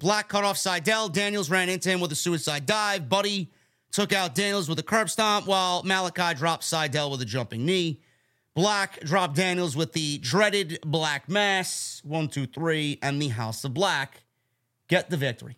Black 0.00 0.28
cut 0.28 0.44
off 0.44 0.56
Sydal. 0.56 1.12
Daniels 1.12 1.50
ran 1.50 1.68
into 1.68 1.90
him 1.90 2.00
with 2.00 2.10
a 2.12 2.16
suicide 2.16 2.64
dive. 2.64 3.10
Buddy 3.10 3.50
took 3.92 4.12
out 4.12 4.34
Daniels 4.34 4.68
with 4.68 4.78
a 4.78 4.82
curb 4.82 5.08
stomp, 5.08 5.46
while 5.46 5.82
Malachi 5.84 6.34
dropped 6.36 6.64
Sydal 6.64 7.10
with 7.10 7.20
a 7.22 7.26
jumping 7.26 7.64
knee. 7.64 8.00
Black 8.54 9.00
dropped 9.00 9.36
Daniels 9.36 9.76
with 9.76 9.92
the 9.92 10.18
dreaded 10.18 10.78
Black 10.84 11.28
Mass, 11.28 12.02
one, 12.04 12.28
two, 12.28 12.46
three, 12.46 12.98
and 13.02 13.20
the 13.20 13.28
House 13.28 13.64
of 13.64 13.72
Black 13.72 14.24
get 14.88 15.08
the 15.08 15.16
victory. 15.16 15.56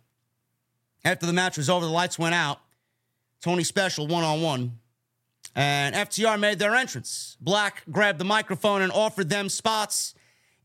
After 1.05 1.26
the 1.26 1.32
match 1.32 1.57
was 1.57 1.68
over, 1.68 1.85
the 1.85 1.91
lights 1.91 2.18
went 2.18 2.35
out. 2.35 2.61
Tony 3.41 3.64
Special 3.64 4.07
one 4.07 4.24
on 4.24 4.43
one. 4.43 4.78
And 5.57 5.95
FTR 5.95 6.39
made 6.39 6.59
their 6.59 6.74
entrance. 6.74 7.37
Black 7.41 7.82
grabbed 7.91 8.18
the 8.18 8.24
microphone 8.24 8.80
and 8.80 8.91
offered 8.91 9.28
them 9.28 9.49
spots 9.49 10.14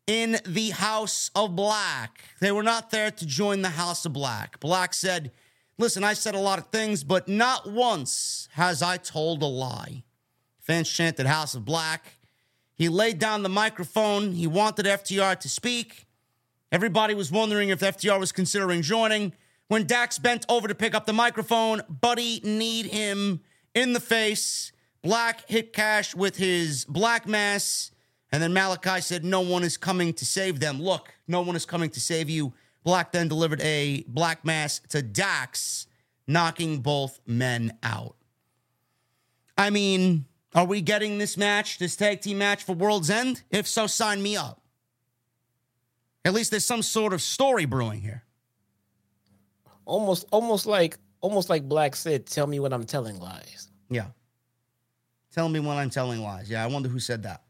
in 0.07 0.37
the 0.45 0.69
House 0.69 1.29
of 1.35 1.55
Black. 1.55 2.23
They 2.39 2.51
were 2.51 2.63
not 2.63 2.89
there 2.89 3.11
to 3.11 3.25
join 3.25 3.61
the 3.61 3.69
House 3.69 4.05
of 4.05 4.13
Black. 4.13 4.59
Black 4.59 4.93
said, 4.93 5.31
Listen, 5.79 6.03
I 6.03 6.11
said 6.11 6.35
a 6.35 6.39
lot 6.39 6.59
of 6.59 6.65
things, 6.67 7.05
but 7.05 7.29
not 7.29 7.71
once 7.71 8.49
has 8.51 8.81
I 8.81 8.97
told 8.97 9.41
a 9.41 9.45
lie. 9.45 10.03
Fans 10.59 10.89
chanted 10.89 11.25
House 11.25 11.55
of 11.55 11.63
Black. 11.63 12.17
He 12.75 12.89
laid 12.89 13.17
down 13.17 13.43
the 13.43 13.49
microphone. 13.49 14.33
He 14.33 14.45
wanted 14.45 14.85
FTR 14.85 15.39
to 15.39 15.47
speak. 15.47 16.05
Everybody 16.69 17.13
was 17.13 17.31
wondering 17.31 17.69
if 17.69 17.79
FTR 17.79 18.19
was 18.19 18.33
considering 18.33 18.81
joining. 18.81 19.31
When 19.69 19.87
Dax 19.87 20.19
bent 20.19 20.45
over 20.49 20.67
to 20.67 20.75
pick 20.75 20.93
up 20.93 21.05
the 21.05 21.13
microphone, 21.13 21.81
Buddy 21.87 22.41
kneed 22.43 22.87
him 22.87 23.39
in 23.73 23.93
the 23.93 24.01
face. 24.01 24.73
Black 25.01 25.47
hit 25.47 25.71
Cash 25.71 26.13
with 26.13 26.35
his 26.35 26.83
black 26.83 27.25
mass. 27.25 27.91
And 28.33 28.43
then 28.43 28.51
Malachi 28.51 28.99
said, 28.99 29.23
No 29.23 29.39
one 29.39 29.63
is 29.63 29.77
coming 29.77 30.11
to 30.15 30.25
save 30.25 30.59
them. 30.59 30.81
Look, 30.81 31.13
no 31.25 31.39
one 31.39 31.55
is 31.55 31.65
coming 31.65 31.89
to 31.91 32.01
save 32.01 32.29
you. 32.29 32.53
Black 32.83 33.11
then 33.11 33.27
delivered 33.27 33.61
a 33.61 34.03
black 34.07 34.45
mass 34.45 34.79
to 34.89 35.01
Dax, 35.01 35.87
knocking 36.27 36.79
both 36.79 37.19
men 37.25 37.77
out. 37.83 38.15
I 39.57 39.69
mean, 39.69 40.25
are 40.55 40.65
we 40.65 40.81
getting 40.81 41.17
this 41.17 41.37
match, 41.37 41.77
this 41.77 41.95
tag 41.95 42.21
team 42.21 42.37
match 42.37 42.63
for 42.63 42.73
World's 42.73 43.09
End? 43.09 43.43
If 43.51 43.67
so, 43.67 43.87
sign 43.87 44.21
me 44.21 44.37
up. 44.37 44.61
At 46.23 46.33
least 46.33 46.51
there's 46.51 46.65
some 46.65 46.81
sort 46.81 47.13
of 47.13 47.21
story 47.21 47.65
brewing 47.65 48.01
here 48.01 48.23
almost 49.89 50.25
almost 50.31 50.65
like 50.65 50.97
almost 51.21 51.49
like 51.49 51.67
Black 51.67 51.95
said, 51.95 52.25
tell 52.25 52.47
me 52.47 52.59
when 52.59 52.71
I'm 52.71 52.85
telling 52.85 53.19
lies. 53.19 53.69
Yeah. 53.89 54.05
Tell 55.33 55.49
me 55.49 55.59
when 55.59 55.75
I'm 55.75 55.89
telling 55.89 56.21
lies. 56.21 56.49
Yeah, 56.49 56.63
I 56.63 56.67
wonder 56.67 56.87
who 56.87 56.99
said 56.99 57.23
that. 57.23 57.43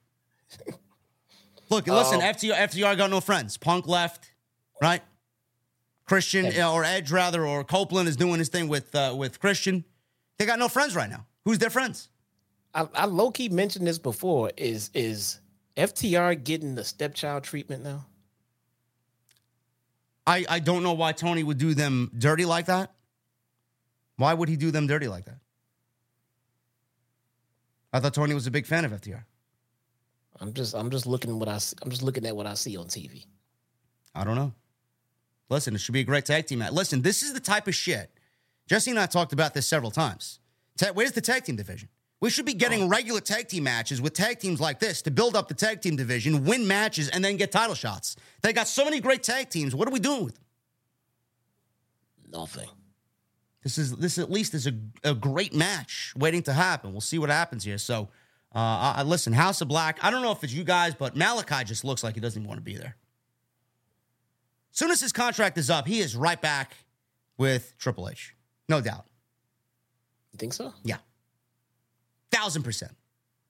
Look, 1.70 1.86
listen, 1.86 2.16
um, 2.16 2.22
FTR, 2.22 2.56
FTR 2.56 2.98
got 2.98 3.12
no 3.12 3.22
friends. 3.22 3.58
Punk 3.58 3.88
left, 3.88 4.32
right? 4.82 5.04
Christian 6.10 6.47
or 6.64 6.84
Edge 6.84 7.12
rather, 7.12 7.45
or 7.45 7.64
Copeland 7.64 8.10
is 8.10 8.18
doing 8.18 8.39
his 8.39 8.49
thing 8.49 8.68
with 8.68 8.93
uh, 8.95 9.14
with 9.16 9.39
Christian. 9.39 9.86
They 10.39 10.45
got 10.47 10.57
no 10.57 10.68
friends 10.68 10.95
right 10.95 11.10
now. 11.10 11.28
Who's 11.45 11.60
their 11.60 11.70
friends? 11.70 12.10
I, 12.74 12.88
I 12.95 13.05
low 13.05 13.30
key 13.30 13.49
mentioned 13.49 13.86
this 13.86 13.99
before. 13.99 14.51
Is 14.57 14.89
is 14.95 15.39
FTR 15.78 16.43
getting 16.43 16.74
the 16.74 16.84
stepchild 16.84 17.43
treatment 17.43 17.84
now? 17.84 18.07
I, 20.26 20.45
I 20.49 20.60
don't 20.60 20.82
know 20.82 20.93
why 20.93 21.12
Tony 21.12 21.43
would 21.43 21.60
do 21.60 21.74
them 21.74 22.12
dirty 22.18 22.45
like 22.45 22.66
that. 22.66 22.91
Why 24.18 24.34
would 24.34 24.49
he 24.49 24.57
do 24.57 24.72
them 24.72 24.88
dirty 24.88 25.07
like 25.07 25.26
that? 25.26 25.39
I 27.93 27.99
thought 27.99 28.14
Tony 28.16 28.34
was 28.34 28.47
a 28.47 28.51
big 28.51 28.66
fan 28.66 28.84
of 28.84 28.91
FTR. 28.91 29.24
I'm 30.39 30.53
just 30.53 30.74
I'm 30.74 30.89
just 30.89 31.05
looking 31.05 31.38
what 31.38 31.49
I 31.49 31.60
I'm 31.84 31.91
just 31.91 32.01
looking 32.01 32.26
at 32.26 32.36
what 32.36 32.47
I 32.47 32.55
see 32.55 32.78
on 32.78 32.88
TV. 32.88 33.26
I 34.16 34.24
don't 34.24 34.36
know. 34.36 34.53
Listen, 35.50 35.76
it 35.76 35.82
should 35.82 35.93
be 35.93 36.02
a 36.02 36.06
great 36.06 36.26
tag 36.26 36.45
team 36.45 36.60
match. 36.60 36.72
Listen, 36.72 37.02
this 37.02 37.24
is 37.24 37.34
the 37.34 37.39
type 37.39 37.68
of 37.68 37.76
shit. 37.76 38.12
Jesse 38.68 38.91
and 38.91 39.00
I 39.00 39.08
talked 39.08 39.34
about 39.34 39.54
this 39.54 39.68
several 39.68 39.91
times. 39.91 40.39
Where's 40.93 41.12
the 41.12 41.21
tag 41.21 41.43
team 41.43 41.55
division? 41.55 41.89
We 42.21 42.30
should 42.30 42.46
be 42.46 42.54
getting 42.54 42.84
oh. 42.84 42.88
regular 42.88 43.21
tag 43.21 43.47
team 43.47 43.63
matches 43.63 44.01
with 44.01 44.13
tag 44.13 44.39
teams 44.39 44.59
like 44.59 44.80
this 44.80 45.01
to 45.04 45.12
build 45.12 45.36
up 45.36 45.47
the 45.47 45.54
tag 45.54 45.82
team 45.82 45.96
division, 45.96 46.43
win 46.43 46.67
matches, 46.67 47.09
and 47.09 47.24
then 47.24 47.38
get 47.38 47.51
title 47.51 47.76
shots. 47.76 48.16
They 48.42 48.54
got 48.54 48.67
so 48.67 48.84
many 48.84 49.00
great 49.00 49.24
tag 49.24 49.50
teams. 49.50 49.74
What 49.74 49.88
are 49.88 49.92
we 49.92 50.00
doing 50.00 50.26
with 50.26 50.36
them? 50.36 50.43
Nothing. 52.32 52.70
This 53.63 53.78
is 53.78 53.96
this 53.97 54.17
at 54.17 54.32
least 54.32 54.54
is 54.54 54.67
a, 54.67 54.74
a 55.04 55.13
great 55.13 55.54
match 55.54 56.13
waiting 56.16 56.43
to 56.43 56.54
happen. 56.54 56.92
We'll 56.92 57.01
see 57.01 57.20
what 57.20 57.30
happens 57.30 57.63
here. 57.63 57.78
So, 57.78 58.09
uh, 58.54 58.93
I, 58.97 59.04
listen, 59.04 59.34
House 59.34 59.62
of 59.62 59.67
Black. 59.67 60.00
I 60.01 60.12
don't 60.12 60.21
know 60.21 60.32
if 60.32 60.43
it's 60.43 60.54
you 60.54 60.63
guys, 60.63 60.96
but 60.96 61.16
Malachi 61.16 61.66
just 61.66 61.84
looks 61.84 62.04
like 62.04 62.16
he 62.16 62.21
doesn't 62.21 62.42
even 62.42 62.47
want 62.47 62.59
to 62.59 62.63
be 62.63 62.78
there. 62.78 62.96
As 64.80 64.82
soon 64.82 64.92
as 64.92 65.01
his 65.01 65.12
contract 65.12 65.58
is 65.58 65.70
up, 65.70 65.86
he 65.86 66.00
is 66.00 66.16
right 66.16 66.42
back 66.42 66.72
with 67.38 67.74
Triple 67.78 68.08
H, 68.08 68.34
no 68.70 68.80
doubt. 68.80 69.08
You 70.32 70.38
think 70.38 70.54
so? 70.54 70.74
Yeah. 70.86 71.00
Thousand 72.32 72.64
percent. 72.64 72.93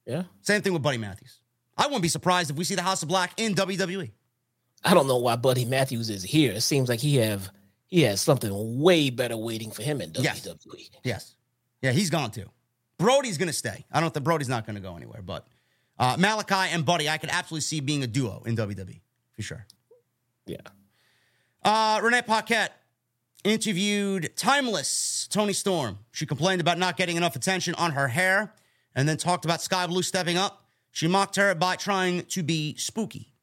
Yeah. 0.07 0.23
Same 0.41 0.63
thing 0.63 0.73
with 0.73 0.81
Buddy 0.81 0.97
Matthews. 0.97 1.39
I 1.77 1.85
wouldn't 1.85 2.01
be 2.01 2.07
surprised 2.07 2.49
if 2.49 2.57
we 2.57 2.63
see 2.63 2.73
the 2.73 2.81
House 2.81 3.03
of 3.03 3.09
Black 3.09 3.33
in 3.37 3.53
WWE. 3.53 4.09
I 4.83 4.95
don't 4.95 5.05
know 5.05 5.17
why 5.17 5.35
Buddy 5.35 5.65
Matthews 5.65 6.09
is 6.09 6.23
here. 6.23 6.51
It 6.51 6.61
seems 6.61 6.89
like 6.89 6.99
he 6.99 7.17
have 7.17 7.51
he 7.85 8.01
has 8.01 8.21
something 8.21 8.81
way 8.81 9.11
better 9.11 9.37
waiting 9.37 9.69
for 9.69 9.83
him 9.83 10.01
in 10.01 10.11
WWE. 10.11 10.23
Yes. 10.23 11.01
yes. 11.03 11.35
Yeah, 11.83 11.91
he's 11.91 12.09
gone 12.09 12.31
too. 12.31 12.49
Brody's 12.97 13.37
going 13.37 13.49
to 13.49 13.53
stay. 13.53 13.85
I 13.91 13.99
don't 13.99 14.11
think 14.11 14.23
Brody's 14.23 14.49
not 14.49 14.65
going 14.65 14.77
to 14.77 14.81
go 14.81 14.95
anywhere, 14.95 15.21
but 15.21 15.45
uh, 15.99 16.15
Malachi 16.17 16.73
and 16.73 16.83
Buddy, 16.83 17.07
I 17.07 17.19
could 17.19 17.29
absolutely 17.29 17.61
see 17.61 17.81
being 17.81 18.01
a 18.01 18.07
duo 18.07 18.41
in 18.47 18.55
WWE 18.57 18.99
for 19.35 19.43
sure. 19.43 19.67
Yeah. 20.47 20.57
Uh, 21.63 21.99
Renee 22.01 22.21
Paquette 22.21 22.71
interviewed 23.43 24.35
Timeless 24.35 25.27
Toni 25.29 25.53
Storm. 25.53 25.99
She 26.11 26.25
complained 26.25 26.61
about 26.61 26.77
not 26.77 26.97
getting 26.97 27.17
enough 27.17 27.35
attention 27.35 27.75
on 27.75 27.91
her 27.91 28.07
hair 28.07 28.53
and 28.95 29.07
then 29.07 29.17
talked 29.17 29.45
about 29.45 29.61
Skye 29.61 29.87
Blue 29.87 30.01
stepping 30.01 30.37
up. 30.37 30.65
She 30.91 31.07
mocked 31.07 31.35
her 31.35 31.53
by 31.55 31.75
trying 31.75 32.23
to 32.23 32.43
be 32.43 32.75
spooky. 32.75 33.33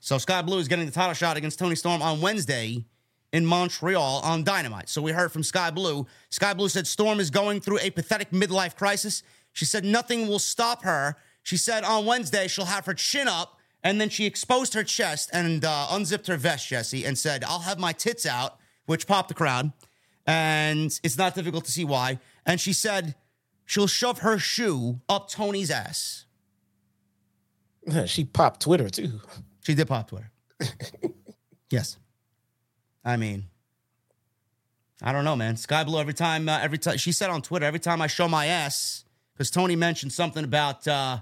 So 0.00 0.18
Skye 0.18 0.42
Blue 0.42 0.58
is 0.58 0.68
getting 0.68 0.86
the 0.86 0.92
title 0.92 1.14
shot 1.14 1.36
against 1.36 1.58
Toni 1.58 1.74
Storm 1.74 2.02
on 2.02 2.20
Wednesday 2.20 2.84
in 3.32 3.44
Montreal 3.46 4.20
on 4.24 4.42
Dynamite. 4.42 4.88
So 4.88 5.02
we 5.02 5.12
heard 5.12 5.30
from 5.30 5.42
Skye 5.42 5.70
Blue. 5.70 6.06
Skye 6.30 6.54
Blue 6.54 6.68
said 6.68 6.86
Storm 6.86 7.20
is 7.20 7.30
going 7.30 7.60
through 7.60 7.78
a 7.80 7.90
pathetic 7.90 8.30
midlife 8.30 8.76
crisis. 8.76 9.22
She 9.52 9.64
said 9.64 9.84
nothing 9.84 10.28
will 10.28 10.38
stop 10.38 10.82
her 10.84 11.16
She 11.42 11.56
said 11.56 11.84
on 11.84 12.06
Wednesday 12.06 12.48
she'll 12.48 12.66
have 12.66 12.86
her 12.86 12.94
chin 12.94 13.28
up, 13.28 13.59
and 13.82 14.00
then 14.00 14.08
she 14.08 14.26
exposed 14.26 14.74
her 14.74 14.84
chest 14.84 15.30
and 15.32 15.64
uh, 15.64 15.86
unzipped 15.90 16.26
her 16.26 16.36
vest, 16.36 16.68
Jesse, 16.68 17.04
and 17.04 17.16
said, 17.16 17.44
"I'll 17.44 17.60
have 17.60 17.78
my 17.78 17.92
tits 17.92 18.26
out," 18.26 18.58
which 18.86 19.06
popped 19.06 19.28
the 19.28 19.34
crowd, 19.34 19.72
and 20.26 20.98
it's 21.02 21.18
not 21.18 21.34
difficult 21.34 21.64
to 21.64 21.72
see 21.72 21.84
why. 21.84 22.18
And 22.44 22.60
she 22.60 22.72
said 22.72 23.14
she'll 23.64 23.86
shove 23.86 24.18
her 24.20 24.38
shoe 24.38 25.00
up 25.08 25.28
Toni's 25.28 25.70
ass. 25.70 26.26
She 28.06 28.24
popped 28.24 28.60
Twitter 28.60 28.90
too. 28.90 29.20
She 29.64 29.74
did 29.74 29.88
pop 29.88 30.08
Twitter. 30.08 30.30
yes. 31.70 31.96
I 33.04 33.16
mean, 33.16 33.46
I 35.02 35.12
don't 35.12 35.24
know, 35.24 35.34
man. 35.34 35.56
Skye 35.56 35.84
Blue 35.84 35.98
every 35.98 36.14
time, 36.14 36.48
uh, 36.48 36.58
every 36.60 36.78
time 36.78 36.98
she 36.98 37.12
said 37.12 37.30
on 37.30 37.40
Twitter, 37.40 37.64
every 37.64 37.80
time 37.80 38.02
I 38.02 38.06
show 38.06 38.28
my 38.28 38.46
ass, 38.46 39.04
because 39.32 39.50
Tony 39.50 39.76
mentioned 39.76 40.12
something 40.12 40.44
about 40.44 40.86
uh, 40.86 41.20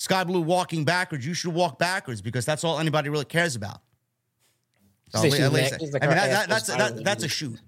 Skye 0.00 0.24
Blue 0.24 0.40
walking 0.40 0.86
backwards. 0.86 1.26
You 1.26 1.34
should 1.34 1.52
walk 1.52 1.78
backwards 1.78 2.22
because 2.22 2.46
that's 2.46 2.64
all 2.64 2.78
anybody 2.78 3.10
really 3.10 3.26
cares 3.26 3.54
about. 3.54 3.82
So, 5.10 5.18
at 5.18 5.52
least- 5.52 5.78
she's 5.78 5.94
I 5.94 5.98
mean, 5.98 6.10
that, 6.16 6.30
that, 6.30 6.48
that's 6.48 6.66
that, 6.68 7.04
that's 7.04 7.22
a 7.22 7.28
shoot, 7.28 7.60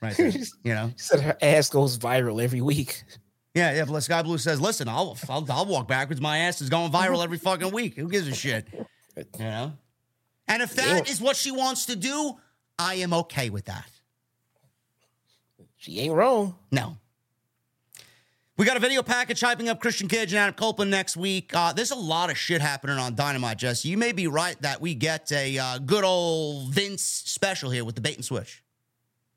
right? 0.00 0.16
There, 0.16 0.28
you 0.64 0.72
know. 0.74 0.90
She 0.96 1.02
said 1.04 1.20
her 1.20 1.36
ass 1.42 1.68
goes 1.68 1.98
viral 1.98 2.42
every 2.42 2.62
week. 2.62 3.04
Yeah, 3.54 3.74
yeah. 3.74 3.84
But 3.84 4.00
Skye 4.00 4.22
Blue 4.22 4.38
says, 4.38 4.58
"Listen, 4.58 4.88
I'll, 4.88 5.18
I'll 5.28 5.44
I'll 5.50 5.66
walk 5.66 5.86
backwards. 5.86 6.18
My 6.18 6.38
ass 6.38 6.62
is 6.62 6.70
going 6.70 6.90
viral 6.90 7.22
every 7.22 7.36
fucking 7.36 7.72
week. 7.72 7.96
Who 7.96 8.08
gives 8.08 8.26
a 8.26 8.34
shit?" 8.34 8.66
You 9.38 9.44
know. 9.44 9.72
And 10.48 10.62
if 10.62 10.74
that 10.76 11.06
Yeah. 11.06 11.12
is 11.12 11.20
what 11.20 11.36
she 11.36 11.50
wants 11.50 11.86
to 11.86 11.96
do, 11.96 12.36
I 12.78 12.94
am 12.96 13.12
okay 13.12 13.48
with 13.50 13.64
that. 13.66 13.88
She 15.76 16.00
ain't 16.00 16.14
wrong. 16.14 16.54
No. 16.70 16.96
We 18.58 18.64
got 18.64 18.78
a 18.78 18.80
video 18.80 19.02
package 19.02 19.40
hyping 19.40 19.68
up 19.68 19.80
Christian 19.80 20.08
Cage 20.08 20.32
and 20.32 20.38
Adam 20.38 20.54
Copeland 20.54 20.90
next 20.90 21.14
week. 21.14 21.54
Uh, 21.54 21.74
there's 21.74 21.90
a 21.90 21.94
lot 21.96 22.30
of 22.30 22.38
shit 22.38 22.62
happening 22.62 22.96
on 22.96 23.14
Dynamite, 23.14 23.58
Jesse. 23.58 23.88
You 23.90 23.98
may 23.98 24.12
be 24.12 24.28
right 24.28 24.60
that 24.62 24.80
we 24.80 24.94
get 24.94 25.30
a 25.30 25.58
uh, 25.58 25.78
good 25.78 26.04
old 26.04 26.72
Vince 26.72 27.02
special 27.02 27.68
here 27.70 27.84
with 27.84 27.96
the 27.96 28.00
bait 28.00 28.16
and 28.16 28.24
switch. 28.24 28.62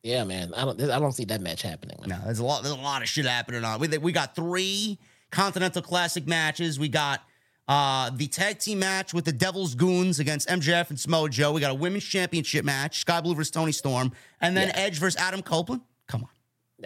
Yeah, 0.04 0.24
man. 0.24 0.54
I 0.56 0.64
don't. 0.64 0.82
I 0.82 1.00
don't 1.00 1.12
see 1.12 1.26
that 1.26 1.42
match 1.42 1.62
happening. 1.62 1.98
Man. 2.00 2.18
No, 2.18 2.26
there's 2.26 2.40
a 2.40 2.46
lot. 2.46 2.64
There's 2.64 2.74
a 2.74 2.80
lot 2.80 3.02
of 3.02 3.10
shit 3.10 3.26
happening 3.26 3.66
on. 3.66 3.82
We 3.82 3.90
we 3.98 4.14
got 4.14 4.34
three 4.38 4.98
Continental 5.32 5.82
Classic 5.82 6.26
matches. 6.26 6.80
We 6.80 6.88
got 6.88 7.22
uh, 7.68 8.12
the 8.12 8.28
tag 8.28 8.60
team 8.60 8.80
match 8.80 9.14
with 9.14 9.26
the 9.26 9.34
Devil's 9.34 9.76
Goons 9.76 10.20
against 10.20 10.48
MJF 10.48 10.92
and 10.92 10.98
Smojo. 10.98 11.54
We 11.54 11.60
got 11.60 11.72
a 11.72 11.76
women's 11.76 12.06
championship 12.06 12.64
match, 12.64 13.02
Skye 13.02 13.20
Blue 13.20 13.36
versus 13.36 13.52
Toni 13.52 13.74
Storm, 13.74 14.14
and 14.40 14.56
then 14.56 14.70
Yeah. 14.70 14.78
Edge 14.78 14.98
versus 14.98 15.20
Adam 15.20 15.42
Copeland. 15.42 15.82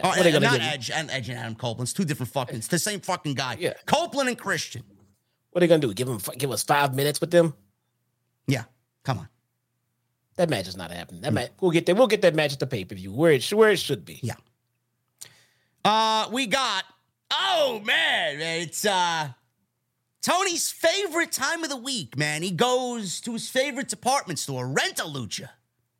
Come 0.00 0.02
on. 0.02 0.02
Now, 0.02 0.02
Oh, 0.04 0.08
what 0.10 0.18
are 0.18 0.22
they 0.24 0.32
gonna 0.32 0.46
not? 0.46 0.60
Edge 0.60 0.90
and 0.90 1.10
Edge 1.10 1.28
and 1.28 1.38
Adam 1.38 1.54
Copeland. 1.54 1.86
It's 1.86 1.92
two 1.92 2.04
different 2.04 2.32
fucking. 2.32 2.56
It's 2.56 2.66
the 2.68 2.78
same 2.78 3.00
fucking 3.00 3.34
guy. 3.34 3.56
Yeah. 3.58 3.74
Copeland 3.86 4.28
and 4.28 4.38
Christian. 4.38 4.82
What 5.50 5.62
are 5.62 5.66
they 5.66 5.68
gonna 5.68 5.80
do? 5.80 5.94
Give 5.94 6.08
them? 6.08 6.18
Give 6.36 6.50
us 6.50 6.62
five 6.62 6.94
minutes 6.94 7.20
with 7.20 7.30
them? 7.30 7.54
Yeah, 8.46 8.64
come 9.04 9.18
on. 9.20 9.28
That 10.36 10.50
match 10.50 10.66
is 10.66 10.76
not 10.76 10.90
happening. 10.90 11.20
That 11.20 11.32
match. 11.32 11.50
We'll 11.60 11.70
get 11.70 11.86
that. 11.86 11.96
We'll 11.96 12.08
get 12.08 12.22
that 12.22 12.34
match 12.34 12.52
at 12.52 12.58
the 12.58 12.66
pay 12.66 12.84
per 12.84 12.94
view 12.96 13.12
where 13.12 13.30
it 13.32 13.44
where 13.52 13.70
it 13.70 13.78
should 13.78 14.04
be. 14.04 14.18
Yeah. 14.22 14.34
Uh, 15.84 16.28
we 16.32 16.46
got. 16.46 16.84
Oh 17.30 17.80
man, 17.84 18.38
man, 18.38 18.62
it's 18.62 18.84
uh 18.84 19.28
Tony's 20.22 20.70
favorite 20.70 21.32
time 21.32 21.62
of 21.62 21.70
the 21.70 21.76
week. 21.76 22.16
Man, 22.16 22.42
he 22.42 22.50
goes 22.50 23.20
to 23.22 23.32
his 23.32 23.48
favorite 23.48 23.88
department 23.88 24.38
store, 24.38 24.66
Rent-A-Lucha. 24.68 25.48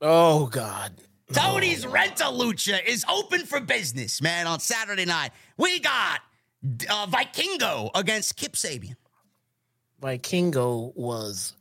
Oh 0.00 0.46
God. 0.46 0.92
Tony's 1.32 1.86
Rent-A-Lucha 1.86 2.84
is 2.84 3.04
open 3.10 3.46
for 3.46 3.60
business, 3.60 4.20
man. 4.20 4.46
On 4.46 4.60
Saturday 4.60 5.04
night, 5.04 5.32
we 5.56 5.80
got 5.80 6.20
uh, 6.90 7.06
Vikingo 7.06 7.90
against 7.94 8.36
Kip 8.36 8.52
Sabian. 8.52 8.96
Vikingo 10.02 10.94
was 10.94 11.54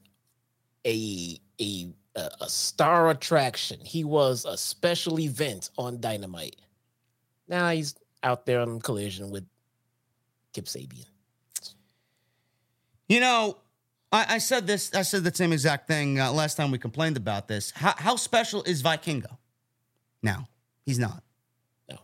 a 0.85 1.39
a 1.61 1.93
a 2.15 2.29
a 2.41 2.49
star 2.49 3.09
attraction. 3.09 3.79
He 3.79 4.03
was 4.03 4.45
a 4.45 4.57
special 4.57 5.19
event 5.19 5.69
on 5.77 6.01
Dynamite. 6.01 6.57
Now 7.47 7.69
he's 7.69 7.95
out 8.21 8.45
there 8.45 8.59
on 8.59 8.81
collision 8.81 9.31
with 9.31 9.45
Kip 10.51 10.65
Sabian. 10.65 11.05
You 13.07 13.19
know, 13.19 13.57
I, 14.11 14.35
I 14.35 14.37
said 14.39 14.67
this. 14.67 14.93
I 14.93 15.03
said 15.03 15.23
the 15.23 15.33
same 15.33 15.53
exact 15.53 15.87
thing 15.87 16.19
uh, 16.19 16.31
last 16.31 16.55
time 16.55 16.71
we 16.71 16.77
complained 16.77 17.15
about 17.15 17.47
this. 17.47 17.71
How, 17.71 17.93
how 17.97 18.15
special 18.17 18.63
is 18.63 18.83
Vikingo? 18.83 19.37
Now 20.23 20.47
he's 20.85 20.97
not. 20.97 21.21
No. 21.89 21.97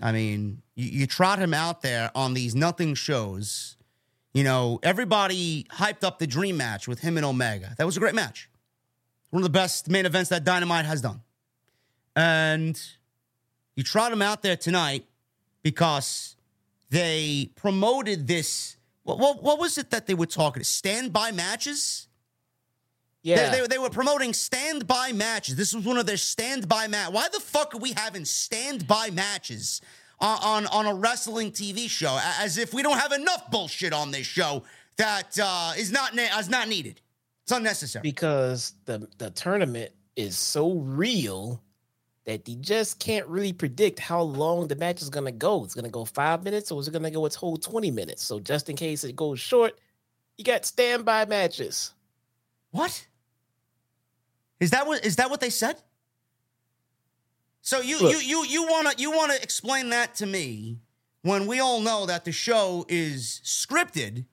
I 0.00 0.10
mean, 0.10 0.62
you, 0.74 1.00
you 1.00 1.06
trot 1.06 1.38
him 1.38 1.54
out 1.54 1.82
there 1.82 2.10
on 2.14 2.34
these 2.34 2.54
nothing 2.54 2.94
shows. 2.94 3.76
You 4.34 4.44
know, 4.44 4.80
everybody 4.82 5.66
hyped 5.70 6.02
up 6.02 6.18
the 6.18 6.26
dream 6.26 6.56
match 6.56 6.88
with 6.88 7.00
him 7.00 7.16
and 7.18 7.26
Omega. 7.26 7.74
That 7.76 7.84
was 7.84 7.96
a 7.96 8.00
great 8.00 8.14
match. 8.14 8.48
One 9.30 9.42
of 9.42 9.44
the 9.44 9.50
best 9.50 9.88
main 9.88 10.06
events 10.06 10.30
that 10.30 10.44
Dynamite 10.44 10.86
has 10.86 11.02
done. 11.02 11.20
And 12.16 12.80
you 13.76 13.82
trot 13.82 14.12
him 14.12 14.22
out 14.22 14.42
there 14.42 14.56
tonight 14.56 15.06
because 15.62 16.36
they 16.90 17.50
promoted 17.56 18.26
this. 18.26 18.76
What, 19.04 19.18
what, 19.18 19.42
what 19.42 19.58
was 19.58 19.78
it 19.78 19.90
that 19.90 20.06
they 20.06 20.14
were 20.14 20.26
talking? 20.26 20.62
Standby 20.62 21.32
matches? 21.32 22.08
Yeah. 23.22 23.50
They, 23.50 23.60
they, 23.60 23.66
they 23.68 23.78
were 23.78 23.90
promoting 23.90 24.32
standby 24.32 25.12
matches. 25.12 25.56
This 25.56 25.74
was 25.74 25.84
one 25.84 25.96
of 25.96 26.06
their 26.06 26.16
standby 26.16 26.88
match. 26.88 27.12
Why 27.12 27.28
the 27.32 27.40
fuck 27.40 27.74
are 27.74 27.78
we 27.78 27.92
having 27.96 28.24
standby 28.24 29.10
matches 29.10 29.80
on, 30.20 30.38
on, 30.42 30.66
on 30.66 30.86
a 30.86 30.94
wrestling 30.94 31.52
TV 31.52 31.88
show? 31.88 32.18
As 32.40 32.58
if 32.58 32.74
we 32.74 32.82
don't 32.82 32.98
have 32.98 33.12
enough 33.12 33.50
bullshit 33.50 33.92
on 33.92 34.10
this 34.10 34.26
show 34.26 34.64
that 34.96 35.38
uh, 35.40 35.72
is 35.78 35.92
not 35.92 36.14
ne- 36.14 36.28
is 36.38 36.48
not 36.48 36.68
needed. 36.68 37.00
It's 37.44 37.52
unnecessary. 37.52 38.02
because 38.02 38.74
the 38.84 39.08
the 39.18 39.30
tournament 39.30 39.90
is 40.16 40.36
so 40.36 40.72
real 40.74 41.60
that 42.24 42.48
you 42.48 42.54
just 42.56 43.00
can't 43.00 43.26
really 43.26 43.52
predict 43.52 43.98
how 43.98 44.20
long 44.22 44.68
the 44.68 44.76
match 44.76 45.02
is 45.02 45.10
gonna 45.10 45.32
go. 45.32 45.64
It's 45.64 45.74
gonna 45.74 45.88
go 45.88 46.04
five 46.04 46.44
minutes, 46.44 46.70
or 46.70 46.80
is 46.80 46.86
it 46.88 46.92
gonna 46.92 47.10
go 47.10 47.26
its 47.26 47.34
whole 47.34 47.56
twenty 47.56 47.90
minutes? 47.90 48.22
So 48.22 48.38
just 48.38 48.68
in 48.68 48.76
case 48.76 49.02
it 49.04 49.16
goes 49.16 49.40
short, 49.40 49.78
you 50.36 50.44
got 50.44 50.64
standby 50.64 51.24
matches. 51.26 51.92
What? 52.70 53.06
Is 54.62 54.70
that 54.70 54.86
what 54.86 55.04
is 55.04 55.16
that 55.16 55.28
what 55.28 55.40
they 55.40 55.50
said? 55.50 55.74
So 57.62 57.80
you 57.80 57.98
Look. 57.98 58.12
you 58.12 58.18
you 58.18 58.46
you 58.46 58.62
want 58.62 58.92
to 58.92 59.02
you 59.02 59.10
want 59.10 59.32
to 59.32 59.42
explain 59.42 59.90
that 59.90 60.14
to 60.16 60.26
me 60.26 60.78
when 61.22 61.48
we 61.48 61.58
all 61.58 61.80
know 61.80 62.06
that 62.06 62.24
the 62.24 62.30
show 62.30 62.86
is 62.88 63.40
scripted 63.42 64.24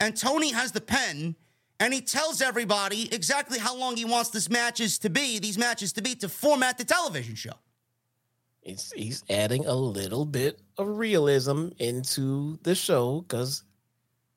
and 0.00 0.16
Tony 0.16 0.52
has 0.52 0.72
the 0.72 0.80
pen 0.80 1.36
and 1.78 1.92
he 1.92 2.00
tells 2.00 2.40
everybody 2.40 3.14
exactly 3.14 3.58
how 3.58 3.76
long 3.76 3.94
he 3.94 4.06
wants 4.06 4.30
this 4.30 4.48
matches 4.48 4.98
to 5.00 5.10
be, 5.10 5.38
these 5.38 5.58
matches 5.58 5.92
to 5.92 6.02
be 6.02 6.14
to 6.14 6.30
format 6.30 6.78
the 6.78 6.84
television 6.84 7.34
show. 7.34 7.58
It's 8.62 8.90
he's 8.92 9.22
adding 9.28 9.66
a 9.66 9.74
little 9.74 10.24
bit 10.24 10.60
of 10.78 10.96
realism 10.96 11.68
into 11.78 12.58
the 12.62 12.74
show 12.74 13.20
because 13.20 13.64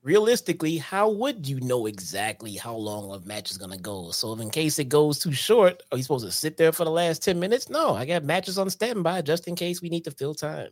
realistically, 0.04 0.78
how 0.78 1.10
would 1.10 1.48
you 1.48 1.60
know 1.62 1.86
exactly 1.86 2.56
how 2.56 2.76
long 2.76 3.12
a 3.14 3.20
match 3.26 3.52
is 3.52 3.58
gonna 3.58 3.78
go? 3.78 4.12
So 4.12 4.34
if 4.34 4.40
in 4.40 4.50
case 4.50 4.80
it 4.80 4.90
goes 4.90 5.20
too 5.20 5.34
short, 5.34 5.84
are 5.92 5.98
you 5.98 6.04
supposed 6.04 6.26
to 6.26 6.32
sit 6.32 6.58
there 6.58 6.72
for 6.72 6.86
the 6.86 6.92
last 6.92 7.24
10 7.24 7.40
minutes? 7.40 7.70
No, 7.70 7.94
I 7.96 8.06
got 8.06 8.24
matches 8.24 8.58
on 8.58 8.70
standby 8.70 9.22
just 9.22 9.48
in 9.48 9.56
case 9.56 9.82
we 9.82 9.90
need 9.90 10.04
to 10.06 10.12
fill 10.12 10.34
time. 10.34 10.70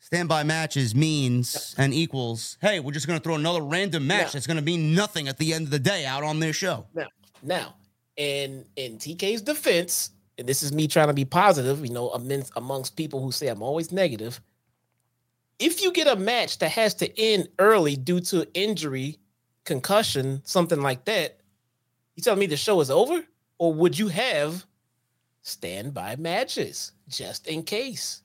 Standby 0.00 0.44
matches 0.44 0.94
means 0.94 1.74
and 1.76 1.92
equals, 1.92 2.56
hey, 2.60 2.78
we're 2.80 2.92
just 2.92 3.06
going 3.08 3.18
to 3.18 3.22
throw 3.22 3.34
another 3.34 3.60
random 3.60 4.06
match 4.06 4.26
Yeah. 4.26 4.30
that's 4.34 4.46
going 4.46 4.56
to 4.56 4.62
mean 4.62 4.94
nothing 4.94 5.26
at 5.26 5.38
the 5.38 5.52
end 5.52 5.64
of 5.64 5.70
the 5.70 5.78
day 5.78 6.06
out 6.06 6.22
on 6.22 6.38
this 6.38 6.54
show. 6.56 6.86
Now, 6.94 7.08
now, 7.42 7.74
in 8.16 8.64
in 8.76 8.98
TK's 8.98 9.42
defense, 9.42 10.10
and 10.38 10.48
this 10.48 10.62
is 10.62 10.72
me 10.72 10.86
trying 10.86 11.08
to 11.08 11.14
be 11.14 11.24
positive, 11.24 11.84
you 11.84 11.92
know, 11.92 12.10
amongst, 12.10 12.52
amongst 12.54 12.96
people 12.96 13.20
who 13.20 13.32
say 13.32 13.48
I'm 13.48 13.60
always 13.62 13.90
negative. 13.90 14.40
If 15.58 15.82
you 15.82 15.92
get 15.92 16.06
a 16.06 16.16
match 16.16 16.58
that 16.58 16.70
has 16.72 16.94
to 16.94 17.20
end 17.20 17.48
early 17.58 17.96
due 17.96 18.20
to 18.20 18.46
injury, 18.54 19.18
concussion, 19.64 20.40
something 20.44 20.80
like 20.80 21.04
that, 21.06 21.40
you 22.14 22.22
telling 22.22 22.38
me 22.40 22.46
the 22.46 22.56
show 22.56 22.80
is 22.80 22.90
over, 22.90 23.24
or 23.58 23.72
would 23.74 23.98
you 23.98 24.08
have 24.08 24.64
standby 25.42 26.16
matches 26.16 26.92
just 27.08 27.46
in 27.46 27.62
case? 27.62 28.22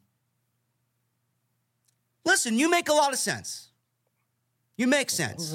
Listen, 2.25 2.57
you 2.57 2.69
make 2.69 2.87
a 2.89 2.93
lot 2.93 3.11
of 3.13 3.19
sense. 3.19 3.69
You 4.77 4.87
make 4.87 5.09
sense. 5.09 5.53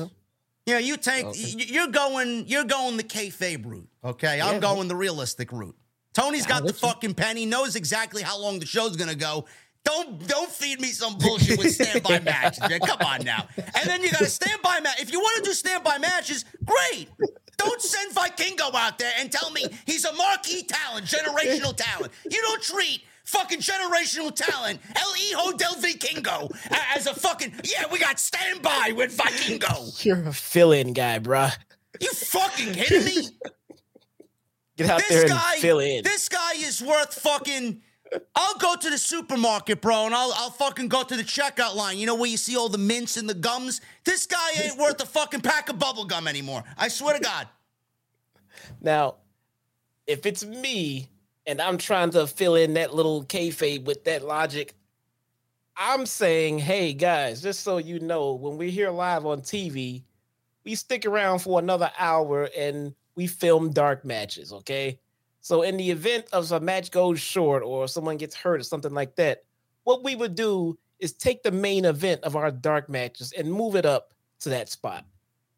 You 0.67 0.75
know, 0.75 0.79
you 0.79 0.97
take 0.97 1.25
Okay. 1.25 1.41
you're 1.57 1.87
going 1.89 2.47
you're 2.47 2.65
going 2.65 2.97
the 2.97 3.03
kayfabe 3.05 3.65
route. 3.65 3.89
Okay, 4.05 4.41
I'm 4.41 4.55
Yeah. 4.55 4.61
going 4.61 4.89
the 4.89 4.97
realistic 4.97 5.51
route. 5.51 5.77
Tony's 6.13 6.47
got 6.47 6.63
the 6.63 6.69
you. 6.73 6.79
fucking 6.79 7.15
pen. 7.15 7.37
He 7.37 7.47
knows 7.47 7.75
exactly 7.75 8.23
how 8.23 8.39
long 8.39 8.59
the 8.59 8.67
show's 8.67 8.97
gonna 8.97 9.15
go. 9.15 9.47
Don't 9.89 10.27
don't 10.29 10.51
feed 10.51 10.81
me 10.83 10.89
some 10.89 11.17
bullshit 11.17 11.59
with 11.59 11.73
standby 11.73 12.21
matches. 12.25 12.61
Man. 12.69 12.79
Come 12.81 13.01
on 13.01 13.25
now. 13.25 13.49
And 13.57 13.89
then 13.89 14.03
you 14.03 14.11
got 14.11 14.21
a 14.21 14.27
standby 14.27 14.81
match. 14.81 15.01
If 15.01 15.11
you 15.11 15.19
want 15.19 15.43
to 15.43 15.49
do 15.51 15.55
standby 15.55 15.97
matches, 15.97 16.45
great. 16.63 17.09
Don't 17.57 17.81
send 17.81 18.15
Vikingo 18.15 18.75
out 18.75 18.99
there 18.99 19.13
and 19.19 19.33
tell 19.33 19.51
me 19.51 19.65
he's 19.87 20.05
a 20.05 20.13
marquee 20.13 20.63
talent, 20.63 21.07
generational 21.07 21.75
talent. 21.75 22.13
You 22.31 22.41
don't 22.43 22.63
treat 22.63 23.01
fucking 23.25 23.61
generational 23.61 24.35
talent, 24.35 24.79
El 24.95 25.13
Hijo 25.15 25.57
del 25.57 25.75
Vikingo, 25.77 26.55
as 26.95 27.07
a 27.07 27.15
fucking 27.15 27.55
yeah, 27.65 27.85
we 27.91 27.99
got 27.99 28.21
standby 28.21 28.93
with 28.95 29.17
Vikingo. 29.17 30.05
You're 30.05 30.23
a 30.29 30.33
fill-in 30.35 30.93
guy, 30.93 31.19
bruh. 31.19 31.57
You 32.01 32.11
fucking 32.13 32.75
kidding 32.75 33.05
me? 33.07 33.29
Get 34.77 34.91
out 34.91 35.01
there 35.09 35.23
This 35.23 35.31
and 35.31 35.41
guy, 35.41 35.57
fill 35.61 35.81
in. 35.81 36.05
this 36.05 36.29
guy 36.29 36.53
is 36.57 36.83
worth 36.83 37.15
fucking. 37.15 37.81
I'll 38.35 38.55
go 38.59 38.77
to 38.77 38.91
the 38.91 38.99
supermarket, 38.99 39.81
bro, 39.81 40.07
and 40.07 40.15
I'll 40.15 40.33
I'll 40.37 40.51
fucking 40.51 40.89
go 40.89 41.03
to 41.03 41.17
the 41.17 41.23
checkout 41.23 41.75
line. 41.75 41.99
You 41.99 42.07
know 42.07 42.15
where 42.15 42.31
you 42.31 42.37
see 42.37 42.57
all 42.57 42.69
the 42.69 42.79
mints 42.79 43.17
and 43.17 43.29
the 43.29 43.35
gums. 43.35 43.81
This 44.05 44.27
guy 44.27 44.51
ain't 44.63 44.79
worth 44.79 45.03
a 45.03 45.07
fucking 45.07 45.41
pack 45.41 45.69
of 45.69 45.79
bubble 45.79 46.05
gum 46.05 46.29
anymore. 46.29 46.65
I 46.77 46.89
swear 46.89 47.15
to 47.15 47.21
God. 47.21 47.49
Now, 48.81 49.17
if 50.07 50.27
it's 50.27 50.45
me 50.45 51.09
and 51.47 51.61
I'm 51.61 51.79
trying 51.79 52.11
to 52.11 52.27
fill 52.27 52.55
in 52.55 52.75
that 52.75 52.95
little 52.95 53.25
kayfabe 53.25 53.85
with 53.85 54.05
that 54.05 54.25
logic, 54.25 54.75
I'm 55.77 56.07
saying, 56.07 56.59
hey 56.59 56.93
guys, 56.93 57.43
just 57.43 57.61
so 57.61 57.79
you 57.79 58.01
know, 58.01 58.33
when 58.33 58.57
we're 58.59 58.71
here 58.71 58.91
live 58.91 59.27
on 59.27 59.43
TV, 59.43 60.03
we 60.65 60.75
stick 60.75 61.07
around 61.07 61.39
for 61.39 61.59
another 61.59 61.91
hour 61.99 62.49
and 62.57 62.95
we 63.15 63.27
film 63.27 63.71
dark 63.71 64.05
matches, 64.05 64.53
okay? 64.53 64.99
So 65.41 65.63
in 65.63 65.77
the 65.77 65.91
event 65.91 66.27
of 66.33 66.51
a 66.53 66.61
match 66.61 66.91
goes 66.91 67.21
short 67.21 67.63
or 67.63 67.89
someone 67.89 68.17
gets 68.17 68.35
hurt 68.35 68.61
or 68.61 68.65
something 68.65 68.93
like 68.93 69.17
that, 69.17 69.45
what 69.85 70.05
we 70.05 70.15
would 70.15 70.35
do 70.35 70.79
is 70.99 71.13
take 71.13 71.43
the 71.43 71.51
main 71.51 71.85
event 71.85 72.23
of 72.25 72.37
our 72.37 72.51
dark 72.51 72.89
matches 72.89 73.33
and 73.33 73.53
move 73.53 73.77
it 73.77 73.87
up 73.87 74.13
to 74.41 74.51
that 74.51 74.69
spot. 74.69 75.05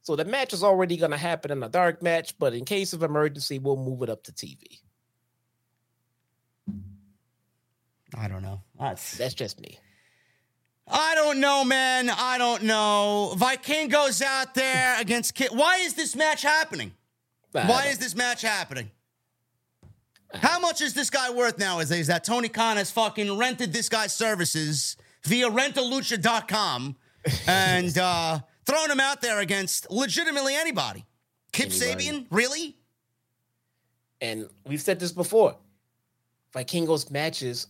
So 0.02 0.16
the 0.16 0.24
match 0.24 0.52
is 0.52 0.62
already 0.62 0.97
going 0.97 1.11
to 1.11 1.16
happen 1.16 1.51
in 1.51 1.62
a 1.62 1.69
dark 1.69 2.02
match, 2.02 2.39
but 2.39 2.55
in 2.55 2.65
case 2.65 2.93
of 2.93 3.02
emergency, 3.02 3.59
we'll 3.59 3.77
move 3.77 4.02
it 4.02 4.11
up 4.11 4.23
to 4.24 4.32
TV. 4.32 4.81
I 8.16 8.28
don't 8.28 8.43
know. 8.43 8.61
That's 8.78 9.16
That's 9.16 9.35
just 9.35 9.61
me. 9.61 9.78
I 10.89 11.15
don't 11.15 11.39
know, 11.39 11.65
man. 11.65 12.11
I 12.11 12.36
don't 12.39 12.65
know. 12.65 13.35
Viking 13.36 13.89
goes 13.89 14.20
out 14.23 14.55
there 14.55 15.01
against 15.01 15.35
Kit. 15.35 15.52
Why 15.52 15.78
is 15.78 15.94
this 15.94 16.16
match 16.16 16.43
happening? 16.43 16.93
Why 17.52 17.86
is 17.86 17.98
this 17.98 18.15
match 18.16 18.43
happening? 18.43 18.90
How 20.35 20.61
much 20.61 20.81
is 20.81 20.94
this 20.94 21.11
guy 21.11 21.31
worth 21.31 21.59
now? 21.59 21.77
nowadays 21.77 22.07
that 22.07 22.24
Tony 22.24 22.48
Khan 22.48 22.77
has 22.77 22.90
fucking 22.90 23.36
rented 23.36 23.73
this 23.73 23.89
guy's 23.89 24.12
services 24.12 24.97
via 25.24 25.48
rentalucha.com 25.48 26.97
and 27.47 27.98
uh, 27.98 28.39
thrown 28.65 28.90
him 28.90 29.01
out 29.01 29.20
there 29.23 29.40
against 29.40 29.90
legitimately 29.90 30.55
anybody? 30.55 31.05
Kip 31.52 31.70
Anybody. 31.70 32.05
Sabian? 32.07 32.27
Really? 32.31 32.77
and 34.20 34.48
we've 34.66 34.81
said 34.81 35.01
this 35.01 35.12
before. 35.12 35.57
Vikingo's 36.55 37.11
matches 37.11 37.69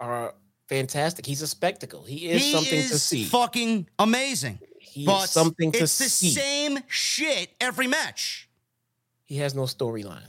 are 0.00 0.34
fantastic. 0.68 1.26
He's 1.26 1.42
a 1.42 1.46
spectacle. 1.46 2.02
He 2.02 2.28
is 2.28 2.42
he 2.42 2.52
something 2.52 2.78
is 2.78 2.90
to 2.90 2.98
see. 2.98 3.24
fucking 3.24 3.88
amazing. 3.98 4.58
he 4.78 5.06
but 5.06 5.24
is 5.24 5.30
something 5.30 5.70
to 5.72 5.78
it's 5.78 5.98
the 5.98 6.08
same 6.08 6.78
shit 6.88 7.50
every 7.60 7.86
match. 7.86 8.48
He 9.24 9.36
has 9.36 9.54
no 9.54 9.62
storyline. 9.62 10.26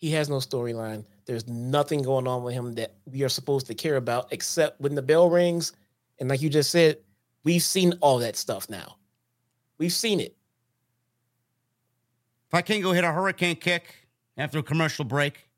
He 0.00 0.10
has 0.12 0.30
no 0.30 0.36
storyline. 0.36 1.04
There's 1.26 1.46
nothing 1.46 2.02
going 2.02 2.26
on 2.26 2.42
with 2.42 2.54
him 2.54 2.74
that 2.74 2.94
we 3.04 3.22
are 3.22 3.28
supposed 3.28 3.66
to 3.66 3.74
care 3.74 3.96
about 3.96 4.32
except 4.32 4.80
when 4.80 4.94
the 4.94 5.02
bell 5.02 5.28
rings. 5.28 5.74
And 6.18 6.28
like 6.28 6.40
you 6.40 6.48
just 6.48 6.70
said, 6.70 6.98
we've 7.44 7.62
seen 7.62 7.94
all 8.00 8.18
that 8.18 8.36
stuff 8.36 8.68
now. 8.70 8.96
We've 9.76 9.92
seen 9.92 10.20
it. 10.20 10.36
if 12.52 12.64
Vikingo 12.64 12.94
hit 12.94 13.04
a 13.04 13.12
hurricane 13.12 13.56
kick 13.56 14.08
after 14.38 14.58
a 14.58 14.62
commercial 14.62 15.04
break. 15.04 15.48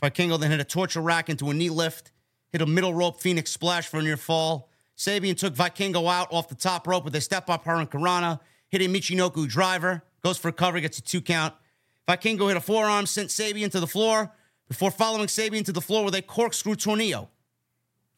if 0.00 0.12
Vikingo 0.14 0.38
then 0.38 0.52
hit 0.52 0.60
a 0.60 0.64
torture 0.64 1.00
rack 1.00 1.28
into 1.28 1.50
a 1.50 1.54
knee 1.54 1.70
lift, 1.70 2.12
hit 2.52 2.62
a 2.62 2.66
middle 2.66 2.94
rope 2.94 3.20
Phoenix 3.20 3.50
splash 3.50 3.88
for 3.88 3.98
a 3.98 4.02
near 4.02 4.16
fall. 4.16 4.70
Sabian 4.96 5.36
took 5.36 5.54
Vikingo 5.54 6.10
out 6.10 6.32
off 6.32 6.48
the 6.48 6.54
top 6.54 6.86
rope 6.86 7.04
with 7.04 7.14
a 7.16 7.20
step 7.20 7.50
up 7.50 7.64
hurricanrana, 7.64 8.38
hit 8.68 8.80
a 8.80 8.84
Michinoku 8.86 9.48
driver, 9.48 10.02
goes 10.22 10.38
for 10.38 10.48
a 10.48 10.52
cover, 10.52 10.78
gets 10.80 10.98
a 10.98 11.02
two 11.02 11.20
count. 11.20 11.52
Vikingo 12.08 12.48
hit 12.48 12.56
a 12.56 12.60
forearm, 12.60 13.06
sent 13.06 13.30
Sabian 13.30 13.70
to 13.72 13.80
the 13.80 13.86
floor 13.86 14.32
before 14.68 14.90
following 14.90 15.26
Sabian 15.26 15.64
to 15.64 15.72
the 15.72 15.80
floor 15.80 16.04
with 16.04 16.14
a 16.14 16.22
corkscrew 16.22 16.74
tornillo. 16.74 17.28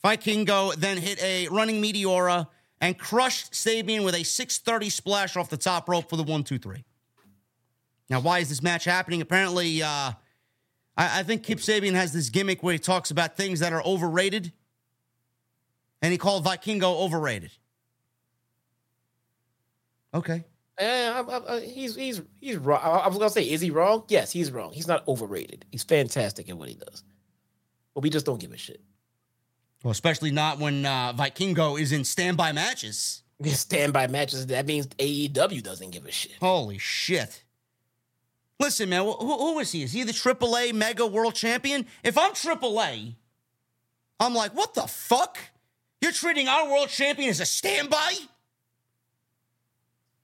Vikingo 0.04 0.74
then 0.74 0.98
hit 0.98 1.22
a 1.22 1.48
running 1.48 1.82
Meteora 1.82 2.48
and 2.80 2.98
crushed 2.98 3.52
Sabian 3.52 4.04
with 4.04 4.14
a 4.14 4.22
630 4.22 4.90
splash 4.90 5.36
off 5.36 5.50
the 5.50 5.56
top 5.56 5.88
rope 5.88 6.08
for 6.08 6.16
the 6.16 6.22
1 6.22 6.44
2 6.44 6.58
3. 6.58 6.84
Now, 8.10 8.20
why 8.20 8.38
is 8.38 8.48
this 8.48 8.62
match 8.62 8.84
happening? 8.84 9.20
Apparently, 9.20 9.82
uh, 9.82 9.86
I, 9.86 10.14
I 10.96 11.22
think 11.22 11.42
Kip 11.42 11.58
Sabian 11.58 11.94
has 11.94 12.12
this 12.12 12.30
gimmick 12.30 12.62
where 12.62 12.72
he 12.72 12.78
talks 12.78 13.10
about 13.10 13.36
things 13.36 13.60
that 13.60 13.72
are 13.72 13.82
overrated, 13.84 14.52
and 16.00 16.12
he 16.12 16.18
called 16.18 16.44
Vikingo 16.44 17.00
overrated. 17.02 17.50
Okay. 20.14 20.44
I- 20.80 21.20
I- 21.20 21.56
I- 21.56 21.60
he's 21.60 21.94
he's 21.96 22.22
he's 22.40 22.56
wrong. 22.56 22.80
I, 22.82 23.08
was 23.08 23.18
gonna 23.18 23.30
say, 23.30 23.42
is 23.42 23.60
he 23.60 23.70
wrong? 23.70 24.04
Yes, 24.08 24.30
he's 24.32 24.50
wrong. 24.50 24.72
He's 24.72 24.86
not 24.86 25.06
overrated. 25.08 25.64
He's 25.70 25.82
fantastic 25.82 26.48
at 26.48 26.56
what 26.56 26.68
he 26.68 26.74
does, 26.76 27.02
but 27.94 28.02
we 28.02 28.10
just 28.10 28.26
don't 28.26 28.40
give 28.40 28.52
a 28.52 28.56
shit. 28.56 28.80
Well, 29.82 29.92
especially 29.92 30.30
not 30.30 30.58
when 30.58 30.84
uh, 30.86 31.12
Vikingo 31.14 31.80
is 31.80 31.92
in 31.92 32.04
standby 32.04 32.52
matches. 32.52 33.22
Standby 33.44 34.08
matches. 34.08 34.46
That 34.48 34.66
means 34.66 34.88
AEW 34.88 35.62
doesn't 35.62 35.90
give 35.90 36.04
a 36.06 36.10
shit. 36.10 36.32
Holy 36.40 36.78
shit. 36.78 37.44
Listen, 38.58 38.88
man, 38.88 39.02
wh- 39.04 39.18
who, 39.20 39.38
who 39.38 39.58
is 39.60 39.70
he? 39.70 39.84
Is 39.84 39.92
he 39.92 40.02
the 40.02 40.10
AAA 40.12 40.72
Mega 40.74 41.06
World 41.06 41.36
Champion? 41.36 41.86
If 42.02 42.18
I'm 42.18 42.32
AAA, 42.32 43.14
I'm 44.18 44.34
like, 44.34 44.56
what 44.56 44.74
the 44.74 44.82
fuck? 44.88 45.38
You're 46.00 46.10
treating 46.10 46.48
our 46.48 46.68
world 46.68 46.88
champion 46.88 47.30
as 47.30 47.38
a 47.40 47.46
standby? 47.46 48.14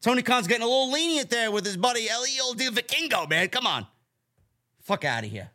Tony 0.05 0.20
Khan's 0.20 0.47
getting 0.47 0.62
a 0.62 0.68
little 0.68 0.93
lenient 0.93 1.31
there 1.31 1.51
with 1.51 1.64
his 1.64 1.78
buddy 1.78 2.10
El 2.10 2.26
Hijo 2.26 2.52
del 2.52 2.72
Vikingo, 2.72 3.26
man. 3.26 3.48
Come 3.48 3.66
on. 3.66 3.86
Fuck 4.82 5.06
out 5.06 5.24
of 5.24 5.31
here. 5.31 5.51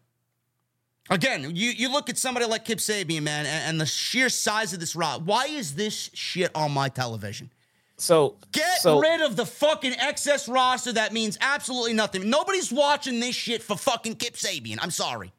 Again, 1.08 1.56
you, 1.56 1.70
you 1.70 1.92
look 1.92 2.10
at 2.10 2.18
somebody 2.18 2.48
like 2.48 2.66
Kip 2.66 2.80
Sabian, 2.80 3.22
man, 3.22 3.46
and, 3.46 3.70
and 3.70 3.80
the 3.80 3.86
sheer 3.86 4.28
size 4.28 4.74
of 4.74 4.80
this 4.80 4.96
rod. 4.96 5.28
Why 5.28 5.46
is 5.46 5.76
this 5.76 6.10
shit 6.16 6.50
on 6.56 6.72
my 6.72 6.90
television? 6.90 7.52
So 7.98 8.38
Get 8.52 8.80
so, 8.80 9.00
rid 9.00 9.22
of 9.22 9.36
the 9.36 9.46
fucking 9.46 9.94
excess 9.94 10.50
roster 10.50 10.94
that 10.94 11.14
means 11.14 11.38
absolutely 11.42 11.94
nothing. 11.94 12.28
Nobody's 12.28 12.72
watching 12.72 13.20
this 13.20 13.36
shit 13.36 13.62
for 13.62 13.78
fucking 13.78 14.16
Kip 14.16 14.34
Sabian. 14.34 14.80
I'm 14.82 14.90
sorry. 14.90 15.32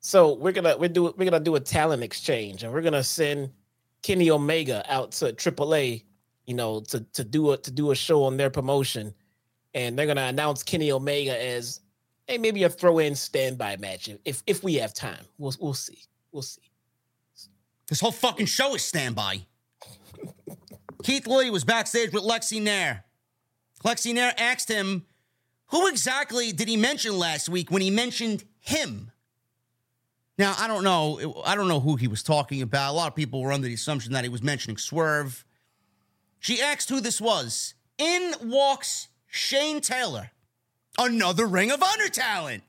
So 0.00 0.32
we're 0.32 0.52
gonna 0.52 0.78
we're 0.78 0.88
do 0.88 1.14
we're 1.14 1.30
gonna 1.30 1.40
do 1.40 1.56
a 1.56 1.60
talent 1.60 2.02
exchange, 2.02 2.62
and 2.62 2.72
we're 2.72 2.80
gonna 2.80 3.04
send 3.04 3.50
Kenny 4.02 4.30
Omega 4.30 4.82
out 4.88 5.12
to 5.12 5.34
AAA, 5.34 6.04
you 6.46 6.54
know, 6.54 6.80
to 6.80 7.00
to 7.14 7.24
do 7.24 7.52
a 7.52 7.56
to 7.58 7.70
do 7.70 7.90
a 7.90 7.94
show 7.94 8.24
on 8.24 8.36
their 8.36 8.50
promotion, 8.50 9.14
and 9.74 9.98
they're 9.98 10.06
gonna 10.06 10.22
announce 10.22 10.62
Kenny 10.62 10.92
Omega 10.92 11.40
as 11.42 11.80
hey 12.26 12.38
maybe 12.38 12.62
a 12.64 12.68
throw 12.70 12.98
in 12.98 13.14
standby 13.14 13.76
match 13.76 14.08
if- 14.24 14.42
if 14.46 14.62
we 14.62 14.74
have 14.74 14.94
time. 14.94 15.24
We'll 15.38 15.54
we'll 15.60 15.74
see 15.74 15.98
we'll 16.32 16.42
see. 16.42 16.62
This 17.88 18.00
whole 18.00 18.12
fucking 18.12 18.46
show 18.46 18.74
is 18.74 18.82
standby. 18.84 19.46
Keith 21.02 21.26
Lee 21.26 21.50
was 21.50 21.64
backstage 21.64 22.12
with 22.12 22.22
Lexy 22.22 22.62
Nair. 22.62 23.04
Lexy 23.84 24.14
Nair 24.14 24.32
asked 24.38 24.68
him, 24.70 25.04
who 25.66 25.86
exactly 25.88 26.50
did 26.52 26.66
he 26.66 26.78
mention 26.78 27.18
last 27.18 27.48
week 27.50 27.70
when 27.70 27.82
he 27.82 27.90
mentioned 27.90 28.44
him? 28.58 29.10
Now, 30.38 30.54
I 30.58 30.66
don't 30.66 30.82
know. 30.82 31.42
I 31.44 31.54
don't 31.54 31.68
know 31.68 31.78
who 31.80 31.96
he 31.96 32.08
was 32.08 32.22
talking 32.22 32.62
about. 32.62 32.92
A 32.92 32.96
lot 32.96 33.08
of 33.08 33.14
people 33.14 33.42
were 33.42 33.52
under 33.52 33.68
the 33.68 33.74
assumption 33.74 34.14
that 34.14 34.24
he 34.24 34.30
was 34.30 34.42
mentioning 34.42 34.78
Swerve. 34.78 35.44
She 36.44 36.60
asked 36.60 36.90
who 36.90 37.00
this 37.00 37.22
was. 37.22 37.72
In 37.96 38.34
walks 38.42 39.08
Shane 39.28 39.80
Taylor, 39.80 40.30
another 40.98 41.46
Ring 41.46 41.70
of 41.70 41.82
Honor 41.82 42.08
talent. 42.08 42.62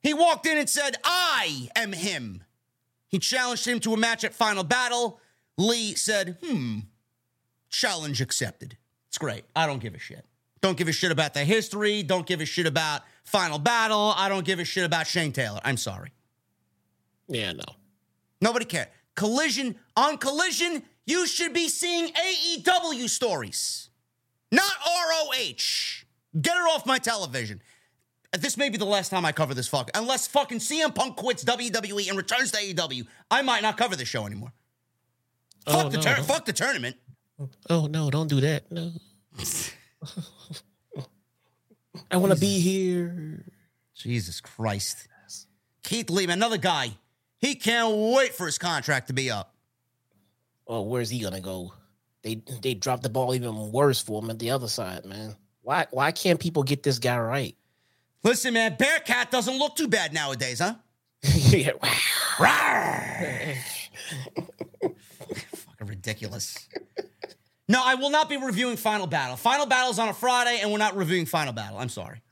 He 0.00 0.12
walked 0.12 0.44
in 0.44 0.58
and 0.58 0.68
said, 0.68 0.96
I 1.04 1.68
am 1.76 1.92
him. 1.92 2.42
He 3.06 3.20
challenged 3.20 3.64
him 3.64 3.78
to 3.78 3.94
a 3.94 3.96
match 3.96 4.24
at 4.24 4.34
Final 4.34 4.64
Battle. 4.64 5.20
Lee 5.56 5.94
said, 5.94 6.36
hmm, 6.42 6.80
challenge 7.68 8.20
accepted. 8.20 8.76
It's 9.06 9.18
great. 9.18 9.44
I 9.54 9.68
don't 9.68 9.80
give 9.80 9.94
a 9.94 10.00
shit. 10.00 10.26
Don't 10.62 10.76
give 10.76 10.88
a 10.88 10.92
shit 10.92 11.12
about 11.12 11.32
the 11.32 11.44
history. 11.44 12.02
Don't 12.02 12.26
give 12.26 12.40
a 12.40 12.44
shit 12.44 12.66
about 12.66 13.02
Final 13.22 13.60
Battle. 13.60 14.14
I 14.16 14.28
don't 14.28 14.44
give 14.44 14.58
a 14.58 14.64
shit 14.64 14.84
about 14.84 15.06
Shane 15.06 15.30
Taylor. 15.30 15.60
I'm 15.64 15.76
sorry. 15.76 16.10
yeah, 17.28 17.52
no. 17.52 17.66
Nobody 18.40 18.64
cares. 18.64 18.88
Collision 19.14 19.76
on 19.96 20.16
Collision, 20.18 20.82
you 21.06 21.26
should 21.26 21.52
be 21.52 21.68
seeing 21.68 22.12
AEW 22.12 23.08
stories, 23.08 23.90
not 24.50 24.72
ROH. 24.86 26.04
Get 26.40 26.56
it 26.56 26.74
off 26.74 26.86
my 26.86 26.98
television. 26.98 27.60
This 28.38 28.56
may 28.56 28.70
be 28.70 28.78
the 28.78 28.86
last 28.86 29.10
time 29.10 29.26
I 29.26 29.32
cover 29.32 29.52
this 29.52 29.68
fuck. 29.68 29.90
Unless 29.94 30.28
fucking 30.28 30.58
CM 30.60 30.94
Punk 30.94 31.16
quits 31.16 31.44
WWE 31.44 32.08
and 32.08 32.16
returns 32.16 32.50
to 32.52 32.58
AEW, 32.58 33.06
I 33.30 33.42
might 33.42 33.62
not 33.62 33.76
cover 33.76 33.94
this 33.94 34.08
show 34.08 34.24
anymore. 34.24 34.52
Oh, 35.66 35.82
fuck, 35.82 35.92
the 35.92 35.98
tur- 35.98 36.22
fuck 36.22 36.44
the 36.46 36.52
tournament. 36.52 36.96
Oh 37.68 37.86
no, 37.86 38.10
don't 38.10 38.28
do 38.28 38.40
that. 38.40 38.70
No. 38.70 38.92
I 42.10 42.16
want 42.16 42.32
to 42.32 42.38
be 42.38 42.60
here. 42.60 43.44
Jesus 43.94 44.40
Christ. 44.40 45.08
Keith 45.82 46.10
Lee, 46.10 46.26
another 46.26 46.58
guy 46.58 46.92
He 47.38 47.54
can't 47.56 47.94
wait 48.14 48.34
for 48.34 48.46
his 48.46 48.56
contract 48.58 49.08
to 49.08 49.12
be 49.12 49.30
up. 49.30 49.51
Well, 50.72 50.86
where's 50.86 51.10
he 51.10 51.18
gonna 51.18 51.42
go? 51.42 51.74
They 52.22 52.36
they 52.62 52.72
dropped 52.72 53.02
the 53.02 53.10
ball 53.10 53.34
even 53.34 53.72
worse 53.72 54.00
for 54.00 54.22
him 54.22 54.30
at 54.30 54.38
the 54.38 54.52
other 54.52 54.68
side, 54.68 55.04
man. 55.04 55.36
Why 55.60 55.86
why 55.90 56.12
can't 56.12 56.40
people 56.40 56.62
get 56.62 56.82
this 56.82 56.98
guy 56.98 57.18
right? 57.18 57.54
Listen, 58.24 58.54
man, 58.54 58.76
Bearcat 58.78 59.30
doesn't 59.30 59.58
look 59.58 59.76
too 59.76 59.86
bad 59.86 60.14
nowadays, 60.14 60.60
huh? 60.60 60.76
yeah. 61.22 61.72
Fucking 64.80 65.86
ridiculous. 65.86 66.66
No, 67.68 67.82
I 67.84 67.96
will 67.96 68.08
not 68.08 68.30
be 68.30 68.38
reviewing 68.38 68.78
Final 68.78 69.06
Battle. 69.06 69.36
Final 69.36 69.66
Battle's 69.66 69.98
on 69.98 70.08
a 70.08 70.14
Friday, 70.14 70.60
and 70.62 70.72
we're 70.72 70.78
not 70.78 70.96
reviewing 70.96 71.26
Final 71.26 71.52
Battle. 71.52 71.76
I'm 71.76 71.90
sorry. 71.90 72.22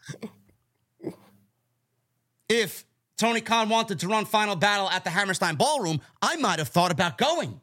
If 2.49 2.87
Tony 3.19 3.43
Khan 3.43 3.69
wanted 3.69 4.01
to 4.01 4.09
run 4.09 4.25
Final 4.25 4.57
Battle 4.57 4.89
at 4.89 5.05
the 5.05 5.11
Hammerstein 5.11 5.57
Ballroom, 5.57 6.01
I 6.23 6.37
might 6.37 6.59
have 6.59 6.69
thought 6.69 6.91
about 6.91 7.19
going. 7.19 7.61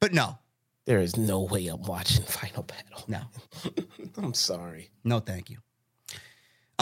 But 0.00 0.12
no, 0.12 0.38
There 0.84 1.00
is 1.00 1.16
no 1.16 1.42
way 1.42 1.66
I'm 1.66 1.82
watching 1.82 2.24
Final 2.24 2.62
Battle. 2.62 3.04
no, 3.08 3.20
I'm 4.16 4.34
sorry. 4.34 4.90
no, 5.04 5.20
thank 5.20 5.50
you. 5.50 5.58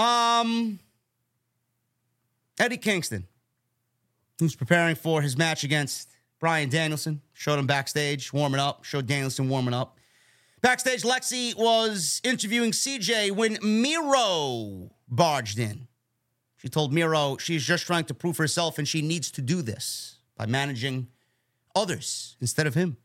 Um, 0.02 0.78
Eddie 2.59 2.76
Kingston, 2.76 3.26
who's 4.38 4.55
preparing 4.55 4.94
for 4.94 5.22
his 5.22 5.36
match 5.36 5.64
against 5.64 6.10
Bryan 6.38 6.68
Danielson, 6.68 7.22
showed 7.32 7.59
him 7.59 7.66
backstage 7.66 8.32
warming 8.32 8.60
up, 8.60 8.84
showed 8.84 9.06
Danielson 9.06 9.48
warming 9.48 9.74
up. 9.74 9.97
Backstage, 10.60 11.02
Lexy 11.02 11.55
was 11.56 12.20
interviewing 12.24 12.72
CJ 12.72 13.30
when 13.32 13.59
Miro 13.62 14.90
barged 15.09 15.59
in. 15.59 15.86
She 16.56 16.68
told 16.68 16.93
Miro 16.93 17.36
she's 17.38 17.62
just 17.62 17.86
trying 17.86 18.05
to 18.06 18.14
prove 18.14 18.36
herself 18.38 18.78
and 18.78 18.86
she 18.88 19.01
needs 19.02 19.30
to 19.32 19.43
do 19.43 19.62
this 19.62 20.18
by 20.36 20.47
managing 20.47 21.09
others 21.74 22.36
instead 22.40 22.66
of 22.66 22.74
him. 22.74 22.97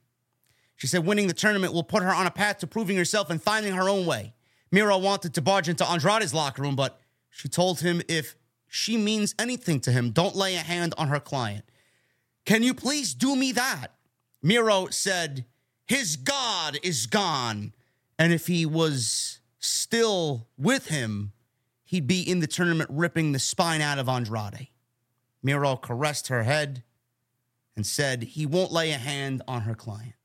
She 0.82 0.88
said 0.88 1.06
winning 1.06 1.28
the 1.28 1.36
tournament 1.36 1.76
will 1.76 1.84
put 1.84 2.02
her 2.02 2.10
on 2.10 2.26
a 2.26 2.32
path 2.32 2.58
to 2.58 2.66
proving 2.66 2.98
herself 2.98 3.30
and 3.30 3.40
finding 3.40 3.76
her 3.76 3.88
own 3.88 4.08
way. 4.08 4.34
Miro 4.72 4.98
wanted 4.98 5.32
to 5.36 5.40
barge 5.40 5.70
into 5.70 5.88
Andrade's 5.88 6.34
locker 6.34 6.64
room, 6.64 6.76
but 6.76 7.00
she 7.30 7.48
told 7.48 7.82
him 7.82 8.02
if 8.08 8.36
she 8.68 8.98
means 8.98 9.36
anything 9.38 9.80
to 9.82 9.92
him, 9.92 10.10
don't 10.10 10.36
lay 10.36 10.56
a 10.56 10.62
hand 10.62 10.96
on 10.98 11.10
her 11.10 11.20
client. 11.20 11.66
Can 12.48 12.64
you 12.64 12.74
please 12.74 13.14
do 13.14 13.36
me 13.36 13.52
that? 13.52 13.90
Miro 14.42 14.88
said, 14.88 15.46
His 15.86 16.16
God 16.16 16.80
is 16.82 17.06
gone. 17.06 17.74
And 18.18 18.34
if 18.34 18.48
he 18.48 18.66
was 18.66 19.40
still 19.60 20.48
with 20.58 20.88
him, 20.88 21.34
he'd 21.84 22.08
be 22.08 22.28
in 22.28 22.40
the 22.40 22.48
tournament 22.48 22.90
ripping 22.92 23.34
the 23.34 23.38
spine 23.38 23.82
out 23.82 24.00
of 24.00 24.10
Andrade. 24.10 24.70
Miro 25.44 25.76
caressed 25.76 26.30
her 26.30 26.42
head 26.42 26.82
and 27.76 27.86
said 27.86 28.24
he 28.24 28.48
won't 28.48 28.72
lay 28.72 28.90
a 28.90 28.98
hand 28.98 29.44
on 29.48 29.62
her 29.62 29.76
client. 29.76 30.16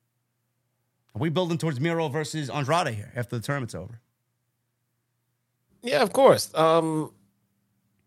Are 1.17 1.19
we 1.19 1.31
building 1.31 1.57
towards 1.57 1.81
Miro 1.81 2.09
versus 2.09 2.51
Andrade 2.51 2.95
here 2.95 3.11
after 3.17 3.37
the 3.37 3.43
tournament's 3.43 3.75
over? 3.75 4.03
Yeah, 5.83 6.03
of 6.03 6.13
course. 6.13 6.55
Um 6.55 7.11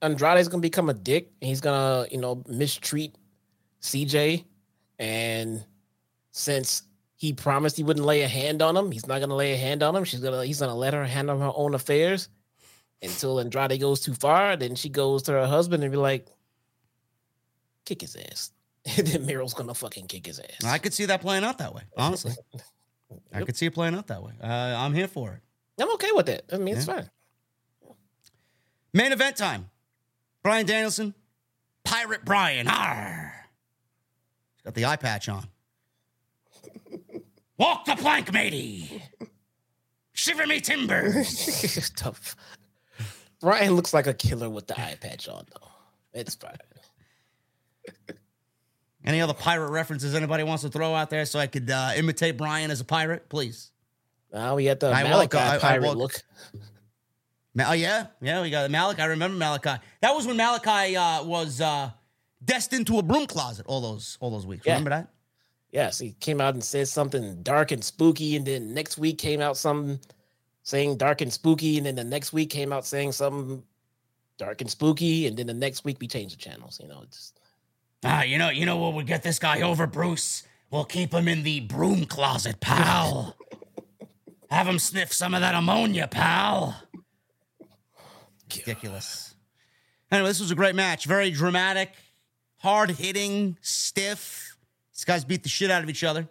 Andrade's 0.04 0.48
gonna 0.48 0.62
become 0.62 0.90
a 0.90 0.94
dick. 0.94 1.32
He's 1.42 1.60
gonna, 1.60 2.06
you 2.12 2.20
know, 2.20 2.44
mistreat 2.48 3.16
CJ. 3.82 4.46
And 5.00 5.66
since 6.32 6.84
he 7.16 7.34
promised 7.34 7.78
he 7.78 7.84
wouldn't 7.84 8.06
lay 8.06 8.22
a 8.22 8.28
hand 8.28 8.62
on 8.62 8.78
him, 8.78 8.92
he's 8.92 9.08
not 9.08 9.22
gonna 9.22 9.36
lay 9.36 9.54
a 9.54 9.58
hand 9.58 9.82
on 9.82 9.96
him. 9.96 10.04
She's 10.04 10.20
gonna 10.20 10.46
he's 10.46 10.60
gonna 10.60 10.76
let 10.76 10.94
her 10.94 11.06
handle 11.06 11.40
her 11.40 11.52
own 11.56 11.74
affairs 11.74 12.30
until 13.02 13.40
Andrade 13.40 13.80
goes 13.80 14.02
too 14.02 14.14
far. 14.14 14.56
Then 14.56 14.76
she 14.76 14.88
goes 14.90 15.24
to 15.24 15.32
her 15.32 15.48
husband 15.48 15.82
and 15.82 15.92
be 15.92 15.98
like, 15.98 16.28
kick 17.86 18.02
his 18.02 18.16
ass. 18.16 18.52
And 18.98 19.06
then 19.08 19.26
Miro's 19.26 19.56
gonna 19.56 19.74
fucking 19.74 20.08
kick 20.08 20.28
his 20.28 20.40
ass. 20.40 20.64
I 20.64 20.78
could 20.78 20.94
see 20.94 21.06
that 21.06 21.22
playing 21.22 21.44
out 21.44 21.58
that 21.58 21.74
way, 21.74 21.82
honestly. 21.98 22.34
I 23.34 23.44
could 23.44 23.58
see 23.58 23.66
it 23.66 23.74
playing 23.74 23.96
out 23.96 24.08
that 24.08 24.24
way. 24.24 24.34
Uh, 24.42 24.46
I'm 24.48 24.94
here 24.94 25.08
for 25.08 25.32
it. 25.32 25.42
I'm 25.82 25.92
okay 25.94 26.12
with 26.14 26.30
it. 26.30 26.46
I 26.52 26.58
mean, 26.58 26.76
it's 26.76 26.86
fine. 26.86 27.10
Main 28.94 29.12
event 29.12 29.38
time. 29.38 29.70
Bryan 30.44 30.66
Danielson, 30.66 31.14
Pirate 31.84 32.26
Bryan. 32.26 32.68
Arr. 32.68 33.34
He's 34.56 34.64
got 34.64 34.74
the 34.74 34.86
eye 34.86 34.96
patch 34.96 35.30
on. 35.30 35.48
Walk 37.58 37.86
the 37.86 37.96
plank, 37.96 38.32
matey. 38.34 39.04
Shiver 40.14 40.48
me 40.48 40.60
timbers. 40.60 41.92
Tough. 41.96 42.36
Bryan 43.42 43.76
looks 43.76 43.94
like 43.94 44.08
a 44.08 44.14
killer 44.14 44.50
with 44.50 44.68
the 44.68 44.80
eye 44.80 44.98
patch 45.00 45.28
on, 45.30 45.46
though. 45.54 45.68
It's 46.14 46.36
fine. 46.36 46.58
Any 49.06 49.22
other 49.22 49.34
pirate 49.34 49.70
references 49.72 50.14
anybody 50.14 50.44
wants 50.44 50.64
to 50.64 50.70
throw 50.70 50.94
out 50.94 51.10
there 51.10 51.26
so 51.26 51.40
I 51.40 51.48
could 51.48 51.70
uh, 51.70 51.92
imitate 51.96 52.38
Bryan 52.38 52.70
as 52.70 52.82
a 52.82 52.86
pirate, 52.86 53.30
please? 53.30 53.72
Oh, 54.34 54.56
we 54.56 54.66
got 54.66 54.80
the 54.80 54.92
I 54.92 55.04
Malachi 55.04 55.38
I- 55.38 55.56
I 55.56 55.58
pirate 55.58 55.84
woke- 55.86 55.98
look. 55.98 56.24
Oh 57.62 57.74
yeah, 57.74 58.08
yeah, 58.22 58.42
we 58.42 58.50
got 58.50 58.70
Malachi. 58.70 59.02
I 59.02 59.06
remember 59.06 59.38
Malachi. 59.38 59.82
That 60.02 60.14
was 60.16 60.28
when 60.28 60.38
Malachi 60.38 60.96
uh, 60.96 61.24
was 61.24 61.60
uh, 61.60 61.92
destined 62.44 62.88
to 62.88 63.00
a 63.00 63.04
broom 63.04 63.26
closet 63.26 63.66
all 63.68 63.82
those 63.82 64.18
all 64.22 64.30
those 64.30 64.46
weeks. 64.46 64.66
Yeah. 64.66 64.74
Remember 64.74 64.92
that? 64.92 65.08
Yes, 65.72 66.00
he 66.00 66.12
came 66.20 66.42
out 66.42 66.54
and 66.54 66.64
said 66.64 66.88
something 66.88 67.42
dark 67.44 67.72
and 67.72 67.84
spooky, 67.84 68.36
and 68.36 68.46
then 68.46 68.74
next 68.74 68.98
week 68.98 69.18
came 69.18 69.42
out 69.42 69.58
something 69.58 70.00
saying 70.64 70.98
dark 70.98 71.22
and 71.22 71.32
spooky, 71.34 71.78
and 71.78 71.86
then 71.86 71.96
the 71.96 72.04
next 72.04 72.32
week 72.34 72.50
came 72.50 72.72
out 72.72 72.86
saying 72.86 73.12
something 73.14 73.64
dark 74.38 74.62
and 74.62 74.70
spooky, 74.70 75.26
and 75.28 75.36
then 75.38 75.48
the 75.48 75.54
next 75.54 75.84
week 75.84 75.98
we 76.00 76.08
changed 76.08 76.36
the 76.38 76.42
channels. 76.42 76.80
You 76.82 76.88
know, 76.88 77.02
it's 77.04 77.18
just 77.18 77.39
Ah, 78.04 78.24
you 78.24 78.38
know, 78.38 78.50
you 78.50 78.66
know 78.66 78.78
what 78.78 78.94
would 78.94 79.08
get 79.08 79.24
this 79.24 79.40
guy 79.40 79.62
over, 79.62 79.86
Bruce? 79.86 80.44
We'll 80.72 80.86
keep 80.86 81.14
him 81.14 81.28
in 81.28 81.44
the 81.44 81.62
broom 81.62 82.06
closet, 82.06 82.60
pal. 82.60 83.36
Have 84.50 84.68
him 84.68 84.80
sniff 84.80 85.12
some 85.14 85.34
of 85.34 85.42
that 85.42 85.56
ammonia, 85.56 86.08
pal. 86.08 86.76
Ridiculous. 88.58 89.36
Anyway, 90.12 90.30
this 90.30 90.40
was 90.40 90.52
a 90.52 90.56
great 90.56 90.76
match. 90.76 91.06
Very 91.06 91.30
dramatic, 91.30 91.94
hard 92.58 92.92
hitting, 92.92 93.58
stiff. 93.62 94.58
These 94.94 95.06
guys 95.06 95.24
beat 95.24 95.44
the 95.44 95.50
shit 95.50 95.70
out 95.70 95.84
of 95.84 95.90
each 95.90 96.04
other. 96.04 96.28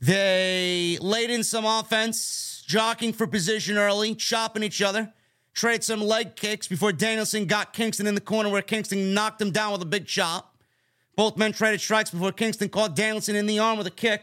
They 0.00 0.98
laid 1.00 1.30
in 1.30 1.44
some 1.44 1.64
offense, 1.64 2.64
jockeying 2.66 3.12
for 3.12 3.26
position 3.26 3.76
early, 3.76 4.14
chopping 4.14 4.62
each 4.62 4.82
other, 4.82 5.12
trade 5.56 5.82
some 5.82 6.02
leg 6.02 6.36
kicks 6.36 6.68
before 6.68 6.92
Danielson 6.92 7.46
got 7.46 7.72
Kingston 7.72 8.06
in 8.06 8.14
the 8.14 8.20
corner 8.20 8.50
where 8.50 8.62
Kingston 8.62 9.14
knocked 9.14 9.40
him 9.40 9.50
down 9.50 9.72
with 9.72 9.82
a 9.82 9.86
big 9.86 10.06
chop. 10.06 10.54
Both 11.16 11.38
men 11.38 11.52
traded 11.52 11.80
strikes 11.80 12.10
before 12.10 12.30
Kingston 12.30 12.68
caught 12.68 12.94
Danielson 12.94 13.34
in 13.34 13.46
the 13.46 13.58
arm 13.58 13.78
with 13.78 13.86
a 13.86 13.90
kick. 13.90 14.22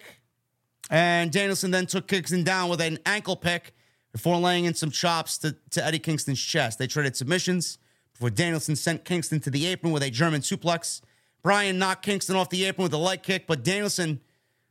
And 0.91 1.31
Danielson 1.31 1.71
then 1.71 1.87
took 1.87 2.07
Kingston 2.07 2.43
down 2.43 2.69
with 2.69 2.79
an 2.79 2.99
ankle 3.07 3.35
pick 3.35 3.73
before 4.11 4.37
laying 4.37 4.65
in 4.65 4.75
some 4.75 4.91
chops 4.91 5.39
to, 5.39 5.55
to 5.71 5.83
Eddie 5.83 5.97
Kingston's 5.97 6.39
chest. 6.39 6.77
They 6.77 6.85
traded 6.85 7.15
submissions 7.15 7.79
before 8.13 8.29
Danielson 8.29 8.75
sent 8.75 9.03
Kingston 9.03 9.39
to 9.39 9.49
the 9.49 9.65
apron 9.65 9.91
with 9.91 10.03
a 10.03 10.11
German 10.11 10.41
suplex. 10.41 11.01
Bryan 11.41 11.79
knocked 11.79 12.05
Kingston 12.05 12.35
off 12.35 12.51
the 12.51 12.63
apron 12.65 12.83
with 12.83 12.93
a 12.93 12.97
leg 12.97 13.23
kick, 13.23 13.47
but 13.47 13.63
Danielson 13.63 14.21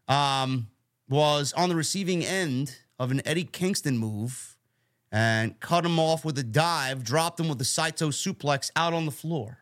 um, 0.06 0.68
was 1.08 1.52
on 1.54 1.70
the 1.70 1.74
receiving 1.74 2.24
end 2.24 2.76
of 3.00 3.10
an 3.10 3.20
Eddie 3.26 3.44
Kingston 3.44 3.98
move 3.98 4.51
and 5.12 5.60
cut 5.60 5.84
him 5.84 5.98
off 5.98 6.24
with 6.24 6.38
a 6.38 6.42
dive, 6.42 7.04
dropped 7.04 7.38
him 7.38 7.48
with 7.48 7.60
a 7.60 7.64
Saito 7.64 8.08
suplex 8.08 8.70
out 8.74 8.94
on 8.94 9.04
the 9.04 9.12
floor. 9.12 9.58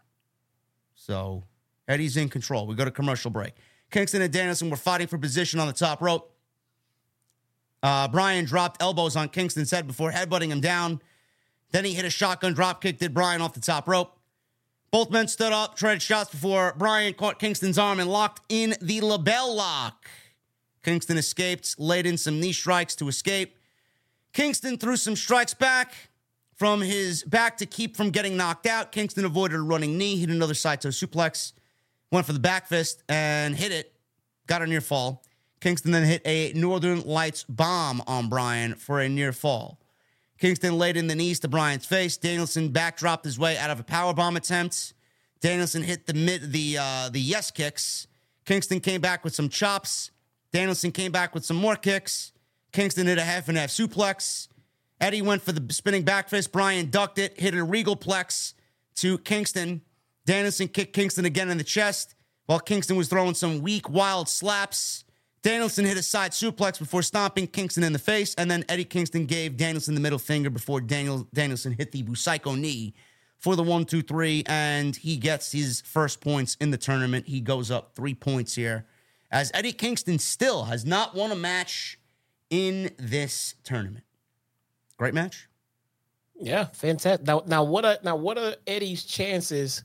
So 0.95 1.43
Eddie's 1.89 2.17
in 2.17 2.29
control. 2.29 2.69
We 2.69 2.77
go 2.77 2.85
to 2.85 2.91
commercial 2.93 3.33
break. 3.33 3.55
Kingston 3.91 4.23
and 4.23 4.33
Danielson 4.33 4.71
were 4.71 4.77
fighting 4.77 5.09
for 5.09 5.19
position 5.19 5.59
on 5.59 5.67
the 5.67 5.73
top 5.73 6.01
rope. 6.01 6.33
Uh, 7.83 8.07
Bryan 8.07 8.45
dropped 8.45 8.81
elbows 8.81 9.17
on 9.17 9.29
Kingston's 9.29 9.73
head 9.73 9.89
before 9.89 10.13
headbutting 10.13 10.49
him 10.49 10.61
down. 10.61 11.03
Then 11.73 11.85
he 11.85 11.95
hit 11.95 12.05
a 12.05 12.11
shotgun 12.11 12.53
drop 12.53 12.81
kick, 12.81 12.99
did 12.99 13.13
Bryan 13.13 13.41
off 13.41 13.55
the 13.55 13.61
top 13.61 13.89
rope. 13.89 14.17
Both 14.93 15.11
men 15.11 15.29
stood 15.29 15.53
up, 15.53 15.77
traded 15.77 16.03
shots 16.03 16.31
before 16.31 16.75
Bryan 16.77 17.15
caught 17.15 17.39
Kingston's 17.39 17.79
arm 17.79 17.99
and 17.99 18.11
locked 18.11 18.43
in 18.49 18.75
the 18.81 19.01
LeBell 19.01 19.55
lock. 19.57 20.09
Kingston 20.83 21.17
escaped, 21.17 21.79
laid 21.79 22.07
in 22.07 22.19
some 22.19 22.41
knee 22.41 22.53
strikes 22.53 22.95
to 22.97 23.09
escape. 23.09 23.57
Kingston 24.33 24.79
threw 24.79 24.97
some 24.97 25.17
strikes 25.17 25.55
back 25.55 25.93
from 26.55 26.81
his 26.81 27.25
back 27.25 27.57
to 27.59 27.67
keep 27.67 27.97
from 27.97 28.11
getting 28.11 28.37
knocked 28.37 28.67
out. 28.67 28.93
Kingston 28.93 29.25
avoided 29.25 29.57
a 29.57 29.63
running 29.63 29.97
knee, 29.99 30.19
hit 30.19 30.31
another 30.31 30.55
Saito 30.55 30.89
suplex, 30.91 31.53
went 32.13 32.27
for 32.27 32.33
the 32.33 32.39
back 32.39 32.67
fist 32.69 33.03
and 33.09 33.57
hit 33.57 33.73
it, 33.73 33.93
got 34.47 34.63
a 34.63 34.67
near 34.67 34.81
fall. 34.81 35.25
Kingston 35.61 35.91
then 35.93 36.05
hit 36.05 36.23
a 36.25 36.53
Northern 36.55 37.03
Lights 37.03 37.45
bomb 37.45 38.03
on 38.07 38.29
Bryan 38.29 38.75
for 38.75 39.01
a 39.01 39.09
near 39.09 39.33
fall. 39.33 39.79
Kingston 40.39 40.79
laid 40.79 40.97
in 40.97 41.07
the 41.07 41.15
knees 41.15 41.41
to 41.41 41.49
Bryan's 41.49 41.85
face. 41.85 42.17
Danielson 42.17 42.71
backdropped 42.71 43.25
his 43.25 43.39
way 43.39 43.59
out 43.59 43.69
of 43.69 43.79
a 43.79 43.83
power 43.83 44.15
bomb 44.15 44.37
attempt. 44.37 44.95
Danielson 45.41 45.83
hit 45.83 46.07
the 46.07 46.15
mid 46.15 46.53
the 46.53 46.79
uh, 46.79 47.11
the 47.11 47.21
yes 47.21 47.51
kicks. 47.51 48.07
Kingston 48.47 48.81
came 48.81 49.01
back 49.01 49.23
with 49.23 49.35
some 49.35 49.49
chops. 49.49 50.11
Danielson 50.53 50.93
came 50.93 51.13
back 51.13 51.35
with 51.35 51.45
some 51.45 51.57
more 51.57 51.77
kicks. 51.77 52.33
Kingston 52.73 53.07
hit 53.07 53.19
a 53.19 53.25
half 53.25 53.49
and 53.49 53.59
half 53.59 53.71
suplex. 53.71 54.49
Eddie 55.01 55.23
went 55.23 55.43
for 55.43 55.53
the 55.53 55.73
spinning 55.73 56.03
back 56.03 56.29
fist. 56.29 56.53
Bryan 56.53 56.91
ducked 56.91 57.19
it, 57.19 57.41
hit 57.41 57.55
a 57.55 57.65
regal 57.65 57.97
plex 57.97 58.55
to 58.97 59.19
Kingston. 59.19 59.83
Danielson 60.27 60.69
kicked 60.69 60.93
Kingston 60.93 61.25
again 61.25 61.51
in 61.51 61.59
the 61.59 61.65
chest. 61.65 62.15
while 62.51 62.59
Kingston 62.59 62.97
was 62.97 63.07
throwing 63.07 63.35
some 63.35 63.63
weak, 63.63 63.89
wild 63.89 64.29
slaps. 64.29 65.05
Danielson 65.41 65.85
hit 65.85 65.97
a 65.97 66.03
side 66.03 66.33
suplex 66.33 66.81
before 66.81 67.01
stomping 67.01 67.47
Kingston 67.47 67.85
in 67.85 67.93
the 67.93 67.99
face, 68.01 68.35
and 68.35 68.51
then 68.51 68.65
Eddie 68.69 68.85
Kingston 68.85 69.25
gave 69.25 69.57
Danielson 69.57 69.95
the 69.95 70.01
middle 70.01 70.19
finger 70.19 70.51
before 70.51 70.81
Daniel 70.81 71.29
Danielson 71.33 71.77
hit 71.79 71.93
the 71.93 72.03
Busaiku 72.03 72.59
knee 72.59 72.93
for 73.39 73.55
the 73.55 73.63
one, 73.63 73.85
two, 73.85 74.03
three, 74.03 74.43
and 74.47 74.97
he 74.97 75.17
gets 75.17 75.53
his 75.53 75.81
first 75.83 76.21
points 76.21 76.57
in 76.61 76.73
the 76.73 76.77
tournament. 76.77 77.29
He 77.29 77.41
goes 77.41 77.71
up 77.71 77.95
three 77.95 78.15
points 78.15 78.57
here, 78.57 78.85
as 79.31 79.53
Eddie 79.55 79.73
Kingston 79.73 80.19
still 80.19 80.65
has 80.65 80.85
not 80.85 81.15
won 81.15 81.31
a 81.31 81.37
match 81.37 82.00
in 82.51 82.91
this 82.99 83.55
tournament. 83.65 84.05
Great 84.99 85.15
match. 85.15 85.49
Yeah, 86.39 86.67
fantastic. 86.67 87.27
Now, 87.27 87.43
now 87.47 87.65
what 87.65 87.85
are 87.85 87.99
now 88.03 88.17
what 88.17 88.39
are 88.39 88.57
Eddie's 88.67 89.05
chances 89.05 89.85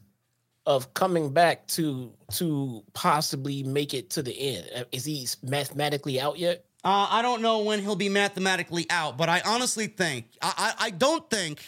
of 0.66 0.94
coming 0.94 1.32
back 1.32 1.68
to 1.68 2.12
to 2.34 2.84
possibly 2.94 3.64
make 3.64 3.94
it 3.94 4.10
to 4.12 4.24
the 4.24 4.38
end? 4.38 4.70
Uh, 4.76 4.84
is 4.92 5.06
he 5.06 5.28
mathematically 5.44 6.20
out 6.20 6.40
yet? 6.40 6.66
Uh, 6.84 7.08
I 7.10 7.22
don't 7.22 7.42
know 7.42 7.60
when 7.60 7.82
he'll 7.82 7.96
be 7.96 8.10
mathematically 8.10 8.86
out, 8.90 9.18
but 9.18 9.28
I 9.28 9.42
honestly 9.46 9.88
think 9.88 10.28
I, 10.42 10.74
I, 10.80 10.86
I 10.88 10.90
don't 10.92 11.30
think 11.30 11.62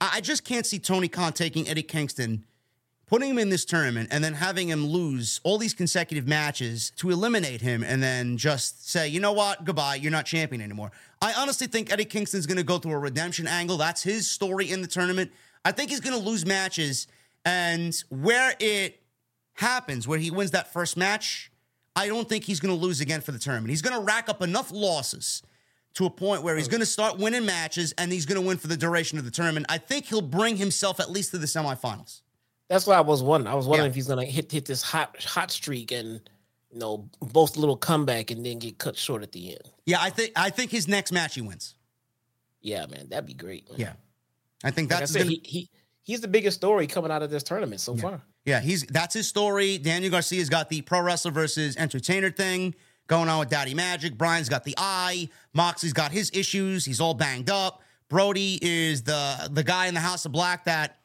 I 0.00 0.20
just 0.20 0.44
can't 0.44 0.64
see 0.64 0.78
Tony 0.78 1.08
Khan 1.08 1.32
taking 1.32 1.68
Eddie 1.68 1.82
Kingston, 1.82 2.44
putting 3.10 3.30
him 3.30 3.38
in 3.38 3.48
this 3.48 3.64
tournament, 3.64 4.08
and 4.12 4.22
then 4.22 4.34
having 4.34 4.68
him 4.68 4.86
lose 4.86 5.40
all 5.42 5.58
these 5.58 5.74
consecutive 5.74 6.28
matches 6.28 6.92
to 6.96 7.10
eliminate 7.10 7.60
him, 7.60 7.82
and 7.82 8.00
then 8.00 8.36
just 8.36 8.88
say, 8.88 9.08
you 9.08 9.18
know 9.18 9.32
what, 9.32 9.64
goodbye, 9.64 9.96
you're 9.96 10.12
not 10.12 10.24
champion 10.24 10.62
anymore. 10.62 10.92
I 11.20 11.32
honestly 11.32 11.66
think 11.66 11.92
Eddie 11.92 12.04
Kingston's 12.04 12.46
going 12.46 12.56
to 12.56 12.62
go 12.62 12.78
through 12.78 12.92
a 12.92 12.98
redemption 12.98 13.48
angle. 13.48 13.76
That's 13.76 14.04
his 14.04 14.30
story 14.30 14.70
in 14.70 14.80
the 14.80 14.86
tournament. 14.86 15.32
I 15.64 15.72
think 15.72 15.90
he's 15.90 15.98
going 15.98 16.16
to 16.16 16.24
lose 16.24 16.46
matches, 16.46 17.08
and 17.44 17.92
where 18.10 18.54
it 18.60 19.02
happens, 19.54 20.06
where 20.06 20.20
he 20.20 20.30
wins 20.30 20.52
that 20.52 20.72
first 20.72 20.96
match, 20.96 21.50
I 21.96 22.06
don't 22.06 22.28
think 22.28 22.44
he's 22.44 22.60
going 22.60 22.72
to 22.72 22.80
lose 22.80 23.00
again 23.00 23.22
for 23.22 23.32
the 23.32 23.40
tournament. 23.40 23.70
He's 23.70 23.82
going 23.82 23.98
to 23.98 24.06
rack 24.06 24.28
up 24.28 24.40
enough 24.40 24.70
losses 24.70 25.42
to 25.94 26.06
a 26.06 26.10
point 26.10 26.44
where 26.44 26.56
he's 26.56 26.68
oh. 26.68 26.70
going 26.70 26.80
to 26.80 26.86
start 26.86 27.18
winning 27.18 27.44
matches 27.44 27.92
and 27.98 28.12
he's 28.12 28.24
going 28.24 28.40
to 28.40 28.46
win 28.46 28.56
for 28.56 28.68
the 28.68 28.76
duration 28.76 29.18
of 29.18 29.24
the 29.24 29.32
tournament. 29.32 29.66
I 29.68 29.78
think 29.78 30.06
he'll 30.06 30.22
bring 30.22 30.56
himself 30.56 31.00
at 31.00 31.10
least 31.10 31.32
to 31.32 31.38
the 31.38 31.46
semifinals. 31.46 32.20
That's 32.70 32.86
what 32.86 32.96
I 32.96 33.00
was 33.00 33.20
wondering. 33.20 33.52
I 33.52 33.56
was 33.56 33.66
wondering 33.66 33.86
yeah. 33.86 33.90
if 33.90 33.94
he's 33.96 34.06
going 34.06 34.24
to 34.24 34.32
hit 34.32 34.50
hit 34.50 34.64
this 34.64 34.80
hot 34.80 35.20
hot 35.24 35.50
streak 35.50 35.90
and 35.90 36.20
you 36.70 36.78
know 36.78 37.10
boast 37.20 37.56
a 37.56 37.60
little 37.60 37.76
comeback 37.76 38.30
and 38.30 38.46
then 38.46 38.60
get 38.60 38.78
cut 38.78 38.96
short 38.96 39.24
at 39.24 39.32
the 39.32 39.50
end. 39.50 39.68
Yeah, 39.86 39.98
I 40.00 40.10
think 40.10 40.30
I 40.36 40.50
think 40.50 40.70
his 40.70 40.86
next 40.86 41.10
match 41.10 41.34
he 41.34 41.40
wins. 41.40 41.74
Yeah, 42.62 42.86
man, 42.86 43.08
that'd 43.08 43.26
be 43.26 43.34
great. 43.34 43.68
Man. 43.68 43.80
Yeah, 43.80 43.92
I 44.62 44.70
think 44.70 44.88
that's 44.88 45.12
like 45.12 45.22
I 45.22 45.24
said, 45.24 45.28
gonna... 45.30 45.40
he, 45.42 45.42
he 45.44 45.70
he's 46.04 46.20
the 46.20 46.28
biggest 46.28 46.58
story 46.58 46.86
coming 46.86 47.10
out 47.10 47.24
of 47.24 47.30
this 47.30 47.42
tournament 47.42 47.80
so 47.80 47.96
yeah. 47.96 48.02
far. 48.02 48.22
Yeah, 48.44 48.60
he's 48.60 48.84
that's 48.84 49.14
his 49.14 49.26
story. 49.26 49.76
Daniel 49.76 50.12
Garcia's 50.12 50.48
got 50.48 50.68
the 50.68 50.80
pro 50.82 51.00
wrestler 51.00 51.32
versus 51.32 51.76
entertainer 51.76 52.30
thing 52.30 52.76
going 53.08 53.28
on 53.28 53.40
with 53.40 53.50
Daddy 53.50 53.74
Magic. 53.74 54.16
Bryan's 54.16 54.48
got 54.48 54.62
the 54.62 54.76
eye. 54.78 55.28
Moxley's 55.54 55.92
got 55.92 56.12
his 56.12 56.30
issues. 56.32 56.84
He's 56.84 57.00
all 57.00 57.14
banged 57.14 57.50
up. 57.50 57.82
Brody 58.08 58.60
is 58.62 59.02
the 59.02 59.48
the 59.50 59.64
guy 59.64 59.88
in 59.88 59.94
the 59.94 60.00
House 60.00 60.24
of 60.24 60.30
Black 60.30 60.66
that 60.66 60.99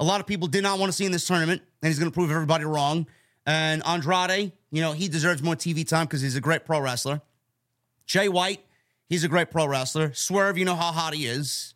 a 0.00 0.04
lot 0.04 0.20
of 0.20 0.26
people 0.26 0.48
did 0.48 0.62
not 0.62 0.78
want 0.78 0.90
to 0.90 0.96
see 0.96 1.04
in 1.04 1.12
this 1.12 1.26
tournament, 1.26 1.62
and 1.82 1.88
he's 1.88 1.98
going 1.98 2.10
to 2.10 2.14
prove 2.14 2.30
everybody 2.30 2.64
wrong. 2.64 3.06
And 3.46 3.82
Andrade, 3.86 4.52
you 4.70 4.80
know, 4.80 4.92
he 4.92 5.08
deserves 5.08 5.42
more 5.42 5.54
TV 5.54 5.86
time 5.86 6.06
because 6.06 6.22
he's 6.22 6.36
a 6.36 6.40
great 6.40 6.64
pro 6.64 6.80
wrestler. 6.80 7.20
Jay 8.06 8.28
White, 8.28 8.64
he's 9.08 9.24
a 9.24 9.28
great 9.28 9.50
pro 9.50 9.66
wrestler. 9.66 10.12
Swerve, 10.14 10.56
you 10.56 10.64
know 10.64 10.74
how 10.74 10.90
hot 10.90 11.14
he 11.14 11.26
is. 11.26 11.74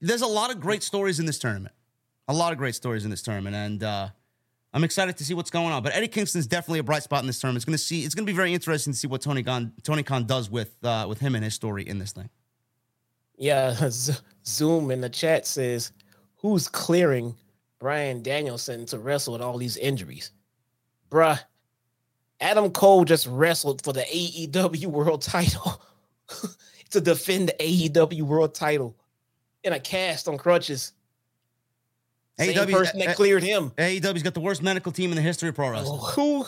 There's 0.00 0.22
a 0.22 0.26
lot 0.26 0.50
of 0.50 0.60
great 0.60 0.82
stories 0.82 1.18
in 1.18 1.26
this 1.26 1.38
tournament. 1.38 1.74
A 2.28 2.32
lot 2.32 2.52
of 2.52 2.58
great 2.58 2.76
stories 2.76 3.04
in 3.04 3.10
this 3.10 3.22
tournament, 3.22 3.56
and 3.56 3.82
uh, 3.82 4.08
I'm 4.72 4.84
excited 4.84 5.16
to 5.16 5.24
see 5.24 5.34
what's 5.34 5.50
going 5.50 5.72
on. 5.72 5.82
But 5.82 5.96
Eddie 5.96 6.06
Kingston's 6.06 6.46
definitely 6.46 6.78
a 6.78 6.84
bright 6.84 7.02
spot 7.02 7.22
in 7.22 7.26
this 7.26 7.40
tournament. 7.40 7.58
It's 7.58 7.64
going 7.64 7.76
to 7.76 7.82
see. 7.82 8.04
It's 8.04 8.14
going 8.14 8.24
to 8.24 8.32
be 8.32 8.36
very 8.36 8.54
interesting 8.54 8.92
to 8.92 8.98
see 8.98 9.08
what 9.08 9.20
Tony 9.20 9.42
Khan 9.42 9.72
Tony 9.82 10.04
Khan 10.04 10.26
does 10.26 10.48
with 10.48 10.76
uh, 10.84 11.06
with 11.08 11.18
him 11.18 11.34
and 11.34 11.42
his 11.42 11.54
story 11.54 11.82
in 11.82 11.98
this 11.98 12.12
thing. 12.12 12.30
Yeah, 13.36 13.90
Zoom 14.46 14.92
in 14.92 15.00
the 15.00 15.08
chat 15.08 15.46
says, 15.46 15.92
"Who's 16.40 16.68
clearing 16.68 17.36
Bryan 17.78 18.22
Danielson 18.22 18.86
to 18.86 18.98
wrestle 18.98 19.32
with 19.32 19.42
all 19.42 19.58
these 19.58 19.76
injuries?" 19.76 20.32
Bruh, 21.10 21.40
Adam 22.40 22.70
Cole 22.70 23.04
just 23.04 23.26
wrestled 23.26 23.82
for 23.82 23.92
the 23.92 24.02
AEW 24.02 24.86
World 24.86 25.22
Title 25.22 25.82
to 26.90 27.00
defend 27.00 27.48
the 27.48 27.52
AEW 27.54 28.22
World 28.22 28.54
Title 28.54 28.96
in 29.62 29.72
a 29.72 29.80
cast 29.80 30.28
on 30.28 30.38
crutches. 30.38 30.92
Same 32.38 32.54
AEW, 32.54 32.72
person 32.72 33.00
that 33.00 33.16
cleared 33.16 33.42
him. 33.42 33.70
AEW's 33.76 34.22
got 34.22 34.34
the 34.34 34.40
worst 34.40 34.62
medical 34.62 34.92
team 34.92 35.10
in 35.10 35.16
the 35.16 35.22
history 35.22 35.50
of 35.50 35.54
pro 35.54 35.70
wrestling. 35.70 36.00
Oh, 36.02 36.06
who, 36.06 36.46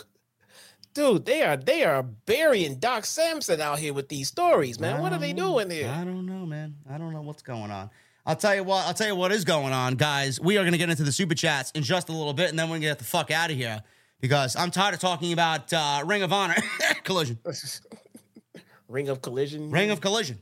dude? 0.94 1.26
They 1.26 1.42
are 1.42 1.56
they 1.56 1.84
are 1.84 2.02
burying 2.02 2.76
Doc 2.78 3.04
Sampson 3.04 3.60
out 3.60 3.78
here 3.78 3.92
with 3.92 4.08
these 4.08 4.28
stories, 4.28 4.80
man. 4.80 5.02
What 5.02 5.12
are 5.12 5.18
they 5.18 5.34
doing 5.34 5.70
here? 5.70 5.90
I 5.90 6.04
don't 6.04 6.24
know, 6.24 6.46
man. 6.46 6.76
I 6.88 6.96
don't 6.96 7.12
know 7.12 7.20
what's 7.20 7.42
going 7.42 7.70
on. 7.70 7.90
I'll 8.24 8.36
tell 8.36 8.54
you 8.54 8.62
what. 8.62 8.86
I'll 8.86 8.94
tell 8.94 9.08
you 9.08 9.16
what 9.16 9.32
is 9.32 9.44
going 9.44 9.72
on, 9.72 9.96
guys. 9.96 10.40
We 10.40 10.56
are 10.56 10.62
going 10.62 10.72
to 10.72 10.78
get 10.78 10.90
into 10.90 11.02
the 11.02 11.12
super 11.12 11.34
chats 11.34 11.70
in 11.72 11.82
just 11.82 12.08
a 12.08 12.12
little 12.12 12.32
bit, 12.32 12.50
and 12.50 12.58
then 12.58 12.66
we're 12.66 12.74
going 12.74 12.82
to 12.82 12.88
get 12.88 12.98
the 12.98 13.04
fuck 13.04 13.30
out 13.30 13.50
of 13.50 13.56
here 13.56 13.82
because 14.20 14.54
I'm 14.54 14.70
tired 14.70 14.94
of 14.94 15.00
talking 15.00 15.32
about 15.32 15.72
uh, 15.72 16.02
Ring 16.06 16.22
of 16.22 16.32
Honor 16.32 16.54
collision. 17.04 17.38
Ring 18.88 19.08
of 19.08 19.22
Collision. 19.22 19.70
Ring 19.70 19.90
of 19.90 20.00
Collision. 20.00 20.38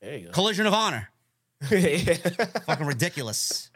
There 0.00 0.16
you 0.16 0.26
go. 0.26 0.32
Collision 0.32 0.66
of 0.66 0.72
Honor. 0.72 1.10
Fucking 1.62 2.86
ridiculous. 2.86 3.70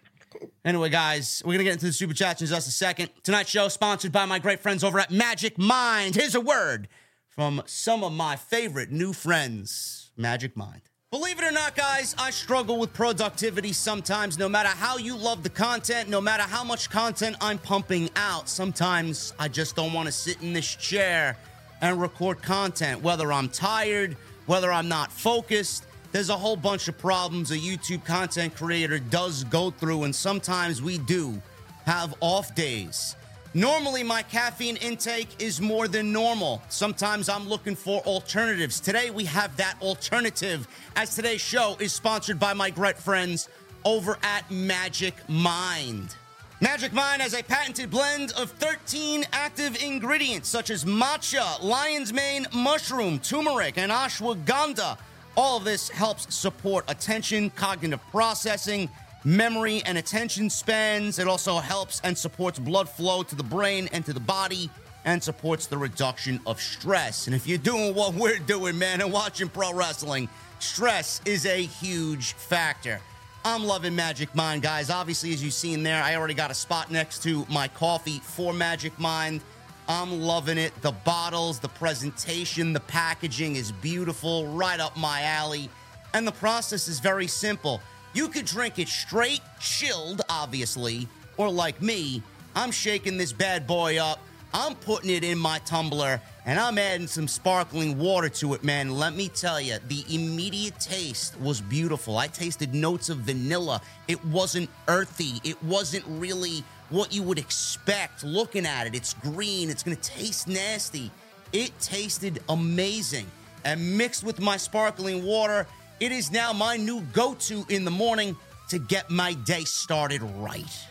Anyway, 0.64 0.88
guys, 0.88 1.42
we're 1.44 1.52
going 1.52 1.58
to 1.58 1.64
get 1.64 1.72
into 1.74 1.86
the 1.86 1.92
super 1.92 2.14
chats 2.14 2.40
in 2.40 2.46
just 2.46 2.66
a 2.66 2.70
second. 2.70 3.10
Tonight's 3.22 3.50
show 3.50 3.68
sponsored 3.68 4.10
by 4.10 4.24
my 4.24 4.38
great 4.38 4.60
friends 4.60 4.82
over 4.82 4.98
at 4.98 5.10
Magic 5.10 5.58
Mind. 5.58 6.14
Here's 6.14 6.34
a 6.34 6.40
word 6.40 6.88
from 7.28 7.62
some 7.66 8.02
of 8.02 8.12
my 8.12 8.36
favorite 8.36 8.90
new 8.90 9.12
friends, 9.12 10.10
Magic 10.16 10.56
Mind. 10.56 10.82
Believe 11.12 11.40
it 11.40 11.44
or 11.44 11.50
not, 11.50 11.74
guys, 11.74 12.14
I 12.18 12.30
struggle 12.30 12.78
with 12.78 12.92
productivity 12.92 13.72
sometimes. 13.72 14.38
No 14.38 14.48
matter 14.48 14.68
how 14.68 14.96
you 14.96 15.16
love 15.16 15.42
the 15.42 15.50
content, 15.50 16.08
no 16.08 16.20
matter 16.20 16.44
how 16.44 16.62
much 16.62 16.88
content 16.88 17.34
I'm 17.40 17.58
pumping 17.58 18.10
out, 18.14 18.48
sometimes 18.48 19.34
I 19.36 19.48
just 19.48 19.74
don't 19.74 19.92
want 19.92 20.06
to 20.06 20.12
sit 20.12 20.40
in 20.40 20.52
this 20.52 20.76
chair 20.76 21.36
and 21.80 22.00
record 22.00 22.42
content, 22.42 23.02
whether 23.02 23.32
I'm 23.32 23.48
tired, 23.48 24.16
whether 24.46 24.70
I'm 24.70 24.86
not 24.86 25.10
focused 25.10 25.84
there's 26.12 26.28
a 26.28 26.36
whole 26.36 26.56
bunch 26.56 26.88
of 26.88 26.98
problems 26.98 27.52
a 27.52 27.56
YouTube 27.56 28.04
content 28.04 28.56
creator 28.56 28.98
does 28.98 29.44
go 29.44 29.70
through, 29.70 30.04
and 30.04 30.14
sometimes 30.14 30.82
we 30.82 30.98
do 30.98 31.40
have 31.86 32.14
off 32.20 32.54
days. 32.54 33.14
Normally, 33.52 34.04
my 34.04 34.22
caffeine 34.22 34.76
intake 34.76 35.28
is 35.42 35.60
more 35.60 35.88
than 35.88 36.12
normal. 36.12 36.62
Sometimes 36.68 37.28
I'm 37.28 37.48
looking 37.48 37.74
for 37.74 38.00
alternatives. 38.02 38.78
Today, 38.78 39.10
we 39.10 39.24
have 39.24 39.56
that 39.56 39.74
alternative, 39.82 40.68
as 40.94 41.16
today's 41.16 41.40
show 41.40 41.76
is 41.80 41.92
sponsored 41.92 42.38
by 42.38 42.52
my 42.52 42.70
great 42.70 42.96
friends 42.96 43.48
over 43.84 44.18
at 44.22 44.48
Magic 44.50 45.14
Mind. 45.28 46.14
Magic 46.60 46.92
Mind 46.92 47.22
has 47.22 47.34
a 47.34 47.42
patented 47.42 47.90
blend 47.90 48.32
of 48.32 48.50
13 48.52 49.24
active 49.32 49.82
ingredients 49.82 50.48
such 50.48 50.70
as 50.70 50.84
matcha, 50.84 51.60
lion's 51.60 52.12
mane, 52.12 52.46
mushroom, 52.52 53.18
turmeric, 53.18 53.78
and 53.78 53.90
ashwagandha 53.90 54.96
all 55.36 55.56
of 55.56 55.64
this 55.64 55.88
helps 55.88 56.34
support 56.34 56.84
attention, 56.88 57.50
cognitive 57.50 58.00
processing, 58.10 58.90
memory, 59.24 59.82
and 59.84 59.98
attention 59.98 60.50
spans. 60.50 61.18
It 61.18 61.26
also 61.26 61.58
helps 61.58 62.00
and 62.04 62.16
supports 62.16 62.58
blood 62.58 62.88
flow 62.88 63.22
to 63.22 63.34
the 63.34 63.42
brain 63.42 63.88
and 63.92 64.04
to 64.06 64.12
the 64.12 64.20
body 64.20 64.70
and 65.04 65.22
supports 65.22 65.66
the 65.66 65.78
reduction 65.78 66.40
of 66.46 66.60
stress. 66.60 67.26
And 67.26 67.34
if 67.34 67.46
you're 67.46 67.58
doing 67.58 67.94
what 67.94 68.14
we're 68.14 68.38
doing, 68.38 68.78
man, 68.78 69.00
and 69.00 69.12
watching 69.12 69.48
pro 69.48 69.72
wrestling, 69.72 70.28
stress 70.58 71.20
is 71.24 71.46
a 71.46 71.62
huge 71.62 72.34
factor. 72.34 73.00
I'm 73.44 73.64
loving 73.64 73.96
Magic 73.96 74.34
Mind, 74.34 74.60
guys. 74.60 74.90
Obviously, 74.90 75.32
as 75.32 75.42
you've 75.42 75.54
seen 75.54 75.82
there, 75.82 76.02
I 76.02 76.16
already 76.16 76.34
got 76.34 76.50
a 76.50 76.54
spot 76.54 76.90
next 76.90 77.22
to 77.22 77.46
my 77.48 77.68
coffee 77.68 78.18
for 78.18 78.52
Magic 78.52 78.98
Mind. 78.98 79.40
I'm 79.88 80.20
loving 80.20 80.58
it. 80.58 80.72
The 80.82 80.92
bottles, 80.92 81.58
the 81.58 81.68
presentation, 81.68 82.74
the 82.74 82.80
packaging 82.80 83.56
is 83.56 83.72
beautiful, 83.72 84.46
right 84.48 84.78
up 84.78 84.96
my 84.96 85.22
alley. 85.22 85.70
And 86.12 86.26
the 86.26 86.32
process 86.32 86.86
is 86.86 87.00
very 87.00 87.26
simple. 87.26 87.80
You 88.12 88.28
could 88.28 88.44
drink 88.44 88.78
it 88.78 88.88
straight, 88.88 89.40
chilled, 89.60 90.22
obviously, 90.28 91.06
or 91.36 91.48
like 91.48 91.80
me, 91.80 92.22
I'm 92.54 92.72
shaking 92.72 93.16
this 93.16 93.32
bad 93.32 93.66
boy 93.66 93.98
up. 93.98 94.18
I'm 94.52 94.74
putting 94.74 95.10
it 95.10 95.22
in 95.22 95.38
my 95.38 95.60
tumbler 95.60 96.20
and 96.44 96.58
I'm 96.58 96.76
adding 96.76 97.06
some 97.06 97.28
sparkling 97.28 97.96
water 97.96 98.28
to 98.28 98.54
it, 98.54 98.64
man. 98.64 98.90
Let 98.90 99.14
me 99.14 99.28
tell 99.28 99.60
you, 99.60 99.76
the 99.86 100.04
immediate 100.12 100.80
taste 100.80 101.38
was 101.40 101.60
beautiful. 101.60 102.18
I 102.18 102.26
tasted 102.26 102.74
notes 102.74 103.08
of 103.10 103.18
vanilla. 103.18 103.80
It 104.08 104.24
wasn't 104.24 104.68
earthy, 104.88 105.40
it 105.44 105.62
wasn't 105.62 106.04
really 106.08 106.64
what 106.88 107.14
you 107.14 107.22
would 107.22 107.38
expect 107.38 108.24
looking 108.24 108.66
at 108.66 108.88
it. 108.88 108.96
It's 108.96 109.14
green, 109.14 109.70
it's 109.70 109.84
gonna 109.84 109.94
taste 109.96 110.48
nasty. 110.48 111.12
It 111.52 111.70
tasted 111.78 112.42
amazing. 112.48 113.26
And 113.64 113.96
mixed 113.96 114.24
with 114.24 114.40
my 114.40 114.56
sparkling 114.56 115.24
water, 115.24 115.68
it 116.00 116.12
is 116.12 116.32
now 116.32 116.52
my 116.52 116.76
new 116.76 117.02
go 117.12 117.34
to 117.34 117.64
in 117.68 117.84
the 117.84 117.90
morning 117.90 118.36
to 118.70 118.78
get 118.78 119.10
my 119.10 119.34
day 119.34 119.64
started 119.64 120.22
right. 120.22 120.86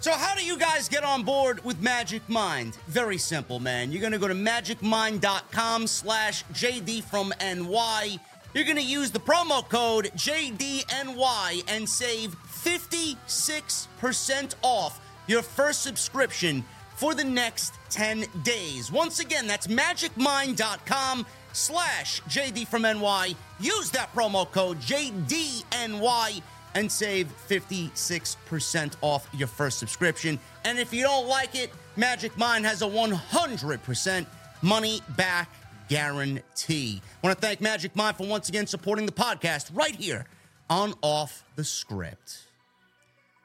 So, 0.00 0.10
how 0.10 0.34
do 0.34 0.44
you 0.44 0.58
guys 0.58 0.88
get 0.88 1.04
on 1.04 1.22
board 1.22 1.64
with 1.64 1.80
Magic 1.80 2.28
Mind? 2.28 2.76
Very 2.88 3.18
simple, 3.18 3.60
man. 3.60 3.92
You're 3.92 4.00
to 4.10 4.18
go 4.18 4.26
to 4.26 4.34
magicmind.com 4.34 5.86
slash 5.86 6.42
JD 6.46 7.04
from 7.04 7.32
NY. 7.40 8.18
You're 8.52 8.64
to 8.78 8.82
use 8.82 9.12
the 9.12 9.20
promo 9.20 9.66
code 9.68 10.10
JDNY 10.16 11.62
and 11.68 11.88
save 11.88 12.34
56% 12.48 14.54
off 14.62 15.00
your 15.28 15.42
first 15.42 15.82
subscription 15.82 16.64
for 16.96 17.14
the 17.14 17.24
next 17.24 17.74
10 17.90 18.24
days. 18.42 18.90
Once 18.90 19.20
again, 19.20 19.46
that's 19.46 19.68
magicmind.com 19.68 21.24
slash 21.52 22.20
JD 22.22 22.66
from 22.68 22.82
NY. 22.82 23.34
Use 23.60 23.90
that 23.90 24.12
promo 24.14 24.50
code 24.50 24.78
JDNY 24.80 26.42
and 26.74 26.90
save 26.90 27.32
56% 27.48 28.96
off 29.02 29.28
your 29.34 29.48
first 29.48 29.78
subscription. 29.78 30.38
And 30.64 30.78
if 30.78 30.92
you 30.92 31.02
don't 31.02 31.28
like 31.28 31.54
it, 31.54 31.70
Magic 31.96 32.36
Mind 32.38 32.64
has 32.64 32.82
a 32.82 32.86
100% 32.86 34.26
money 34.62 35.00
back 35.16 35.50
guarantee. 35.88 37.02
I 37.22 37.26
want 37.26 37.38
to 37.38 37.46
thank 37.46 37.60
Magic 37.60 37.94
Mind 37.94 38.16
for 38.16 38.26
once 38.26 38.48
again 38.48 38.66
supporting 38.66 39.06
the 39.06 39.12
podcast 39.12 39.70
right 39.74 39.94
here 39.94 40.24
on 40.70 40.94
Off 41.02 41.44
the 41.56 41.64
Script. 41.64 42.46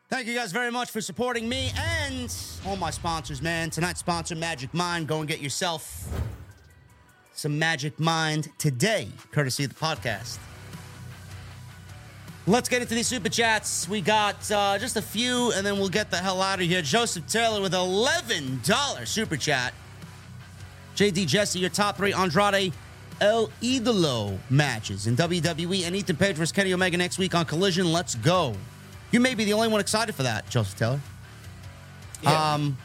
Thank 0.10 0.28
you 0.28 0.36
guys 0.36 0.54
very 0.54 0.72
much 0.72 0.90
for 0.90 1.02
supporting 1.02 1.50
me 1.50 1.72
and 1.76 2.34
all 2.66 2.78
my 2.78 2.92
sponsors, 2.92 3.42
man. 3.42 3.70
Tonight's 3.70 4.00
sponsor, 4.00 4.36
Magic 4.36 4.74
Mind. 4.74 5.06
Go 5.08 5.20
and 5.20 5.28
get 5.28 5.42
yourself 5.42 6.08
some 7.38 7.60
Magic 7.60 8.00
Mind 8.00 8.50
today, 8.58 9.10
courtesy 9.32 9.64
of 9.64 9.70
the 9.70 9.80
podcast. 9.80 10.40
Let's 12.48 12.68
get 12.68 12.82
into 12.82 12.96
these 12.96 13.08
super 13.08 13.30
chats. 13.30 13.88
We 13.88 14.02
got 14.02 14.50
uh, 14.50 14.78
just 14.80 14.96
a 14.96 15.02
few, 15.02 15.52
and 15.52 15.66
then 15.66 15.78
we'll 15.78 15.90
get 15.90 16.10
the 16.10 16.18
hell 16.18 16.42
out 16.42 16.60
of 16.60 16.66
here. 16.66 16.82
Joseph 16.82 17.28
Taylor 17.28 17.62
with 17.62 17.74
$11 17.74 19.08
super 19.08 19.38
chat. 19.38 19.74
JD 20.96 21.28
Jesse, 21.28 21.60
your 21.60 21.70
top 21.70 21.98
three 21.98 22.12
Andrade 22.12 22.74
El 23.22 23.50
Idolo 23.62 24.38
matches 24.50 25.06
in 25.06 25.16
WWE 25.16 25.86
and 25.86 25.96
Ethan 25.96 26.16
Page 26.16 26.38
versus 26.38 26.52
Kenny 26.52 26.74
Omega 26.74 26.98
next 26.98 27.20
week 27.20 27.36
on 27.36 27.46
Collision. 27.46 27.92
Let's 27.92 28.16
go. 28.16 28.56
You 29.12 29.20
may 29.20 29.36
be 29.36 29.46
the 29.46 29.54
only 29.54 29.68
one 29.68 29.80
excited 29.80 30.16
for 30.16 30.24
that, 30.24 30.50
Joseph 30.50 30.78
Taylor. 30.80 31.02
Yeah. 32.24 32.54
Um, 32.54 32.78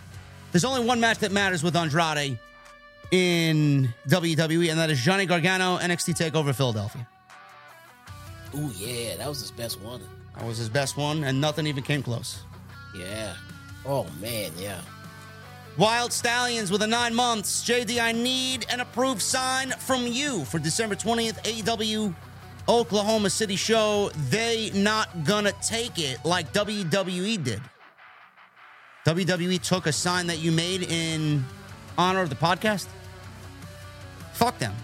there's 0.51 0.65
only 0.65 0.85
one 0.85 1.01
match 1.01 1.19
that 1.19 1.33
matters 1.33 1.63
with 1.63 1.75
Andrade 1.75 2.39
in 3.13 3.93
WWE, 4.09 4.71
and 4.71 4.81
that 4.81 4.91
is 4.91 4.99
Johnny 4.99 5.27
Gargano 5.27 5.79
NXT 5.79 6.17
Takeover 6.17 6.55
Philadelphia. 6.55 7.07
Ooh, 8.55 8.71
yeah, 8.77 9.17
that 9.19 9.29
was 9.29 9.41
his 9.41 9.51
best 9.51 9.81
one. 9.81 10.01
That 10.37 10.47
was 10.47 10.59
his 10.59 10.69
best 10.69 10.97
one, 10.97 11.23
and 11.25 11.41
nothing 11.41 11.67
even 11.67 11.85
came 11.85 12.03
close. 12.03 12.41
Yeah. 12.97 13.35
Oh 13.87 14.07
man, 14.21 14.51
yeah. 14.59 14.81
Wild 15.79 16.13
Stallions 16.13 16.71
with 16.71 16.83
a 16.83 16.87
nine 16.87 17.15
months. 17.15 17.65
JD, 17.65 18.01
I 18.03 18.13
need 18.13 18.67
an 18.71 18.81
approved 18.81 19.23
sign 19.23 19.71
from 19.71 20.07
you 20.07 20.45
for 20.45 20.59
December 20.59 20.95
20th, 20.95 21.43
AEW 21.45 22.15
Oklahoma 22.69 23.31
City 23.31 23.57
show. 23.57 24.11
They 24.29 24.71
not 24.75 25.25
gonna 25.25 25.53
take 25.63 25.99
it 25.99 26.25
like 26.25 26.53
WWE 26.53 27.43
did. 27.43 27.63
WWE 29.07 29.61
took 29.61 29.87
a 29.87 29.93
sign 29.93 30.27
that 30.29 30.39
you 30.39 30.53
made 30.53 30.83
in 30.83 31.45
honor 31.99 32.21
of 32.21 32.29
the 32.29 32.37
podcast. 32.37 32.87
Fuck 34.33 34.59
them. 34.59 34.75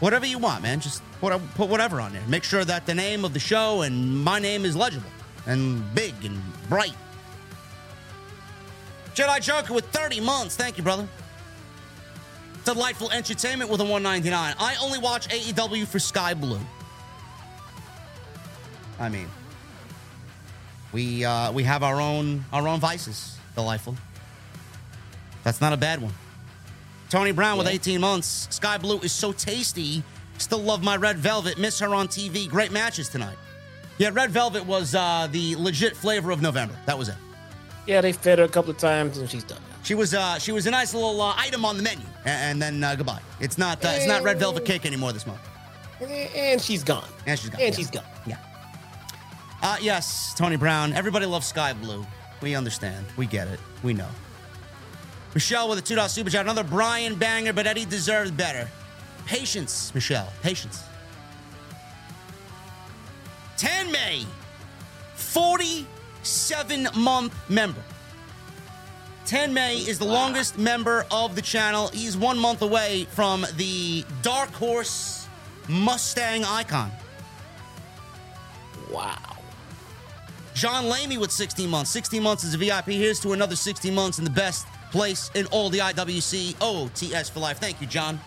Whatever 0.00 0.26
you 0.26 0.38
want, 0.38 0.62
man. 0.62 0.80
Just 0.80 1.02
put, 1.20 1.32
put 1.54 1.68
whatever 1.68 2.00
on 2.00 2.12
there. 2.12 2.22
Make 2.26 2.44
sure 2.44 2.64
that 2.64 2.86
the 2.86 2.94
name 2.94 3.24
of 3.24 3.32
the 3.32 3.40
show 3.40 3.82
and 3.82 4.22
my 4.24 4.38
name 4.38 4.64
is 4.64 4.74
legible 4.74 5.08
and 5.46 5.94
big 5.94 6.14
and 6.24 6.40
bright. 6.68 6.94
Jedi 9.14 9.40
Joker 9.40 9.74
with 9.74 9.86
30 9.86 10.20
months. 10.20 10.56
Thank 10.56 10.78
you, 10.78 10.82
brother. 10.82 11.06
Delightful 12.64 13.10
entertainment 13.10 13.70
with 13.70 13.80
a 13.80 13.84
199. 13.84 14.54
I 14.58 14.76
only 14.82 14.98
watch 14.98 15.28
AEW 15.28 15.86
for 15.86 15.98
Skye 15.98 16.34
Blue. 16.34 16.60
I 19.00 19.08
mean, 19.08 19.28
we 20.92 21.24
uh, 21.24 21.50
we 21.52 21.64
have 21.64 21.82
our 21.82 22.00
own 22.00 22.44
our 22.52 22.68
own 22.68 22.78
vices. 22.78 23.36
Delightful. 23.56 23.96
That's 25.42 25.60
not 25.60 25.72
a 25.72 25.76
bad 25.76 26.00
one. 26.00 26.12
Tony 27.12 27.30
Brown 27.30 27.58
with 27.58 27.66
Yeah. 27.66 27.74
18 27.74 28.00
months. 28.00 28.48
Skye 28.48 28.78
Blue 28.78 28.98
is 29.00 29.12
so 29.12 29.32
tasty. 29.32 30.02
Still 30.38 30.62
love 30.62 30.82
my 30.82 30.96
Red 30.96 31.18
Velvet. 31.18 31.58
Miss 31.58 31.78
her 31.78 31.94
on 31.94 32.08
TV. 32.08 32.48
Great 32.48 32.72
matches 32.72 33.10
tonight. 33.10 33.36
Yeah, 33.98 34.08
Red 34.14 34.30
Velvet 34.30 34.64
was 34.64 34.94
uh, 34.94 35.28
the 35.30 35.54
legit 35.56 35.94
flavor 35.94 36.30
of 36.30 36.40
November. 36.40 36.74
That 36.86 36.96
was 36.96 37.10
it. 37.10 37.16
Yeah, 37.86 38.00
they 38.00 38.12
fed 38.12 38.38
her 38.38 38.46
a 38.46 38.48
couple 38.48 38.70
of 38.70 38.78
times 38.78 39.18
and 39.18 39.28
she's 39.28 39.44
done 39.44 39.60
now. 39.68 39.76
She 39.82 39.94
was 39.94 40.14
uh, 40.14 40.38
she 40.38 40.52
was 40.52 40.66
a 40.66 40.70
nice 40.70 40.94
little 40.94 41.20
uh, 41.20 41.34
item 41.36 41.66
on 41.66 41.76
the 41.76 41.82
menu, 41.82 42.06
A- 42.24 42.30
and, 42.30 42.62
then 42.62 42.82
uh, 42.82 42.94
goodbye. 42.94 43.20
It's 43.40 43.58
not 43.58 43.84
uh, 43.84 43.88
it's 43.92 44.06
not 44.06 44.22
red 44.22 44.38
velvet 44.38 44.64
cake 44.64 44.86
anymore 44.86 45.12
this 45.12 45.26
month. 45.26 45.46
And 46.00 46.62
she's 46.62 46.82
gone. 46.82 47.04
And 47.26 47.38
she's 47.38 47.50
gone. 47.50 47.60
And 47.60 47.74
yeah. 47.74 47.76
she's 47.76 47.90
gone. 47.90 48.04
Yeah. 48.26 48.38
Uh, 49.60 49.76
yes, 49.82 50.32
Tony 50.34 50.56
Brown. 50.56 50.94
Everybody 50.94 51.26
loves 51.26 51.46
Skye 51.46 51.74
Blue. 51.74 52.06
We 52.40 52.54
understand. 52.54 53.04
We 53.18 53.26
get 53.26 53.48
it. 53.48 53.60
We 53.82 53.92
know. 53.92 54.08
Michelle 55.34 55.68
with 55.68 55.78
a 55.78 55.82
two 55.82 55.94
dollar 55.94 56.08
super 56.08 56.30
chat. 56.30 56.42
Another 56.42 56.64
Bryan 56.64 57.14
banger, 57.14 57.52
but 57.52 57.66
Eddie 57.66 57.84
deserves 57.84 58.30
better. 58.30 58.68
Patience, 59.26 59.94
Michelle. 59.94 60.32
Patience. 60.42 60.82
10 63.56 63.92
May, 63.92 64.24
47 65.14 66.88
month 66.96 67.34
member. 67.48 67.82
10 69.26 69.54
May 69.54 69.76
is 69.78 69.98
the 69.98 70.04
longest 70.04 70.58
member 70.58 71.06
of 71.10 71.36
the 71.36 71.42
channel. 71.42 71.88
He's 71.88 72.16
one 72.16 72.38
month 72.38 72.62
away 72.62 73.06
from 73.12 73.46
the 73.56 74.04
Dark 74.22 74.50
Horse 74.50 75.28
Mustang 75.68 76.44
icon. 76.44 76.90
Wow. 78.90 79.36
John 80.54 80.88
Lamy 80.88 81.16
with 81.18 81.30
16 81.30 81.70
months. 81.70 81.90
16 81.90 82.22
months 82.22 82.44
is 82.44 82.54
a 82.54 82.58
VIP. 82.58 82.86
Here's 82.86 83.20
to 83.20 83.32
another 83.32 83.56
16 83.56 83.94
months 83.94 84.18
and 84.18 84.26
the 84.26 84.30
best 84.32 84.66
place 84.92 85.30
in 85.34 85.46
all 85.46 85.70
the 85.70 85.78
IWC. 85.78 86.54
OTS 86.56 87.30
for 87.30 87.40
life. 87.40 87.58
Thank 87.58 87.80
you, 87.80 87.86
John. 87.86 88.20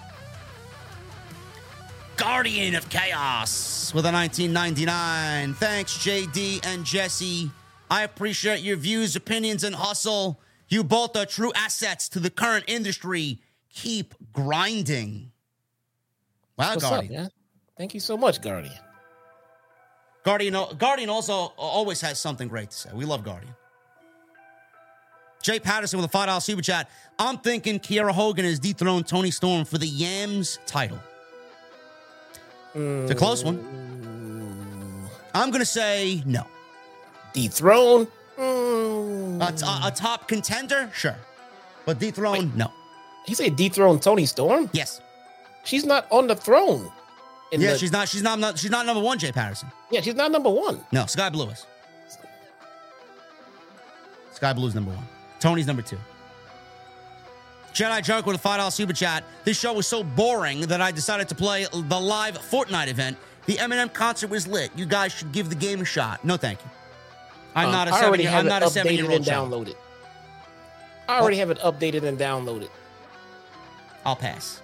Guardian 2.17 2.75
of 2.75 2.89
Chaos 2.89 3.93
with 3.93 4.05
a 4.05 4.11
1999. 4.11 5.53
Thanks, 5.55 5.97
JD 5.97 6.65
and 6.65 6.85
Jesse. 6.85 7.51
I 7.89 8.03
appreciate 8.03 8.61
your 8.61 8.77
views, 8.77 9.15
opinions, 9.15 9.63
and 9.63 9.75
hustle. 9.75 10.39
You 10.67 10.83
both 10.83 11.15
are 11.15 11.25
true 11.25 11.51
assets 11.55 12.09
to 12.09 12.19
the 12.19 12.29
current 12.29 12.65
industry. 12.67 13.41
Keep 13.69 14.15
grinding. 14.33 15.31
Wow, 16.57 16.71
What's 16.71 16.83
Guardian. 16.83 17.25
up? 17.25 17.31
Thank 17.77 17.93
you 17.93 17.99
so 17.99 18.15
much, 18.17 18.41
Guardian. 18.41 18.73
Guardian, 20.23 20.55
Guardian 20.77 21.09
also 21.09 21.33
uh, 21.33 21.51
always 21.57 22.01
has 22.01 22.19
something 22.19 22.47
great 22.47 22.71
to 22.71 22.77
say. 22.77 22.89
We 22.93 23.05
love 23.05 23.23
Guardian. 23.23 23.53
Jay 25.45 25.59
Patterson 25.59 25.99
with 25.99 26.07
a 26.07 26.09
five 26.09 26.25
dollar 26.25 26.39
super 26.41 26.63
chat. 26.63 26.89
I'm 27.19 27.37
thinking 27.37 27.79
Kiera 27.79 28.09
Hogan 28.11 28.45
has 28.45 28.57
dethroned 28.57 29.05
Toni 29.07 29.29
Storm 29.29 29.63
for 29.63 29.77
the 29.77 29.85
Yams 29.85 30.57
title. 30.65 30.97
It's 32.73 33.11
a 33.11 33.15
close 33.15 33.43
one. 33.43 35.07
I'm 35.35 35.51
gonna 35.51 35.63
say 35.63 36.23
no. 36.25 36.47
Dethrone? 37.33 38.07
A, 38.39 39.51
t- 39.51 39.65
a 39.65 39.91
top 39.95 40.27
contender, 40.27 40.89
sure, 40.95 41.15
but 41.85 41.99
dethrone, 41.99 42.51
no. 42.55 42.71
He 43.27 43.35
said 43.35 43.55
dethrone 43.55 43.99
Toni 43.99 44.25
Storm? 44.25 44.67
Yes, 44.73 44.99
She's 45.63 45.85
not 45.85 46.07
on 46.11 46.25
the 46.27 46.35
throne. 46.35 46.91
Yeah, 47.51 47.73
the- 47.73 47.77
she's 47.77 47.91
not. 47.91 48.09
She's 48.09 48.23
not, 48.23 48.39
not. 48.39 48.57
She's 48.57 48.71
not 48.71 48.85
number 48.87 49.01
one. 49.01 49.19
Jay 49.19 49.31
Patterson. 49.31 49.69
Yeah, 49.91 50.01
she's 50.01 50.15
not 50.15 50.31
number 50.31 50.49
one. 50.49 50.79
No, 50.91 51.05
Skye 51.05 51.29
Blue 51.29 51.49
is. 51.49 51.65
Skye 54.33 54.53
Blue's 54.53 54.73
number 54.73 54.91
one. 54.91 55.05
Toni's 55.45 55.67
number 55.67 55.83
two. 55.83 55.99
Jedi 57.71 58.01
Junk 58.03 58.25
with 58.25 58.43
a 58.43 58.47
$5 58.47 58.71
super 58.71 58.93
chat. 58.93 59.23
This 59.43 59.59
show 59.59 59.73
was 59.73 59.85
so 59.85 60.03
boring 60.03 60.61
that 60.61 60.81
I 60.81 60.89
decided 60.91 61.29
to 61.29 61.35
play 61.35 61.67
the 61.71 61.99
live 61.99 62.35
Fortnite 62.39 62.87
event. 62.87 63.15
The 63.45 63.57
Eminem 63.57 63.93
concert 63.93 64.31
was 64.31 64.47
lit. 64.47 64.71
You 64.75 64.87
guys 64.87 65.11
should 65.13 65.31
give 65.31 65.49
the 65.49 65.55
game 65.55 65.81
a 65.81 65.85
shot. 65.85 66.25
No, 66.25 66.35
thank 66.35 66.63
you. 66.63 66.69
I'm 67.53 67.67
Um, 67.67 67.71
not 67.73 67.87
a 67.87 67.91
I 67.91 67.93
seven. 67.93 68.07
already 68.07 68.23
Year, 68.23 68.31
have 68.31 68.39
I'm 68.39 68.45
it 68.47 68.49
not 68.49 68.63
a 68.63 68.65
updated 68.65 68.71
seven 68.71 68.93
year 68.95 69.11
old 69.11 69.23
child. 69.23 69.51
downloaded. 69.51 69.75
I 71.07 71.19
already 71.19 71.37
have 71.37 71.51
it 71.51 71.59
updated 71.59 72.03
and 72.05 72.17
downloaded. 72.17 72.69
I'll 74.03 74.15
pass. 74.15 74.61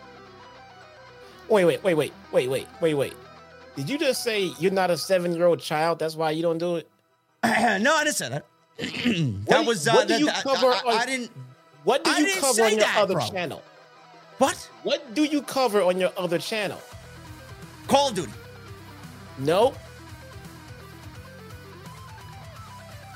Wait, 1.47 1.65
wait, 1.65 1.83
wait, 1.83 1.93
wait, 1.93 2.11
wait, 2.31 2.49
wait, 2.49 2.67
wait, 2.81 2.93
wait. 2.95 3.13
Did 3.75 3.87
you 3.87 3.99
just 3.99 4.23
say 4.23 4.51
you're 4.57 4.71
not 4.71 4.89
a 4.89 4.97
seven 4.97 5.35
year 5.35 5.45
old 5.45 5.59
child? 5.59 5.99
That's 5.99 6.15
why 6.15 6.31
you 6.31 6.41
don't 6.41 6.57
do 6.57 6.77
it? 6.77 6.89
no, 7.43 7.49
I 7.95 8.03
didn't 8.03 8.15
say 8.15 8.29
that. 8.29 8.45
That 8.81 9.43
What- 9.59 9.65
was 9.67 9.87
uh, 9.87 9.93
what 9.93 10.07
do 10.07 10.13
that- 10.13 10.19
you 10.19 10.25
that- 10.27 10.43
cover 10.43 10.67
I, 10.67 10.81
I 10.87 10.99
on- 11.01 11.07
didn't. 11.07 11.31
What 11.83 12.03
do 12.03 12.11
I 12.11 12.17
you 12.19 12.35
cover 12.39 12.63
on 12.63 12.69
your 12.71 12.79
that, 12.81 12.97
other 12.97 13.13
bro. 13.15 13.27
channel? 13.29 13.61
What? 14.37 14.55
What 14.83 15.13
do 15.15 15.23
you 15.23 15.41
cover 15.41 15.81
on 15.81 15.99
your 15.99 16.11
other 16.17 16.37
channel? 16.39 16.79
Call 17.87 18.09
of 18.09 18.15
Duty. 18.15 18.31
No, 19.39 19.73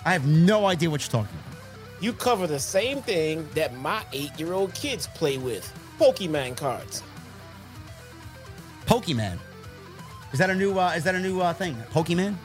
I 0.06 0.14
have 0.14 0.26
no 0.28 0.66
idea 0.68 0.90
what 0.90 1.02
you're 1.02 1.12
talking 1.24 1.36
about. 1.48 2.02
you 2.04 2.14
cover 2.14 2.46
the 2.48 2.60
same 2.60 3.02
thing 3.02 3.48
that 3.56 3.76
my 3.78 4.04
eight-year-old 4.14 4.74
kids 4.74 5.08
play 5.08 5.38
with: 5.38 5.72
Pokemon 6.00 6.58
cards. 6.58 7.02
Pokemon. 8.86 9.38
Is 10.32 10.40
that 10.40 10.50
a 10.50 10.56
new? 10.56 10.78
Uh, 10.78 10.94
is 10.96 11.04
that 11.06 11.16
a 11.16 11.20
new 11.20 11.42
uh, 11.42 11.54
thing? 11.54 11.76
Pokemon? 11.92 12.36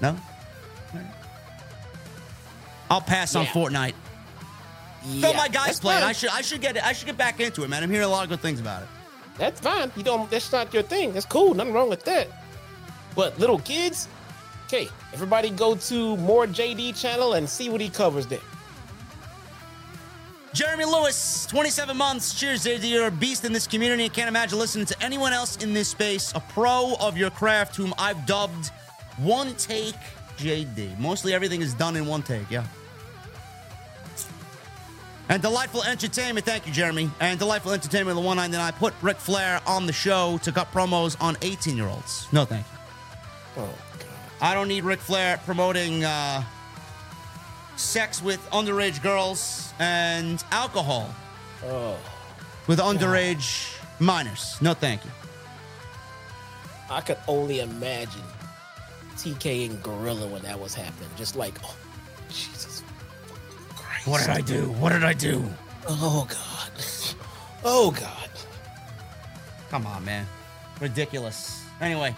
No. 0.00 0.16
I'll 2.90 3.00
pass 3.00 3.34
on 3.36 3.44
Yeah. 3.44 3.52
Fortnite. 3.52 3.94
Yeah, 5.04 5.28
Though 5.28 5.34
my 5.34 5.48
guys 5.48 5.80
play 5.80 5.96
it. 5.96 6.02
I 6.02 6.12
should 6.12 6.30
I 6.30 6.42
should 6.42 6.60
get 6.60 6.76
it. 6.76 6.84
I 6.84 6.92
should 6.92 7.06
get 7.06 7.16
back 7.16 7.40
into 7.40 7.62
it, 7.62 7.68
man. 7.70 7.82
I'm 7.82 7.90
hearing 7.90 8.04
a 8.04 8.10
lot 8.10 8.24
of 8.24 8.28
good 8.28 8.40
things 8.40 8.60
about 8.60 8.82
it. 8.82 8.88
That's 9.38 9.60
fine. 9.60 9.90
You 9.96 10.02
don't. 10.02 10.30
That's 10.30 10.52
not 10.52 10.74
your 10.74 10.82
thing. 10.82 11.14
That's 11.14 11.24
cool. 11.24 11.54
Nothing 11.54 11.72
wrong 11.72 11.88
with 11.88 12.04
that. 12.04 12.28
But 13.14 13.38
little 13.38 13.58
kids, 13.60 14.08
okay. 14.66 14.88
Everybody 15.14 15.50
go 15.50 15.74
to 15.74 16.16
more 16.18 16.46
JD 16.46 17.00
channel 17.00 17.32
and 17.34 17.48
see 17.48 17.70
what 17.70 17.80
he 17.80 17.88
covers 17.88 18.26
there. 18.26 18.40
Jeremy 20.52 20.84
Lewis, 20.84 21.46
27 21.46 21.96
months. 21.96 22.34
Cheers, 22.38 22.64
JD. 22.64 22.90
You're 22.90 23.06
a 23.06 23.10
beast 23.10 23.44
in 23.44 23.52
this 23.52 23.66
community. 23.68 24.04
I 24.04 24.08
can't 24.08 24.28
imagine 24.28 24.58
listening 24.58 24.84
to 24.86 25.02
anyone 25.02 25.32
else 25.32 25.56
in 25.58 25.72
this 25.72 25.88
space. 25.88 26.32
A 26.34 26.40
pro 26.40 26.96
of 27.00 27.16
your 27.16 27.30
craft, 27.30 27.76
whom 27.76 27.94
I've 27.98 28.26
dubbed 28.26 28.70
One 29.18 29.54
Take 29.54 29.94
JD. 30.38 30.98
Mostly 30.98 31.32
everything 31.34 31.60
is 31.62 31.72
done 31.74 31.96
in 31.96 32.06
one 32.06 32.22
take, 32.22 32.50
yeah. 32.50 32.64
And 35.30 35.40
Delightful 35.40 35.84
Entertainment, 35.84 36.44
thank 36.44 36.66
you, 36.66 36.72
Jeremy. 36.72 37.08
And 37.20 37.38
Delightful 37.38 37.70
Entertainment, 37.70 38.16
the 38.16 38.20
199. 38.20 38.72
Put 38.80 38.94
Ric 39.00 39.16
Flair 39.16 39.60
on 39.64 39.86
the 39.86 39.92
show 39.92 40.40
to 40.42 40.50
cut 40.50 40.72
promos 40.72 41.16
on 41.20 41.36
18 41.42 41.76
year 41.76 41.86
olds. 41.86 42.26
No, 42.32 42.44
thank 42.44 42.66
you. 42.66 43.62
Oh 43.62 43.74
God. 44.00 44.08
I 44.40 44.54
don't 44.54 44.66
need 44.66 44.82
Ric 44.82 44.98
Flair 44.98 45.38
promoting 45.44 46.02
uh, 46.02 46.42
sex 47.76 48.20
with 48.20 48.40
underage 48.50 49.02
girls 49.02 49.72
and 49.78 50.42
alcohol 50.50 51.14
Oh, 51.64 51.96
with 52.66 52.80
underage 52.80 53.76
minors. 54.00 54.56
No, 54.60 54.74
thank 54.74 55.04
you. 55.04 55.10
I 56.90 57.02
could 57.02 57.18
only 57.28 57.60
imagine 57.60 58.22
TK 59.16 59.70
and 59.70 59.80
Gorilla 59.82 60.26
when 60.26 60.42
that 60.42 60.58
was 60.58 60.74
happening. 60.74 61.08
Just 61.16 61.36
like, 61.36 61.54
oh, 61.62 61.76
Jesus. 62.30 62.69
What 64.04 64.20
did 64.20 64.30
I 64.30 64.40
do? 64.40 64.62
What 64.72 64.92
did 64.92 65.04
I 65.04 65.12
do? 65.12 65.44
Oh 65.86 66.26
God. 66.28 66.70
Oh 67.64 67.90
God. 67.90 68.30
Come 69.70 69.86
on, 69.86 70.04
man. 70.04 70.26
Ridiculous. 70.80 71.62
Anyway, 71.80 72.14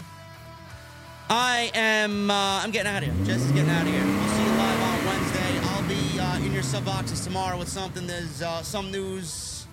I 1.29 1.71
am. 1.75 2.31
Uh, 2.31 2.61
I'm 2.63 2.71
getting 2.71 2.93
out 2.93 3.03
of 3.03 3.15
here. 3.15 3.27
Just 3.27 3.53
getting 3.53 3.69
out 3.71 3.83
of 3.83 3.89
here. 3.89 4.05
We'll 4.05 4.29
see 4.29 4.45
you 4.45 4.51
live 4.51 4.81
on 4.81 5.07
Wednesday. 5.07 5.59
I'll 5.63 5.89
be 5.89 6.21
uh, 6.21 6.47
in 6.47 6.53
your 6.53 6.63
sub 6.63 6.85
boxes 6.85 7.25
tomorrow 7.25 7.59
with 7.59 7.69
something. 7.69 8.07
There's 8.07 8.43
uh, 8.43 8.63
some 8.63 8.93
news. 8.93 9.67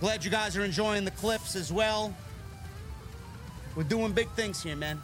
Glad 0.00 0.24
you 0.24 0.30
guys 0.30 0.56
are 0.56 0.64
enjoying 0.64 1.04
the 1.04 1.10
clips 1.10 1.56
as 1.56 1.72
well. 1.72 2.14
We're 3.74 3.82
doing 3.82 4.12
big 4.12 4.30
things 4.30 4.62
here, 4.62 4.76
man. 4.76 5.02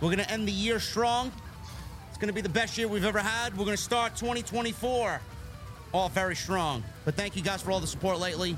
We're 0.00 0.10
gonna 0.10 0.22
end 0.24 0.46
the 0.46 0.52
year 0.52 0.78
strong. 0.78 1.32
It's 2.16 2.20
gonna 2.22 2.32
be 2.32 2.40
the 2.40 2.48
best 2.48 2.78
year 2.78 2.88
we've 2.88 3.04
ever 3.04 3.18
had. 3.18 3.58
We're 3.58 3.66
gonna 3.66 3.76
start 3.76 4.16
2024 4.16 5.20
off 5.92 6.14
very 6.14 6.34
strong. 6.34 6.82
But 7.04 7.14
thank 7.14 7.36
you 7.36 7.42
guys 7.42 7.60
for 7.60 7.72
all 7.72 7.78
the 7.78 7.86
support 7.86 8.18
lately. 8.18 8.56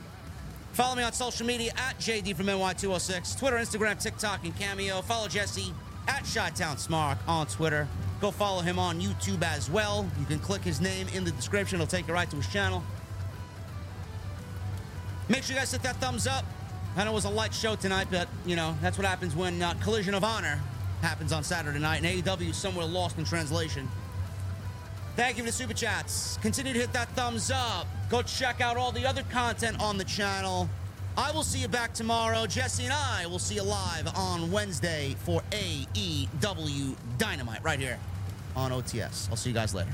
Follow 0.74 0.94
me 0.94 1.02
on 1.02 1.12
social 1.12 1.44
media 1.44 1.72
at 1.76 1.98
JD 1.98 2.36
from 2.36 2.47
NY206, 2.47 3.36
Twitter, 3.36 3.56
Instagram, 3.56 4.01
TikTok, 4.01 4.44
and 4.44 4.56
Cameo. 4.56 5.02
Follow 5.02 5.26
Jesse 5.26 5.74
at 6.06 6.22
Chi-Town 6.32 6.76
Smark 6.76 7.18
on 7.26 7.48
Twitter. 7.48 7.89
Go 8.20 8.30
follow 8.30 8.60
him 8.60 8.78
on 8.78 9.01
YouTube 9.01 9.43
as 9.43 9.68
well. 9.68 10.09
You 10.20 10.26
can 10.26 10.39
click 10.39 10.62
his 10.62 10.80
name 10.80 11.09
in 11.12 11.24
the 11.24 11.32
description. 11.32 11.80
It'll 11.80 11.89
take 11.89 12.06
you 12.06 12.14
right 12.14 12.30
to 12.30 12.36
his 12.36 12.47
channel. 12.47 12.85
Make 15.28 15.43
sure 15.43 15.55
you 15.55 15.59
guys 15.60 15.72
hit 15.72 15.82
that 15.82 15.97
thumbs 15.97 16.28
up. 16.28 16.44
I 16.97 17.02
know 17.02 17.10
it 17.10 17.14
was 17.14 17.24
a 17.24 17.28
light 17.28 17.52
show 17.52 17.74
tonight, 17.74 18.06
but, 18.09 18.28
you 18.47 18.55
know, 18.55 18.76
that's 18.80 18.97
what 18.98 19.06
happens 19.09 19.35
when 19.35 19.60
uh, 19.60 19.74
Collision 19.82 20.14
of 20.14 20.22
Honor 20.22 20.60
happens 21.00 21.32
on 21.32 21.42
Saturday 21.44 21.78
night, 21.78 22.02
and 22.02 22.24
AEW 22.24 22.54
somewhere 22.54 22.86
lost 22.86 23.18
in 23.18 23.24
translation. 23.24 23.88
Thank 25.16 25.36
you 25.36 25.42
for 25.42 25.48
the 25.48 25.52
super 25.52 25.74
chats. 25.74 26.38
Continue 26.42 26.72
to 26.72 26.78
hit 26.78 26.92
that 26.92 27.08
thumbs 27.10 27.50
up. 27.50 27.86
Go 28.08 28.22
check 28.22 28.60
out 28.60 28.76
all 28.76 28.92
the 28.92 29.04
other 29.04 29.24
content 29.24 29.80
on 29.80 29.98
the 29.98 30.04
channel. 30.04 30.68
I 31.16 31.32
will 31.32 31.42
see 31.42 31.58
you 31.58 31.66
back 31.66 31.92
tomorrow. 31.92 32.46
Jesse 32.46 32.84
and 32.84 32.92
I 32.92 33.26
will 33.26 33.40
see 33.40 33.56
you 33.56 33.64
live 33.64 34.06
on 34.16 34.52
Wednesday 34.52 35.16
for 35.24 35.42
AEW 35.50 36.94
Dynamite 37.18 37.64
right 37.64 37.80
here 37.80 37.98
on 38.54 38.70
OTS. 38.70 39.28
I'll 39.28 39.36
see 39.36 39.50
you 39.50 39.54
guys 39.54 39.74
later. 39.74 39.90